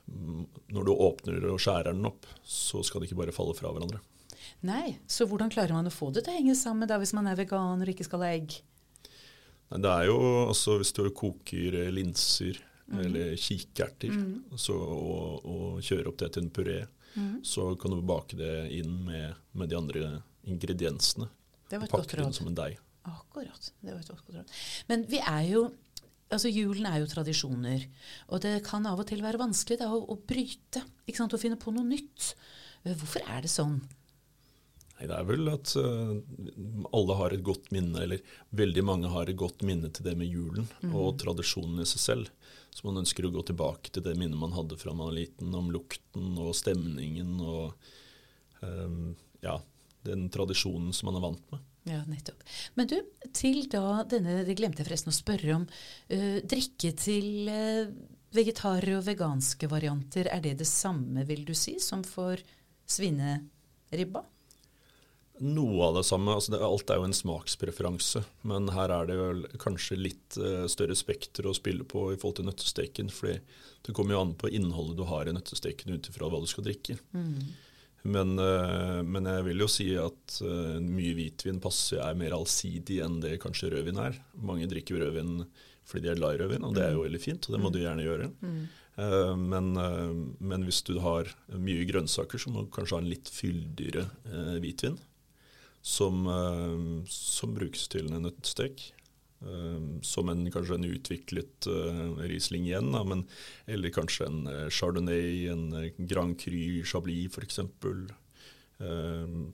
mm, 0.08 0.44
når 0.72 0.88
du 0.88 0.92
åpner 0.96 1.50
og 1.52 1.60
skjærer 1.62 1.92
den 1.92 2.08
opp, 2.08 2.26
så 2.48 2.82
skal 2.88 3.04
det 3.04 3.10
ikke 3.10 3.20
bare 3.20 3.36
falle 3.36 3.58
fra 3.58 3.74
hverandre. 3.76 4.00
Nei, 4.68 4.98
Så 5.08 5.24
hvordan 5.30 5.52
klarer 5.52 5.72
man 5.72 5.88
å 5.88 5.94
få 5.94 6.10
det 6.12 6.26
til 6.26 6.34
å 6.34 6.40
henge 6.40 6.56
sammen 6.58 6.90
da, 6.90 6.98
hvis 7.00 7.16
man 7.16 7.30
er 7.32 7.38
veganer 7.40 7.88
og 7.88 7.94
ikke 7.94 8.08
skal 8.08 8.26
ha 8.26 8.32
egg? 8.36 8.58
Nei, 9.70 9.80
det 9.86 9.92
er 9.94 10.10
jo 10.10 10.18
altså 10.50 10.80
hvis 10.82 10.92
du 10.98 11.04
koker 11.16 11.78
linser 11.94 12.60
mm. 12.90 13.00
eller 13.06 13.36
kikerter 13.40 14.12
mm. 14.12 14.58
så, 14.60 14.76
og, 14.76 15.46
og, 15.46 15.80
kjører 15.86 16.10
opp 16.12 16.20
det 16.20 16.32
til 16.36 16.46
en 16.46 16.54
puré, 16.54 16.80
mm. 17.16 17.36
så 17.46 17.72
kan 17.80 17.96
du 17.96 18.02
bake 18.04 18.40
det 18.40 18.54
inn 18.76 18.98
med, 19.08 19.38
med 19.54 19.72
de 19.72 19.78
andre 19.80 20.06
ingrediensene. 20.50 21.30
Det 21.70 21.78
var 21.78 21.88
et 21.88 21.96
godt 21.96 22.18
råd. 22.18 22.34
som 22.36 22.50
en 22.50 22.58
deig. 22.58 22.80
Akkurat. 23.08 23.72
Det 23.80 23.94
var 23.94 24.02
et 24.02 24.12
godt 24.12 24.34
råd. 24.34 24.58
Men 24.92 25.08
vi 25.10 25.22
er 25.24 25.46
jo 25.54 25.70
Altså, 26.30 26.46
Julen 26.54 26.86
er 26.86 27.00
jo 27.02 27.08
tradisjoner, 27.10 27.88
og 28.30 28.44
det 28.44 28.60
kan 28.62 28.84
av 28.86 29.00
og 29.02 29.08
til 29.10 29.24
være 29.26 29.40
vanskelig 29.42 29.80
da, 29.82 29.88
å, 29.90 30.04
å 30.14 30.18
bryte. 30.30 30.84
ikke 31.10 31.18
sant, 31.18 31.34
Å 31.34 31.40
finne 31.42 31.58
på 31.58 31.74
noe 31.74 31.82
nytt. 31.88 32.36
Hvorfor 32.86 33.26
er 33.26 33.42
det 33.42 33.50
sånn? 33.50 33.80
Nei, 35.00 35.08
Det 35.08 35.16
er 35.16 35.28
vel 35.30 35.48
at 35.48 35.72
uh, 35.80 36.18
alle 36.92 37.16
har 37.22 37.34
et 37.34 37.44
godt 37.46 37.70
minne, 37.72 38.04
eller 38.04 38.20
veldig 38.52 38.84
mange 38.84 39.12
har 39.14 39.32
et 39.32 39.40
godt 39.40 39.64
minne 39.68 39.92
til 39.96 40.10
det 40.10 40.18
med 40.20 40.28
julen 40.28 40.68
mm. 40.82 40.92
og 40.92 41.16
tradisjonen 41.22 41.80
i 41.80 41.88
seg 41.88 42.04
selv. 42.04 42.52
Så 42.76 42.86
man 42.86 43.00
ønsker 43.02 43.26
å 43.26 43.32
gå 43.34 43.46
tilbake 43.48 43.94
til 43.94 44.04
det 44.06 44.18
minnet 44.20 44.40
man 44.40 44.54
hadde 44.54 44.78
fra 44.80 44.94
man 44.94 45.10
var 45.10 45.18
liten, 45.18 45.56
om 45.56 45.72
lukten 45.74 46.36
og 46.38 46.52
stemningen 46.58 47.40
og 47.40 47.74
um, 48.62 49.16
ja, 49.44 49.56
den 50.06 50.28
tradisjonen 50.32 50.94
som 50.96 51.10
man 51.10 51.20
er 51.20 51.26
vant 51.30 51.52
med. 51.54 51.66
Ja, 51.90 52.04
nettopp. 52.06 52.44
Men 52.78 52.90
du, 52.92 52.98
til 53.34 53.64
da 53.72 54.04
denne 54.06 54.44
Det 54.46 54.54
glemte 54.60 54.84
jeg 54.84 54.90
forresten 54.90 55.14
å 55.14 55.16
spørre 55.16 55.56
om. 55.56 55.66
Uh, 56.12 56.44
drikke 56.44 56.92
til 57.00 57.50
uh, 57.50 57.88
vegetarer 58.36 59.00
og 59.00 59.08
veganske 59.08 59.70
varianter, 59.72 60.30
er 60.30 60.44
det 60.44 60.60
det 60.60 60.70
samme, 60.70 61.24
vil 61.26 61.48
du 61.48 61.56
si, 61.58 61.80
som 61.82 62.04
for 62.06 62.38
svineribba? 62.90 64.28
Noe 65.40 65.86
av 65.88 65.96
det 65.96 66.04
samme. 66.04 66.34
altså 66.36 66.52
det, 66.52 66.60
Alt 66.66 66.92
er 66.92 67.00
jo 67.00 67.08
en 67.08 67.16
smakspreferanse. 67.16 68.24
Men 68.50 68.68
her 68.76 68.92
er 68.92 69.08
det 69.08 69.16
vel 69.20 69.46
kanskje 69.62 70.00
litt 70.00 70.38
uh, 70.42 70.66
større 70.72 70.98
spekter 71.00 71.48
å 71.48 71.56
spille 71.56 71.88
på 71.88 72.10
i 72.12 72.20
forhold 72.20 72.42
til 72.42 72.50
nøttesteken. 72.50 73.12
fordi 73.14 73.40
det 73.88 73.96
kommer 73.96 74.18
jo 74.18 74.22
an 74.26 74.36
på 74.36 74.52
innholdet 74.52 75.00
du 75.00 75.06
har 75.08 75.30
i 75.30 75.34
nøttesteken 75.34 75.96
ut 75.96 76.12
ifra 76.12 76.28
hva 76.28 76.42
du 76.44 76.48
skal 76.52 76.68
drikke. 76.68 76.98
Mm. 77.16 77.40
Men, 78.12 78.36
uh, 78.36 79.00
men 79.04 79.32
jeg 79.32 79.48
vil 79.48 79.64
jo 79.64 79.70
si 79.72 79.88
at 80.00 80.42
uh, 80.44 80.76
mye 80.84 81.16
hvitvin 81.16 81.64
passer 81.64 82.04
er 82.04 82.20
mer 82.20 82.36
allsidig 82.36 83.00
enn 83.06 83.22
det 83.24 83.40
kanskje 83.44 83.72
rødvin 83.72 84.04
er. 84.10 84.20
Mange 84.44 84.68
drikker 84.72 85.00
rødvin 85.00 85.46
fordi 85.90 86.06
de 86.06 86.12
er 86.12 86.20
glad 86.20 86.36
i 86.36 86.44
rødvin, 86.44 86.66
og 86.68 86.76
det 86.76 86.84
er 86.86 86.92
jo 86.94 87.02
veldig 87.02 87.20
fint, 87.24 87.48
og 87.48 87.56
det 87.56 87.60
må 87.64 87.72
du 87.74 87.80
gjerne 87.82 88.04
gjøre. 88.06 88.28
Mm. 88.46 88.58
men, 89.50 89.70
men 90.38 90.66
hvis 90.68 90.84
du 90.86 91.00
har 91.02 91.32
mye 91.58 91.88
grønnsaker, 91.90 92.38
så 92.38 92.52
må 92.54 92.62
du 92.62 92.70
kanskje 92.76 92.94
ha 92.94 93.02
en 93.02 93.10
litt 93.10 93.32
fyldigere 93.34 94.04
hvitvin. 94.62 95.00
Som, 95.82 96.28
eh, 96.28 97.06
som 97.10 97.54
brukes 97.56 97.88
til 97.88 98.10
en 98.12 98.26
nøttestek. 98.26 98.94
Eh, 99.42 99.84
som 100.04 100.30
en, 100.30 100.46
kanskje 100.52 100.76
en 100.76 100.90
utviklet 100.90 101.68
eh, 101.72 102.02
Riesling 102.28 102.68
igjen, 102.68 102.92
da, 102.96 103.06
men, 103.08 103.26
eller 103.66 103.94
kanskje 103.96 104.28
en 104.28 104.42
Chardonnay, 104.70 105.48
en 105.54 105.70
Grand 105.98 106.36
Cru 106.40 106.84
Chablis 106.84 107.32
f.eks. 107.32 107.62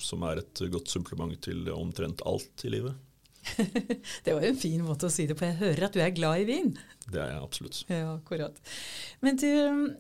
som 0.06 0.24
er 0.30 0.38
et 0.38 0.60
godt 0.70 0.92
supplement 0.92 1.34
til 1.42 1.70
omtrent 1.74 2.22
alt 2.30 2.66
i 2.66 2.74
livet. 2.74 2.94
Det 4.26 4.34
var 4.34 4.44
jo 4.44 4.52
en 4.52 4.60
fin 4.60 4.84
måte 4.86 5.08
å 5.08 5.14
si 5.14 5.26
det 5.30 5.38
på. 5.38 5.48
Jeg 5.48 5.60
hører 5.60 5.88
at 5.88 5.96
du 5.96 6.02
er 6.04 6.14
glad 6.16 6.44
i 6.44 6.48
vin. 6.48 6.72
Det 7.06 7.20
er 7.22 7.36
jeg 7.36 7.42
absolutt. 7.44 7.80
Ja, 7.92 8.16
akkurat. 8.16 8.58
Men 9.26 9.38
du, 9.38 9.50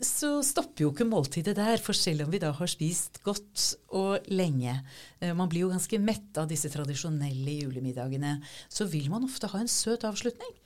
så 0.05 0.39
stopper 0.45 0.87
jo 0.87 0.91
ikke 0.93 1.07
måltidet 1.07 1.55
der, 1.59 1.81
for 1.81 1.97
selv 1.97 2.25
om 2.25 2.33
vi 2.33 2.41
da 2.41 2.49
har 2.57 2.71
spist 2.71 3.21
godt 3.25 3.67
og 3.95 4.25
lenge, 4.33 4.79
eh, 5.21 5.35
man 5.37 5.51
blir 5.51 5.67
jo 5.67 5.73
ganske 5.73 5.99
mett 6.01 6.41
av 6.41 6.49
disse 6.49 6.71
tradisjonelle 6.73 7.59
julemiddagene, 7.59 8.39
så 8.69 8.89
vil 8.89 9.11
man 9.13 9.27
ofte 9.27 9.51
ha 9.53 9.61
en 9.61 9.71
søt 9.71 10.07
avslutning. 10.07 10.57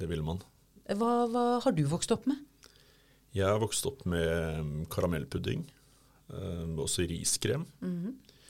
Det 0.00 0.08
vil 0.10 0.24
man. 0.24 0.40
Hva, 0.88 1.12
hva 1.30 1.44
har 1.62 1.76
du 1.76 1.84
vokst 1.88 2.14
opp 2.14 2.24
med? 2.30 2.40
Jeg 3.36 3.48
har 3.48 3.60
vokst 3.62 3.86
opp 3.88 4.02
med 4.08 4.64
mm, 4.64 4.74
karamellpudding, 4.92 5.64
eh, 6.32 6.68
også 6.80 7.04
riskrem. 7.12 7.68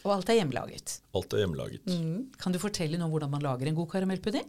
Og 0.02 0.16
alt 0.16 0.32
er 0.32 0.40
hjemmelaget. 0.40 0.96
Alt 1.14 1.34
er 1.34 1.44
hjemmelaget. 1.44 1.86
Mm. 1.86 2.32
Kan 2.40 2.54
du 2.54 2.58
fortelle 2.62 2.98
noe 2.98 3.06
om 3.06 3.14
hvordan 3.14 3.32
man 3.32 3.44
lager 3.44 3.70
en 3.70 3.78
god 3.78 3.90
karamellpudding? 3.94 4.48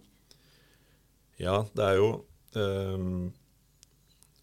Ja, 1.42 1.64
det 1.74 1.86
er 1.86 2.00
jo 2.00 2.10
ehm, 2.58 3.32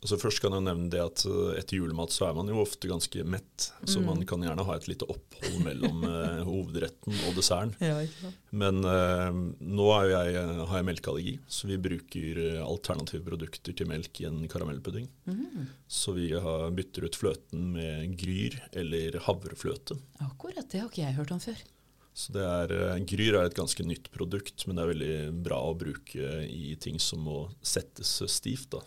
altså 0.00 0.16
Først 0.20 0.40
kan 0.42 0.54
jeg 0.56 0.64
nevne 0.64 0.88
det 0.92 1.00
at 1.02 1.22
eh, 1.28 1.56
etter 1.60 1.76
julemat 1.78 2.12
så 2.14 2.28
er 2.28 2.36
man 2.36 2.48
jo 2.48 2.60
ofte 2.62 2.88
ganske 2.90 3.24
mett. 3.28 3.68
Så 3.84 4.00
man 4.04 4.22
kan 4.28 4.42
gjerne 4.44 4.64
ha 4.64 4.76
et 4.76 4.88
lite 4.88 5.08
opphold 5.10 5.58
mellom 5.64 6.04
eh, 6.08 6.42
hovedretten 6.46 7.16
og 7.28 7.36
desserten. 7.36 7.74
Ja. 7.84 8.00
Men 8.56 8.80
eh, 8.84 9.40
nå 9.60 9.88
jeg, 10.10 10.36
eh, 10.40 10.62
har 10.70 10.80
jeg 10.80 10.88
melkeallergi, 10.88 11.34
så 11.48 11.68
vi 11.70 11.80
bruker 11.88 12.40
eh, 12.46 12.62
alternative 12.64 13.24
produkter 13.26 13.76
til 13.76 13.90
melk 13.90 14.22
i 14.22 14.28
en 14.30 14.40
karamellpudding. 14.50 15.10
Så 15.90 16.14
vi 16.16 16.30
har, 16.32 16.70
bytter 16.74 17.06
ut 17.06 17.18
fløten 17.18 17.68
med 17.74 18.16
gryr 18.18 18.56
eller 18.76 19.20
havrefløte. 19.26 19.98
Akkurat, 20.24 20.64
det 20.70 20.80
har 20.80 20.88
ikke 20.88 21.04
jeg 21.04 21.18
hørt 21.18 21.34
om 21.34 21.42
før. 21.42 21.60
Så 22.20 22.34
det 22.34 22.42
er, 22.42 22.72
Gryr 23.08 23.36
er 23.38 23.46
et 23.46 23.56
ganske 23.56 23.84
nytt 23.86 24.08
produkt, 24.12 24.64
men 24.66 24.76
det 24.76 24.82
er 24.82 24.90
veldig 24.90 25.42
bra 25.46 25.60
å 25.68 25.76
bruke 25.78 26.40
i 26.44 26.74
ting 26.82 26.98
som 27.00 27.22
må 27.24 27.44
settes 27.62 28.18
stivt. 28.28 28.72
da. 28.74 28.82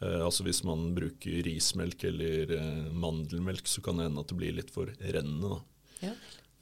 Eh, 0.00 0.20
altså 0.24 0.44
Hvis 0.46 0.62
man 0.64 0.90
bruker 0.96 1.42
rismelk 1.46 2.04
eller 2.08 2.54
eh, 2.56 2.88
mandelmelk, 2.92 3.68
så 3.68 3.82
kan 3.84 4.00
det 4.00 4.08
hende 4.08 4.24
at 4.24 4.32
det 4.32 4.38
blir 4.40 4.56
litt 4.56 4.72
for 4.74 4.92
rennende. 5.00 5.60
Ja. 6.00 6.14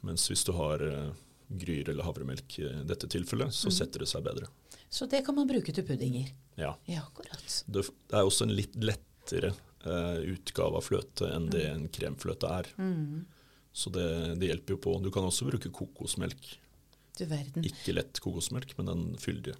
Mens 0.06 0.26
hvis 0.30 0.44
du 0.46 0.52
har 0.58 0.82
eh, 0.84 1.10
Gryr 1.48 1.88
eller 1.88 2.04
havremelk 2.04 2.58
i 2.60 2.68
dette 2.84 3.08
tilfellet, 3.08 3.54
så 3.56 3.70
setter 3.72 4.04
det 4.04 4.10
seg 4.10 4.26
bedre. 4.26 4.50
Så 4.92 5.06
det 5.08 5.22
kan 5.24 5.36
man 5.36 5.48
bruke 5.48 5.72
til 5.72 5.86
puddinger. 5.86 6.28
Ja. 6.60 6.74
Ja, 6.84 7.06
akkurat. 7.06 7.62
Det, 7.66 7.86
er 8.12 8.26
også 8.26 8.44
en 8.44 8.52
litt 8.56 8.76
lettere 8.76 9.54
eh, 9.84 10.18
utgave 10.34 10.80
av 10.80 10.84
fløte 10.84 11.30
enn 11.32 11.48
det 11.52 11.64
en 11.70 11.86
kremfløte 11.92 12.50
er. 12.52 12.68
Så 13.72 13.92
det, 13.94 14.08
det 14.42 14.50
hjelper 14.50 14.76
jo 14.76 14.82
på. 14.88 14.96
Du 15.00 15.08
kan 15.14 15.24
også 15.24 15.48
bruke 15.48 15.72
kokosmelk. 15.72 16.50
Du 17.16 17.24
verden. 17.30 17.64
Ikke 17.66 17.94
lett 17.96 18.20
kokosmelk, 18.22 18.74
men 18.78 18.90
den 18.90 19.04
fyldige. 19.22 19.56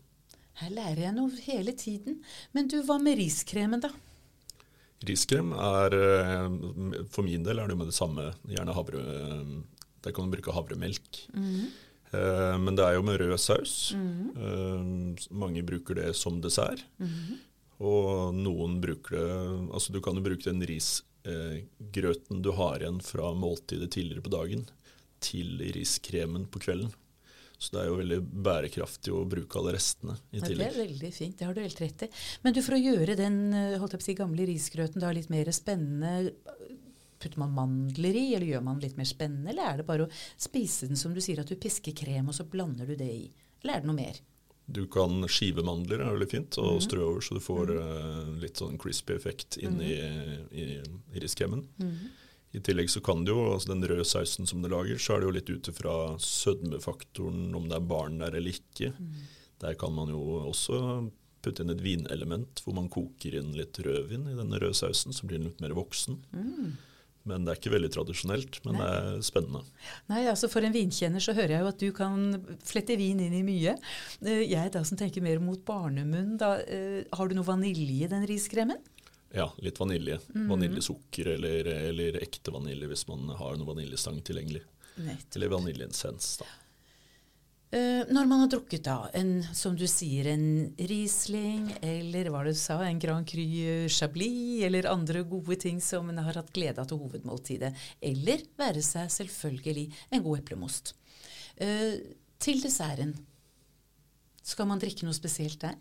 Her 0.59 0.71
lærer 0.75 1.01
jeg 1.07 1.15
noe 1.15 1.43
hele 1.45 1.73
tiden. 1.79 2.21
Men 2.57 2.67
du, 2.71 2.81
hva 2.83 2.97
med 3.03 3.19
riskremen, 3.21 3.81
da? 3.85 3.91
Riskrem 5.07 5.53
er 5.55 5.95
eh, 5.95 6.49
For 7.15 7.23
min 7.23 7.45
del 7.47 7.61
er 7.63 7.69
det 7.71 7.77
jo 7.77 7.81
med 7.85 7.91
det 7.93 7.95
samme. 7.99 8.25
Gjerne 8.51 8.75
havre 8.75 9.03
Der 10.03 10.15
kan 10.15 10.27
du 10.27 10.33
bruke 10.35 10.55
havremelk. 10.57 11.21
Eh, 12.11 12.57
Men 12.59 12.75
det 12.75 12.83
er 12.89 12.97
jo 12.97 13.05
med 13.07 13.21
rød 13.21 13.37
saus. 13.39 13.93
Eh, 13.95 15.29
Mange 15.31 15.63
bruker 15.63 15.95
det 16.01 16.11
som 16.19 16.41
dessert. 16.43 16.83
Og 17.79 18.35
noen 18.35 18.81
bruker 18.83 19.15
det 19.15 19.29
Altså 19.71 19.93
du 19.95 20.01
kan 20.03 20.19
jo 20.19 20.25
bruke 20.27 20.43
den 20.51 20.65
risgrøten 20.67 22.43
du 22.43 22.51
har 22.59 22.81
igjen 22.83 22.99
fra 23.05 23.31
måltidet 23.39 23.93
tidligere 23.95 24.25
på 24.27 24.33
dagen, 24.35 24.67
til 25.23 25.59
riskremen 25.75 26.47
på 26.51 26.59
kvelden. 26.63 26.91
Så 27.59 27.75
det 27.75 27.81
er 27.83 27.89
jo 27.91 27.99
veldig 27.99 28.19
bærekraftig 28.47 29.13
å 29.15 29.25
bruke 29.27 29.59
alle 29.59 29.75
restene 29.75 30.15
i 30.31 30.39
Ja, 30.39 30.47
det 30.47 30.67
er 30.69 30.77
veldig 30.79 31.11
fint, 31.15 31.35
det 31.41 31.49
har 31.49 31.57
du 31.57 31.61
helt 31.65 31.81
rett 31.83 32.05
i. 32.07 32.09
Men 32.45 32.55
du, 32.55 32.61
for 32.63 32.77
å 32.77 32.79
gjøre 32.79 33.17
den 33.19 33.41
eh, 33.51 33.75
holdt 33.83 33.97
jeg 33.97 34.03
på 34.03 34.05
å 34.05 34.09
si, 34.09 34.15
gamle 34.21 34.47
risgrøten 34.47 35.03
da 35.03 35.11
litt 35.15 35.31
mer 35.33 35.51
spennende, 35.55 36.31
putter 37.19 37.43
man 37.43 37.57
mandler 37.57 38.15
i, 38.15 38.29
eller 38.37 38.47
gjør 38.53 38.63
man 38.69 38.79
litt 38.83 38.95
mer 38.99 39.09
spennende, 39.11 39.51
eller 39.51 39.73
er 39.73 39.81
det 39.81 39.89
bare 39.89 40.07
å 40.07 40.13
spise 40.39 40.87
den 40.87 41.01
som 41.01 41.17
du 41.17 41.19
sier, 41.25 41.43
at 41.43 41.51
du 41.51 41.59
pisker 41.59 41.97
krem, 41.99 42.31
og 42.31 42.39
så 42.39 42.47
blander 42.47 42.87
du 42.87 42.95
det 43.01 43.11
i? 43.11 43.27
Eller 43.65 43.81
er 43.81 43.83
det 43.83 43.91
noe 43.91 43.99
mer? 43.99 44.23
Du 44.69 44.83
kan 44.93 45.19
skive 45.33 45.65
mandler, 45.67 46.05
er 46.05 46.15
veldig 46.15 46.31
fint, 46.31 46.61
og 46.63 46.79
strø 46.85 47.03
over, 47.09 47.25
så 47.25 47.41
du 47.41 47.43
får 47.43 47.75
eh, 47.75 48.33
litt 48.45 48.61
sånn 48.61 48.79
crispy 48.79 49.17
effekt 49.17 49.59
inn 49.59 49.81
i, 49.83 49.95
i, 50.53 50.67
i 51.11 51.23
riskremen. 51.25 51.65
I 52.57 52.61
tillegg 52.65 52.89
så 52.89 53.03
kan 53.05 53.25
det 53.27 53.35
jo, 53.35 53.43
altså 53.53 53.75
den 53.75 53.85
røde 53.85 54.07
sausen 54.09 54.47
som 54.49 54.63
du 54.65 54.69
lager, 54.73 54.97
så 54.97 55.15
er 55.15 55.21
det 55.21 55.29
jo 55.29 55.35
litt 55.37 55.51
ut 55.53 55.69
ifra 55.69 55.95
sødmefaktoren, 56.23 57.55
om 57.57 57.69
det 57.69 57.77
er 57.77 57.89
barn 57.91 58.19
der 58.23 58.37
eller 58.39 58.55
ikke. 58.57 58.93
Der 59.61 59.75
kan 59.79 59.93
man 59.95 60.09
jo 60.15 60.23
også 60.49 60.81
putte 61.45 61.63
inn 61.63 61.71
et 61.75 61.83
vinelement, 61.85 62.63
hvor 62.65 62.75
man 62.75 62.89
koker 62.91 63.37
inn 63.39 63.53
litt 63.57 63.79
rødvin 63.85 64.27
i 64.33 64.37
denne 64.39 64.59
røde 64.63 64.75
sausen, 64.75 65.13
så 65.15 65.27
blir 65.29 65.39
den 65.43 65.51
litt 65.53 65.61
mer 65.63 65.77
voksen. 65.77 66.19
Men 67.29 67.45
det 67.45 67.53
er 67.53 67.59
ikke 67.61 67.73
veldig 67.75 67.91
tradisjonelt, 67.93 68.59
men 68.65 68.79
det 68.81 68.87
er 68.89 69.19
spennende. 69.27 69.61
Nei, 70.09 70.23
altså 70.31 70.49
For 70.49 70.65
en 70.65 70.73
vinkjenner 70.73 71.21
så 71.21 71.35
hører 71.37 71.53
jeg 71.59 71.61
jo 71.61 71.73
at 71.75 71.83
du 71.83 71.89
kan 71.93 72.23
flette 72.65 72.97
vin 72.97 73.21
inn 73.21 73.35
i 73.37 73.43
mye. 73.45 73.75
Eh, 74.25 74.47
Jeg 74.49 74.73
da 74.73 74.81
som 74.89 74.97
tenker 74.97 75.21
mer 75.21 75.39
mot 75.45 75.61
barnemunn, 75.69 76.39
da, 76.41 76.55
eh, 76.65 77.05
har 77.13 77.29
du 77.29 77.35
noe 77.37 77.45
vanilje 77.45 78.07
i 78.07 78.09
den 78.09 78.25
riskremen? 78.31 78.81
Ja, 79.35 79.53
litt 79.59 79.81
vanilje. 79.81 80.19
Vaniljesukker 80.49 81.35
eller, 81.35 81.67
eller 81.91 82.17
ekte 82.23 82.53
vanilje 82.55 82.89
hvis 82.89 83.05
man 83.11 83.29
har 83.37 83.59
noe 83.59 83.69
vaniljestang 83.69 84.23
tilgjengelig. 84.25 84.63
Nettopp. 84.97 85.37
Eller 85.37 85.53
vaniljeessens, 85.53 86.31
da. 86.41 86.49
Uh, 87.69 88.09
når 88.09 88.25
man 88.25 88.41
har 88.41 88.49
drukket 88.49 88.87
da 88.87 89.11
en, 89.13 89.43
som 89.53 89.75
du 89.77 89.85
sier, 89.91 90.31
en 90.33 90.71
Riesling, 90.81 91.67
eller 91.85 92.31
hva 92.33 92.41
du 92.47 92.55
sa, 92.57 92.79
en 92.87 93.01
Grand 93.03 93.29
Cru 93.29 93.45
Chablis, 93.93 94.63
eller 94.65 94.89
andre 94.89 95.21
gode 95.29 95.59
ting 95.61 95.83
som 95.85 96.09
en 96.09 96.23
har 96.25 96.41
hatt 96.41 96.49
glede 96.57 96.81
av 96.81 96.89
til 96.89 97.03
hovedmåltidet, 97.03 97.75
eller 98.01 98.47
være 98.57 98.81
seg 98.87 99.13
selvfølgelig 99.13 99.85
en 100.09 100.25
god 100.25 100.41
eplemost. 100.41 100.95
Uh, 101.61 102.01
til 102.41 102.65
desserten, 102.65 103.13
skal 104.49 104.71
man 104.71 104.81
drikke 104.81 105.05
noe 105.05 105.17
spesielt 105.17 105.61
der? 105.61 105.77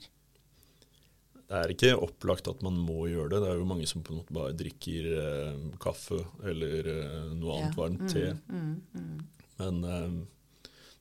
Det 1.48 1.56
er 1.62 1.72
ikke 1.72 1.94
opplagt 2.04 2.48
at 2.52 2.62
man 2.66 2.76
må 2.84 3.06
gjøre 3.08 3.30
det. 3.32 3.42
Det 3.46 3.50
er 3.54 3.60
jo 3.62 3.68
mange 3.70 3.88
som 3.88 4.02
på 4.04 4.12
en 4.12 4.18
måte 4.20 4.36
bare 4.36 4.56
drikker 4.60 5.06
eh, 5.16 5.62
kaffe 5.80 6.18
eller 6.44 6.90
eh, 6.92 7.30
noe 7.40 7.56
annet 7.62 7.78
Ja. 7.78 7.82
varmt 7.82 8.10
te. 8.12 8.26
Men 9.62 9.84
eh, 9.88 10.18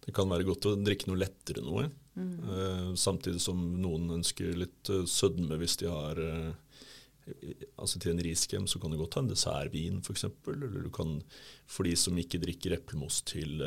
det 0.06 0.14
kan 0.14 0.30
være 0.30 0.46
godt 0.46 0.68
å 0.70 0.76
drikke 0.78 1.08
noe 1.10 1.18
lettere 1.24 1.64
noe. 1.66 1.88
Eh, 2.16 2.92
samtidig 2.96 3.42
som 3.44 3.58
noen 3.82 4.06
ønsker 4.20 4.54
litt 4.56 4.88
eh, 4.94 5.02
sødme 5.10 5.58
hvis 5.60 5.74
de 5.82 5.90
har 5.90 6.16
eh, 6.22 6.52
Altså 7.76 7.98
Til 7.98 8.12
en 8.12 8.20
riskrem 8.22 8.68
så 8.70 8.78
kan 8.78 8.92
du 8.94 8.96
godt 9.00 9.16
ha 9.18 9.20
en 9.24 9.28
dessertvin 9.32 9.96
f.eks. 9.98 10.28
Eller 10.46 10.84
du 10.86 10.90
kan, 10.94 11.16
for 11.66 11.82
de 11.82 11.96
som 11.98 12.14
ikke 12.22 12.38
drikker 12.38 12.76
eplemos 12.78 13.18
til, 13.26 13.58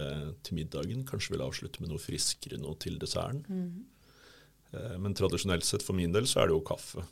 til 0.47 0.55
middagen, 0.55 1.03
kanskje 1.03 1.33
vil 1.35 1.43
avslutte 1.43 1.83
med 1.83 1.91
noe 1.91 1.99
friskere 1.99 2.55
noe 2.63 2.79
til 2.79 2.95
desserten. 3.03 3.43
Eh, 4.73 4.97
Men 5.01 5.15
tradisjonelt 5.17 5.65
sett 5.65 5.85
for 5.85 5.97
min 5.97 6.13
del 6.15 6.27
så 6.29 6.43
er 6.43 6.49
det 6.51 6.57
jo 6.57 6.63
kaffe. 6.65 7.05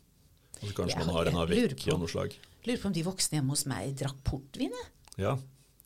Altså 0.58 0.74
kanskje 0.74 0.98
Ja, 0.98 1.06
man 1.06 1.16
har 1.16 1.30
en 1.30 1.38
jeg 1.38 1.50
lurer 1.76 1.94
av 1.94 2.00
noe 2.02 2.12
slag. 2.12 2.38
Lurer 2.66 2.82
på 2.82 2.90
om 2.90 2.94
de 2.96 3.04
voksne 3.06 3.38
hjemme 3.38 3.54
hos 3.54 3.66
meg 3.70 3.94
drakk 4.00 4.22
portvin? 4.26 4.74
Ja, 5.18 5.36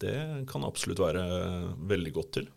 det 0.01 0.15
kan 0.49 0.63
absolutt 0.67 0.99
være 1.03 1.23
veldig 1.91 2.13
godt 2.15 2.31
til. 2.39 2.47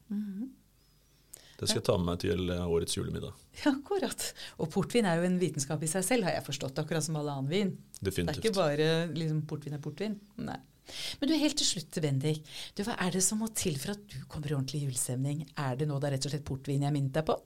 Det 1.54 1.68
skal 1.70 1.78
jeg 1.80 1.86
ta 1.86 1.96
med 1.98 2.08
meg 2.08 2.20
til 2.22 2.50
eh, 2.50 2.66
årets 2.66 2.96
julemiddag. 2.96 3.34
Ja, 3.62 3.70
akkurat. 3.70 4.24
Og 4.58 4.70
portvin 4.74 5.06
er 5.06 5.20
jo 5.20 5.26
en 5.28 5.38
vitenskap 5.38 5.82
i 5.86 5.90
seg 5.90 6.02
selv, 6.06 6.26
har 6.26 6.34
jeg 6.34 6.46
forstått, 6.48 6.80
akkurat 6.82 7.04
som 7.06 7.16
all 7.20 7.30
annen 7.30 7.50
vin. 7.50 7.70
Definitivt. 8.00 8.42
Det 8.42 8.50
er 8.50 8.50
ikke 8.50 8.58
bare 8.58 8.88
liksom, 9.14 9.42
portvin 9.48 9.76
er 9.78 9.82
portvin. 9.84 10.16
Nei. 10.42 10.58
Men 11.20 11.30
du, 11.30 11.34
helt 11.40 11.56
til 11.56 11.68
slutt, 11.68 11.96
Bendik. 12.04 12.42
Du, 12.76 12.82
hva 12.84 12.96
er 13.00 13.14
det 13.14 13.22
som 13.24 13.38
må 13.40 13.48
til 13.56 13.78
for 13.80 13.94
at 13.94 14.02
du 14.10 14.18
kommer 14.28 14.50
i 14.50 14.56
ordentlig 14.58 14.82
julestemning? 14.82 15.44
Er 15.56 15.78
det 15.80 15.88
nå 15.88 15.96
da 16.02 16.10
rett 16.12 16.26
og 16.26 16.34
slett 16.34 16.44
portvin 16.44 16.84
jeg 16.84 16.92
minnet 16.92 17.14
deg 17.16 17.24
på? 17.30 17.38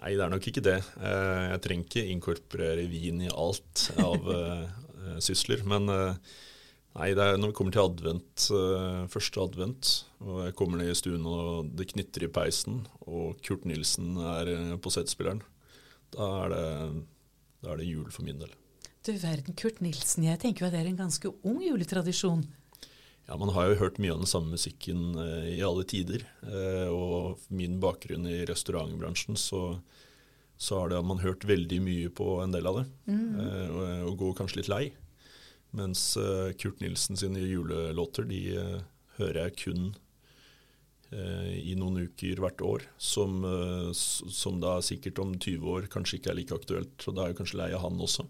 Nei, 0.00 0.14
det 0.16 0.24
er 0.24 0.30
nok 0.32 0.46
ikke 0.48 0.62
det. 0.64 0.78
Eh, 1.00 1.46
Jeg 1.52 1.62
trenger 1.64 1.88
ikke 1.88 2.12
inkorporere 2.14 2.86
vin 2.88 3.20
i 3.26 3.32
alt 3.32 3.90
av 4.00 4.30
eh, 4.36 5.18
sysler. 5.20 5.64
Men, 5.68 5.90
eh, 5.92 6.38
Nei, 6.96 7.12
det 7.14 7.22
er 7.22 7.36
når 7.38 7.52
vi 7.52 7.54
kommer 7.54 7.74
til 7.76 7.84
advent, 7.86 8.46
første 9.12 9.38
advent, 9.38 9.90
og 10.26 10.40
jeg 10.42 10.54
kommer 10.58 10.80
ned 10.80 10.88
i 10.90 10.96
stuen 10.98 11.22
og 11.22 11.68
det 11.78 11.86
knitrer 11.92 12.24
i 12.26 12.30
peisen, 12.34 12.80
og 13.06 13.38
Kurt 13.46 13.62
Nilsen 13.70 14.16
er 14.18 14.50
på 14.82 14.90
settspilleren, 14.90 15.38
da 16.10 16.26
er, 16.40 16.50
det, 16.50 17.04
da 17.62 17.70
er 17.70 17.78
det 17.78 17.86
jul 17.86 18.10
for 18.10 18.26
min 18.26 18.42
del. 18.42 18.50
Du 19.06 19.12
verden, 19.22 19.54
Kurt 19.54 19.78
Nilsen. 19.78 20.26
Jeg 20.26 20.42
tenker 20.42 20.64
jo 20.66 20.72
at 20.72 20.74
det 20.74 20.82
er 20.82 20.90
en 20.90 20.98
ganske 20.98 21.30
ung 21.46 21.62
juletradisjon. 21.62 22.42
Ja, 23.30 23.36
Man 23.38 23.52
har 23.54 23.68
jo 23.70 23.78
hørt 23.78 23.98
mye 24.02 24.10
av 24.12 24.24
den 24.24 24.26
samme 24.30 24.56
musikken 24.56 25.14
eh, 25.22 25.50
i 25.54 25.60
alle 25.62 25.84
tider. 25.86 26.24
Eh, 26.42 26.88
og 26.90 27.38
min 27.54 27.76
bakgrunn 27.82 28.26
i 28.26 28.40
restaurantbransjen, 28.48 29.38
så, 29.38 29.78
så 30.58 30.80
har 30.82 30.90
det 30.90 31.02
man 31.06 31.22
hørt 31.22 31.46
veldig 31.46 31.78
mye 31.86 32.10
på 32.10 32.40
en 32.42 32.50
del 32.56 32.66
av 32.66 32.80
det. 32.80 32.86
Eh, 33.06 33.68
og, 33.70 33.84
og 34.10 34.16
går 34.24 34.38
kanskje 34.42 34.62
litt 34.62 34.72
lei. 34.72 34.84
Mens 35.78 36.16
eh, 36.18 36.50
Kurt 36.58 36.80
Nilsen 36.82 37.14
sine 37.20 37.38
julelåter, 37.46 38.26
de 38.26 38.40
eh, 38.58 38.80
hører 39.20 39.44
jeg 39.44 39.54
kun 39.62 39.84
eh, 41.14 41.52
i 41.70 41.76
noen 41.78 42.00
uker 42.08 42.42
hvert 42.42 42.64
år. 42.66 42.88
Som, 42.98 43.44
eh, 43.46 43.92
som 43.94 44.58
da 44.58 44.80
sikkert 44.82 45.22
om 45.22 45.36
20 45.38 45.70
år 45.76 45.86
kanskje 45.92 46.18
ikke 46.18 46.32
er 46.34 46.40
like 46.40 46.58
aktuelt. 46.58 47.06
Og 47.06 47.14
da 47.14 47.28
er 47.28 47.30
jeg 47.30 47.38
kanskje 47.44 47.62
lei 47.62 47.70
av 47.78 47.86
han 47.86 48.02
også. 48.02 48.26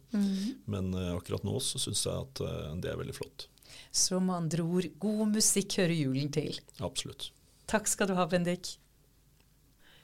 Men 0.69 0.93
eh, 0.93 1.15
akkurat 1.17 1.49
nå 1.49 1.57
så 1.65 1.81
syns 1.81 2.05
jeg 2.05 2.27
at 2.29 2.45
eh, 2.45 2.77
det 2.85 2.93
er 2.93 3.01
veldig 3.01 3.17
flott. 3.17 3.49
Så 3.91 4.21
med 4.23 4.37
andre 4.37 4.63
ord, 4.63 4.87
god 5.03 5.35
musikk 5.35 5.81
hører 5.81 5.97
julen 5.97 6.31
til. 6.35 6.61
Absolutt. 6.79 7.33
Takk 7.71 7.91
skal 7.91 8.11
du 8.11 8.15
ha, 8.19 8.27
Bendik. 8.31 8.77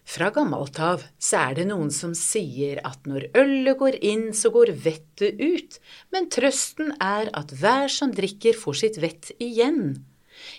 Fra 0.07 0.29
gammelt 0.31 0.79
av 0.79 1.03
så 1.19 1.39
er 1.49 1.57
det 1.59 1.65
noen 1.67 1.89
som 1.91 2.13
sier 2.15 2.79
at 2.87 3.09
når 3.11 3.27
ølet 3.39 3.79
går 3.81 3.97
inn, 4.07 4.29
så 4.39 4.53
går 4.55 4.71
vettet 4.85 5.41
ut, 5.43 5.79
men 6.15 6.29
trøsten 6.31 6.93
er 7.03 7.31
at 7.35 7.55
hver 7.59 7.91
som 7.91 8.15
drikker 8.15 8.55
får 8.59 8.79
sitt 8.83 9.01
vett 9.03 9.33
igjen. 9.43 10.05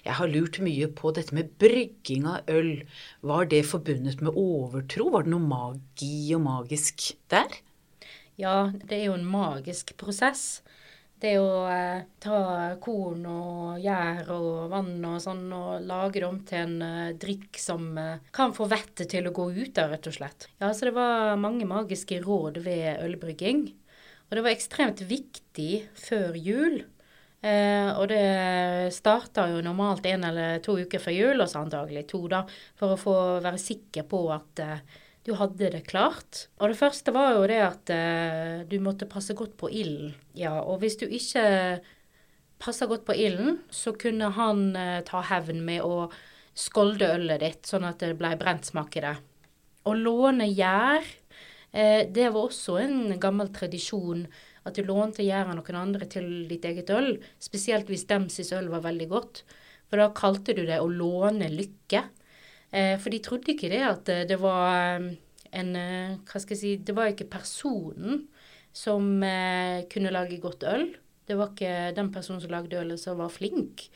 Jeg 0.03 0.17
har 0.19 0.32
lurt 0.32 0.59
mye 0.63 0.89
på 0.91 1.13
dette 1.15 1.36
med 1.38 1.53
brygging 1.61 2.28
av 2.28 2.49
øl. 2.51 2.84
Var 3.23 3.47
det 3.53 3.63
forbundet 3.69 4.23
med 4.25 4.36
overtro? 4.36 5.11
Var 5.13 5.23
det 5.23 5.32
noe 5.32 5.47
magi 5.47 6.34
og 6.36 6.43
magisk 6.43 7.11
der? 7.32 7.59
Ja, 8.38 8.73
det 8.73 8.99
er 8.99 9.05
jo 9.07 9.17
en 9.17 9.30
magisk 9.32 9.95
prosess. 10.01 10.61
Det 11.18 11.34
å 11.41 11.65
eh, 11.72 12.03
ta 12.22 12.39
korn 12.82 13.24
og 13.26 13.80
gjær 13.82 14.28
og 14.36 14.68
vann 14.70 14.99
og 15.09 15.18
sånn 15.24 15.47
og 15.55 15.88
lage 15.89 16.22
det 16.22 16.28
om 16.28 16.38
til 16.45 16.59
en 16.61 16.76
eh, 16.86 17.15
drikk 17.18 17.57
som 17.57 17.88
eh, 17.97 18.20
kan 18.36 18.53
få 18.53 18.68
vettet 18.70 19.09
til 19.15 19.26
å 19.26 19.34
gå 19.34 19.47
ut 19.55 19.82
av, 19.82 19.95
rett 19.95 20.09
og 20.11 20.18
slett. 20.20 20.45
Ja, 20.61 20.70
så 20.78 20.89
det 20.89 20.93
var 20.97 21.34
mange 21.41 21.65
magiske 21.65 22.20
råd 22.22 22.61
ved 22.68 23.01
ølbrygging. 23.01 23.65
Og 24.28 24.38
det 24.38 24.43
var 24.45 24.53
ekstremt 24.53 25.01
viktig 25.09 25.72
før 25.97 26.38
jul. 26.38 26.84
Eh, 27.41 27.89
og 27.93 28.07
det 28.09 28.93
starta 28.95 29.47
jo 29.51 29.61
normalt 29.65 30.05
en 30.09 30.26
eller 30.30 30.61
to 30.65 30.78
uker 30.82 31.01
før 31.01 31.18
jul, 31.18 31.41
og 31.41 31.49
så 31.49 31.61
antagelig 31.63 32.07
to, 32.11 32.24
da, 32.32 32.43
for 32.78 32.93
å 32.93 33.01
få 33.01 33.18
være 33.45 33.61
sikker 33.61 34.07
på 34.09 34.24
at 34.34 34.63
eh, 34.63 35.03
du 35.28 35.34
hadde 35.36 35.69
det 35.73 35.84
klart. 35.89 36.47
Og 36.61 36.71
det 36.71 36.80
første 36.80 37.11
var 37.11 37.36
jo 37.36 37.43
det 37.49 37.59
at 37.59 37.91
eh, 37.91 38.63
du 38.69 38.78
måtte 38.84 39.09
passe 39.11 39.36
godt 39.36 39.57
på 39.59 39.67
ilden. 39.67 40.13
Ja, 40.39 40.55
og 40.61 40.80
hvis 40.80 40.95
du 41.01 41.03
ikke 41.03 41.43
passa 42.63 42.88
godt 42.88 43.03
på 43.05 43.15
ilden, 43.17 43.59
så 43.69 43.91
kunne 43.99 44.32
han 44.38 44.69
eh, 44.80 45.01
ta 45.07 45.21
hevn 45.28 45.59
med 45.67 45.84
å 45.84 46.07
skolde 46.57 47.11
ølet 47.17 47.43
ditt, 47.43 47.67
sånn 47.69 47.86
at 47.86 47.99
det 48.01 48.15
ble 48.17 48.32
brent 48.39 48.69
smak 48.71 48.95
i 48.97 49.03
det. 49.03 49.17
Å 49.88 49.93
låne 49.93 50.47
gjær, 50.47 51.03
eh, 51.75 52.07
det 52.07 52.32
var 52.32 52.47
også 52.47 52.80
en 52.82 53.17
gammel 53.19 53.51
tradisjon. 53.53 54.25
At 54.67 54.80
du 54.80 54.88
lånte 54.88 55.28
gjær 55.28 55.51
av 55.51 55.59
noen 55.59 55.80
andre 55.80 56.07
til 56.11 56.47
ditt 56.47 56.65
eget 56.67 56.89
øl. 56.91 57.17
Spesielt 57.39 57.91
hvis 57.91 58.07
dem 58.07 58.32
sitt 58.32 58.55
øl 58.55 58.71
var 58.71 58.88
veldig 58.88 59.11
godt. 59.11 59.43
For 59.88 59.99
da 59.99 60.09
kalte 60.15 60.55
du 60.55 60.65
det 60.67 60.80
å 60.80 60.88
låne 60.91 61.51
lykke. 61.51 62.07
Eh, 62.72 62.95
for 62.99 63.13
de 63.13 63.22
trodde 63.24 63.53
ikke 63.53 63.70
det 63.72 63.84
at 63.86 64.09
eh, 64.11 64.26
det 64.28 64.38
var 64.41 64.97
eh, 64.99 65.05
en 65.55 65.70
Hva 66.28 66.41
skal 66.43 66.57
jeg 66.57 66.59
si 66.59 66.72
Det 66.84 66.95
var 66.95 67.13
ikke 67.13 67.30
personen 67.32 68.26
som 68.76 69.24
kunne 69.89 70.11
lage 70.13 70.38
godt 70.38 70.61
øl. 70.70 70.84
Det 71.26 71.34
var 71.39 71.49
ikke 71.49 71.95
den 71.97 72.11
personen 72.13 72.43
som 72.43 72.51
lagde 72.53 72.78
ølet 72.78 73.01
som 73.01 73.18
var 73.18 73.32
flink. 73.34 73.88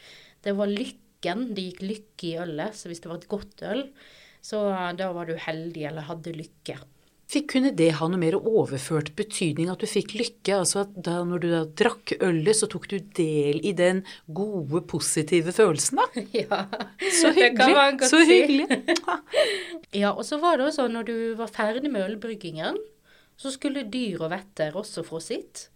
Det 0.41 0.55
var 0.57 0.71
lykken. 0.71 1.51
Det 1.53 1.67
gikk 1.67 1.83
lykke 1.83 2.25
i 2.31 2.37
ølet. 2.41 2.73
Så 2.73 2.89
hvis 2.89 3.03
det 3.03 3.11
var 3.11 3.19
et 3.19 3.27
godt 3.29 3.61
øl, 3.69 3.83
så 4.41 4.63
da 4.97 5.11
var 5.13 5.29
du 5.29 5.35
heldig 5.37 5.85
eller 5.91 6.07
hadde 6.07 6.33
lykke. 6.33 6.79
Fikk 7.31 7.45
kunne 7.53 7.69
det 7.79 7.93
ha 7.95 8.07
noe 8.11 8.19
mer 8.19 8.35
overført 8.35 9.13
betydning 9.15 9.69
at 9.71 9.79
du 9.79 9.87
fikk 9.87 10.17
lykke? 10.19 10.57
Altså 10.57 10.81
at 10.83 10.97
da 11.05 11.21
når 11.23 11.39
du 11.43 11.47
da 11.53 11.61
drakk 11.79 12.11
ølet, 12.19 12.57
så 12.59 12.67
tok 12.73 12.89
du 12.91 12.97
del 13.15 13.61
i 13.63 13.71
den 13.77 14.01
gode, 14.35 14.81
positive 14.91 15.53
følelsen, 15.55 16.01
da? 16.01 16.23
ja, 16.41 16.63
Så 17.21 17.31
det 17.37 17.53
kan 17.55 17.71
man 17.71 17.77
hyggelig. 17.77 17.99
godt 18.01 18.11
Så 18.11 18.19
si. 18.25 18.39
hyggelig. 18.41 18.97
Ja, 20.01 20.11
og 20.15 20.23
så 20.27 20.37
var 20.43 20.57
det 20.59 20.69
også 20.69 20.85
når 20.91 21.07
du 21.07 21.15
var 21.39 21.49
ferdig 21.51 21.89
med 21.91 22.03
ølbryggingen, 22.09 22.77
så 23.39 23.51
skulle 23.51 23.85
dyr 23.91 24.21
og 24.23 24.29
vetter 24.31 24.75
også 24.77 25.03
få 25.07 25.19
sitt. 25.23 25.69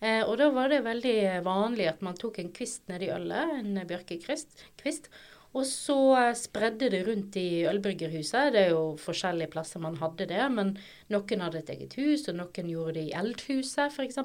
Eh, 0.00 0.22
og 0.24 0.38
da 0.40 0.48
var 0.54 0.70
det 0.72 0.80
veldig 0.86 1.16
vanlig 1.44 1.90
at 1.90 2.00
man 2.06 2.16
tok 2.18 2.38
en 2.40 2.48
kvist 2.54 2.86
nedi 2.90 3.10
ølet, 3.12 3.52
en 3.60 3.82
bjørkekvist, 3.86 4.64
kvist, 4.80 5.10
og 5.50 5.64
så 5.66 5.96
eh, 6.18 6.36
spredde 6.38 6.90
det 6.92 7.02
rundt 7.08 7.36
i 7.40 7.64
ølbryggerhuset. 7.66 8.52
Det 8.54 8.66
er 8.66 8.74
jo 8.74 8.94
forskjellige 9.02 9.50
plasser 9.50 9.82
man 9.82 9.98
hadde 9.98 10.28
det, 10.30 10.44
men 10.54 10.76
noen 11.10 11.42
hadde 11.42 11.64
et 11.64 11.72
eget 11.74 11.96
hus, 11.98 12.28
og 12.30 12.38
noen 12.38 12.70
gjorde 12.70 12.94
det 13.00 13.08
i 13.08 13.16
eldhuset, 13.18 13.90
f.eks. 13.90 14.20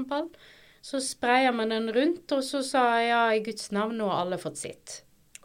Så 0.86 1.02
spreier 1.02 1.56
man 1.56 1.74
den 1.74 1.90
rundt, 1.96 2.30
og 2.36 2.46
så 2.46 2.62
sa 2.66 2.86
jeg 3.00 3.10
ja, 3.10 3.24
i 3.34 3.42
Guds 3.46 3.72
navn, 3.74 3.98
nå 3.98 4.12
har 4.12 4.22
alle 4.22 4.38
fått 4.42 4.62
sitt. 4.62 5.00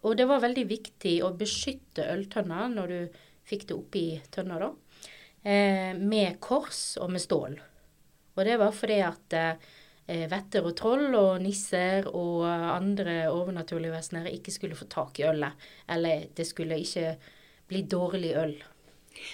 Og 0.04 0.16
det 0.16 0.28
var 0.28 0.44
veldig 0.44 0.66
viktig 0.68 1.16
å 1.24 1.32
beskytte 1.36 2.04
øltønna 2.12 2.66
når 2.72 2.92
du 2.92 3.18
fikk 3.48 3.66
det 3.70 3.76
oppi 3.76 4.04
tønna, 4.32 4.60
da. 4.60 4.70
Eh, 5.40 5.96
med 5.96 6.36
kors 6.44 6.98
og 7.00 7.08
med 7.14 7.24
stål. 7.24 7.56
Og 8.36 8.44
det 8.44 8.58
var 8.60 8.76
fordi 8.76 9.00
at 9.04 9.36
eh, 9.36 9.70
vetter 10.30 10.66
og 10.66 10.74
troll 10.78 11.14
og 11.14 11.40
nisser 11.42 12.08
og 12.10 12.44
andre 12.48 13.22
overnaturlige 13.30 13.94
vesener 13.94 14.30
ikke 14.32 14.54
skulle 14.54 14.78
få 14.78 14.88
tak 14.90 15.22
i 15.22 15.28
ølet. 15.30 15.70
Eller 15.88 16.26
det 16.36 16.48
skulle 16.48 16.80
ikke 16.82 17.14
bli 17.70 17.86
dårlig 17.86 18.34
øl. 18.40 18.58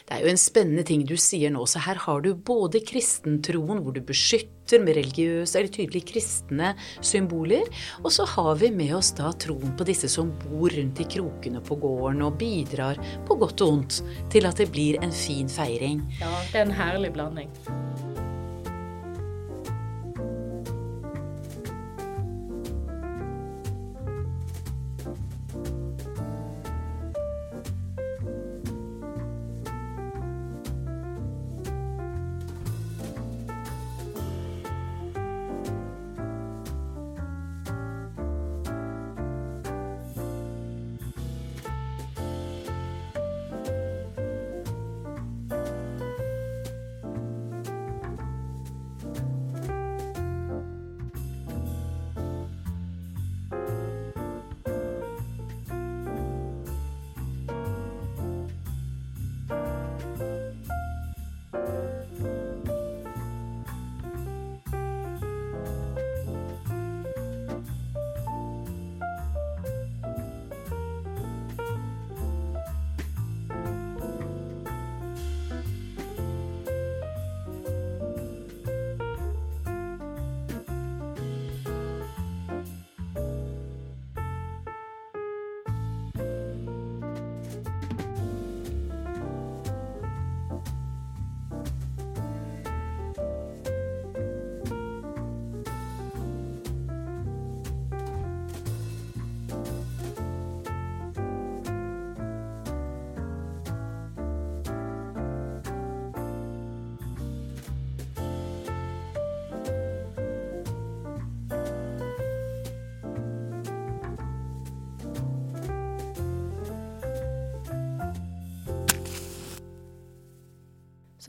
Det 0.07 0.17
er 0.17 0.25
jo 0.25 0.31
en 0.33 0.41
spennende 0.41 0.83
ting 0.89 1.03
du 1.07 1.15
sier 1.21 1.53
nå, 1.53 1.63
så 1.69 1.83
her 1.85 2.01
har 2.07 2.23
du 2.25 2.31
både 2.35 2.81
kristentroen, 2.87 3.83
hvor 3.85 3.95
du 3.95 4.01
beskytter 4.07 4.83
med 4.83 4.97
religiøse 4.99 5.61
eller 5.61 5.73
tydelig 5.73 6.03
kristne 6.09 6.73
symboler, 7.05 7.69
og 8.03 8.11
så 8.17 8.27
har 8.33 8.57
vi 8.63 8.73
med 8.75 8.97
oss 8.99 9.13
da 9.19 9.31
troen 9.47 9.77
på 9.79 9.87
disse 9.87 10.11
som 10.11 10.33
bor 10.43 10.75
rundt 10.75 11.03
i 11.05 11.09
krokene 11.17 11.63
på 11.63 11.79
gården 11.83 12.25
og 12.27 12.39
bidrar 12.41 13.01
på 13.29 13.39
godt 13.39 13.67
og 13.67 13.75
vondt 13.75 14.03
til 14.33 14.49
at 14.49 14.63
det 14.63 14.71
blir 14.75 15.01
en 15.05 15.15
fin 15.15 15.51
feiring. 15.51 16.03
Ja, 16.23 16.33
det 16.51 16.63
er 16.63 16.71
en 16.71 16.79
herlig 16.81 17.15
blanding. 17.15 17.53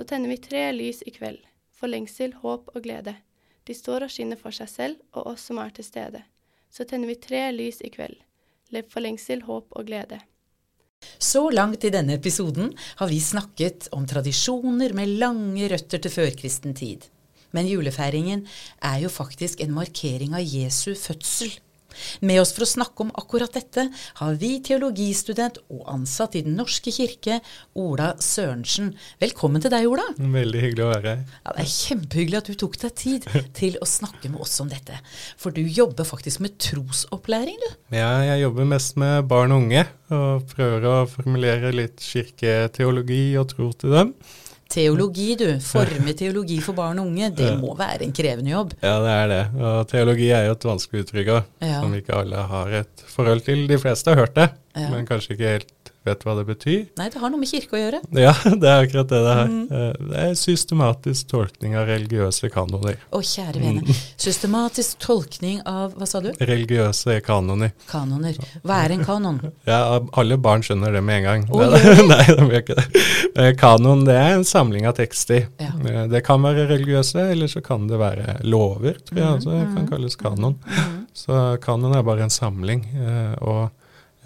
Tenner 0.08 0.32
vi 0.32 0.40
tre 0.42 0.70
lys 0.72 1.04
i 1.06 1.14
kveld, 1.16 1.42
for 1.76 1.92
lengsel, 1.92 2.34
håp 2.42 2.72
og 2.74 2.84
glede. 2.86 3.18
De 3.68 3.76
står 3.76 4.06
og 4.06 4.14
skinner 4.14 4.40
for 4.40 4.56
seg 4.56 4.72
selv 4.72 5.04
og 5.14 5.34
oss 5.34 5.50
som 5.50 5.60
er 5.62 5.74
til 5.76 5.88
stede. 5.88 6.24
Så 6.72 6.88
tenner 6.88 7.12
vi 7.12 7.20
tre 7.20 7.48
lys 7.56 7.82
i 7.84 7.92
kveld, 7.94 8.16
for 8.88 9.04
lengsel, 9.04 9.44
håp 9.48 9.76
og 9.76 9.88
glede. 9.90 10.22
Så 11.20 11.50
langt 11.54 11.84
i 11.86 11.92
denne 11.94 12.18
episoden 12.18 12.72
har 13.00 13.12
vi 13.12 13.20
snakket 13.22 13.90
om 13.94 14.08
tradisjoner 14.10 14.96
med 14.98 15.18
lange 15.22 15.70
røtter 15.70 16.02
til 16.02 16.14
førkristen 16.14 16.74
tid. 16.78 17.06
Men 17.56 17.70
julefeiringen 17.70 18.44
er 18.84 19.04
jo 19.04 19.12
faktisk 19.14 19.62
en 19.64 19.76
markering 19.76 20.36
av 20.36 20.44
Jesu 20.44 20.94
fødsel. 20.98 21.54
Med 22.22 22.42
oss 22.42 22.54
for 22.56 22.66
å 22.66 22.70
snakke 22.70 23.06
om 23.06 23.12
akkurat 23.20 23.54
dette 23.54 23.88
har 24.20 24.38
vi 24.42 24.58
teologistudent 24.66 25.60
og 25.74 25.84
ansatt 25.92 26.38
i 26.38 26.44
Den 26.46 26.58
norske 26.60 26.94
kirke, 26.94 27.40
Ola 27.78 28.14
Sørensen. 28.24 28.94
Velkommen 29.22 29.64
til 29.64 29.74
deg, 29.74 29.88
Ola. 29.90 30.06
Veldig 30.18 30.64
hyggelig 30.64 30.86
å 30.86 30.92
være 30.92 31.14
her. 31.14 31.24
Ja, 31.44 31.54
det 31.58 31.66
er 31.66 31.72
kjempehyggelig 31.74 32.42
at 32.42 32.52
du 32.52 32.58
tok 32.64 32.80
deg 32.84 32.98
tid 33.04 33.30
til 33.58 33.78
å 33.82 33.90
snakke 33.90 34.32
med 34.34 34.42
oss 34.44 34.58
om 34.64 34.72
dette. 34.72 34.98
For 35.40 35.56
du 35.56 35.62
jobber 35.64 36.08
faktisk 36.08 36.44
med 36.46 36.58
trosopplæring, 36.64 37.60
du. 37.62 37.70
Ja, 37.98 38.12
jeg 38.26 38.44
jobber 38.46 38.68
mest 38.70 38.98
med 39.00 39.30
barn 39.30 39.56
og 39.56 39.66
unge, 39.66 39.86
og 40.14 40.48
prøver 40.54 40.90
å 40.90 40.98
formulere 41.12 41.74
litt 41.76 42.04
kirketeologi 42.04 43.24
og 43.40 43.50
tro 43.54 43.72
til 43.76 43.96
dem. 43.98 44.14
Teologi, 44.70 45.36
du. 45.40 45.48
Forme 45.64 46.14
teologi 46.18 46.58
for 46.62 46.76
barn 46.78 47.00
og 47.00 47.08
unge. 47.08 47.30
Det 47.38 47.54
må 47.62 47.74
være 47.80 48.04
en 48.04 48.12
krevende 48.16 48.52
jobb. 48.52 48.74
Ja, 48.84 48.98
det 49.04 49.14
er 49.16 49.28
det. 49.32 49.42
Og 49.64 49.88
teologi 49.92 50.30
er 50.36 50.46
jo 50.50 50.56
et 50.58 50.68
vanskelig 50.68 51.06
uttrykk 51.06 51.32
Ja. 51.62 51.80
som 51.82 51.94
ikke 51.96 52.14
alle 52.16 52.36
har 52.52 52.74
et 52.84 53.04
forhold 53.08 53.42
til. 53.48 53.68
De 53.68 53.78
fleste 53.80 54.12
har 54.12 54.18
hørt 54.26 54.36
det, 54.36 54.50
Ja. 54.76 54.90
men 54.92 55.06
kanskje 55.08 55.32
ikke 55.38 55.48
helt 55.56 55.72
vet 56.08 56.24
hva 56.26 56.34
det 56.40 56.46
betyr. 56.48 56.80
Nei, 57.00 57.08
det 57.14 57.20
har 57.22 57.32
noe 57.34 57.42
med 57.42 57.50
kirke 57.52 57.76
å 57.78 57.82
gjøre. 57.82 58.00
Ja, 58.18 58.34
det 58.64 58.72
er 58.72 58.86
akkurat 58.88 59.12
det 59.12 59.22
det 59.28 59.34
er. 59.36 59.52
Mm. 59.52 59.64
Eh, 59.68 59.94
Det 60.08 60.24
er 60.24 60.34
systematisk 60.40 61.28
tolkning 61.32 61.76
av 61.80 61.88
religiøse 61.92 62.50
kanoner. 62.54 62.98
Å, 63.14 63.22
kjære 63.22 63.62
vene. 63.64 63.98
Systematisk 64.28 64.98
tolkning 65.04 65.60
av 65.68 65.94
Hva 66.00 66.08
sa 66.10 66.22
du? 66.24 66.32
Religiøse 66.40 67.20
kanoner. 67.26 67.72
Kanoner. 67.92 68.38
Hva 68.64 68.82
er 68.88 68.96
en 68.98 69.06
kanon? 69.08 69.40
Ja, 69.68 70.00
alle 70.18 70.38
barn 70.40 70.64
skjønner 70.64 70.94
det 70.96 71.02
med 71.04 71.20
en 71.22 71.26
gang. 71.28 71.46
Oh, 71.52 71.62
Nei, 71.68 71.80
gjør 71.84 71.98
de? 72.02 72.06
Nei, 72.08 72.24
de 72.28 72.46
gjør 72.48 72.62
ikke 72.64 72.78
det. 72.80 73.48
Kanon 73.60 74.06
det 74.08 74.16
er 74.18 74.36
en 74.38 74.46
samling 74.48 74.88
av 74.90 74.96
tekster. 74.98 75.48
Ja. 75.62 75.72
Eh, 75.84 76.04
Det 76.12 76.24
kan 76.26 76.42
være 76.46 76.68
religiøse, 76.72 77.28
eller 77.34 77.52
så 77.52 77.62
kan 77.66 77.88
det 77.90 78.00
være 78.02 78.38
lover, 78.48 78.98
tror 79.08 79.20
jeg 79.20 79.28
Altså, 79.28 79.52
det 79.58 79.66
kan 79.76 79.90
kalles 79.92 80.16
kanon. 80.20 80.56
Så 81.18 81.42
kanon 81.64 81.96
er 81.98 82.06
bare 82.08 82.24
en 82.28 82.34
samling. 82.34 82.86
eh, 82.96 83.34
Og 83.44 83.70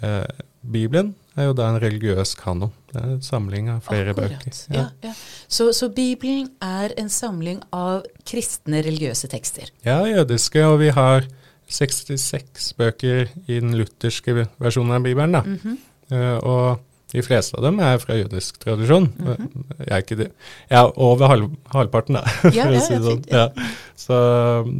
eh, 0.04 0.24
Bibelen 0.62 1.14
er 1.36 1.48
jo 1.48 1.52
da 1.56 1.68
en 1.72 1.80
religiøs 1.80 2.34
kanon. 2.36 2.72
Det 2.92 3.00
er 3.00 3.10
en 3.14 3.22
samling 3.24 3.70
av 3.72 3.80
flere 3.86 4.12
bøker. 4.14 4.36
Akkurat. 4.36 4.62
Ja, 4.74 4.84
ja. 5.06 5.12
Så, 5.48 5.70
så 5.72 5.88
Bibelen 5.88 6.50
er 6.60 6.92
en 7.00 7.08
samling 7.12 7.62
av 7.72 8.04
kristne 8.28 8.82
religiøse 8.84 9.30
tekster. 9.32 9.70
Ja, 9.86 10.02
jødiske, 10.08 10.64
og 10.68 10.78
vi 10.82 10.90
har 10.92 11.24
66 11.72 12.72
bøker 12.76 13.30
i 13.46 13.60
den 13.60 13.72
lutherske 13.78 14.34
versjonen 14.60 14.98
av 14.98 15.02
Bibelen. 15.06 15.32
da. 15.32 15.40
Mm 15.46 15.58
-hmm. 15.62 15.76
uh, 16.12 16.38
og 16.44 16.80
de 17.12 17.22
fleste 17.22 17.56
av 17.56 17.62
dem 17.66 17.78
er 17.80 17.98
fra 17.98 18.16
jødisk 18.16 18.58
tradisjon. 18.60 19.12
Mhm. 19.18 19.64
Jeg 19.78 19.88
er 19.90 19.96
ikke 19.96 20.16
det. 20.16 20.30
Jeg 20.70 20.78
er 20.78 20.98
over 20.98 21.26
halv, 21.26 21.50
halvparten, 21.74 22.14
da, 22.14 22.22
for 22.40 22.54
Ja, 22.56 22.68
å 22.68 22.72
ja, 22.72 22.80
si 22.80 22.94
det 22.94 23.02
sånn. 23.04 23.24
ja. 23.28 23.36
Ja. 23.38 23.48
Så 23.96 24.14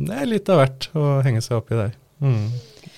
det 0.08 0.16
er 0.22 0.26
litt 0.30 0.48
av 0.48 0.56
hvert 0.62 0.88
å 0.94 1.22
henge 1.22 1.42
seg 1.44 1.56
opp 1.56 1.72
i 1.72 1.74
der. 1.74 1.92
Mm. 2.20 2.46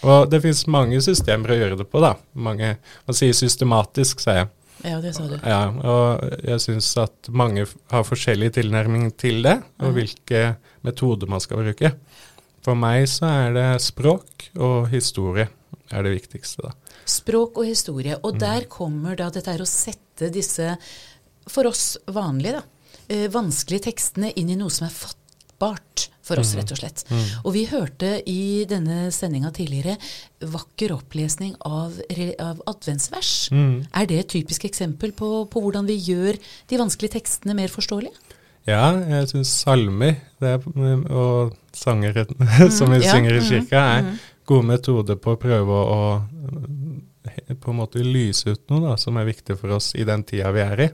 Og 0.04 0.28
det 0.30 0.42
finnes 0.44 0.66
mange 0.70 1.00
systemer 1.04 1.54
å 1.54 1.58
gjøre 1.58 1.80
det 1.80 1.88
på, 1.88 2.02
da. 2.04 2.14
Mange, 2.36 2.76
Man 3.08 3.16
sier 3.16 3.34
systematisk, 3.36 4.20
sier 4.24 4.42
jeg. 4.42 4.52
Ja, 4.84 4.98
det 5.00 5.14
sa 5.16 5.24
du. 5.24 5.38
Ja, 5.40 5.62
og 5.70 6.40
jeg 6.44 6.60
syns 6.60 6.90
at 7.00 7.30
mange 7.32 7.64
har 7.92 8.04
forskjellig 8.04 8.50
tilnærming 8.58 9.12
til 9.16 9.40
det, 9.46 9.56
og 9.80 9.94
hvilke 9.96 10.56
metoder 10.84 11.30
man 11.30 11.40
skal 11.40 11.62
bruke. 11.62 11.94
For 12.64 12.76
meg 12.76 13.06
så 13.12 13.30
er 13.30 13.56
det 13.56 13.68
språk 13.84 14.50
og 14.60 14.90
historie 14.92 15.48
er 15.92 16.04
det 16.04 16.14
viktigste, 16.16 16.68
da. 16.68 17.00
Språk 17.08 17.60
og 17.60 17.68
historie. 17.68 18.16
Mm. 18.16 18.24
Og 18.24 18.38
der 18.40 18.68
kommer 18.72 19.16
da 19.18 19.30
dette 19.32 19.52
her 19.52 19.62
å 19.64 19.68
sette 19.68 20.30
disse, 20.32 20.74
for 21.50 21.68
oss 21.68 21.94
vanlige, 22.08 22.60
da, 22.60 22.96
eh, 23.12 23.28
vanskelige 23.32 23.90
tekstene 23.90 24.32
inn 24.40 24.52
i 24.52 24.58
noe 24.58 24.72
som 24.72 24.88
er 24.88 24.96
fattbart 24.96 26.08
for 26.24 26.40
oss, 26.40 26.54
rett 26.56 26.72
og 26.72 26.80
slett. 26.80 27.04
Mm. 27.10 27.24
Og 27.44 27.54
vi 27.56 27.64
hørte 27.70 28.12
i 28.30 28.64
denne 28.68 29.10
sendinga 29.14 29.52
tidligere 29.54 29.96
vakker 30.54 30.94
opplesning 30.96 31.54
av, 31.68 31.98
av 32.42 32.62
adventsvers. 32.70 33.34
Mm. 33.52 33.74
Er 33.92 34.08
det 34.10 34.20
et 34.22 34.32
typisk 34.36 34.64
eksempel 34.68 35.12
på, 35.16 35.44
på 35.50 35.64
hvordan 35.64 35.88
vi 35.88 35.98
gjør 36.00 36.40
de 36.70 36.80
vanskelige 36.80 37.18
tekstene 37.18 37.56
mer 37.58 37.72
forståelige? 37.72 38.16
Ja, 38.64 38.94
jeg 38.96 39.28
syns 39.28 39.50
salmer 39.60 40.16
det 40.40 40.54
er, 40.54 40.62
og 41.12 41.52
sanger 41.76 42.22
som 42.78 42.94
vi 42.94 43.02
ja, 43.02 43.10
synger 43.12 43.36
i 43.36 43.42
kirka, 43.44 43.82
er 43.98 44.14
gode 44.48 44.68
metoder 44.68 45.18
på 45.20 45.34
å 45.34 45.40
prøve 45.40 45.82
å 45.96 46.00
på 47.60 47.70
en 47.72 47.78
måte 47.80 48.02
lyse 48.04 48.46
ut 48.50 48.62
noe 48.70 48.80
da, 48.90 48.96
som 49.00 49.16
er 49.20 49.24
viktig 49.28 49.56
for 49.60 49.70
oss 49.76 49.92
i 49.94 50.04
den 50.04 50.22
tida 50.24 50.50
vi 50.54 50.60
er 50.64 50.80
i. 50.80 50.88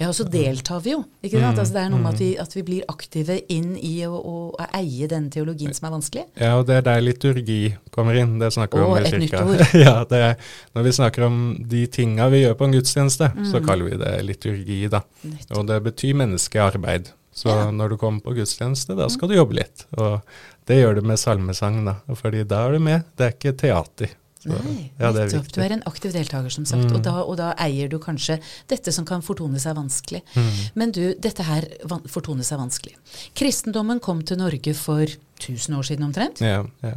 Ja, 0.00 0.08
og 0.08 0.14
så 0.16 0.24
deltar 0.26 0.80
vi 0.82 0.94
jo. 0.94 1.02
ikke 1.22 1.38
sant? 1.38 1.54
Mm, 1.54 1.60
Altså, 1.60 1.72
det 1.74 1.80
er 1.84 1.90
noe 1.92 2.00
med 2.00 2.06
mm. 2.08 2.14
at 2.14 2.20
vi, 2.22 2.28
at 2.40 2.54
vi 2.56 2.62
blir 2.66 2.84
aktive 2.88 3.36
inn 3.52 3.74
i 3.76 3.92
å, 4.08 4.14
å, 4.16 4.36
å 4.56 4.68
eie 4.80 5.06
den 5.10 5.26
teologien 5.30 5.74
som 5.76 5.86
er 5.88 5.92
vanskelig. 5.94 6.24
Ja, 6.40 6.54
og 6.58 6.64
det 6.70 6.78
er 6.80 6.86
der 6.88 7.02
liturgi 7.04 7.58
kommer 7.94 8.16
inn. 8.18 8.38
Det 8.40 8.48
snakker 8.56 8.80
vi 8.80 8.86
om 8.88 8.96
i 8.96 9.04
et 9.04 9.18
nytt 9.26 9.36
ord. 9.38 9.60
ja, 9.86 9.96
det 10.10 10.22
er, 10.30 10.38
når 10.74 10.88
vi 10.88 10.94
snakker 10.98 11.26
om 11.28 11.36
de 11.74 11.84
tinga 11.92 12.30
vi 12.32 12.42
gjør 12.46 12.56
på 12.58 12.68
en 12.70 12.78
gudstjeneste, 12.78 13.30
så 13.50 13.60
Mm. 13.60 13.66
kaller 13.68 13.84
vi 13.92 14.00
det 14.00 14.14
liturgi, 14.24 14.80
da. 14.90 15.02
Nytt. 15.28 15.52
Og 15.58 15.66
det 15.68 15.78
betyr 15.84 16.16
menneskearbeid. 16.24 17.12
Så 17.34 17.48
Ja. 17.50 17.68
Mm. 17.68 17.76
når 17.78 17.88
du 17.90 17.96
kommer 17.98 18.20
på 18.22 18.34
gudstjeneste, 18.34 18.94
da 18.96 19.08
skal 19.10 19.28
du 19.28 19.34
jobbe 19.34 19.56
litt. 19.60 19.86
Og 19.98 20.20
det 20.66 20.76
gjør 20.80 20.94
du 20.96 21.02
med 21.02 21.18
salmesang, 21.18 21.84
da. 21.84 21.96
Fordi 22.14 22.44
da 22.46 22.66
er 22.68 22.72
du 22.72 22.78
med. 22.78 23.04
Det 23.18 23.26
er 23.26 23.32
ikke 23.36 23.56
teater. 23.58 24.12
Nei, 24.50 24.90
ja, 24.98 25.10
det 25.14 25.22
er 25.22 25.30
nettopp. 25.30 25.50
Du 25.54 25.60
er 25.64 25.74
en 25.76 25.84
aktiv 25.88 26.14
deltaker, 26.14 26.52
som 26.52 26.66
sagt. 26.68 26.86
Mm. 26.90 26.98
Og, 26.98 27.02
da, 27.06 27.14
og 27.24 27.38
da 27.40 27.50
eier 27.64 27.90
du 27.92 27.98
kanskje 28.02 28.38
dette 28.70 28.92
som 28.94 29.06
kan 29.08 29.24
fortone 29.24 29.60
seg 29.62 29.76
vanskelig. 29.78 30.22
Mm. 30.34 30.52
Men 30.80 30.94
du, 30.94 31.02
dette 31.16 31.46
her 31.48 31.66
fortoner 32.12 32.46
seg 32.46 32.60
vanskelig. 32.60 32.96
Kristendommen 33.38 34.02
kom 34.04 34.22
til 34.26 34.40
Norge 34.42 34.76
for 34.78 35.04
1000 35.08 35.78
år 35.78 35.90
siden 35.90 36.08
omtrent. 36.10 36.44
Ja, 36.44 36.64
ja. 36.84 36.96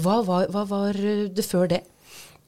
Hva 0.00 0.22
var, 0.24 0.48
hva 0.48 0.62
var 0.64 0.96
det 0.96 1.44
før 1.44 1.68
det? 1.68 1.84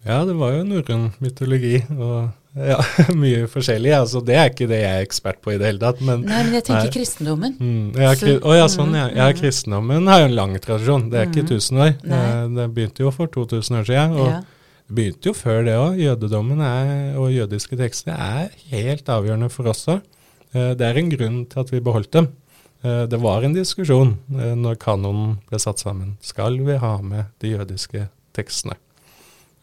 ja, 0.07 0.23
det 0.25 0.37
var 0.39 0.55
jo 0.55 0.67
norrøn 0.67 1.09
mytologi 1.23 1.81
og 1.97 2.31
ja, 2.57 2.79
mye 3.23 3.47
forskjellig. 3.53 3.93
Altså, 3.97 4.21
det 4.25 4.37
er 4.41 4.51
ikke 4.53 4.69
det 4.71 4.79
jeg 4.81 4.99
er 5.01 5.05
ekspert 5.07 5.41
på 5.45 5.53
i 5.55 5.59
det 5.61 5.67
hele 5.69 5.81
tatt. 5.83 6.01
Men, 6.01 6.23
Nei, 6.29 6.43
men 6.47 6.57
jeg 6.59 6.65
tenker 6.69 6.89
Nei. 6.89 6.95
kristendommen. 6.95 7.57
Mm, 7.61 7.87
ja, 8.01 8.13
er, 8.17 8.39
å, 8.41 8.55
ja, 8.57 8.67
sånn, 8.73 8.95
ja. 8.97 9.07
ja. 9.13 9.29
mm. 9.31 9.39
Kristendommen 9.41 10.09
har 10.13 10.23
jo 10.25 10.29
en 10.31 10.37
lang 10.39 10.55
tradisjon. 10.65 11.09
Det 11.13 11.21
er 11.21 11.31
ikke 11.31 11.47
tusen 11.53 11.81
1000 11.81 11.83
år. 11.87 11.97
Nei. 12.13 12.23
Eh, 12.33 12.47
Det 12.57 12.69
begynte 12.77 13.05
jo 13.07 13.13
for 13.15 13.27
2000 13.35 13.81
år 13.83 13.87
siden. 13.91 14.17
Og 14.17 14.31
Ja. 14.33 14.41
det 14.89 14.97
begynte 15.01 15.31
jo 15.31 15.35
før 15.37 15.63
det 15.67 15.77
òg. 15.83 16.01
Jødedommen 16.01 16.61
er, 16.65 17.19
og 17.21 17.31
jødiske 17.35 17.77
tekster 17.81 18.15
er 18.17 18.51
helt 18.73 19.09
avgjørende 19.13 19.51
for 19.53 19.69
oss 19.73 19.85
òg. 19.93 20.01
Det 20.57 20.81
er 20.81 20.97
en 20.97 21.11
grunn 21.13 21.41
til 21.51 21.61
at 21.61 21.71
vi 21.75 21.81
beholdt 21.85 22.13
dem. 22.17 22.29
Eh, 22.85 23.05
Det 23.11 23.19
var 23.21 23.43
en 23.45 23.53
diskusjon 23.53 24.17
eh, 24.39 24.55
når 24.57 24.79
kanonen 24.81 25.39
ble 25.51 25.59
satt 25.61 25.83
sammen. 25.83 26.17
Skal 26.25 26.57
vi 26.65 26.77
ha 26.81 26.95
med 27.03 27.27
de 27.43 27.57
jødiske 27.59 28.07
tekstene? 28.33 28.79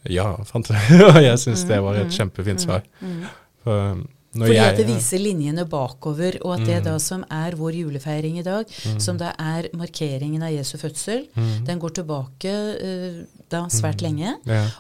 Ja, 0.10 0.36
jeg. 0.54 1.02
Og 1.08 1.22
jeg 1.24 1.38
syns 1.40 1.64
det 1.68 1.80
var 1.84 1.96
et 1.96 2.12
kjempefint 2.12 2.60
svar. 2.60 2.84
Mm. 3.02 3.24
For 3.64 3.96
når 4.34 4.48
Fordi 4.50 4.58
at 4.58 4.78
det 4.80 4.88
viser 4.88 5.20
linjene 5.22 5.64
bakover, 5.70 6.40
og 6.42 6.56
at 6.56 6.64
det 6.66 6.80
Mm. 6.80 6.86
da 6.88 6.94
som 7.00 7.24
er 7.30 7.52
vår 7.56 7.76
julefeiring 7.78 8.40
i 8.40 8.44
dag, 8.44 8.66
Mm. 8.66 9.00
som 9.00 9.18
da 9.18 9.30
er 9.38 9.68
markeringen 9.78 10.42
av 10.42 10.50
Jesu 10.52 10.78
fødsel, 10.82 11.28
Mm. 11.38 11.66
den 11.66 11.80
går 11.80 11.94
tilbake 11.94 12.50
eh, 12.82 13.26
da 13.50 13.68
svært 13.70 14.02
Mm. 14.02 14.08
lenge. 14.08 14.34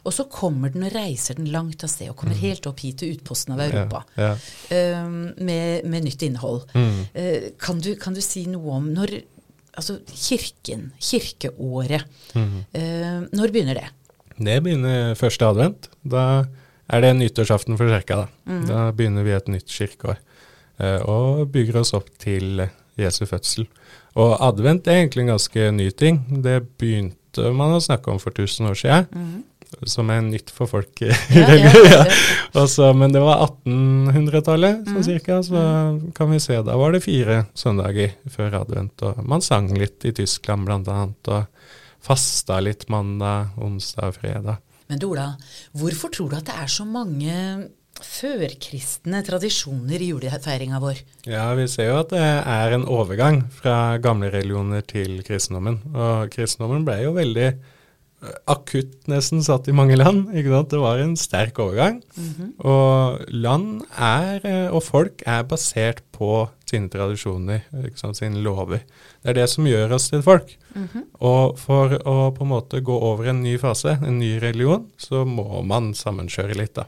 Og 0.05 0.11
så 0.11 0.25
kommer 0.27 0.73
den 0.73 0.83
og 0.83 0.91
reiser 0.93 1.35
den 1.35 1.51
langt 1.51 1.83
av 1.83 1.89
sted, 1.89 2.09
og 2.09 2.15
kommer 2.17 2.33
Mm. 2.33 2.41
helt 2.41 2.65
opp 2.67 2.79
hit 2.79 2.97
til 2.97 3.13
utposten 3.15 3.53
av 3.53 3.59
Europa. 3.59 4.03
Ja, 4.17 4.35
eh, 4.71 5.05
med, 5.37 5.85
med 5.85 6.03
nytt 6.03 6.23
innhold. 6.23 6.65
Mm. 6.73 7.05
Eh, 7.13 7.49
kan, 7.59 7.79
du, 7.79 7.95
kan 7.95 8.13
du 8.15 8.21
si 8.21 8.45
noe 8.47 8.71
om 8.71 8.93
når 8.93 9.21
Altså 9.75 9.95
kirken, 10.05 10.91
kirkeåret. 11.01 12.03
Mm. 12.35 12.65
eh, 12.75 13.21
når 13.33 13.51
begynner 13.51 13.73
det? 13.73 13.87
Det 14.39 14.64
begynner 14.64 15.15
første 15.19 15.45
advent. 15.45 15.89
Da 16.03 16.45
er 16.89 17.01
det 17.01 17.14
nyttårsaften 17.18 17.77
for 17.77 17.88
kirka. 17.88 18.15
Da. 18.23 18.27
Mm. 18.49 18.65
da 18.68 18.91
begynner 18.91 19.23
vi 19.23 19.31
et 19.31 19.47
nytt 19.47 19.68
kirkeår. 19.68 20.18
eh, 20.80 21.01
og 21.05 21.51
bygger 21.53 21.80
oss 21.80 21.93
opp 21.93 22.10
til 22.19 22.68
Jesu 22.97 23.26
fødsel. 23.26 23.68
Og 24.15 24.38
advent 24.41 24.88
er 24.88 25.03
egentlig 25.03 25.22
en 25.23 25.34
ganske 25.35 25.72
ny 25.72 25.89
ting. 25.91 26.19
Det 26.43 26.60
begynte 26.77 27.51
man 27.53 27.73
å 27.77 27.81
snakke 27.81 28.11
om 28.11 28.19
for 28.19 28.31
1000 28.31 28.68
år 28.69 28.76
siden, 28.76 29.07
Mm. 29.14 29.43
som 29.89 30.10
er 30.10 30.22
nytt 30.22 30.49
for 30.51 30.68
folk. 30.68 31.01
Ja, 31.01 31.14
ja, 31.34 31.55
ja, 31.57 31.84
ja. 31.89 32.03
Og 32.61 32.95
men 32.95 33.11
det 33.11 33.22
var 33.22 33.39
1800-tallet, 33.47 34.85
så 34.85 34.91
Mhm. 34.93 35.03
cirka, 35.03 35.39
så 35.43 36.14
kan 36.14 36.30
vi 36.31 36.39
se. 36.39 36.61
Da 36.64 36.76
var 36.77 36.91
det 36.91 37.03
fire 37.03 37.45
søndager 37.55 38.11
før 38.30 38.53
advent, 38.61 39.01
og 39.01 39.23
man 39.26 39.41
sang 39.41 39.69
litt 39.73 40.03
i 40.05 40.11
Tyskland 40.11 40.65
blant 40.65 40.88
annet, 40.88 41.27
og 41.27 41.45
fasta 42.03 42.59
litt 42.63 42.89
mandag, 42.91 43.55
onsdag 43.63 44.11
og 44.11 44.19
fredag. 44.19 44.59
Men 44.91 44.99
Ola, 45.07 45.30
hvorfor 45.80 46.11
tror 46.13 46.34
du 46.34 46.38
at 46.38 46.49
det 46.49 46.57
er 46.59 46.69
så 46.71 46.85
mange 46.88 47.38
førkristne 48.03 49.21
tradisjoner 49.25 50.01
i 50.01 50.09
julefeiringa 50.11 50.80
vår. 50.81 50.99
Ja, 51.30 51.45
vi 51.57 51.67
ser 51.71 51.91
jo 51.91 51.99
at 52.01 52.11
det 52.13 52.23
er 52.23 52.75
en 52.75 52.88
overgang 52.89 53.43
fra 53.53 53.99
gamle 54.01 54.31
religioner 54.34 54.84
til 54.88 55.21
kristendommen. 55.25 55.80
Og 55.93 56.34
kristendommen 56.34 56.85
ble 56.88 56.99
jo 57.03 57.13
veldig 57.15 57.47
akutt 58.47 59.07
nesten 59.11 59.43
satt 59.43 59.67
i 59.67 59.75
mange 59.75 59.97
land. 59.99 60.29
ikke 60.33 60.51
sant? 60.53 60.69
Det 60.71 60.79
var 60.79 61.01
en 61.03 61.15
sterk 61.19 61.59
overgang. 61.59 62.01
Og 62.63 63.23
land 63.29 63.83
er, 63.97 64.41
eh, 64.47 64.67
og 64.71 64.83
folk 64.83 65.23
er 65.27 65.43
basert 65.43 66.01
på 66.11 66.47
sine 66.69 66.89
tradisjoner, 66.89 67.61
ikke 67.85 67.99
sant? 67.99 68.17
sine 68.17 68.41
lover. 68.41 68.81
Det 69.23 69.29
er 69.29 69.33
det 69.41 69.49
som 69.49 69.65
gjør 69.67 69.93
oss 69.97 70.09
til 70.09 70.23
folk. 70.25 70.55
Og 71.21 71.57
for 71.59 71.93
å 72.01 72.31
på 72.33 72.43
en 72.45 72.49
måte 72.49 72.81
gå 72.81 72.95
over 73.11 73.29
en 73.29 73.43
ny 73.43 73.57
fase, 73.61 73.97
en 74.01 74.19
ny 74.19 74.39
religion, 74.41 74.87
så 74.97 75.25
må 75.25 75.61
man 75.63 75.93
sammenkjøre 75.93 76.55
litt, 76.57 76.73
da. 76.79 76.87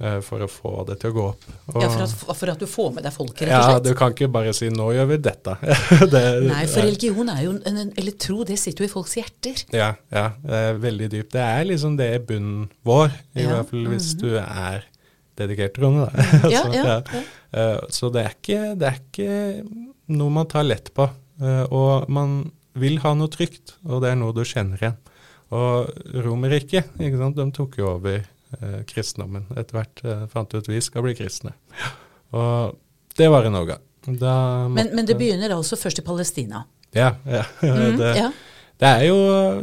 Eh, 0.00 0.18
For 0.24 0.44
å 0.44 0.48
få 0.50 0.72
det 0.88 0.98
til 1.02 1.10
å 1.10 1.16
gå 1.16 1.24
opp. 1.30 1.44
Og, 1.74 1.78
Ja, 1.82 1.88
for 1.90 2.02
at, 2.04 2.36
for 2.42 2.52
at 2.52 2.58
du 2.62 2.66
får 2.66 2.92
med 2.96 3.04
deg 3.08 3.12
folket, 3.14 3.48
rett 3.48 3.56
og 3.58 3.64
slett. 3.64 3.74
Ja, 3.74 3.78
du 3.90 3.98
kan 3.98 4.12
ikke 4.14 4.28
bare 4.32 4.52
si 4.56 4.68
'nå 4.70 4.90
gjør 4.96 5.08
vi 5.12 5.18
dette'. 5.28 5.56
det, 6.14 6.24
Nei, 6.48 6.66
for 6.66 6.82
religion 6.86 7.28
er 7.34 7.42
jo 7.44 7.54
en, 7.56 7.76
en, 7.86 7.92
Eller 7.96 8.12
tro, 8.12 8.44
det 8.44 8.58
sitter 8.58 8.84
jo 8.84 8.90
i 8.90 8.92
folks 8.92 9.16
hjerter. 9.18 9.64
Ja, 9.72 9.94
ja, 10.12 10.26
det 10.44 10.62
er 10.68 10.78
veldig 10.84 11.10
dypt. 11.16 11.32
Det 11.32 11.42
er 11.42 11.64
liksom 11.64 11.96
det 11.98 12.12
i 12.14 12.22
bunnen 12.30 12.68
vår, 12.84 13.10
i 13.34 13.42
Ja, 13.42 13.56
hvert 13.58 13.70
fall 13.70 13.88
hvis 13.94 14.12
du 14.20 14.30
er 14.38 14.84
dedikert 15.38 15.74
troende. 15.78 16.08
da. 16.10 16.22
Ja, 16.54 16.62
Altså, 16.62 16.74
ja, 16.74 17.24
Eh, 17.52 17.78
Så 17.88 18.10
det 18.12 18.24
er, 18.26 18.32
ikke, 18.36 18.74
det 18.76 18.86
er 18.88 18.98
ikke 19.00 19.64
noe 20.12 20.30
man 20.30 20.46
tar 20.46 20.66
lett 20.68 20.90
på. 20.94 21.08
Eh, 21.40 21.64
Og 21.72 22.08
man 22.12 22.50
vil 22.76 22.98
ha 23.02 23.14
noe 23.14 23.28
trygt, 23.32 23.76
og 23.88 24.02
det 24.02 24.10
er 24.12 24.18
noe 24.20 24.34
du 24.36 24.42
kjenner 24.44 24.76
igjen. 24.76 24.98
Og 25.50 25.88
Romerriket, 26.26 26.90
de 26.98 27.50
tok 27.56 27.78
jo 27.80 27.86
over 27.94 28.26
kristendommen. 28.88 29.46
Etter 29.56 29.78
hvert 29.80 30.04
eh, 30.04 30.26
fant 30.32 30.54
ut 30.54 30.68
vi 30.70 30.80
skal 30.84 31.04
bli 31.04 31.14
kristne. 31.18 31.52
Og 32.36 32.76
det 33.18 33.28
var 33.32 33.46
en 33.48 33.56
Norge. 33.56 33.78
Da 34.08 34.68
Men, 34.72 34.92
men 34.96 35.06
det 35.08 35.18
begynner 35.18 35.52
altså 35.56 35.76
først 35.76 35.98
i 36.00 36.04
Palestina. 36.06 36.64
Ja, 36.96 37.14
ja. 37.28 37.44
Mm, 37.62 37.98
det, 37.98 38.12
ja. 38.16 38.28
det 38.80 38.88
er 38.88 39.02
jo 39.08 39.16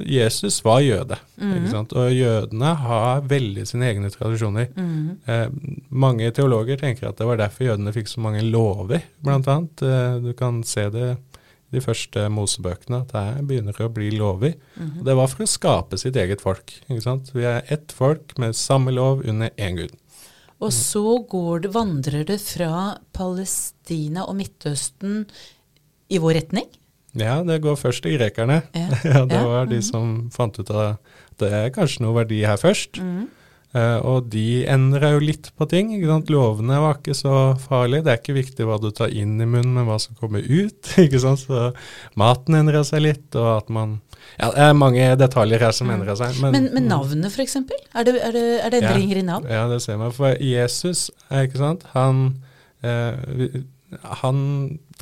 Jesus 0.05 0.59
var 0.65 0.81
jøde, 0.85 1.17
Mm. 1.35 1.65
og 1.91 2.11
jødene 2.13 2.73
har 2.79 3.21
veldig 3.27 3.65
sine 3.67 3.89
egne 3.89 4.09
tradisjoner. 4.13 4.69
Mm. 4.75 5.17
Eh, 5.27 5.47
mange 5.89 6.29
teologer 6.31 6.77
tenker 6.79 7.09
at 7.09 7.17
det 7.17 7.27
var 7.27 7.37
derfor 7.41 7.65
jødene 7.71 7.91
fikk 7.95 8.07
så 8.07 8.21
mange 8.23 8.43
lover, 8.43 9.01
annet. 9.25 9.81
Eh, 9.81 10.19
du 10.23 10.33
kan 10.37 10.61
se 10.63 10.89
det 10.93 11.09
i 11.11 11.15
de 11.75 11.83
første 11.83 12.25
Mosebøkene, 12.33 13.01
at 13.03 13.13
det 13.13 13.45
begynner 13.49 13.77
å 13.85 13.91
bli 13.93 14.09
lover. 14.15 14.55
Mhm. 14.75 14.99
Og 14.99 15.05
Det 15.05 15.15
var 15.19 15.27
for 15.31 15.43
å 15.45 15.49
skape 15.51 15.99
sitt 16.01 16.15
eget 16.15 16.41
folk. 16.41 16.73
Vi 16.89 17.43
er 17.43 17.63
ett 17.69 17.91
folk 17.95 18.37
med 18.41 18.55
samme 18.55 18.93
lov 18.95 19.25
under 19.25 19.49
én 19.57 19.77
gud. 19.77 19.93
Og 20.63 20.71
så 20.71 21.03
går 21.29 21.65
det, 21.65 21.73
vandrer 21.75 22.23
det 22.25 22.39
fra 22.41 22.97
Palestina 23.13 24.23
og 24.25 24.37
Midtøsten 24.39 25.25
i 26.09 26.17
vår 26.21 26.39
retning. 26.39 26.67
Ja, 27.15 27.41
det 27.43 27.61
går 27.63 27.77
først 27.79 28.03
til 28.03 28.17
grekerne. 28.17 28.61
Ja. 28.75 28.87
Ja, 29.03 29.25
det 29.25 29.35
Ja, 29.39 29.47
var 29.47 29.65
de 29.71 29.79
mhm. 29.79 29.87
som 29.87 30.29
fant 30.31 30.59
ut 30.59 30.69
at 30.71 30.99
det 31.39 31.51
er 31.51 31.69
kanskje 31.75 32.03
noe 32.03 32.15
verdi 32.23 32.43
her 32.45 32.57
først. 32.57 33.01
Mhm. 33.01 33.27
Eh, 33.75 33.97
og 34.07 34.29
de 34.31 34.63
endra 34.71 35.09
jo 35.15 35.19
litt 35.23 35.49
på 35.59 35.65
ting. 35.67 35.89
ikke 35.97 36.07
sant? 36.07 36.29
Lovene 36.31 36.77
var 36.79 36.99
ikke 37.01 37.15
så 37.17 37.33
farlige. 37.59 38.05
Det 38.05 38.13
er 38.13 38.21
ikke 38.21 38.37
viktig 38.37 38.67
hva 38.69 38.77
du 38.79 38.87
tar 38.95 39.11
inn 39.11 39.33
i 39.43 39.47
munnen, 39.47 39.73
men 39.75 39.87
hva 39.89 39.97
som 39.99 40.15
kommer 40.19 40.45
ut. 40.47 40.93
ikke 41.03 41.19
sant? 41.19 41.43
Så 41.43 41.67
maten 42.19 42.55
endra 42.61 42.85
seg 42.87 43.03
litt, 43.03 43.27
og 43.35 43.49
at 43.57 43.73
man 43.73 43.97
Ja, 44.39 44.47
det 44.51 44.63
er 44.63 44.77
mange 44.79 45.09
detaljer 45.19 45.67
her 45.67 45.75
som 45.75 45.91
endra 45.91 46.15
seg. 46.17 46.39
Men, 46.41 46.55
Men, 46.55 46.69
men 46.77 46.87
navnet, 46.89 47.35
f.eks.? 47.35 47.59
Er 47.59 48.07
det, 48.07 48.15
er, 48.15 48.31
det, 48.35 48.45
er 48.63 48.73
det 48.73 48.81
Ja. 48.81 48.93
endringer 48.93 49.19
i 49.19 49.27
navn? 49.27 49.51
Ja, 49.51 49.67
det 49.71 49.81
ser 49.83 49.99
man. 50.01 50.15
For 50.15 50.39
Jesus, 50.39 51.09
eh, 51.29 51.43
ikke 51.49 51.59
sant, 51.61 51.83
han, 51.91 52.23
eh, 52.81 53.59
han 54.23 54.39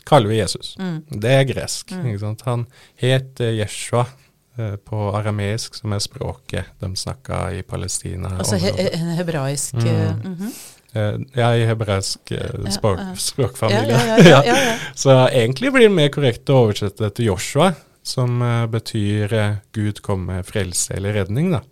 kaller 0.09 0.33
vi 0.33 0.41
Jesus. 0.41 0.73
Mm. 0.81 0.97
Det 1.21 1.31
er 1.37 1.47
gresk. 1.53 1.93
Mm. 1.93 2.09
ikke 2.09 2.25
sant? 2.25 2.43
Han 2.49 2.65
het 3.05 3.39
Jeshua 3.39 4.07
eh, 4.09 4.19
på 4.85 4.97
arameisk, 5.17 5.75
som 5.79 5.95
er 5.95 6.01
språket 6.03 6.69
de 6.81 6.91
snakka 6.99 7.47
i 7.57 7.63
Palestina. 7.65 8.35
Altså 8.37 8.59
he, 8.61 8.73
hebraisk 9.17 9.75
Mm. 9.81 10.21
Mm. 10.23 10.53
Eh, 10.93 11.15
ja, 11.33 11.47
i 11.57 11.65
hebraisk 11.65 12.31
eh, 12.31 12.67
språk, 12.69 12.99
språkfamilie. 13.17 13.97
Ja, 13.97 14.17
ja, 14.17 14.17
ja, 14.29 14.41
ja, 14.45 14.57
ja. 14.67 14.75
Så 14.95 15.15
egentlig 15.25 15.71
blir 15.73 15.87
det 15.87 15.95
mer 15.95 16.11
korrekt 16.13 16.51
å 16.53 16.67
oversette 16.67 17.07
det 17.07 17.15
til 17.17 17.31
Joshua, 17.31 17.71
som 18.05 18.41
eh, 18.45 18.67
betyr 18.69 19.33
eh, 19.33 19.55
Gud 19.73 20.03
kommer 20.05 20.37
med 20.37 20.45
frelse 20.45 20.93
eller 20.93 21.17
redning. 21.17 21.49
da. 21.55 21.63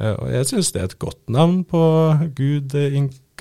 Eh, 0.00 0.16
og 0.16 0.32
jeg 0.34 0.50
syns 0.50 0.72
det 0.74 0.82
er 0.82 0.90
et 0.90 0.98
godt 0.98 1.22
navn 1.30 1.62
på 1.68 1.84
Gud 2.34 2.74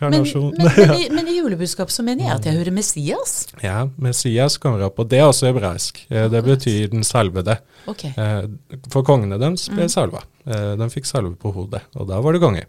eh, 0.01 0.09
Men, 0.09 0.23
men, 0.23 0.53
men, 0.57 0.91
i, 0.99 1.09
men 1.15 1.27
i 1.31 1.37
julebudskapet 1.37 1.93
så 1.93 2.03
mener 2.03 2.25
jeg 2.27 2.35
at 2.35 2.45
jeg 2.49 2.57
hører 2.57 2.71
Messias. 2.75 3.47
ja, 3.63 3.87
Messias 3.97 4.57
kommer 4.57 4.83
opp, 4.87 4.99
og 4.99 5.07
det 5.09 5.19
er 5.19 5.27
også 5.29 5.47
hebraisk. 5.51 6.05
Eh, 6.09 6.27
det 6.29 6.43
betyr 6.43 6.89
den 6.91 7.03
salvede. 7.07 7.57
Ok. 7.87 8.03
Eh, 8.11 8.47
for 8.91 9.03
kongene 9.07 9.37
deres 9.39 9.69
ble 9.69 9.83
Mm. 9.87 9.89
salva. 9.89 10.23
Eh, 10.45 10.75
de 10.75 10.89
fikk 10.89 11.05
salve 11.05 11.35
på 11.39 11.53
hodet, 11.53 11.81
og 11.95 12.07
da 12.07 12.19
var 12.21 12.33
det 12.33 12.41
konge. 12.41 12.65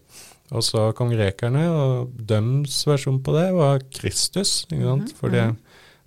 Og 0.52 0.62
så 0.62 0.92
kom 0.94 1.10
grekerne, 1.10 1.64
og 1.68 2.12
deres 2.26 2.84
versjon 2.86 3.18
på 3.22 3.32
det 3.34 3.52
var 3.52 3.80
Kristus. 3.90 4.66
sant? 4.70 5.12
For 5.18 5.28
det, 5.28 5.56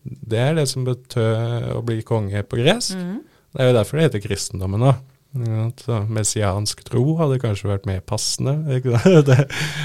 det 0.05 0.39
er 0.39 0.53
det 0.55 0.67
som 0.69 0.85
betød 0.85 1.73
å 1.75 1.81
bli 1.83 2.01
konge 2.01 2.43
på 2.47 2.55
gresk. 2.63 2.95
Mhm. 2.95 3.19
Det 3.51 3.61
er 3.65 3.71
jo 3.73 3.77
derfor 3.79 3.97
det 3.97 4.03
heter 4.13 4.21
kristendommen 4.29 4.79
òg. 4.85 4.95
Så 5.29 5.99
messiansk 6.09 6.81
tro 6.87 7.03
hadde 7.19 7.37
kanskje 7.41 7.69
vært 7.69 7.85
mer 7.85 7.99
passende. 8.01 8.55
Det, 9.27 9.37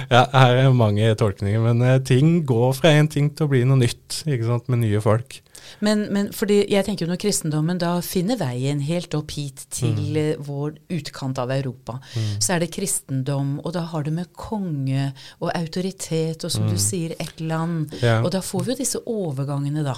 ja, 0.08 0.24
her 0.32 0.60
er 0.62 0.70
mange 0.72 1.10
tolkninger, 1.20 1.60
men 1.60 1.84
eh, 1.84 2.00
ting 2.00 2.38
går 2.48 2.72
fra 2.78 2.94
én 2.96 3.10
ting 3.12 3.28
til 3.36 3.44
å 3.44 3.52
bli 3.52 3.64
noe 3.68 3.82
nytt 3.82 4.22
ikke 4.24 4.48
sant? 4.48 4.70
med 4.72 4.86
nye 4.86 5.02
folk. 5.04 5.42
Men, 5.80 6.06
men 6.12 6.32
fordi 6.32 6.60
jeg 6.70 6.84
tenker 6.86 7.06
jo 7.06 7.12
når 7.12 7.20
kristendommen 7.22 7.78
da 7.78 8.00
finner 8.00 8.36
veien 8.40 8.80
helt 8.80 9.14
opp 9.14 9.30
hit 9.36 9.66
til 9.70 9.94
mm. 9.94 10.44
vår 10.46 10.76
utkant 10.90 11.38
av 11.38 11.50
Europa, 11.50 12.00
Mm. 12.14 12.40
så 12.40 12.54
er 12.54 12.58
det 12.60 12.70
kristendom, 12.74 13.60
og 13.64 13.72
da 13.72 13.80
har 13.90 14.02
det 14.04 14.12
med 14.12 14.26
konge 14.36 15.12
og 15.40 15.50
autoritet 15.54 16.44
og 16.44 16.50
som 16.50 16.66
du 16.68 16.74
Mm. 16.74 16.78
sier, 16.78 17.14
et 17.20 17.40
land. 17.40 17.92
Ja. 18.02 18.20
Og 18.22 18.30
da 18.32 18.40
får 18.40 18.64
vi 18.64 18.72
jo 18.72 18.76
disse 18.78 18.98
overgangene 19.06 19.84
da. 19.84 19.94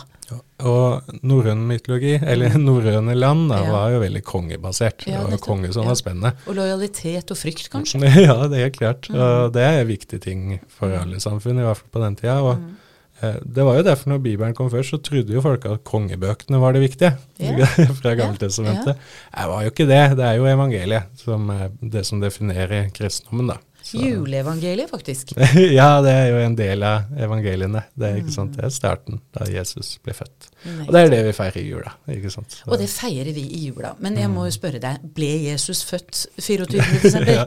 Og 0.67 1.03
norrøn 1.23 1.67
mytologi, 1.69 2.17
eller 2.23 2.57
norrøne 2.59 3.15
land, 3.17 3.49
da, 3.51 3.63
Ja. 3.65 3.71
var 3.73 3.91
jo 3.91 4.01
veldig 4.01 4.23
kongebasert. 4.25 5.07
Ja, 5.07 5.19
det 5.21 5.25
var 5.25 5.31
jo 5.31 5.39
konge 5.39 5.73
som 5.73 5.83
Ja. 5.83 5.89
var 5.89 5.95
spennende. 5.97 6.33
Og 6.47 6.55
lojalitet 6.57 7.31
og 7.31 7.37
frykt, 7.37 7.71
kanskje. 7.71 8.01
Ja, 8.27 8.47
det 8.49 8.59
er 8.65 8.71
klart. 8.71 9.09
Mm. 9.11 9.17
Og 9.21 9.53
det 9.53 9.63
er 9.63 9.85
viktige 9.85 10.21
ting 10.21 10.61
for 10.69 10.89
alle 10.89 11.17
samfunn, 11.21 11.59
i 11.59 11.63
hvert 11.63 11.77
fall 11.77 11.91
på 11.93 12.01
den 12.05 12.17
tida. 12.17 12.41
Og 12.43 12.57
Mm. 12.59 12.65
eh, 12.69 12.83
det 13.21 13.65
var 13.65 13.79
jo 13.79 13.83
derfor 13.87 14.11
når 14.13 14.19
Bibelen 14.25 14.55
kom 14.55 14.69
først, 14.71 14.91
så 14.93 14.99
trodde 15.03 15.33
jo 15.33 15.41
folk 15.45 15.65
at 15.65 15.85
kongebøkene 15.89 16.61
var 16.61 16.73
det 16.77 16.83
viktige 16.89 17.15
Yeah. 17.41 17.69
fra 18.01 18.15
Gammeltestamentet. 18.17 18.97
Det 18.97 19.47
var 19.51 19.63
jo 19.63 19.71
ikke 19.71 19.87
det. 19.89 20.03
Det 20.17 20.25
er 20.25 20.37
jo 20.39 20.47
evangeliet 20.49 21.05
som 21.21 21.51
er 21.53 21.71
det 21.83 22.07
som 22.09 22.21
definerer 22.21 22.89
kristendommen, 22.97 23.51
da. 23.53 23.57
Så- 23.87 24.01
Juleevangeliet, 24.09 24.89
faktisk. 24.91 25.35
ja, 25.79 26.01
det 26.03 26.11
er 26.17 26.31
jo 26.33 26.39
en 26.43 26.57
del 26.59 26.83
av 26.83 27.13
evangeliene. 27.23 27.83
Det 27.95 28.09
er? 28.09 28.17
Mm. 28.25 28.49
det 28.57 28.65
er 28.65 28.73
starten 28.75 29.21
da 29.37 29.45
Jesus 29.53 29.99
ble 30.03 30.15
født. 30.17 30.49
Og 30.89 30.91
det 30.97 31.03
er 31.05 31.13
det 31.13 31.21
vi 31.29 31.35
feirer 31.37 31.61
i 31.61 31.67
jula. 31.69 31.93
ikke 32.11 32.33
sant? 32.33 32.51
Så- 32.57 32.73
Og 32.73 32.81
det 32.81 32.89
feirer 32.91 33.31
vi 33.37 33.45
i 33.47 33.63
jula. 33.69 33.93
Men 34.01 34.17
jeg 34.17 34.29
må 34.33 34.41
Mm. 34.43 34.49
jo 34.49 34.57
spørre 34.57 34.81
deg, 34.83 35.05
ble 35.15 35.31
Jesus 35.53 35.85
født 35.85 36.25
24. 36.41 36.83
desember? 37.05 37.33
ja. 37.33 37.47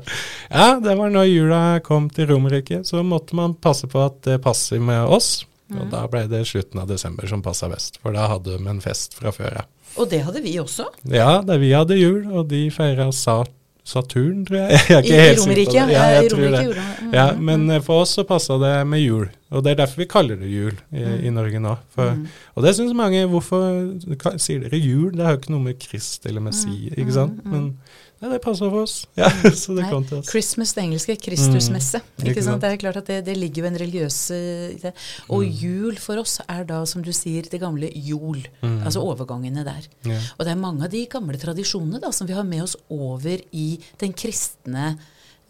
ja, 0.54 0.80
det 0.80 0.98
var 1.02 1.10
når 1.10 1.28
jula 1.34 1.80
kom 1.84 2.10
til 2.10 2.30
Romerriket, 2.32 2.86
så 2.88 3.02
måtte 3.04 3.34
man 3.36 3.54
passe 3.56 3.88
på 3.90 4.06
at 4.06 4.22
det 4.24 4.40
passer 4.41 4.80
med 4.80 5.02
oss. 5.10 5.46
Og 5.72 5.86
Mm. 5.86 5.90
da 5.91 6.08
ble 6.08 6.28
det 6.28 6.46
slutten 6.48 6.80
av 6.82 6.88
desember 6.88 7.28
som 7.28 7.41
passa 7.41 7.70
best, 7.70 8.00
for 8.02 8.12
da 8.12 8.28
hadde 8.28 8.58
de 8.58 8.68
en 8.68 8.82
fest 8.82 9.14
fra 9.14 9.32
før 9.32 9.58
av. 9.62 9.66
Og 9.98 10.10
det 10.10 10.22
hadde 10.24 10.41
vi 10.44 10.56
også. 10.58 10.86
Ja, 11.06 11.41
da 11.41 11.58
vi 11.58 11.72
hadde 11.72 11.98
jul, 12.00 12.26
og 12.32 12.48
de 12.50 12.70
feira 12.72 13.12
Sat 13.14 13.50
Saturn, 13.90 14.46
tror 14.46 14.58
jeg. 14.70 14.70
jeg 14.90 14.98
er 14.98 15.02
ikke 15.02 15.16
I- 15.16 15.22
helt 15.30 15.40
Romerike, 15.40 15.72
det. 15.72 15.94
ja, 15.96 16.04
jeg 16.22 16.30
tror 16.30 16.52
det. 16.52 16.78
Mm, 16.78 17.14
Ja, 17.14 17.32
mm, 17.34 17.40
men 17.44 17.70
eh, 17.72 17.80
for 17.82 18.02
oss 18.04 18.12
så 18.18 18.24
passa 18.24 18.58
det 18.62 18.86
med 18.88 19.00
jul, 19.02 19.30
og 19.52 19.64
det 19.64 19.72
er 19.72 19.80
derfor 19.84 19.98
vi 19.98 20.06
kaller 20.06 20.36
det 20.38 20.50
jul 20.52 20.76
i, 20.94 21.00
Mm. 21.02 21.24
i 21.26 21.30
Norge 21.32 21.60
nå. 21.60 21.78
For, 21.96 22.18
Og 22.56 22.64
det 22.64 22.76
syns 22.76 22.94
mange 22.94 23.26
Hvorfor 23.28 23.98
sier 24.40 24.60
dere 24.62 24.78
jul? 24.78 25.12
Det 25.12 25.26
har 25.26 25.34
jo 25.34 25.40
ikke 25.41 25.50
noe 25.56 25.64
med 25.64 25.80
Krist 25.80 26.26
eller 26.30 26.41
Messi, 26.41 26.91
ikke 26.96 27.14
sant? 27.14 27.44
Men 27.46 27.78
nei, 28.22 28.30
det 28.34 28.40
passer 28.44 28.70
for 28.70 28.84
oss. 28.84 28.96
Ja, 29.18 29.30
så 29.62 29.76
det 29.78 29.84
Nei, 29.86 29.90
kom 29.91 30.06
til 30.10 30.18
oss. 30.20 30.30
Christmas, 30.32 30.74
det 30.76 30.84
engelske. 30.84 31.16
Kristusmesse. 31.24 32.02
Mm, 32.02 32.10
ikke 32.24 32.30
ikke 32.34 32.44
sant? 32.44 32.52
sant? 32.54 32.62
Det 32.66 32.72
er 32.74 32.82
klart 32.84 32.98
at 33.02 33.08
det, 33.12 33.18
det 33.30 33.36
ligger 33.38 33.64
jo 33.64 33.70
en 33.72 33.80
religiøs 33.82 34.18
eh, 34.36 34.74
det. 34.84 34.94
Og 35.30 35.44
Mm. 35.46 35.54
jul 35.62 35.96
for 36.04 36.20
oss 36.24 36.40
er 36.48 36.64
da, 36.70 36.82
som 36.86 37.02
du 37.06 37.12
sier, 37.16 37.48
det 37.50 37.60
gamle 37.62 37.90
jol. 37.96 38.41
Mm. 38.62 38.82
Altså 38.86 39.02
overgangene 39.06 39.64
der. 39.68 39.88
Ja. 40.06 40.20
Og 40.38 40.46
det 40.46 40.52
er 40.56 40.60
mange 40.60 40.84
av 40.86 40.91
de 40.91 41.06
gamle 41.12 41.38
tradisjonene 41.40 42.02
da, 42.04 42.12
som 42.12 42.28
vi 42.28 42.34
har 42.38 42.44
med 42.44 42.64
oss 42.68 42.76
over 42.90 43.40
i 43.52 43.70
den 44.00 44.14
kristne 44.14 44.98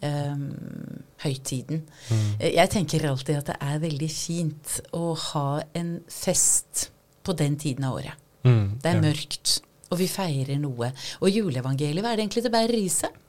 Um, 0.00 1.02
høytiden. 1.20 1.82
Mm. 2.08 2.20
Eh, 2.40 2.54
Jeg 2.56 2.70
tenker 2.72 3.02
alltid 3.04 3.36
at 3.36 3.50
det 3.50 3.56
er 3.60 3.82
veldig 3.82 4.06
fint 4.08 4.78
å 4.96 5.10
ha 5.26 5.60
en 5.76 5.90
fest 6.08 6.86
på 7.22 7.34
den 7.36 7.58
tiden 7.60 7.84
av 7.84 7.98
året. 7.98 8.16
Mm, 8.48 8.78
Det 8.80 8.88
er 8.88 8.96
ja. 8.96 9.02
mørkt, 9.04 9.60
og 9.90 9.98
vi 10.00 10.06
feirer 10.10 10.60
noe. 10.62 10.92
Og 11.20 11.34
juleevangeliet, 11.34 12.04
hva 12.04 12.14
er 12.14 12.20
det 12.20 12.26
egentlig 12.28 12.46
det 12.46 12.54
bærer 12.54 12.78
i 12.78 12.88
seg? 12.92 13.20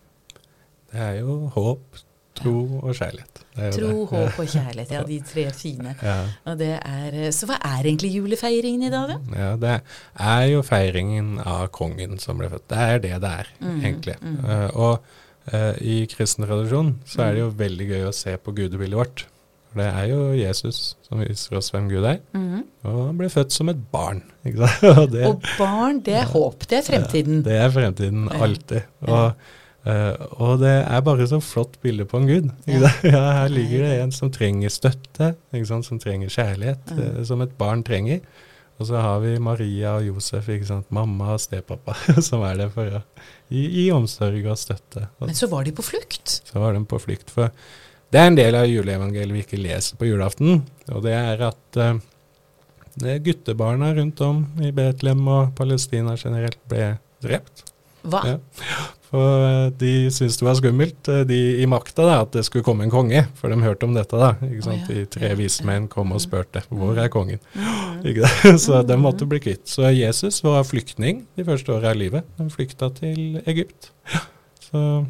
Det 0.91 0.99
er 1.01 1.19
jo 1.21 1.37
håp, 1.55 2.01
Tro 2.41 2.79
og 2.79 2.93
kjærlighet. 2.95 3.41
Tro, 3.75 3.89
det. 3.89 4.05
håp 4.11 4.37
og 4.39 4.47
kjærlighet. 4.49 4.91
Ja, 4.95 5.01
de 5.07 5.17
tre 5.27 5.45
fine. 5.55 5.95
Ja. 6.11 6.17
Og 6.47 6.57
det 6.59 6.71
er, 6.77 7.17
så 7.35 7.47
hva 7.49 7.57
er 7.67 7.85
egentlig 7.85 8.11
julefeiringen 8.15 8.87
i 8.87 8.91
dag, 8.91 9.11
da? 9.11 9.17
Ja, 9.37 9.49
det 9.59 9.73
er 10.25 10.45
jo 10.49 10.61
feiringen 10.65 11.35
av 11.43 11.67
kongen 11.75 12.17
som 12.21 12.39
ble 12.39 12.49
født. 12.51 12.69
Det 12.71 12.79
er 12.85 13.03
det 13.03 13.13
det 13.23 13.33
er, 13.43 13.51
mm, 13.59 13.75
egentlig. 13.83 14.15
Mm. 14.21 14.37
Uh, 14.45 14.69
og 14.71 15.53
uh, 15.53 15.75
i 15.83 16.01
kristen 16.11 16.47
tradisjon 16.47 16.95
så 17.07 17.27
er 17.27 17.35
det 17.35 17.43
jo 17.43 17.51
veldig 17.61 17.89
gøy 17.91 18.07
å 18.09 18.15
se 18.15 18.35
på 18.39 18.55
gudebildet 18.57 19.01
vårt. 19.01 19.25
For 19.71 19.79
det 19.79 19.87
er 19.87 20.09
jo 20.11 20.19
Jesus 20.35 20.81
som 21.07 21.21
viser 21.23 21.55
oss 21.55 21.71
hvem 21.71 21.87
Gud 21.87 22.03
er. 22.03 22.19
Mm. 22.35 22.65
Og 22.89 22.99
han 23.05 23.17
ble 23.21 23.29
født 23.31 23.55
som 23.55 23.71
et 23.71 23.79
barn. 23.93 24.19
Og 24.91 25.07
det, 25.13 25.23
Og 25.29 25.47
barn, 25.55 26.01
det 26.03 26.17
er 26.19 26.27
håp. 26.27 26.67
Det 26.67 26.81
er 26.81 26.85
fremtiden. 26.89 27.41
det 27.45 27.55
er 27.55 27.71
fremtiden, 27.71 28.27
alltid. 28.35 28.89
Og, 29.07 29.47
eh, 29.87 30.25
og 30.43 30.59
det 30.59 30.75
er 30.81 31.03
bare 31.07 31.27
så 31.31 31.39
flott 31.39 31.79
bilde 31.81 32.03
på 32.09 32.19
en 32.19 32.27
gud. 32.27 32.51
Ja. 32.67 32.91
Ja, 33.13 33.23
her 33.39 33.53
ligger 33.53 33.85
det 33.87 33.97
en 34.01 34.11
som 34.15 34.31
trenger 34.33 34.73
støtte, 34.73 35.35
som 35.71 35.99
trenger 36.03 36.27
kjærlighet, 36.27 36.95
mm. 36.97 37.21
som 37.31 37.45
et 37.45 37.55
barn 37.59 37.85
trenger. 37.87 38.19
Og 38.81 38.87
så 38.89 38.97
har 38.97 39.19
vi 39.21 39.35
Maria 39.37 39.93
og 39.99 40.07
Josef, 40.07 40.49
mamma 40.89 41.35
og 41.35 41.39
stepappa, 41.43 41.95
som 42.27 42.41
er 42.43 42.57
der 42.63 42.73
for 42.73 42.97
å 42.97 43.03
gi, 43.47 43.61
gi 43.77 43.87
omsorg 43.93 44.41
og 44.49 44.57
støtte. 44.57 45.05
Og 45.21 45.29
Men 45.29 45.37
så 45.37 45.47
var 45.47 45.63
de 45.63 45.71
på 45.77 45.85
flukt. 45.85 46.41
så 46.49 46.59
var 46.59 46.73
de 46.73 46.81
på 46.83 46.99
flykt. 46.99 47.29
For 47.29 47.53
det 48.11 48.19
er 48.21 48.29
en 48.29 48.37
del 48.37 48.57
av 48.59 48.69
juleevangeliet 48.69 49.35
vi 49.35 49.43
ikke 49.45 49.61
leser 49.61 49.99
på 49.99 50.09
julaften, 50.09 50.63
og 50.91 51.03
det 51.05 51.13
er 51.15 51.43
at 51.47 51.81
uh, 51.81 51.99
guttebarna 53.23 53.93
rundt 53.95 54.21
om 54.25 54.45
i 54.61 54.73
Betlehem 54.75 55.27
og 55.31 55.53
Palestina 55.55 56.17
generelt 56.19 56.59
ble 56.69 56.95
drept. 57.23 57.65
Hva? 58.01 58.23
Ja. 58.25 58.39
For 59.11 59.43
eh, 59.43 59.65
de 59.75 59.93
syntes 60.13 60.37
det 60.39 60.45
var 60.47 60.55
skummelt, 60.55 61.09
eh, 61.11 61.23
de 61.27 61.39
i 61.61 61.67
makta, 61.69 62.05
da, 62.07 62.19
at 62.23 62.31
det 62.35 62.45
skulle 62.47 62.63
komme 62.63 62.85
en 62.87 62.93
konge. 62.93 63.25
For 63.39 63.51
de 63.51 63.59
hørte 63.59 63.87
om 63.87 63.95
dette, 63.95 64.17
da. 64.17 64.31
ikke 64.47 64.65
sant? 64.65 64.87
De 64.87 65.03
tre 65.11 65.33
vismenn 65.39 65.89
kom 65.91 66.13
og 66.15 66.23
spurte 66.23 66.63
hvor 66.69 66.99
er 66.99 67.11
kongen. 67.13 67.41
Mhm. 67.53 67.79
Ikke 68.07 68.25
det? 68.25 68.53
Så 68.65 68.79
de 68.87 68.95
måtte 68.97 69.27
bli 69.29 69.41
kvitt. 69.43 69.67
Så 69.69 69.91
Jesus 69.93 70.39
var 70.45 70.63
flyktning 70.65 71.25
de 71.37 71.45
første 71.45 71.75
åra 71.75 71.91
av 71.91 71.99
livet. 71.99 72.25
De 72.39 72.47
flykta 72.49 72.89
til 72.97 73.41
Egypt. 73.45 73.91
Så 74.63 75.03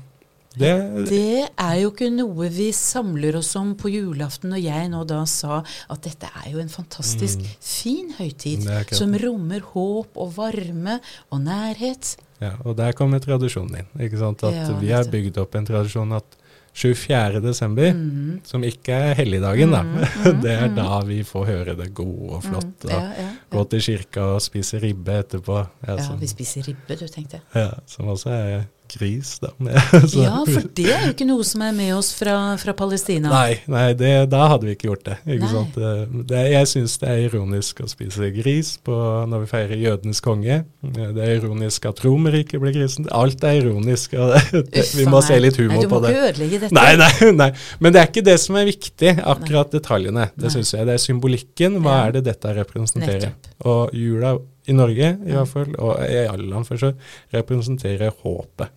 det, 0.58 1.06
Det 1.08 1.50
er 1.58 1.76
jo 1.82 1.92
ikke 1.92 2.10
noe 2.12 2.50
vi 2.52 2.72
samler 2.76 3.38
oss 3.40 3.54
om 3.56 3.74
på 3.80 3.88
julaften, 3.92 4.50
når 4.52 4.62
jeg 4.64 4.90
nå 4.92 5.06
da 5.08 5.22
sa 5.26 5.62
at 5.90 6.02
dette 6.04 6.28
er 6.46 6.52
jo 6.52 6.60
en 6.60 6.68
fantastisk 6.70 7.40
Mm. 7.40 7.48
fin 7.62 8.12
høytid, 8.18 8.68
som 8.94 9.14
rommer 9.14 9.62
håp 9.62 10.18
og 10.18 10.34
varme 10.36 11.00
og 11.32 11.40
nærhet. 11.42 12.18
Ja, 12.42 12.56
og 12.66 12.76
der 12.76 12.92
kommer 12.94 13.20
tradisjonen 13.20 13.78
inn. 13.80 13.88
ikke 14.00 14.18
sant? 14.20 14.44
At 14.44 14.54
Ja, 14.54 14.78
Vi 14.80 14.90
har 14.90 15.04
bygd 15.06 15.38
opp 15.38 15.56
en 15.56 15.66
tradisjon 15.66 16.12
at 16.16 16.26
24. 16.74 17.42
desember, 17.42 17.92
Mhm. 17.94 18.42
som 18.46 18.62
ikke 18.64 18.90
er 18.94 19.14
helligdagen, 19.16 19.72
da, 19.72 19.84
Mhm, 19.84 20.00
mhm, 20.00 20.42
det 20.42 20.52
er 20.52 20.68
da 20.70 21.02
vi 21.02 21.22
får 21.24 21.46
høre 21.46 21.76
det 21.78 21.94
gode 21.94 22.30
og 22.32 22.44
flotte. 22.44 22.88
Mm, 22.88 22.90
da. 22.90 23.14
ja, 23.18 23.30
Gå 23.52 23.70
til 23.70 23.80
kirka 23.82 24.22
og 24.36 24.42
spise 24.42 24.80
ribbe 24.82 25.12
etterpå. 25.24 25.68
Ja, 25.88 25.96
ja, 25.98 26.02
som, 26.04 26.18
vi 26.20 26.28
spiser 26.28 26.62
ribbe, 26.68 26.96
du 26.98 27.08
tenkte. 27.08 27.42
ja, 27.56 27.72
som 27.86 28.06
også 28.08 28.28
er 28.32 28.66
gris, 28.92 29.34
da. 29.44 29.50
Så- 30.12 30.22
Ja, 30.24 30.42
for 30.48 30.66
det 30.78 30.86
er 30.92 31.06
jo 31.08 31.14
ikke 31.16 31.28
noe 31.30 31.46
som 31.48 31.64
er 31.66 31.72
med 31.78 31.94
oss 31.96 32.10
fra, 32.18 32.36
fra 32.62 32.74
Palestina. 32.78 33.30
Nei, 33.32 33.60
nei 33.72 33.86
det, 33.98 34.12
da 34.32 34.44
hadde 34.52 34.68
vi 34.70 34.76
ikke 34.76 34.90
gjort 34.90 35.06
det. 35.08 35.18
ikke 35.38 35.50
sant? 35.52 35.76
Det, 35.80 36.26
det, 36.32 36.42
jeg 36.54 36.70
syns 36.72 36.98
det 37.02 37.10
er 37.12 37.24
ironisk 37.30 37.82
å 37.86 37.90
spise 37.92 38.30
gris 38.36 38.74
på, 38.86 38.96
når 39.32 39.46
vi 39.46 39.50
feirer 39.52 39.82
jødenes 39.82 40.22
konge. 40.26 40.62
Det 40.82 41.10
er 41.26 41.34
ironisk 41.40 41.86
at 41.92 42.04
Romerriket 42.06 42.62
ble 42.64 42.74
grisen. 42.76 43.10
Alt 43.12 43.44
er 43.48 43.60
ironisk. 43.64 44.16
Det, 44.52 44.66
det, 44.74 44.84
vi 44.98 45.06
må 45.10 45.20
se 45.24 45.36
litt 45.40 45.56
humor 45.60 45.78
Nei, 45.78 45.84
du 45.86 45.92
må 45.92 46.00
det. 46.04 46.10
ikke 46.12 46.30
ødelegge 46.32 46.60
dette. 46.66 46.76
Nei, 46.76 46.92
nei, 47.00 47.32
nei. 47.42 47.50
Men 47.84 47.94
det 47.96 48.02
er 48.02 48.10
ikke 48.10 48.24
det 48.28 48.36
som 48.44 48.58
er 48.60 48.66
viktig, 48.68 49.14
akkurat 49.34 49.72
detaljene. 49.74 50.28
Det 50.36 50.52
syns 50.54 50.74
jeg. 50.76 50.86
Det 50.90 50.96
er 50.98 51.02
symbolikken. 51.04 51.78
Hva 51.86 51.98
er 52.08 52.16
det 52.18 52.24
dette 52.28 52.52
representerer? 52.58 53.32
Nettopp. 53.32 53.68
Og 53.72 53.96
jula 53.96 54.34
i 54.70 54.76
Norge, 54.78 55.08
i 55.26 55.34
hvert 55.34 55.50
fall, 55.50 55.72
og 55.82 56.02
i 56.06 56.20
alle 56.30 56.46
land 56.52 56.68
for 56.68 56.78
så, 56.82 56.92
representerer 57.36 58.12
håpet. 58.24 58.70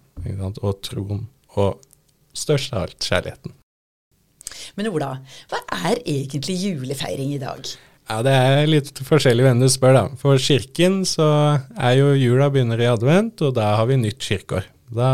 Og 0.62 0.80
troen. 0.82 1.26
Og 1.56 1.80
størst 2.34 2.74
av 2.74 2.88
alt 2.88 3.04
kjærligheten. 3.04 3.54
Men 4.78 4.90
Ola, 4.90 5.16
hva 5.50 5.60
er 5.86 6.00
egentlig 6.02 6.56
julefeiring 6.60 7.34
i 7.34 7.42
dag? 7.42 7.66
Ja, 8.08 8.20
Det 8.22 8.32
er 8.32 8.66
litt 8.68 9.00
forskjellig 9.06 9.46
hvem 9.46 9.62
du 9.62 9.68
spør, 9.72 9.96
da. 9.96 10.04
For 10.20 10.40
kirken 10.40 11.02
så 11.08 11.28
er 11.72 11.94
jo 11.96 12.12
jula 12.18 12.50
begynner 12.52 12.80
i 12.82 12.90
advent, 12.90 13.40
og 13.40 13.54
da 13.56 13.74
har 13.78 13.88
vi 13.88 13.96
nytt 14.00 14.20
kirkeår. 14.20 14.66
Da, 14.94 15.10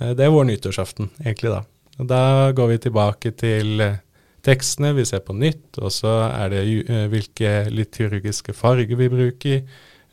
eh, 0.00 0.14
det 0.16 0.24
er 0.24 0.32
vår 0.32 0.48
nyttårsaften, 0.48 1.10
egentlig, 1.20 1.52
da. 1.52 1.62
Og 1.98 2.08
da 2.08 2.52
går 2.56 2.72
vi 2.72 2.78
tilbake 2.86 3.34
til 3.36 3.82
eh, 3.84 4.00
tekstene, 4.46 4.94
vi 4.96 5.04
ser 5.04 5.20
på 5.20 5.36
nytt, 5.36 5.76
og 5.82 5.92
så 5.92 6.14
er 6.30 6.54
det 6.54 6.64
eh, 6.88 7.06
hvilke 7.12 7.52
liturgiske 7.74 8.56
farger 8.56 8.96
vi 8.96 9.12
bruker. 9.12 9.62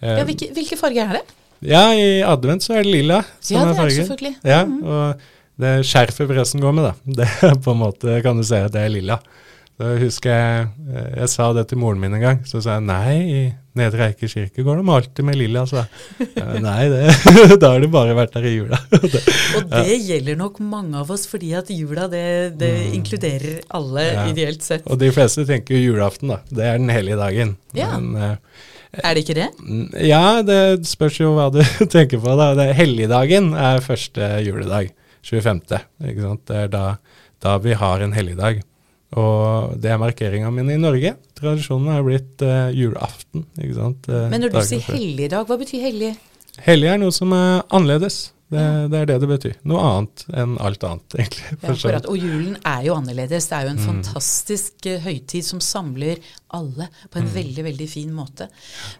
Ja, 0.03 0.25
hvilke, 0.27 0.51
hvilke 0.53 0.77
farger 0.77 1.07
er 1.07 1.21
det? 1.21 1.25
Ja, 1.67 1.85
i 1.93 2.21
advent 2.25 2.63
så 2.65 2.75
er 2.77 2.83
det 2.83 2.91
lilla 2.93 3.23
som 3.39 3.55
Ja, 3.57 3.61
er 3.63 3.65
det 3.65 3.75
er 3.75 3.81
fargen. 3.81 4.05
selvfølgelig. 4.07 4.35
Ja, 4.43 4.61
Mhm. 4.65 4.83
og 4.83 5.25
det 5.57 5.73
skjerfet 5.87 6.27
presten 6.27 6.61
går 6.61 6.73
med, 6.75 6.83
da, 6.83 6.93
det 7.23 7.27
er 7.49 7.55
på 7.63 7.71
en 7.75 7.79
måte, 7.83 8.21
kan 8.23 8.37
du 8.37 8.43
si, 8.43 8.55
at 8.55 8.71
det 8.75 8.81
er 8.85 8.89
lilla. 8.89 9.19
Da 9.77 9.89
husker 9.99 10.29
jeg, 10.31 10.67
eh, 10.95 11.07
jeg 11.19 11.27
sa 11.33 11.49
det 11.51 11.65
til 11.67 11.77
moren 11.77 11.99
min 11.99 12.13
en 12.15 12.21
gang, 12.21 12.37
så 12.47 12.61
sa 12.63 12.77
jeg 12.77 12.83
nei, 12.87 13.15
i 13.27 13.39
Nedre 13.75 14.05
Eike 14.07 14.29
kirke 14.31 14.63
går 14.63 14.77
de 14.79 14.89
alltid 14.89 15.25
med 15.27 15.35
lilla, 15.35 15.65
Så 15.67 15.81
jeg. 15.81 16.61
Nei, 16.63 16.85
det, 16.87 17.59
da 17.59 17.71
har 17.73 17.81
det 17.83 17.89
bare 17.91 18.15
vært 18.15 18.31
der 18.37 18.45
i 18.47 18.53
jula. 18.55 18.79
Og 19.59 19.65
det 19.73 19.97
gjelder 20.07 20.37
nok 20.39 20.61
mange 20.63 20.95
av 20.95 21.11
oss, 21.11 21.25
fordi 21.27 21.51
at 21.59 21.67
jula 21.75 22.07
det, 22.07 22.55
det 22.57 22.71
inkluderer 22.95 23.59
alle 23.75 24.05
Mm. 24.05 24.13
Ja. 24.15 24.23
ideelt 24.31 24.63
sett. 24.63 24.87
Og 24.87 24.97
de 25.01 25.11
fleste 25.11 25.43
tenker 25.45 25.75
jo 25.75 25.91
julaften, 25.91 26.29
da. 26.31 26.39
Det 26.49 26.63
er 26.63 26.77
den 26.79 26.87
hellige 26.95 27.17
dagen. 27.19 27.57
Ja. 27.75 27.97
Men 27.99 28.15
eh, 28.15 28.37
Er 29.03 29.15
det 29.17 29.23
ikke 29.25 29.37
det? 29.37 29.47
Ja, 30.05 30.41
det 30.45 30.85
spørs 30.87 31.17
jo 31.19 31.33
hva 31.35 31.49
du 31.53 31.59
tenker 31.95 32.21
på. 32.21 32.35
da. 32.39 32.51
Det, 32.57 32.69
helligdagen 32.77 33.51
er 33.57 33.83
første 33.85 34.29
juledag, 34.45 34.93
25. 35.25 35.81
Ikke 36.11 36.21
sant? 36.23 36.45
Det 36.47 36.61
er 36.65 36.71
da, 36.73 36.85
da 37.43 37.57
vi 37.63 37.73
har 37.77 38.03
en 38.05 38.13
helligdag. 38.15 38.61
Og 39.15 39.75
det 39.79 39.91
er 39.93 39.99
markeringa 40.01 40.49
mi 40.51 40.65
i 40.73 40.77
Norge. 40.81 41.13
Tradisjonen 41.39 41.91
er 41.95 42.03
blitt 42.03 42.41
uh, 42.43 42.67
julaften. 42.75 43.45
ikke 43.61 43.75
sant? 43.77 44.07
Eh, 44.09 44.25
Men 44.31 44.43
når 44.43 44.51
du 44.51 44.57
dagen 44.57 44.71
sier 44.73 44.87
helligdag, 44.89 45.45
hva 45.47 45.57
betyr 45.61 45.85
hellig? 45.87 46.15
Hellig 46.65 46.89
er 46.91 46.99
noe 46.99 47.13
som 47.15 47.31
er 47.35 47.61
annerledes. 47.69 48.31
Det, 48.53 48.61
det 48.91 48.99
er 49.01 49.05
det 49.09 49.15
det 49.23 49.27
betyr. 49.29 49.53
Noe 49.65 49.81
annet 49.81 50.23
enn 50.37 50.51
alt 50.61 50.83
annet, 50.85 51.15
egentlig. 51.17 51.45
Ja, 51.63 51.71
akkurat. 51.73 52.05
Og 52.11 52.17
julen 52.21 52.57
er 52.69 52.83
jo 52.85 52.93
annerledes. 52.93 53.47
Det 53.49 53.57
er 53.57 53.63
jo 53.65 53.71
en 53.73 53.79
Mm. 53.81 53.87
fantastisk 54.03 54.85
eh, 54.85 54.99
høytid 55.01 55.43
som 55.43 55.59
samler 55.59 56.19
alle 56.53 56.87
på 57.09 57.17
en 57.19 57.25
Mm. 57.25 57.33
veldig, 57.33 57.63
veldig 57.65 57.87
fin 57.89 58.11
måte. 58.13 58.47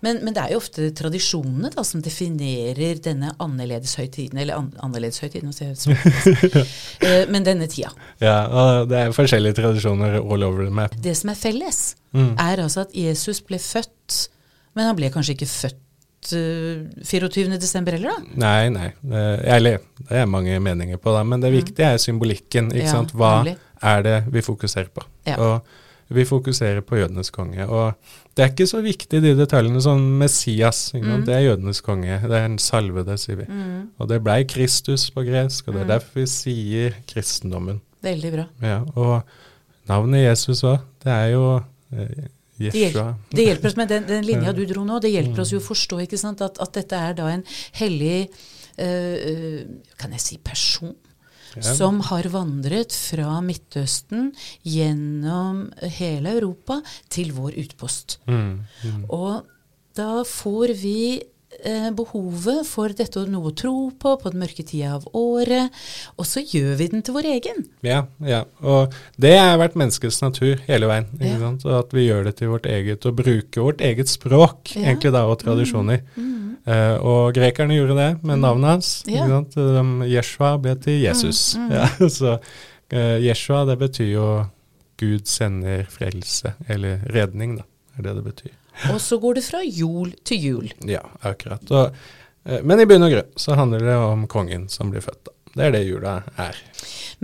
Men, 0.01 0.23
men 0.25 0.33
det 0.33 0.41
er 0.43 0.51
jo 0.55 0.57
ofte 0.57 0.89
tradisjonene 0.97 1.69
da, 1.75 1.83
som 1.83 2.01
definerer 2.01 2.97
denne 3.05 3.35
annerledeshøytiden, 3.39 4.37
eller 4.41 4.55
an, 4.57 4.73
annerledeshøytiden, 4.81 5.53
Eh, 7.05 7.25
Men 7.29 7.43
denne 7.45 7.67
tida. 7.69 7.91
Ja, 8.21 8.47
og 8.49 8.89
det 8.89 8.97
er 8.97 9.13
forskjellige 9.15 9.55
tradisjoner 9.61 10.17
all 10.23 10.43
over 10.43 10.65
the 10.65 10.71
map. 10.73 10.95
Det 11.01 11.15
som 11.17 11.29
er 11.29 11.35
felles, 11.39 11.95
Mm. 12.15 12.33
er 12.39 12.61
altså 12.63 12.81
at 12.81 12.93
Jesus 12.95 13.41
ble 13.41 13.57
født, 13.59 14.27
men 14.75 14.85
han 14.87 14.95
ble 14.95 15.09
kanskje 15.11 15.35
ikke 15.35 15.47
født 15.51 15.81
eh, 16.33 16.85
24. 17.03 17.57
desember 17.59 17.91
heller, 17.91 18.09
da? 18.09 18.35
Nei, 18.35 18.69
nei. 18.69 18.87
Eh, 19.11 19.55
Eller, 19.55 19.79
det 20.09 20.11
er 20.21 20.25
mange 20.25 20.59
meninger 20.59 20.97
på 20.97 21.13
det, 21.17 21.25
men 21.27 21.41
det 21.41 21.51
viktige 21.53 21.93
er 21.93 21.97
symbolikken. 21.97 22.71
ikke 22.71 22.81
Mm. 22.81 22.85
Ja, 22.85 22.91
sant? 22.91 23.11
Hva 23.13 23.43
nemlig. 23.43 23.57
er 23.83 24.01
det 24.03 24.23
vi 24.31 24.41
fokuserer 24.41 24.89
på? 24.93 25.03
Ja. 25.27 25.37
Og 25.37 25.61
vi 26.09 26.23
fokuserer 26.25 26.81
på 26.85 26.97
jødenes 26.97 27.31
konge. 27.31 27.65
Og 27.67 27.93
det 28.35 28.43
er 28.43 28.49
ikke 28.51 28.67
så 28.67 28.81
viktig 28.83 29.21
de 29.23 29.35
detaljene 29.35 29.81
som 29.81 29.99
Messias. 30.19 30.91
Mm. 30.93 31.25
Det 31.25 31.33
er 31.33 31.39
jødenes 31.49 31.81
konge. 31.81 32.19
Det 32.21 32.31
er 32.31 32.45
en 32.45 32.57
salvede, 32.59 33.17
sier 33.17 33.37
vi. 33.37 33.45
Mm. 33.49 33.89
Og 33.99 34.07
det 34.09 34.23
blei 34.23 34.43
Kristus 34.45 35.09
på 35.09 35.23
gresk, 35.25 35.67
og 35.67 35.73
det 35.73 35.81
er 35.81 35.85
Mm. 35.85 35.93
derfor 35.95 36.13
vi 36.19 36.25
sier 36.25 36.93
kristendommen. 37.07 37.81
Veldig 38.03 38.31
bra. 38.33 38.45
Ja, 38.61 38.83
og 38.95 39.23
navnet 39.89 40.25
Jesus 40.29 40.61
òg, 40.63 40.79
det 41.03 41.11
er 41.11 41.27
jo 41.33 41.61
eh, 41.93 42.27
Det 42.57 42.71
hjelper, 42.71 43.15
Det 43.35 43.45
hjelper 43.45 43.67
oss 43.67 43.75
med 43.75 43.89
den, 43.89 44.05
den 44.07 44.23
linja 44.25 44.53
du 44.55 44.65
dro 44.65 44.83
nå. 44.87 44.99
Det 45.03 45.11
hjelper 45.11 45.41
oss 45.43 45.51
jo 45.51 45.59
å 45.59 45.63
Mm. 45.63 45.67
forstå 45.67 46.01
ikke 46.05 46.17
sant, 46.17 46.41
at, 46.41 46.59
at 46.61 46.71
dette 46.73 46.95
er 46.95 47.13
da 47.13 47.27
en 47.27 47.43
hellig 47.73 48.29
eh, 48.77 49.65
kan 49.97 50.11
jeg 50.15 50.21
si 50.23 50.37
person? 50.37 50.95
Ja. 51.55 51.61
Som 51.75 52.01
har 52.09 52.23
vandret 52.27 52.91
fra 52.91 53.37
Midtøsten 53.41 54.33
gjennom 54.67 55.69
hele 55.99 56.33
Europa 56.35 56.81
til 57.09 57.31
vår 57.31 57.55
utpost. 57.61 58.17
Mm, 58.27 58.65
mm. 58.83 59.05
Og 59.09 59.45
da 59.95 60.23
får 60.27 60.73
vi 60.81 61.21
eh, 61.63 61.89
behovet 61.95 62.65
for 62.67 62.89
dette 62.89 63.19
og 63.21 63.29
noe 63.31 63.51
å 63.51 63.55
tro 63.55 63.73
på 63.99 64.15
på 64.21 64.31
den 64.33 64.41
mørke 64.43 64.65
tida 64.65 64.95
av 64.97 65.05
året, 65.13 65.71
og 66.17 66.25
så 66.27 66.43
gjør 66.43 66.75
vi 66.79 66.87
den 66.91 67.01
til 67.05 67.15
vår 67.15 67.29
egen. 67.35 67.65
Ja, 67.85 68.05
ja. 68.19 68.43
Og 68.61 68.93
det 69.21 69.35
har 69.37 69.57
vært 69.61 69.77
menneskets 69.79 70.21
natur 70.23 70.59
hele 70.67 70.89
veien. 70.91 71.07
ikke 71.15 71.61
Ja. 71.65 71.79
at 71.79 71.93
vi 71.93 72.07
gjør 72.07 72.23
det 72.25 72.35
til 72.37 72.49
vårt 72.49 72.65
eget, 72.65 73.05
og 73.05 73.15
bruker 73.15 73.61
vårt 73.61 73.81
eget 73.81 74.07
språk, 74.09 74.75
Ja. 74.75 74.91
egentlig 74.91 75.11
da, 75.13 75.25
og 75.25 75.39
tradisjoner. 75.39 76.01
Mm. 76.17 76.57
Eh, 76.67 76.97
og 76.97 77.33
grekerne 77.35 77.75
gjorde 77.77 77.95
det 77.95 78.23
med 78.23 78.39
navnet 78.39 78.69
hans. 78.69 79.03
Ja. 79.05 79.21
ikke 79.23 79.29
sant? 79.29 79.57
Um, 79.57 80.01
Jeshua 80.01 80.57
ble 80.57 80.75
til 80.81 81.01
Jesus. 81.03 81.55
Mm, 81.55 81.67
mm. 81.67 81.71
Ja, 81.77 82.09
så 82.09 82.39
uh, 82.93 83.17
Jeshua, 83.21 83.65
det 83.65 83.77
betyr 83.79 84.11
jo 84.11 84.45
Gud 84.97 85.25
sender 85.27 85.83
frelse, 85.91 86.53
eller 86.69 87.03
redning, 87.13 87.57
da. 87.57 87.63
er 87.97 88.01
det 88.03 88.15
det 88.15 88.23
betyr. 88.23 88.53
Og 88.91 88.99
så 89.01 89.19
går 89.21 89.39
det 89.39 89.45
fra 89.47 89.61
jul 89.63 90.13
til 90.27 90.47
jul. 90.49 90.73
Ja, 90.89 91.03
akkurat. 91.25 91.63
Og, 91.71 91.95
eh, 92.45 92.61
men 92.63 92.81
i 92.83 92.87
bunn 92.89 93.05
og 93.07 93.13
grunn 93.13 93.39
så 93.39 93.55
handler 93.59 93.85
det 93.85 93.95
om 93.99 94.27
kongen 94.31 94.67
som 94.71 94.91
blir 94.93 95.05
født. 95.05 95.23
da. 95.29 95.35
Det 95.55 95.63
er 95.69 95.71
det 95.71 95.85
jula 95.87 96.17
er. 96.41 96.57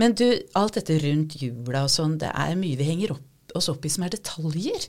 Men 0.00 0.14
du, 0.16 0.24
alt 0.56 0.78
dette 0.78 0.96
rundt 1.02 1.36
jula 1.42 1.84
og 1.84 1.92
sånn, 1.92 2.16
det 2.22 2.30
er 2.32 2.56
mye 2.56 2.78
vi 2.80 2.86
henger 2.88 3.12
opp, 3.16 3.26
oss 3.58 3.68
opp 3.68 3.84
i 3.84 3.90
som 3.92 4.06
er 4.06 4.14
detaljer. 4.14 4.86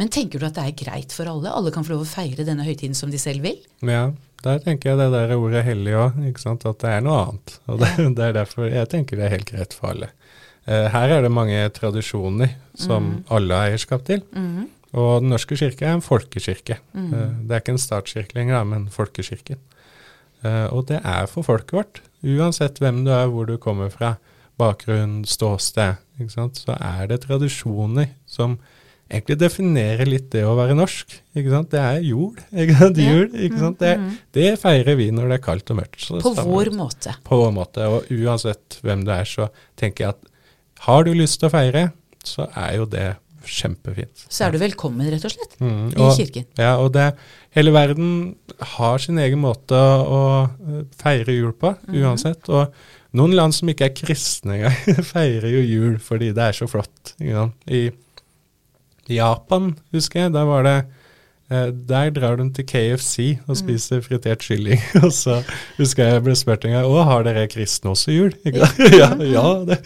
Men 0.00 0.08
tenker 0.08 0.40
du 0.40 0.46
at 0.48 0.56
det 0.56 0.64
er 0.64 0.78
greit 0.80 1.12
for 1.12 1.28
alle? 1.28 1.52
Alle 1.52 1.72
kan 1.74 1.84
få 1.84 1.92
lov 1.92 2.06
å 2.06 2.08
feire 2.08 2.46
denne 2.48 2.64
høytiden 2.64 2.96
som 2.96 3.12
de 3.12 3.20
selv 3.20 3.44
vil? 3.44 3.58
Ja, 3.84 4.06
der 4.46 4.62
tenker 4.64 4.94
jeg 4.94 5.00
det 5.02 5.10
der 5.12 5.34
ordet 5.36 5.66
hellig 5.66 5.92
òg, 5.98 6.16
at 6.22 6.64
det 6.80 6.94
er 6.94 7.04
noe 7.04 7.18
annet. 7.26 7.58
Og 7.68 7.82
det, 7.82 7.90
det 8.16 8.24
er 8.30 8.38
derfor 8.38 8.70
jeg 8.72 8.88
tenker 8.94 9.20
det 9.20 9.28
er 9.28 9.36
helt 9.36 9.52
greit 9.52 9.76
for 9.76 9.92
alle. 9.92 10.08
Eh, 10.64 10.88
her 10.94 11.12
er 11.18 11.24
det 11.24 11.32
mange 11.32 11.60
tradisjoner 11.76 12.56
som 12.78 13.18
alle 13.28 13.60
har 13.60 13.74
eierskap 13.74 14.08
til. 14.08 14.24
Og 14.96 15.22
Den 15.22 15.32
norske 15.34 15.56
kirke 15.58 15.84
er 15.84 15.98
en 15.98 16.04
folkekirke. 16.04 16.78
Mm. 16.94 17.44
det 17.44 17.54
er 17.54 17.60
ikke 17.60 17.74
en 17.76 17.82
statskirke 17.82 18.38
lenger, 18.38 18.64
men 18.64 18.88
folkekirken. 18.88 19.60
Eh, 20.46 20.66
og 20.72 20.86
det 20.88 21.00
er 21.02 21.28
for 21.30 21.46
folket 21.46 21.76
vårt. 21.76 22.00
Uansett 22.24 22.80
hvem 22.82 23.04
du 23.06 23.12
er, 23.14 23.28
hvor 23.30 23.48
du 23.48 23.56
kommer 23.60 23.92
fra, 23.92 24.16
bakgrunn, 24.58 25.22
ståsted, 25.28 26.00
så 26.34 26.74
er 26.74 27.06
det 27.10 27.20
tradisjoner 27.22 28.08
som 28.26 28.56
egentlig 29.08 29.38
definerer 29.40 30.08
litt 30.08 30.26
det 30.32 30.42
å 30.44 30.56
være 30.58 30.74
norsk. 30.76 31.14
Det 31.34 31.78
er 31.78 32.00
jul. 32.02 32.34
Jul, 32.50 33.28
ikke 33.30 33.60
sant? 33.60 33.78
Det, 33.80 33.94
det 34.34 34.48
feirer 34.60 34.98
vi 34.98 35.12
når 35.14 35.30
det 35.30 35.38
er 35.38 35.44
kaldt 35.46 35.70
og 35.72 35.78
mørkt. 35.80 36.00
Så 36.02 36.18
På 36.24 36.34
vår 36.34 36.72
måte. 36.74 37.14
På 37.24 37.38
vår 37.44 37.54
måte. 37.54 37.86
Og 37.86 38.10
uansett 38.18 38.80
hvem 38.82 39.06
du 39.06 39.14
er, 39.14 39.28
så 39.28 39.48
tenker 39.78 40.04
jeg 40.04 40.16
at 40.16 40.34
har 40.88 41.06
du 41.06 41.14
lyst 41.14 41.40
til 41.40 41.48
å 41.48 41.54
feire, 41.54 41.88
så 42.26 42.50
er 42.58 42.76
jo 42.80 42.90
det 42.90 43.08
kjempefint. 43.48 44.26
Så 44.28 44.46
er 44.46 44.52
du 44.54 44.58
velkommen, 44.62 45.08
rett 45.10 45.24
og 45.24 45.32
slett, 45.34 45.56
Mm, 45.60 45.88
i 45.96 46.08
kirken. 46.16 46.44
Ja, 46.58 46.76
og 46.82 46.92
det, 46.94 47.08
hele 47.56 47.72
verden 47.74 48.36
har 48.76 48.98
sin 49.02 49.18
egen 49.18 49.40
måte 49.42 49.74
å 49.78 50.20
eh, 50.46 50.82
feire 51.00 51.32
jul 51.34 51.52
på, 51.52 51.74
Mhm. 51.88 52.02
uansett. 52.04 52.48
Og 52.48 52.72
noen 53.14 53.34
land 53.34 53.54
som 53.56 53.68
ikke 53.72 53.88
er 53.88 53.94
kristne 53.96 54.58
engang, 54.58 55.02
feirer 55.14 55.50
jo 55.50 55.62
jul 55.64 55.96
fordi 55.98 56.32
det 56.36 56.44
er 56.50 56.52
så 56.52 56.68
flott. 56.68 57.14
I 57.18 57.90
Japan, 59.08 59.72
husker 59.94 60.26
jeg, 60.26 60.32
da 60.34 60.44
var 60.44 60.62
det 60.66 60.76
der 61.48 62.10
drar 62.12 62.36
de 62.36 62.44
til 62.52 62.66
KFC 62.68 63.38
og 63.46 63.54
Mhm. 63.54 63.58
spiser 63.62 64.02
fritert 64.04 64.42
kylling. 64.44 64.80
og 65.04 65.12
så 65.16 65.38
husker 65.78 66.04
jeg 66.04 66.12
jeg 66.18 66.24
ble 66.26 66.34
spurt 66.36 66.64
en 66.68 66.74
gang 66.74 66.84
Å, 66.88 67.04
har 67.08 67.22
dere 67.24 67.46
kristne 67.48 67.92
også 67.94 68.12
jul? 68.12 68.34
Ja, 68.98 69.08
ja 69.22 69.44
det, 69.64 69.78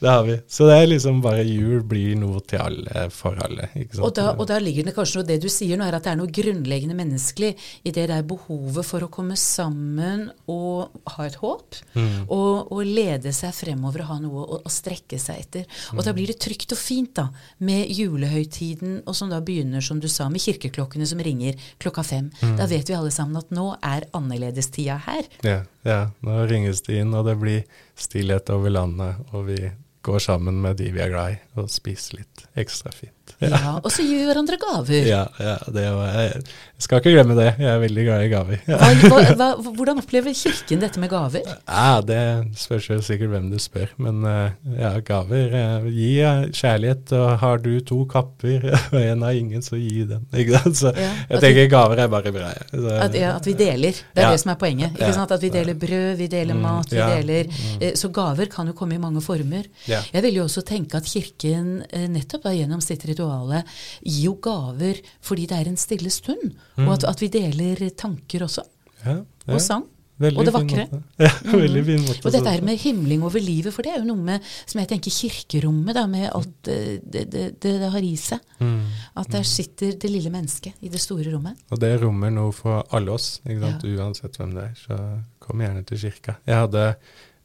det 0.00 0.08
har 0.08 0.24
vi. 0.24 0.38
Så 0.48 0.66
det 0.68 0.76
er 0.80 0.88
liksom 0.90 1.20
bare 1.24 1.44
jul 1.44 1.82
blir 1.84 2.16
noe 2.20 2.40
til 2.48 2.60
alle, 2.62 3.06
for 3.12 3.36
alle. 3.44 3.68
Og 4.00 4.14
da, 4.16 4.30
og 4.32 4.46
da 4.48 4.58
ligger 4.62 4.86
det 4.88 4.94
kanskje 4.96 5.20
noe 5.20 5.28
Det 5.28 5.38
du 5.42 5.48
sier 5.52 5.76
nå, 5.76 5.84
er 5.86 5.98
at 5.98 6.06
det 6.08 6.12
er 6.14 6.20
noe 6.20 6.32
grunnleggende 6.32 6.96
menneskelig 6.96 7.52
i 7.84 7.92
det 7.92 8.06
der 8.10 8.22
behovet 8.24 8.86
for 8.88 9.04
å 9.04 9.10
komme 9.12 9.36
sammen 9.36 10.28
og 10.50 10.96
ha 11.16 11.26
et 11.28 11.36
håp. 11.42 11.76
Mm. 11.94 12.26
Og, 12.32 12.72
og 12.72 12.80
lede 12.86 13.32
seg 13.36 13.52
fremover 13.56 14.04
og 14.06 14.10
ha 14.14 14.18
noe 14.24 14.46
å, 14.46 14.60
å 14.64 14.72
strekke 14.72 15.18
seg 15.20 15.44
etter. 15.44 15.68
Og 15.96 16.02
da 16.06 16.14
blir 16.16 16.30
det 16.32 16.38
trygt 16.42 16.72
og 16.72 16.80
fint 16.80 17.12
da, 17.18 17.28
med 17.66 17.90
julehøytiden, 17.92 19.00
og 19.06 19.16
som 19.16 19.30
da 19.32 19.40
begynner, 19.44 19.82
som 19.84 20.00
du 20.00 20.08
sa, 20.10 20.28
med 20.32 20.42
kirkeklokkene 20.44 21.09
som 21.10 21.22
ringer 21.24 21.58
klokka 21.82 22.04
fem. 22.06 22.30
Da 22.58 22.68
vet 22.70 22.90
vi 22.90 22.96
alle 22.96 23.12
sammen 23.14 23.40
at 23.40 23.52
nå 23.54 23.68
er 23.86 24.08
annerledestida 24.16 25.00
her. 25.06 25.28
Ja, 25.46 25.60
ja, 25.86 26.00
nå 26.26 26.40
ringes 26.50 26.84
det 26.86 27.02
inn, 27.02 27.14
og 27.16 27.28
det 27.28 27.36
blir 27.40 27.62
stillhet 27.98 28.50
over 28.54 28.72
landet, 28.72 29.20
og 29.34 29.48
vi 29.50 29.60
går 30.06 30.18
sammen 30.18 30.60
med 30.64 30.80
de 30.80 30.90
vi 30.94 31.02
er 31.04 31.12
glad 31.12 31.36
i, 31.36 31.40
og 31.60 31.72
spiser 31.72 32.22
litt 32.22 32.46
ekstra 32.58 32.92
fint. 32.94 33.19
Ja, 33.40 33.78
Og 33.80 33.90
så 33.92 34.04
gir 34.06 34.20
vi 34.20 34.28
hverandre 34.28 34.58
gaver. 34.60 35.08
Ja, 35.08 35.24
ja 35.40 35.56
det 35.72 35.86
var, 35.96 36.14
jeg, 36.20 36.44
skal 36.80 37.02
ikke 37.02 37.14
glemme 37.16 37.36
det. 37.38 37.48
Jeg 37.60 37.70
er 37.72 37.80
veldig 37.82 38.04
glad 38.06 38.24
i 38.24 38.30
gaver. 38.32 38.62
Ja, 38.70 38.78
Hva, 39.10 39.22
hva, 39.40 39.48
hvordan 39.64 40.02
opplever 40.02 40.36
Kirken 40.36 40.84
dette 40.84 41.02
med 41.02 41.10
gaver? 41.12 41.48
ja 41.66 42.00
Det 42.04 42.20
spørs 42.60 42.88
jo 42.90 43.00
sikkert 43.04 43.34
hvem 43.34 43.50
du 43.52 43.58
spør, 43.60 43.90
men 44.00 44.22
eh, 44.28 44.54
ja, 44.78 44.92
gaver 45.04 45.56
eh, 45.60 45.90
Gi 45.90 46.12
eh, 46.24 46.46
kjærlighet, 46.54 47.14
og 47.18 47.28
har 47.42 47.60
du 47.64 47.72
to 47.86 48.04
kapper 48.10 48.70
og 48.92 49.00
en 49.00 49.26
har 49.26 49.36
ingen, 49.36 49.64
så 49.64 49.80
gi 49.80 50.06
den. 50.08 50.24
Ikke? 50.36 50.62
Så 50.76 50.94
jeg 50.94 51.42
tenker 51.42 51.70
gaver 51.72 52.04
er 52.04 52.12
bare 52.12 52.32
bra. 52.34 52.52
At, 52.54 53.16
at 53.16 53.46
vi 53.46 53.56
deler. 53.58 53.98
Det 54.14 54.22
er 54.22 54.30
det 54.30 54.42
som 54.42 54.54
er 54.54 54.60
poenget. 54.60 54.94
Ikke 54.98 55.12
sant? 55.16 55.34
At 55.34 55.42
vi 55.42 55.50
deler 55.52 55.78
brød, 55.78 56.14
vi 56.20 56.30
deler 56.30 56.60
Mm, 56.60 56.62
mat, 56.62 56.92
vi 56.92 56.98
deler 56.98 57.48
mm. 57.48 57.96
Så 57.96 58.08
gaver 58.08 58.50
kan 58.52 58.68
jo 58.68 58.74
komme 58.76 58.96
i 58.96 59.00
mange 59.02 59.22
former. 59.24 59.66
Jeg 59.86 60.22
vil 60.24 60.40
jo 60.40 60.46
også 60.46 60.62
tenke 60.66 61.00
at 61.00 61.08
Kirken 61.08 61.82
eh, 61.90 62.06
nettopp 62.10 62.46
da 62.46 62.54
gjennom 62.54 62.82
sitt 62.84 63.04
rituale 63.20 63.62
gir 64.02 64.26
jo 64.30 64.36
gaver 64.42 65.00
fordi 65.24 65.46
det 65.50 65.60
er 65.60 65.70
en 65.70 65.80
stille 65.80 66.10
stund. 66.12 66.52
Og 66.80 66.92
at, 66.96 67.08
at 67.12 67.22
vi 67.22 67.30
deler 67.32 67.88
tanker 67.96 68.46
også. 68.48 68.66
ja, 69.04 69.20
ja. 69.46 69.54
Og 69.54 69.60
sang. 69.60 69.88
Veldig 70.20 70.36
og 70.36 70.44
det 70.44 70.52
vakre. 70.52 70.82
Ja, 71.24 71.30
veldig 71.48 71.82
fin 71.86 72.02
måte. 72.04 72.20
Og 72.28 72.34
dette 72.34 72.52
her 72.52 72.64
med 72.64 72.76
himling 72.82 73.22
over 73.24 73.40
livet, 73.40 73.72
for 73.72 73.86
det 73.86 73.94
er 73.94 74.02
jo 74.02 74.10
noe 74.10 74.20
med, 74.20 74.44
som 74.68 74.82
jeg 74.82 74.90
tenker 74.90 75.14
kirkerommet, 75.14 75.94
da, 75.96 76.02
med 76.10 76.26
alt 76.28 76.50
det 76.68 76.76
det, 77.00 77.22
det, 77.32 77.44
det 77.64 77.88
har 77.94 78.04
i 78.04 78.12
seg. 78.20 78.42
Mm. 78.60 78.82
At 79.22 79.30
der 79.32 79.46
sitter 79.48 79.94
det 79.96 80.10
lille 80.12 80.32
mennesket 80.32 80.84
i 80.84 80.92
det 80.92 81.00
store 81.00 81.24
rommet. 81.32 81.56
Og 81.72 81.80
det 81.80 81.94
rommer 82.02 82.34
noe 82.36 82.52
for 82.56 82.84
alle 82.96 83.16
oss, 83.16 83.38
sant? 83.46 83.88
uansett 83.88 84.36
hvem 84.36 84.52
det 84.58 84.66
er. 84.66 84.76
Så 84.82 85.00
kom 85.40 85.64
gjerne 85.64 85.86
til 85.88 86.04
kirka. 86.04 86.36
Jeg 86.44 86.66
hadde 86.66 86.84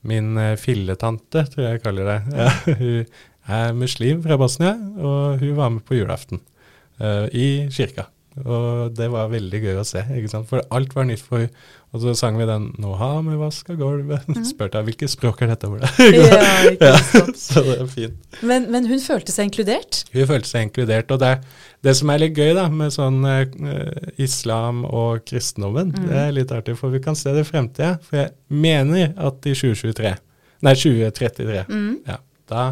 min 0.06 0.36
eh, 0.38 0.58
filletante, 0.60 1.46
tror 1.48 1.64
jeg 1.64 1.78
jeg 1.78 1.86
kaller 1.86 2.12
det. 2.12 2.20
Ja, 2.36 2.52
hun 2.82 3.16
er 3.48 3.78
muslim 3.78 4.24
fra 4.24 4.38
Bosnia, 4.42 4.76
og 4.98 5.40
hun 5.42 5.56
var 5.58 5.72
med 5.74 5.86
på 5.86 6.00
julaften 6.00 6.42
uh, 7.02 7.26
i 7.32 7.68
kirka. 7.74 8.10
Og 8.44 8.92
det 8.92 9.06
var 9.14 9.30
veldig 9.32 9.60
gøy 9.64 9.78
å 9.80 9.88
se, 9.88 10.02
ikke 10.18 10.28
sant? 10.28 10.48
for 10.50 10.64
alt 10.76 10.92
var 10.96 11.06
nytt 11.08 11.24
for 11.24 11.46
henne. 11.46 11.66
Og 11.96 12.02
så 12.04 12.12
sang 12.20 12.36
vi 12.36 12.44
den 12.44 12.74
'Nå 12.76 12.98
har 13.00 13.22
vi 13.24 13.38
vaska 13.40 13.78
gulvet'. 13.80 14.26
Spurte 14.52 14.82
jeg 14.82 14.86
hvilket 14.90 15.10
språk 15.14 15.42
er 15.42 15.54
dette 15.54 15.70
ordet? 15.70 15.88
Ja, 16.12 16.42
ja, 16.90 16.98
så 17.32 17.64
det 17.64 17.78
er 17.80 17.88
fint. 17.88 18.18
Men, 18.44 18.66
men 18.72 18.90
hun 18.90 19.00
følte 19.00 19.32
seg 19.32 19.48
inkludert. 19.48 20.02
Hun 20.12 20.28
følte 20.28 20.50
seg 20.50 20.68
inkludert. 20.68 21.14
Og 21.16 21.22
det, 21.22 21.38
det 21.88 21.94
som 21.96 22.12
er 22.12 22.20
litt 22.26 22.36
gøy 22.36 22.52
da, 22.58 22.66
med 22.68 22.92
sånn 22.92 23.24
uh, 23.24 23.46
islam 24.20 24.84
og 24.84 25.24
kristendommen, 25.24 25.94
det 25.96 26.20
er 26.26 26.36
litt 26.36 26.52
artig, 26.52 26.76
for 26.76 26.92
vi 26.92 27.00
kan 27.00 27.16
se 27.16 27.32
det 27.32 27.46
i 27.46 27.48
fremtida. 27.48 27.94
For 28.04 28.26
jeg 28.26 28.34
mener 28.52 29.16
at 29.16 29.48
i 29.48 29.56
2023, 29.56 30.12
nei 30.68 30.76
2033, 30.82 31.64
ja, 32.12 32.20
da 32.52 32.66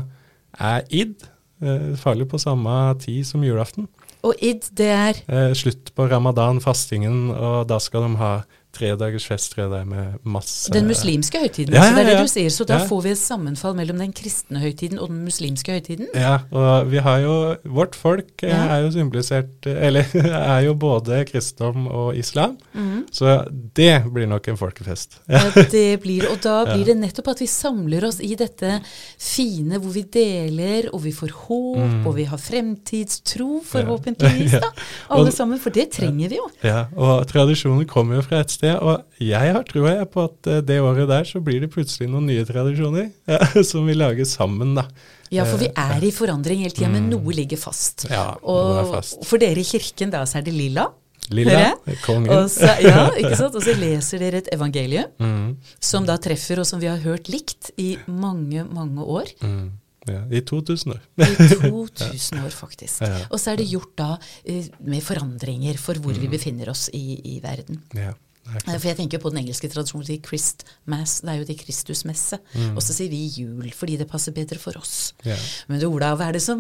er 0.60 0.84
id 0.90 1.26
eh, 1.64 1.94
faller 2.00 2.30
på 2.30 2.40
samme 2.42 2.74
tid 3.02 3.24
som 3.28 3.44
julaften. 3.46 3.88
Og 4.24 4.36
id, 4.40 4.70
det 4.78 4.88
er 4.88 5.20
Eh, 5.28 5.54
slutt 5.58 5.92
på 5.96 6.08
ramadan, 6.08 6.62
fastingen, 6.64 7.30
og 7.32 7.68
da 7.70 7.80
skal 7.80 8.08
de 8.08 8.16
ha 8.22 8.34
tre 8.74 8.96
dagers 8.98 9.26
fest, 9.30 9.52
tror 9.54 9.64
jeg 9.64 9.72
det 9.72 9.80
er, 9.84 9.86
med 9.86 10.14
masse 10.26 10.72
den 10.74 10.88
muslimske 10.90 11.38
høytiden. 11.44 11.76
Ja, 11.78 11.84
så 11.90 11.96
det 11.96 12.04
er 12.04 12.10
det 12.10 12.22
du 12.26 12.32
sier. 12.32 12.50
Så 12.50 12.66
da 12.66 12.80
Ja. 12.80 12.88
får 12.90 13.04
vi 13.04 13.10
et 13.12 13.20
sammenfall 13.22 13.76
mellom 13.78 14.00
den 14.02 14.12
kristne 14.18 14.60
høytiden 14.64 14.98
og 15.00 15.10
den 15.14 15.24
muslimske 15.28 15.72
høytiden. 15.76 16.08
Ja, 16.18 16.40
og 16.52 16.90
vi 16.90 16.98
har 17.06 17.20
jo 17.22 17.36
Vårt 17.70 17.94
folk 17.96 18.42
eh, 18.44 18.50
Ja. 18.50 18.64
er 18.78 18.82
jo 18.88 18.92
symbolisert 18.92 19.68
eh, 19.70 19.88
Eller 19.88 20.06
er 20.58 20.62
jo 20.66 20.74
både 20.74 21.24
kristendom 21.30 21.88
og 21.88 22.16
islam. 22.18 22.58
mm. 22.74 23.06
Så 23.14 23.46
det 23.76 24.04
blir 24.14 24.26
nok 24.28 24.48
en 24.48 24.58
folkefest. 24.58 25.20
Ja. 25.30 25.40
Ja, 25.54 25.64
det 25.70 26.02
blir, 26.02 26.26
og 26.32 26.40
da 26.42 26.64
blir 26.66 26.86
det 26.86 26.96
nettopp 26.98 27.28
at 27.36 27.40
vi 27.42 27.48
samler 27.48 28.06
oss 28.08 28.20
i 28.24 28.34
dette 28.36 28.80
fine 29.20 29.78
hvor 29.80 29.92
vi 29.94 30.02
deler, 30.04 30.88
og 30.94 31.04
vi 31.04 31.12
får 31.14 31.30
håp, 31.46 32.08
og 32.08 32.16
vi 32.16 32.24
har 32.26 32.38
fremtidstro, 32.42 33.62
forhåpentligvis, 33.66 34.52
da. 34.64 34.70
Alle 35.10 35.28
Og- 35.30 35.34
sammen, 35.36 35.60
for 35.60 35.70
det 35.76 35.90
trenger 35.92 36.30
vi 36.32 36.38
jo. 36.40 36.48
Ja, 36.64 36.86
og 36.96 37.28
tradisjoner 37.30 37.86
kommer 37.90 38.16
jo 38.20 38.22
fra 38.26 38.40
et 38.44 38.52
sted, 38.52 38.63
og 38.80 39.20
jeg 39.20 39.52
har 39.56 39.64
troa 39.68 40.06
på 40.08 40.24
at 40.30 40.48
eh, 40.48 40.62
det 40.64 40.78
året 40.84 41.08
der 41.10 41.28
så 41.28 41.42
blir 41.44 41.60
det 41.64 41.72
plutselig 41.74 42.08
noen 42.12 42.26
nye 42.30 42.46
tradisjoner 42.48 43.12
som 43.70 43.86
vi 43.90 43.96
lager 43.98 44.26
sammen, 44.30 44.76
da. 44.80 44.88
Ja, 45.34 45.44
for 45.50 45.58
vi 45.60 45.68
er 45.74 46.04
i 46.06 46.12
forandring 46.14 46.62
hele 46.62 46.76
tida, 46.76 46.90
men 46.94 47.08
noe 47.10 47.34
ligger 47.34 47.58
fast. 47.58 48.06
Ja, 48.12 48.36
noe 48.40 48.76
er 48.78 48.84
Og 48.86 48.92
fast. 49.00 49.24
for 49.26 49.42
dere 49.42 49.60
i 49.60 49.66
kirken, 49.66 50.12
da, 50.14 50.24
så 50.30 50.38
er 50.40 50.46
det 50.48 50.54
lilla. 50.54 50.88
Lilla, 51.34 51.72
kongen. 52.04 52.28
Og 52.36 52.50
så, 52.52 52.68
ja, 52.84 53.08
ikke 53.18 53.38
sant? 53.40 53.56
Og 53.58 53.64
så 53.64 53.74
leser 53.80 54.20
dere 54.22 54.42
et 54.44 54.50
evangelie 54.54 55.06
Mm, 55.24 55.54
som 55.80 56.04
da 56.06 56.18
treffer, 56.22 56.60
og 56.62 56.68
som 56.68 56.82
vi 56.84 56.90
har 56.92 57.00
hørt 57.06 57.30
likt 57.32 57.72
i 57.80 57.94
mange, 58.12 58.66
mange 58.68 59.02
år. 59.08 59.32
mm, 59.42 59.70
ja, 60.12 60.20
I 60.36 60.42
2000 60.44 60.92
år. 60.98 61.00
I 61.24 61.48
2000 61.64 62.44
år, 62.44 62.52
faktisk. 62.52 63.02
Og 63.32 63.40
så 63.40 63.54
er 63.54 63.62
det 63.64 63.70
gjort 63.72 63.94
da 63.98 64.10
eh, 64.44 64.68
med 64.84 65.02
forandringer 65.02 65.80
for 65.80 65.96
hvor 66.04 66.14
vi 66.20 66.28
befinner 66.28 66.70
oss 66.76 66.90
i, 66.94 67.16
i 67.24 67.40
verden. 67.42 67.80
Ja, 67.96 68.12
For 68.44 68.86
jeg 68.90 68.98
tenker 68.98 69.22
på 69.24 69.30
den 69.32 69.40
engelske 69.46 69.70
tradisjonen 69.72 70.06
til 70.06 70.20
Christmas, 70.26 71.22
det 71.24 71.32
er 71.32 71.38
jo 71.40 71.46
til 71.48 71.58
Kristusmesse. 71.62 72.38
Og 72.76 72.82
så 72.84 72.92
sier 72.96 73.10
vi 73.10 73.22
jul, 73.40 73.70
fordi 73.74 73.96
det 74.02 74.10
passer 74.12 74.36
bedre 74.36 74.60
for 74.60 74.76
oss. 74.78 75.14
Yeah. 75.26 75.40
Men 75.72 75.80
du, 75.80 75.88
Ola, 75.88 76.12
hva 76.20 76.28
er 76.28 76.36
det 76.38 76.44
som 76.44 76.60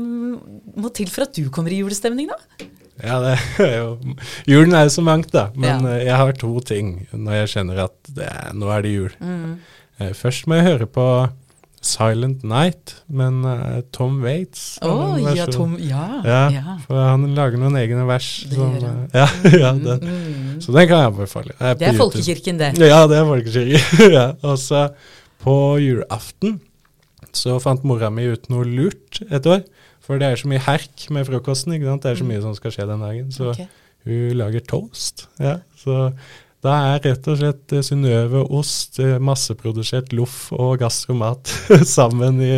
må 0.80 0.94
til 0.96 1.12
for 1.12 1.28
at 1.28 1.36
du 1.36 1.50
kommer 1.54 1.76
i 1.76 1.82
julestemning, 1.84 2.32
da? 2.32 2.70
Ja, 3.04 3.18
det 3.24 3.36
er 3.66 3.78
jo 3.82 4.16
Julen 4.48 4.74
er 4.78 4.86
jo 4.88 4.94
så 4.96 5.04
mangt, 5.04 5.32
da. 5.36 5.48
Men 5.56 5.84
Ja. 5.84 5.94
eh, 5.98 6.06
jeg 6.08 6.16
har 6.24 6.32
to 6.40 6.54
ting 6.62 7.08
når 7.12 7.40
jeg 7.42 7.54
kjenner 7.58 7.84
at 7.90 7.96
det 8.16 8.28
er, 8.32 8.52
nå 8.54 8.70
er 8.72 8.82
det 8.86 8.92
jul. 8.96 9.16
Mm. 9.20 9.56
Eh, 10.00 10.14
Først 10.14 10.48
må 10.48 10.56
jeg 10.62 10.70
høre 10.72 10.88
på 10.88 11.08
Silent 11.84 12.44
Night, 12.48 12.96
men 13.12 13.42
uh, 13.44 13.82
Tom 13.92 14.22
Waits. 14.24 14.78
Oh, 14.82 15.20
ja. 15.20 15.46
Tom. 15.52 15.76
Ja. 15.84 16.22
Ja, 16.24 16.44
ja. 16.54 16.76
for 16.86 16.96
han 16.96 17.26
lager 17.36 17.60
noen 17.60 17.76
egne 17.82 18.06
vers. 18.08 18.30
Det 18.48 18.56
som, 18.56 18.78
eh, 18.80 19.02
ja, 19.20 19.28
ja, 19.52 19.74
det, 19.78 20.00
Mm. 20.04 20.62
Så 20.64 20.72
den 20.72 20.88
kan 20.88 21.02
jeg 21.02 21.12
anbefale. 21.12 21.56
Det 21.60 21.66
er 21.66 21.76
YouTube. 21.76 21.98
folkekirken, 21.98 22.60
det. 22.60 22.72
Ja, 22.80 23.04
det 23.10 23.18
er 23.18 23.26
folkekirken. 23.28 24.12
ja. 24.18 24.28
Og 24.48 24.58
så 24.62 24.88
på 25.44 25.56
julaften 25.84 26.62
så 27.36 27.58
fant 27.60 27.84
mora 27.88 28.12
mi 28.14 28.30
ut 28.32 28.48
noe 28.54 28.68
lurt 28.68 29.20
et 29.28 29.48
år. 29.50 29.66
For 30.04 30.20
det 30.20 30.30
er 30.30 30.40
så 30.40 30.50
mye 30.52 30.62
herk 30.64 31.08
med 31.16 31.28
frokosten. 31.28 31.76
ikke 31.76 31.90
sant? 31.90 32.04
Det 32.04 32.14
er 32.14 32.22
så 32.22 32.28
mye 32.28 32.44
som 32.44 32.56
skal 32.56 32.76
skje 32.76 32.88
den 32.90 33.04
dagen. 33.04 33.32
Så 33.34 33.52
okay. 33.52 33.68
Hun 34.04 34.36
lager 34.36 34.64
toast. 34.68 35.28
Ja, 35.40 35.58
så 35.80 36.10
da 36.64 36.76
er 36.94 37.02
rett 37.03 37.27
og 37.27 37.40
slett 37.40 37.73
eh, 37.76 37.84
Synnøve 37.84 38.45
ost, 38.56 38.99
eh, 39.03 39.18
masseprodusert 39.19 40.14
loff 40.15 40.48
og 40.56 40.77
gastromat 40.84 41.52
sammen 41.95 42.40
i 42.44 42.53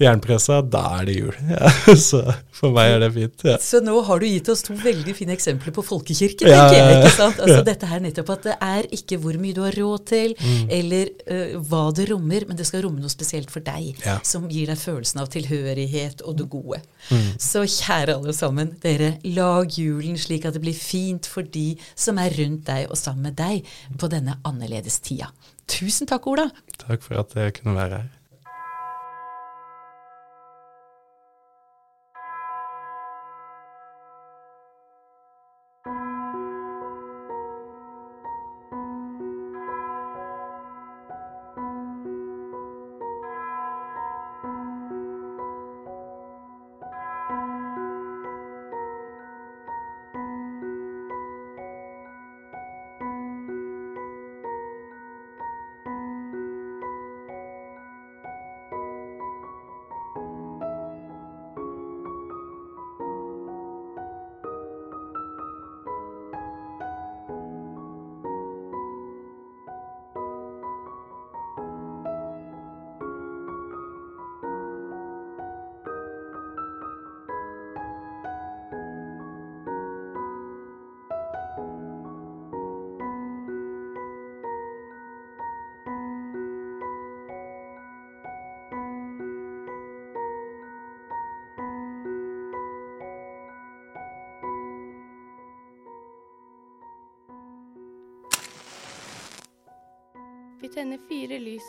jernpressa. 0.00 0.60
Da 0.70 0.82
er 1.00 1.08
det 1.10 1.14
jul. 1.18 1.36
Ja, 1.54 1.94
så 2.00 2.20
for 2.54 2.72
meg 2.74 2.94
er 2.94 3.00
det 3.02 3.10
fint. 3.14 3.42
Ja. 3.46 3.56
Så 3.62 3.80
nå 3.84 3.94
har 4.06 4.20
du 4.22 4.26
gitt 4.26 4.48
oss 4.52 4.62
to 4.66 4.74
veldig 4.78 5.12
fine 5.16 5.34
eksempler 5.36 5.74
på 5.76 5.82
folkekirken, 5.84 6.48
Ja, 6.50 6.64
tenker 6.70 6.90
jeg. 6.90 7.00
ikke 7.04 7.12
sant? 7.16 7.40
Altså. 7.44 7.60
Dette 7.66 7.88
her 7.90 8.00
nettopp 8.04 8.30
at 8.34 8.46
det 8.48 8.54
er 8.64 8.88
ikke 8.96 9.18
hvor 9.22 9.36
mye 9.42 9.54
du 9.56 9.60
har 9.66 9.76
råd 9.78 10.04
til, 10.10 10.34
Mm. 10.44 10.66
eller 10.76 11.10
uh, 11.30 11.54
hva 11.68 11.82
det 11.94 12.08
rommer, 12.10 12.44
men 12.48 12.56
det 12.58 12.66
skal 12.68 12.82
romme 12.86 13.00
noe 13.02 13.12
spesielt 13.12 13.50
for 13.52 13.60
deg, 13.64 14.00
som 14.26 14.48
gir 14.50 14.66
deg 14.72 14.78
følelsen 14.80 15.20
av 15.22 15.28
tilhørighet 15.32 16.22
og 16.26 16.36
det 16.40 16.48
gode. 16.52 16.80
Mm. 17.10 17.30
Så 17.40 17.62
kjære 17.68 18.16
alle 18.18 18.34
sammen, 18.36 18.74
dere, 18.82 19.14
lag 19.36 19.70
julen 19.78 20.18
slik 20.20 20.46
at 20.48 20.56
det 20.58 20.62
blir 20.64 20.76
fint 20.76 21.26
for 21.30 21.42
de 21.46 21.74
som 21.94 22.18
er 22.22 22.34
rundt 22.38 22.64
deg 22.68 22.88
og 22.90 22.98
sammen 23.00 23.28
med 23.30 23.38
deg 23.38 23.64
på 24.00 24.10
denne 24.12 24.38
annerledes 24.48 24.98
tida. 25.04 25.30
Tusen 25.70 26.08
takk, 26.10 26.26
Ola. 26.28 26.48
Takk 26.82 27.02
for 27.04 27.20
at 27.22 27.32
jeg 27.38 27.54
kunne 27.60 27.76
være 27.78 28.02
her. 28.02 28.10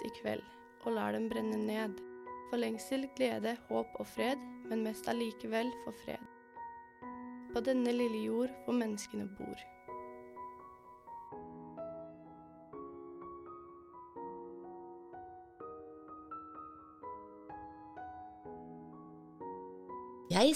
I 0.05 0.13
kveld 0.21 0.43
og 0.85 0.95
lar 0.97 1.15
dem 1.15 1.29
brenne 1.29 1.57
ned. 1.57 1.97
For 2.49 2.61
lengsel, 2.61 3.07
glede, 3.17 3.55
håp 3.69 3.97
og 3.99 4.07
fred, 4.07 4.41
men 4.69 4.83
mest 4.85 5.09
allikevel 5.09 5.71
for 5.83 5.97
fred. 6.05 6.21
På 7.53 7.63
denne 7.65 7.93
lille 7.95 8.25
jord 8.25 8.53
hvor 8.65 8.77
menneskene 8.77 9.27
bor. 9.37 9.65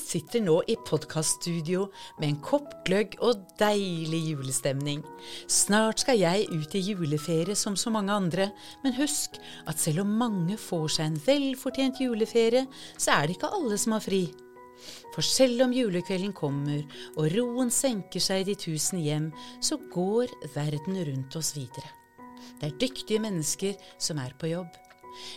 Sitter 0.09 0.41
nå 0.41 0.55
i 0.71 0.75
podkaststudio 0.87 1.85
med 2.19 2.27
en 2.29 2.39
kopp 2.43 2.71
gløgg 2.87 3.15
og 3.25 3.43
deilig 3.59 4.21
julestemning. 4.31 5.03
Snart 5.51 6.01
skal 6.03 6.19
jeg 6.21 6.47
ut 6.49 6.75
i 6.77 6.81
juleferie 6.87 7.57
som 7.57 7.77
så 7.77 7.93
mange 7.93 8.15
andre, 8.15 8.49
men 8.83 8.97
husk 8.97 9.37
at 9.69 9.81
selv 9.81 10.03
om 10.05 10.17
mange 10.21 10.57
får 10.57 10.87
seg 10.97 11.11
en 11.11 11.21
velfortjent 11.27 12.01
juleferie, 12.01 12.65
så 12.97 13.19
er 13.19 13.27
det 13.27 13.37
ikke 13.37 13.53
alle 13.59 13.77
som 13.77 13.97
har 13.97 14.05
fri. 14.05 14.23
For 15.13 15.25
selv 15.25 15.65
om 15.65 15.73
julekvelden 15.75 16.33
kommer 16.33 16.83
og 17.19 17.31
roen 17.35 17.69
senker 17.73 18.23
seg 18.23 18.43
i 18.45 18.51
de 18.51 18.59
tusen 18.59 19.01
hjem, 19.03 19.31
så 19.61 19.77
går 19.91 20.31
verden 20.55 21.01
rundt 21.11 21.35
oss 21.39 21.53
videre. 21.57 21.91
Det 22.59 22.69
er 22.69 22.79
dyktige 22.79 23.21
mennesker 23.23 23.75
som 24.01 24.21
er 24.23 24.33
på 24.39 24.53
jobb. 24.55 24.71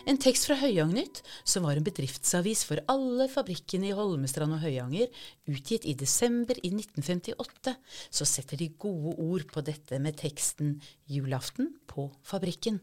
En 0.09 0.19
tekst 0.21 0.47
fra 0.49 0.57
Høyangnytt, 0.61 1.21
som 1.47 1.67
var 1.67 1.79
en 1.79 1.85
bedriftsavis 1.85 2.63
for 2.69 2.81
alle 2.91 3.27
fabrikkene 3.31 3.91
i 3.91 3.97
Holmestrand 3.97 4.55
og 4.57 4.63
Høyanger, 4.63 5.11
utgitt 5.49 5.87
i 5.89 5.97
desember 5.99 6.59
i 6.61 6.73
1958, 6.73 7.75
så 8.09 8.27
setter 8.27 8.59
de 8.59 8.71
gode 8.79 9.17
ord 9.17 9.45
på 9.53 9.65
dette 9.65 9.99
med 10.03 10.17
teksten 10.19 10.77
Julaften 11.09 11.73
på 11.89 12.09
fabrikken. 12.27 12.81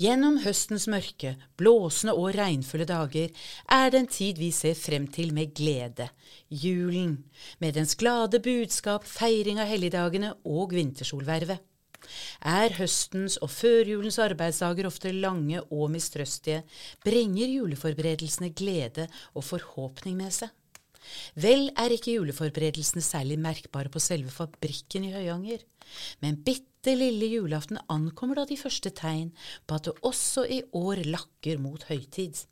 Gjennom 0.00 0.38
høstens 0.42 0.86
mørke, 0.90 1.34
blåsende 1.60 2.14
og 2.16 2.32
regnfulle 2.34 2.86
dager 2.88 3.28
er 3.70 3.90
det 3.92 4.00
en 4.00 4.08
tid 4.10 4.40
vi 4.40 4.48
ser 4.54 4.74
frem 4.78 5.04
til 5.12 5.34
med 5.36 5.52
glede, 5.54 6.08
julen, 6.48 7.18
med 7.60 7.76
dens 7.76 7.94
glade 8.00 8.40
budskap, 8.42 9.04
feiring 9.06 9.60
av 9.62 9.68
helligdagene 9.70 10.32
og 10.48 10.72
vintersolvervet. 10.74 11.60
Er 12.44 12.74
høstens 12.78 13.38
og 13.44 13.50
førjulens 13.52 14.18
arbeidsdager 14.22 14.88
ofte 14.88 15.12
lange 15.14 15.62
og 15.70 15.90
mistrøstige, 15.94 16.62
bringer 17.04 17.50
juleforberedelsene 17.58 18.52
glede 18.56 19.08
og 19.34 19.46
forhåpning 19.46 20.18
med 20.18 20.34
seg. 20.34 20.50
Vel 21.34 21.68
er 21.78 21.92
ikke 21.94 22.14
juleforberedelsene 22.14 23.02
særlig 23.04 23.38
merkbare 23.42 23.90
på 23.92 24.02
selve 24.02 24.30
fabrikken 24.30 25.08
i 25.08 25.12
Høyanger, 25.14 25.64
men 26.22 26.38
bitte 26.46 26.94
lille 26.96 27.28
julaften 27.32 27.80
ankommer 27.92 28.40
da 28.40 28.46
de 28.48 28.58
første 28.60 28.92
tegn 28.94 29.32
på 29.66 29.78
at 29.78 29.88
det 29.88 29.98
også 30.06 30.46
i 30.46 30.62
år 30.78 31.04
lakker 31.08 31.60
mot 31.62 31.84
høytid. 31.90 32.44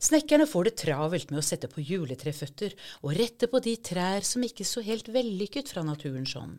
Snekkerne 0.00 0.46
får 0.48 0.68
det 0.68 0.78
travelt 0.80 1.32
med 1.32 1.42
å 1.42 1.44
sette 1.44 1.68
på 1.68 1.82
juletreføtter 1.84 2.76
og 3.02 3.14
rette 3.18 3.48
på 3.52 3.60
de 3.64 3.76
trær 3.84 4.24
som 4.24 4.44
ikke 4.44 4.64
så 4.64 4.84
helt 4.84 5.10
vellykket 5.12 5.72
fra 5.72 5.84
naturens 5.84 6.32
hånd. 6.38 6.56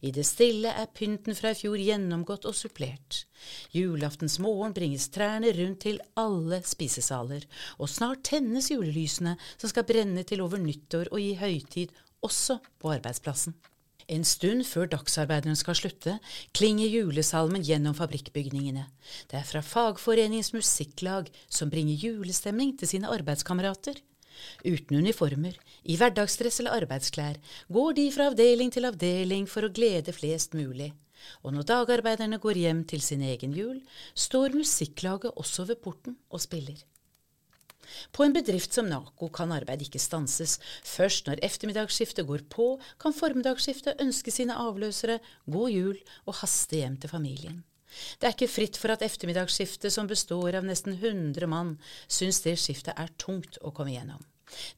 I 0.00 0.12
det 0.14 0.24
stille 0.28 0.72
er 0.72 0.90
pynten 0.96 1.36
fra 1.38 1.52
i 1.52 1.58
fjor 1.58 1.80
gjennomgått 1.80 2.48
og 2.48 2.56
supplert. 2.56 3.24
Julaftens 3.76 4.38
morgen 4.42 4.74
bringes 4.76 5.08
trærne 5.14 5.52
rundt 5.56 5.82
til 5.86 6.00
alle 6.18 6.62
spisesaler, 6.66 7.46
og 7.78 7.90
snart 7.92 8.24
tennes 8.30 8.70
julelysene 8.72 9.36
som 9.56 9.70
skal 9.70 9.86
brenne 9.88 10.26
til 10.26 10.42
over 10.44 10.62
nyttår 10.62 11.12
og 11.12 11.22
gi 11.22 11.32
høytid 11.40 11.94
også 12.26 12.60
på 12.80 12.92
arbeidsplassen. 12.96 13.54
En 14.06 14.22
stund 14.22 14.62
før 14.68 14.86
dagsarbeideren 14.86 15.58
skal 15.58 15.74
slutte, 15.74 16.12
klinger 16.54 16.86
julesalmen 16.86 17.64
gjennom 17.66 17.96
fabrikkbygningene. 17.98 18.84
Det 19.26 19.40
er 19.40 19.48
fra 19.48 19.62
fagforeningens 19.66 20.52
musikklag, 20.54 21.32
som 21.50 21.72
bringer 21.72 21.98
julestemning 21.98 22.76
til 22.78 22.92
sine 22.92 23.10
arbeidskamerater. 23.10 23.98
Uten 24.64 25.00
uniformer, 25.00 25.56
i 25.84 25.96
hverdagsdress 25.98 26.60
eller 26.62 26.78
arbeidsklær, 26.82 27.38
går 27.72 27.96
de 27.98 28.06
fra 28.14 28.30
avdeling 28.30 28.72
til 28.74 28.88
avdeling 28.88 29.48
for 29.50 29.66
å 29.66 29.72
glede 29.72 30.14
flest 30.16 30.56
mulig. 30.58 30.92
Og 31.42 31.54
når 31.54 31.66
dagarbeiderne 31.70 32.38
går 32.42 32.60
hjem 32.62 32.84
til 32.88 33.02
sin 33.02 33.24
egen 33.26 33.54
jul, 33.56 33.80
står 34.14 34.54
musikklaget 34.56 35.34
også 35.34 35.66
ved 35.70 35.80
porten 35.82 36.18
og 36.30 36.42
spiller. 36.44 36.78
På 38.12 38.24
en 38.26 38.34
bedrift 38.34 38.74
som 38.74 38.88
NACO 38.90 39.28
kan 39.34 39.52
arbeid 39.54 39.84
ikke 39.86 40.02
stanses. 40.02 40.58
Først 40.84 41.28
når 41.28 41.42
ettermiddagsskiftet 41.46 42.26
går 42.26 42.46
på, 42.50 42.74
kan 43.02 43.14
formiddagsskiftet 43.14 44.02
ønske 44.02 44.34
sine 44.34 44.58
avløsere 44.58 45.20
god 45.46 45.70
jul 45.70 45.96
og 46.26 46.38
haste 46.42 46.82
hjem 46.82 46.98
til 47.02 47.12
familien. 47.12 47.62
Det 48.20 48.28
er 48.28 48.34
ikke 48.34 48.50
fritt 48.50 48.78
for 48.80 48.92
at 48.94 49.04
ettermiddagsskiftet, 49.06 49.92
som 49.92 50.08
består 50.10 50.58
av 50.58 50.66
nesten 50.66 50.96
100 50.98 51.48
mann, 51.50 51.76
syns 52.08 52.42
det 52.44 52.56
skiftet 52.60 52.96
er 52.98 53.12
tungt 53.20 53.60
å 53.62 53.72
komme 53.74 53.94
gjennom. 53.94 54.24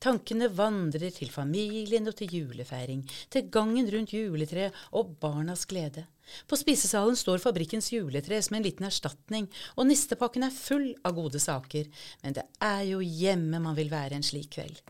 Tankene 0.01 0.49
vandrer 0.49 1.13
til 1.13 1.31
familien 1.33 2.09
og 2.09 2.17
til 2.19 2.33
julefeiring, 2.39 3.03
til 3.29 3.51
gangen 3.53 3.89
rundt 3.93 4.15
juletreet 4.17 4.77
og 4.97 5.17
barnas 5.21 5.67
glede. 5.69 6.07
På 6.49 6.57
spisesalen 6.61 7.17
står 7.17 7.41
fabrikkens 7.41 7.91
juletre 7.93 8.41
som 8.45 8.59
en 8.59 8.65
liten 8.65 8.89
erstatning, 8.89 9.49
og 9.77 9.89
nistepakken 9.89 10.45
er 10.45 10.55
full 10.55 10.91
av 11.05 11.17
gode 11.17 11.41
saker, 11.41 11.89
men 12.25 12.37
det 12.37 12.45
er 12.65 12.85
jo 12.91 13.01
hjemme 13.01 13.61
man 13.65 13.77
vil 13.79 13.93
være 13.93 14.19
en 14.19 14.27
slik 14.27 14.53
kveld. 14.59 14.81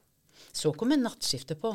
Så 0.54 0.72
kommer 0.74 0.98
nattskiftet 0.98 1.60
på. 1.62 1.74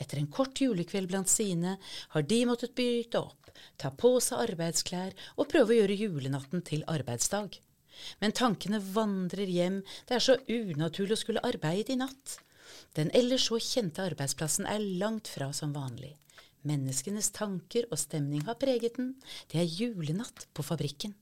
Etter 0.00 0.18
en 0.20 0.30
kort 0.32 0.60
julekveld 0.60 1.08
blant 1.10 1.30
sine 1.30 1.76
har 2.14 2.24
de 2.24 2.40
måttet 2.48 2.74
bytte 2.76 3.20
opp, 3.20 3.47
ta 3.76 3.90
på 3.90 4.16
seg 4.24 4.42
arbeidsklær 4.48 5.16
og 5.36 5.48
prøve 5.50 5.74
å 5.74 5.78
gjøre 5.80 5.98
julenatten 6.02 6.64
til 6.66 6.84
arbeidsdag. 6.90 7.58
Men 8.22 8.34
tankene 8.36 8.80
vandrer 8.94 9.50
hjem, 9.50 9.80
det 10.06 10.18
er 10.18 10.24
så 10.24 10.38
unaturlig 10.46 11.16
å 11.16 11.22
skulle 11.22 11.44
arbeide 11.46 11.94
i 11.94 11.98
natt. 12.00 12.38
Den 12.96 13.10
ellers 13.16 13.48
så 13.48 13.58
kjente 13.62 14.04
arbeidsplassen 14.04 14.68
er 14.70 14.84
langt 15.00 15.30
fra 15.30 15.50
som 15.56 15.74
vanlig. 15.74 16.14
Menneskenes 16.68 17.30
tanker 17.36 17.86
og 17.90 18.00
stemning 18.00 18.44
har 18.48 18.58
preget 18.60 18.98
den. 18.98 19.14
Det 19.50 19.62
er 19.62 19.70
julenatt 19.70 20.48
på 20.54 20.66
fabrikken. 20.66 21.14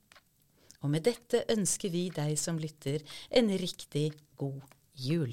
Og 0.83 0.93
med 0.93 1.07
dette 1.09 1.45
ønsker 1.53 1.93
vi 1.93 2.09
deg 2.15 2.37
som 2.41 2.61
lytter 2.61 3.05
en 3.31 3.53
riktig 3.61 4.11
god 4.41 4.63
jul. 4.97 5.33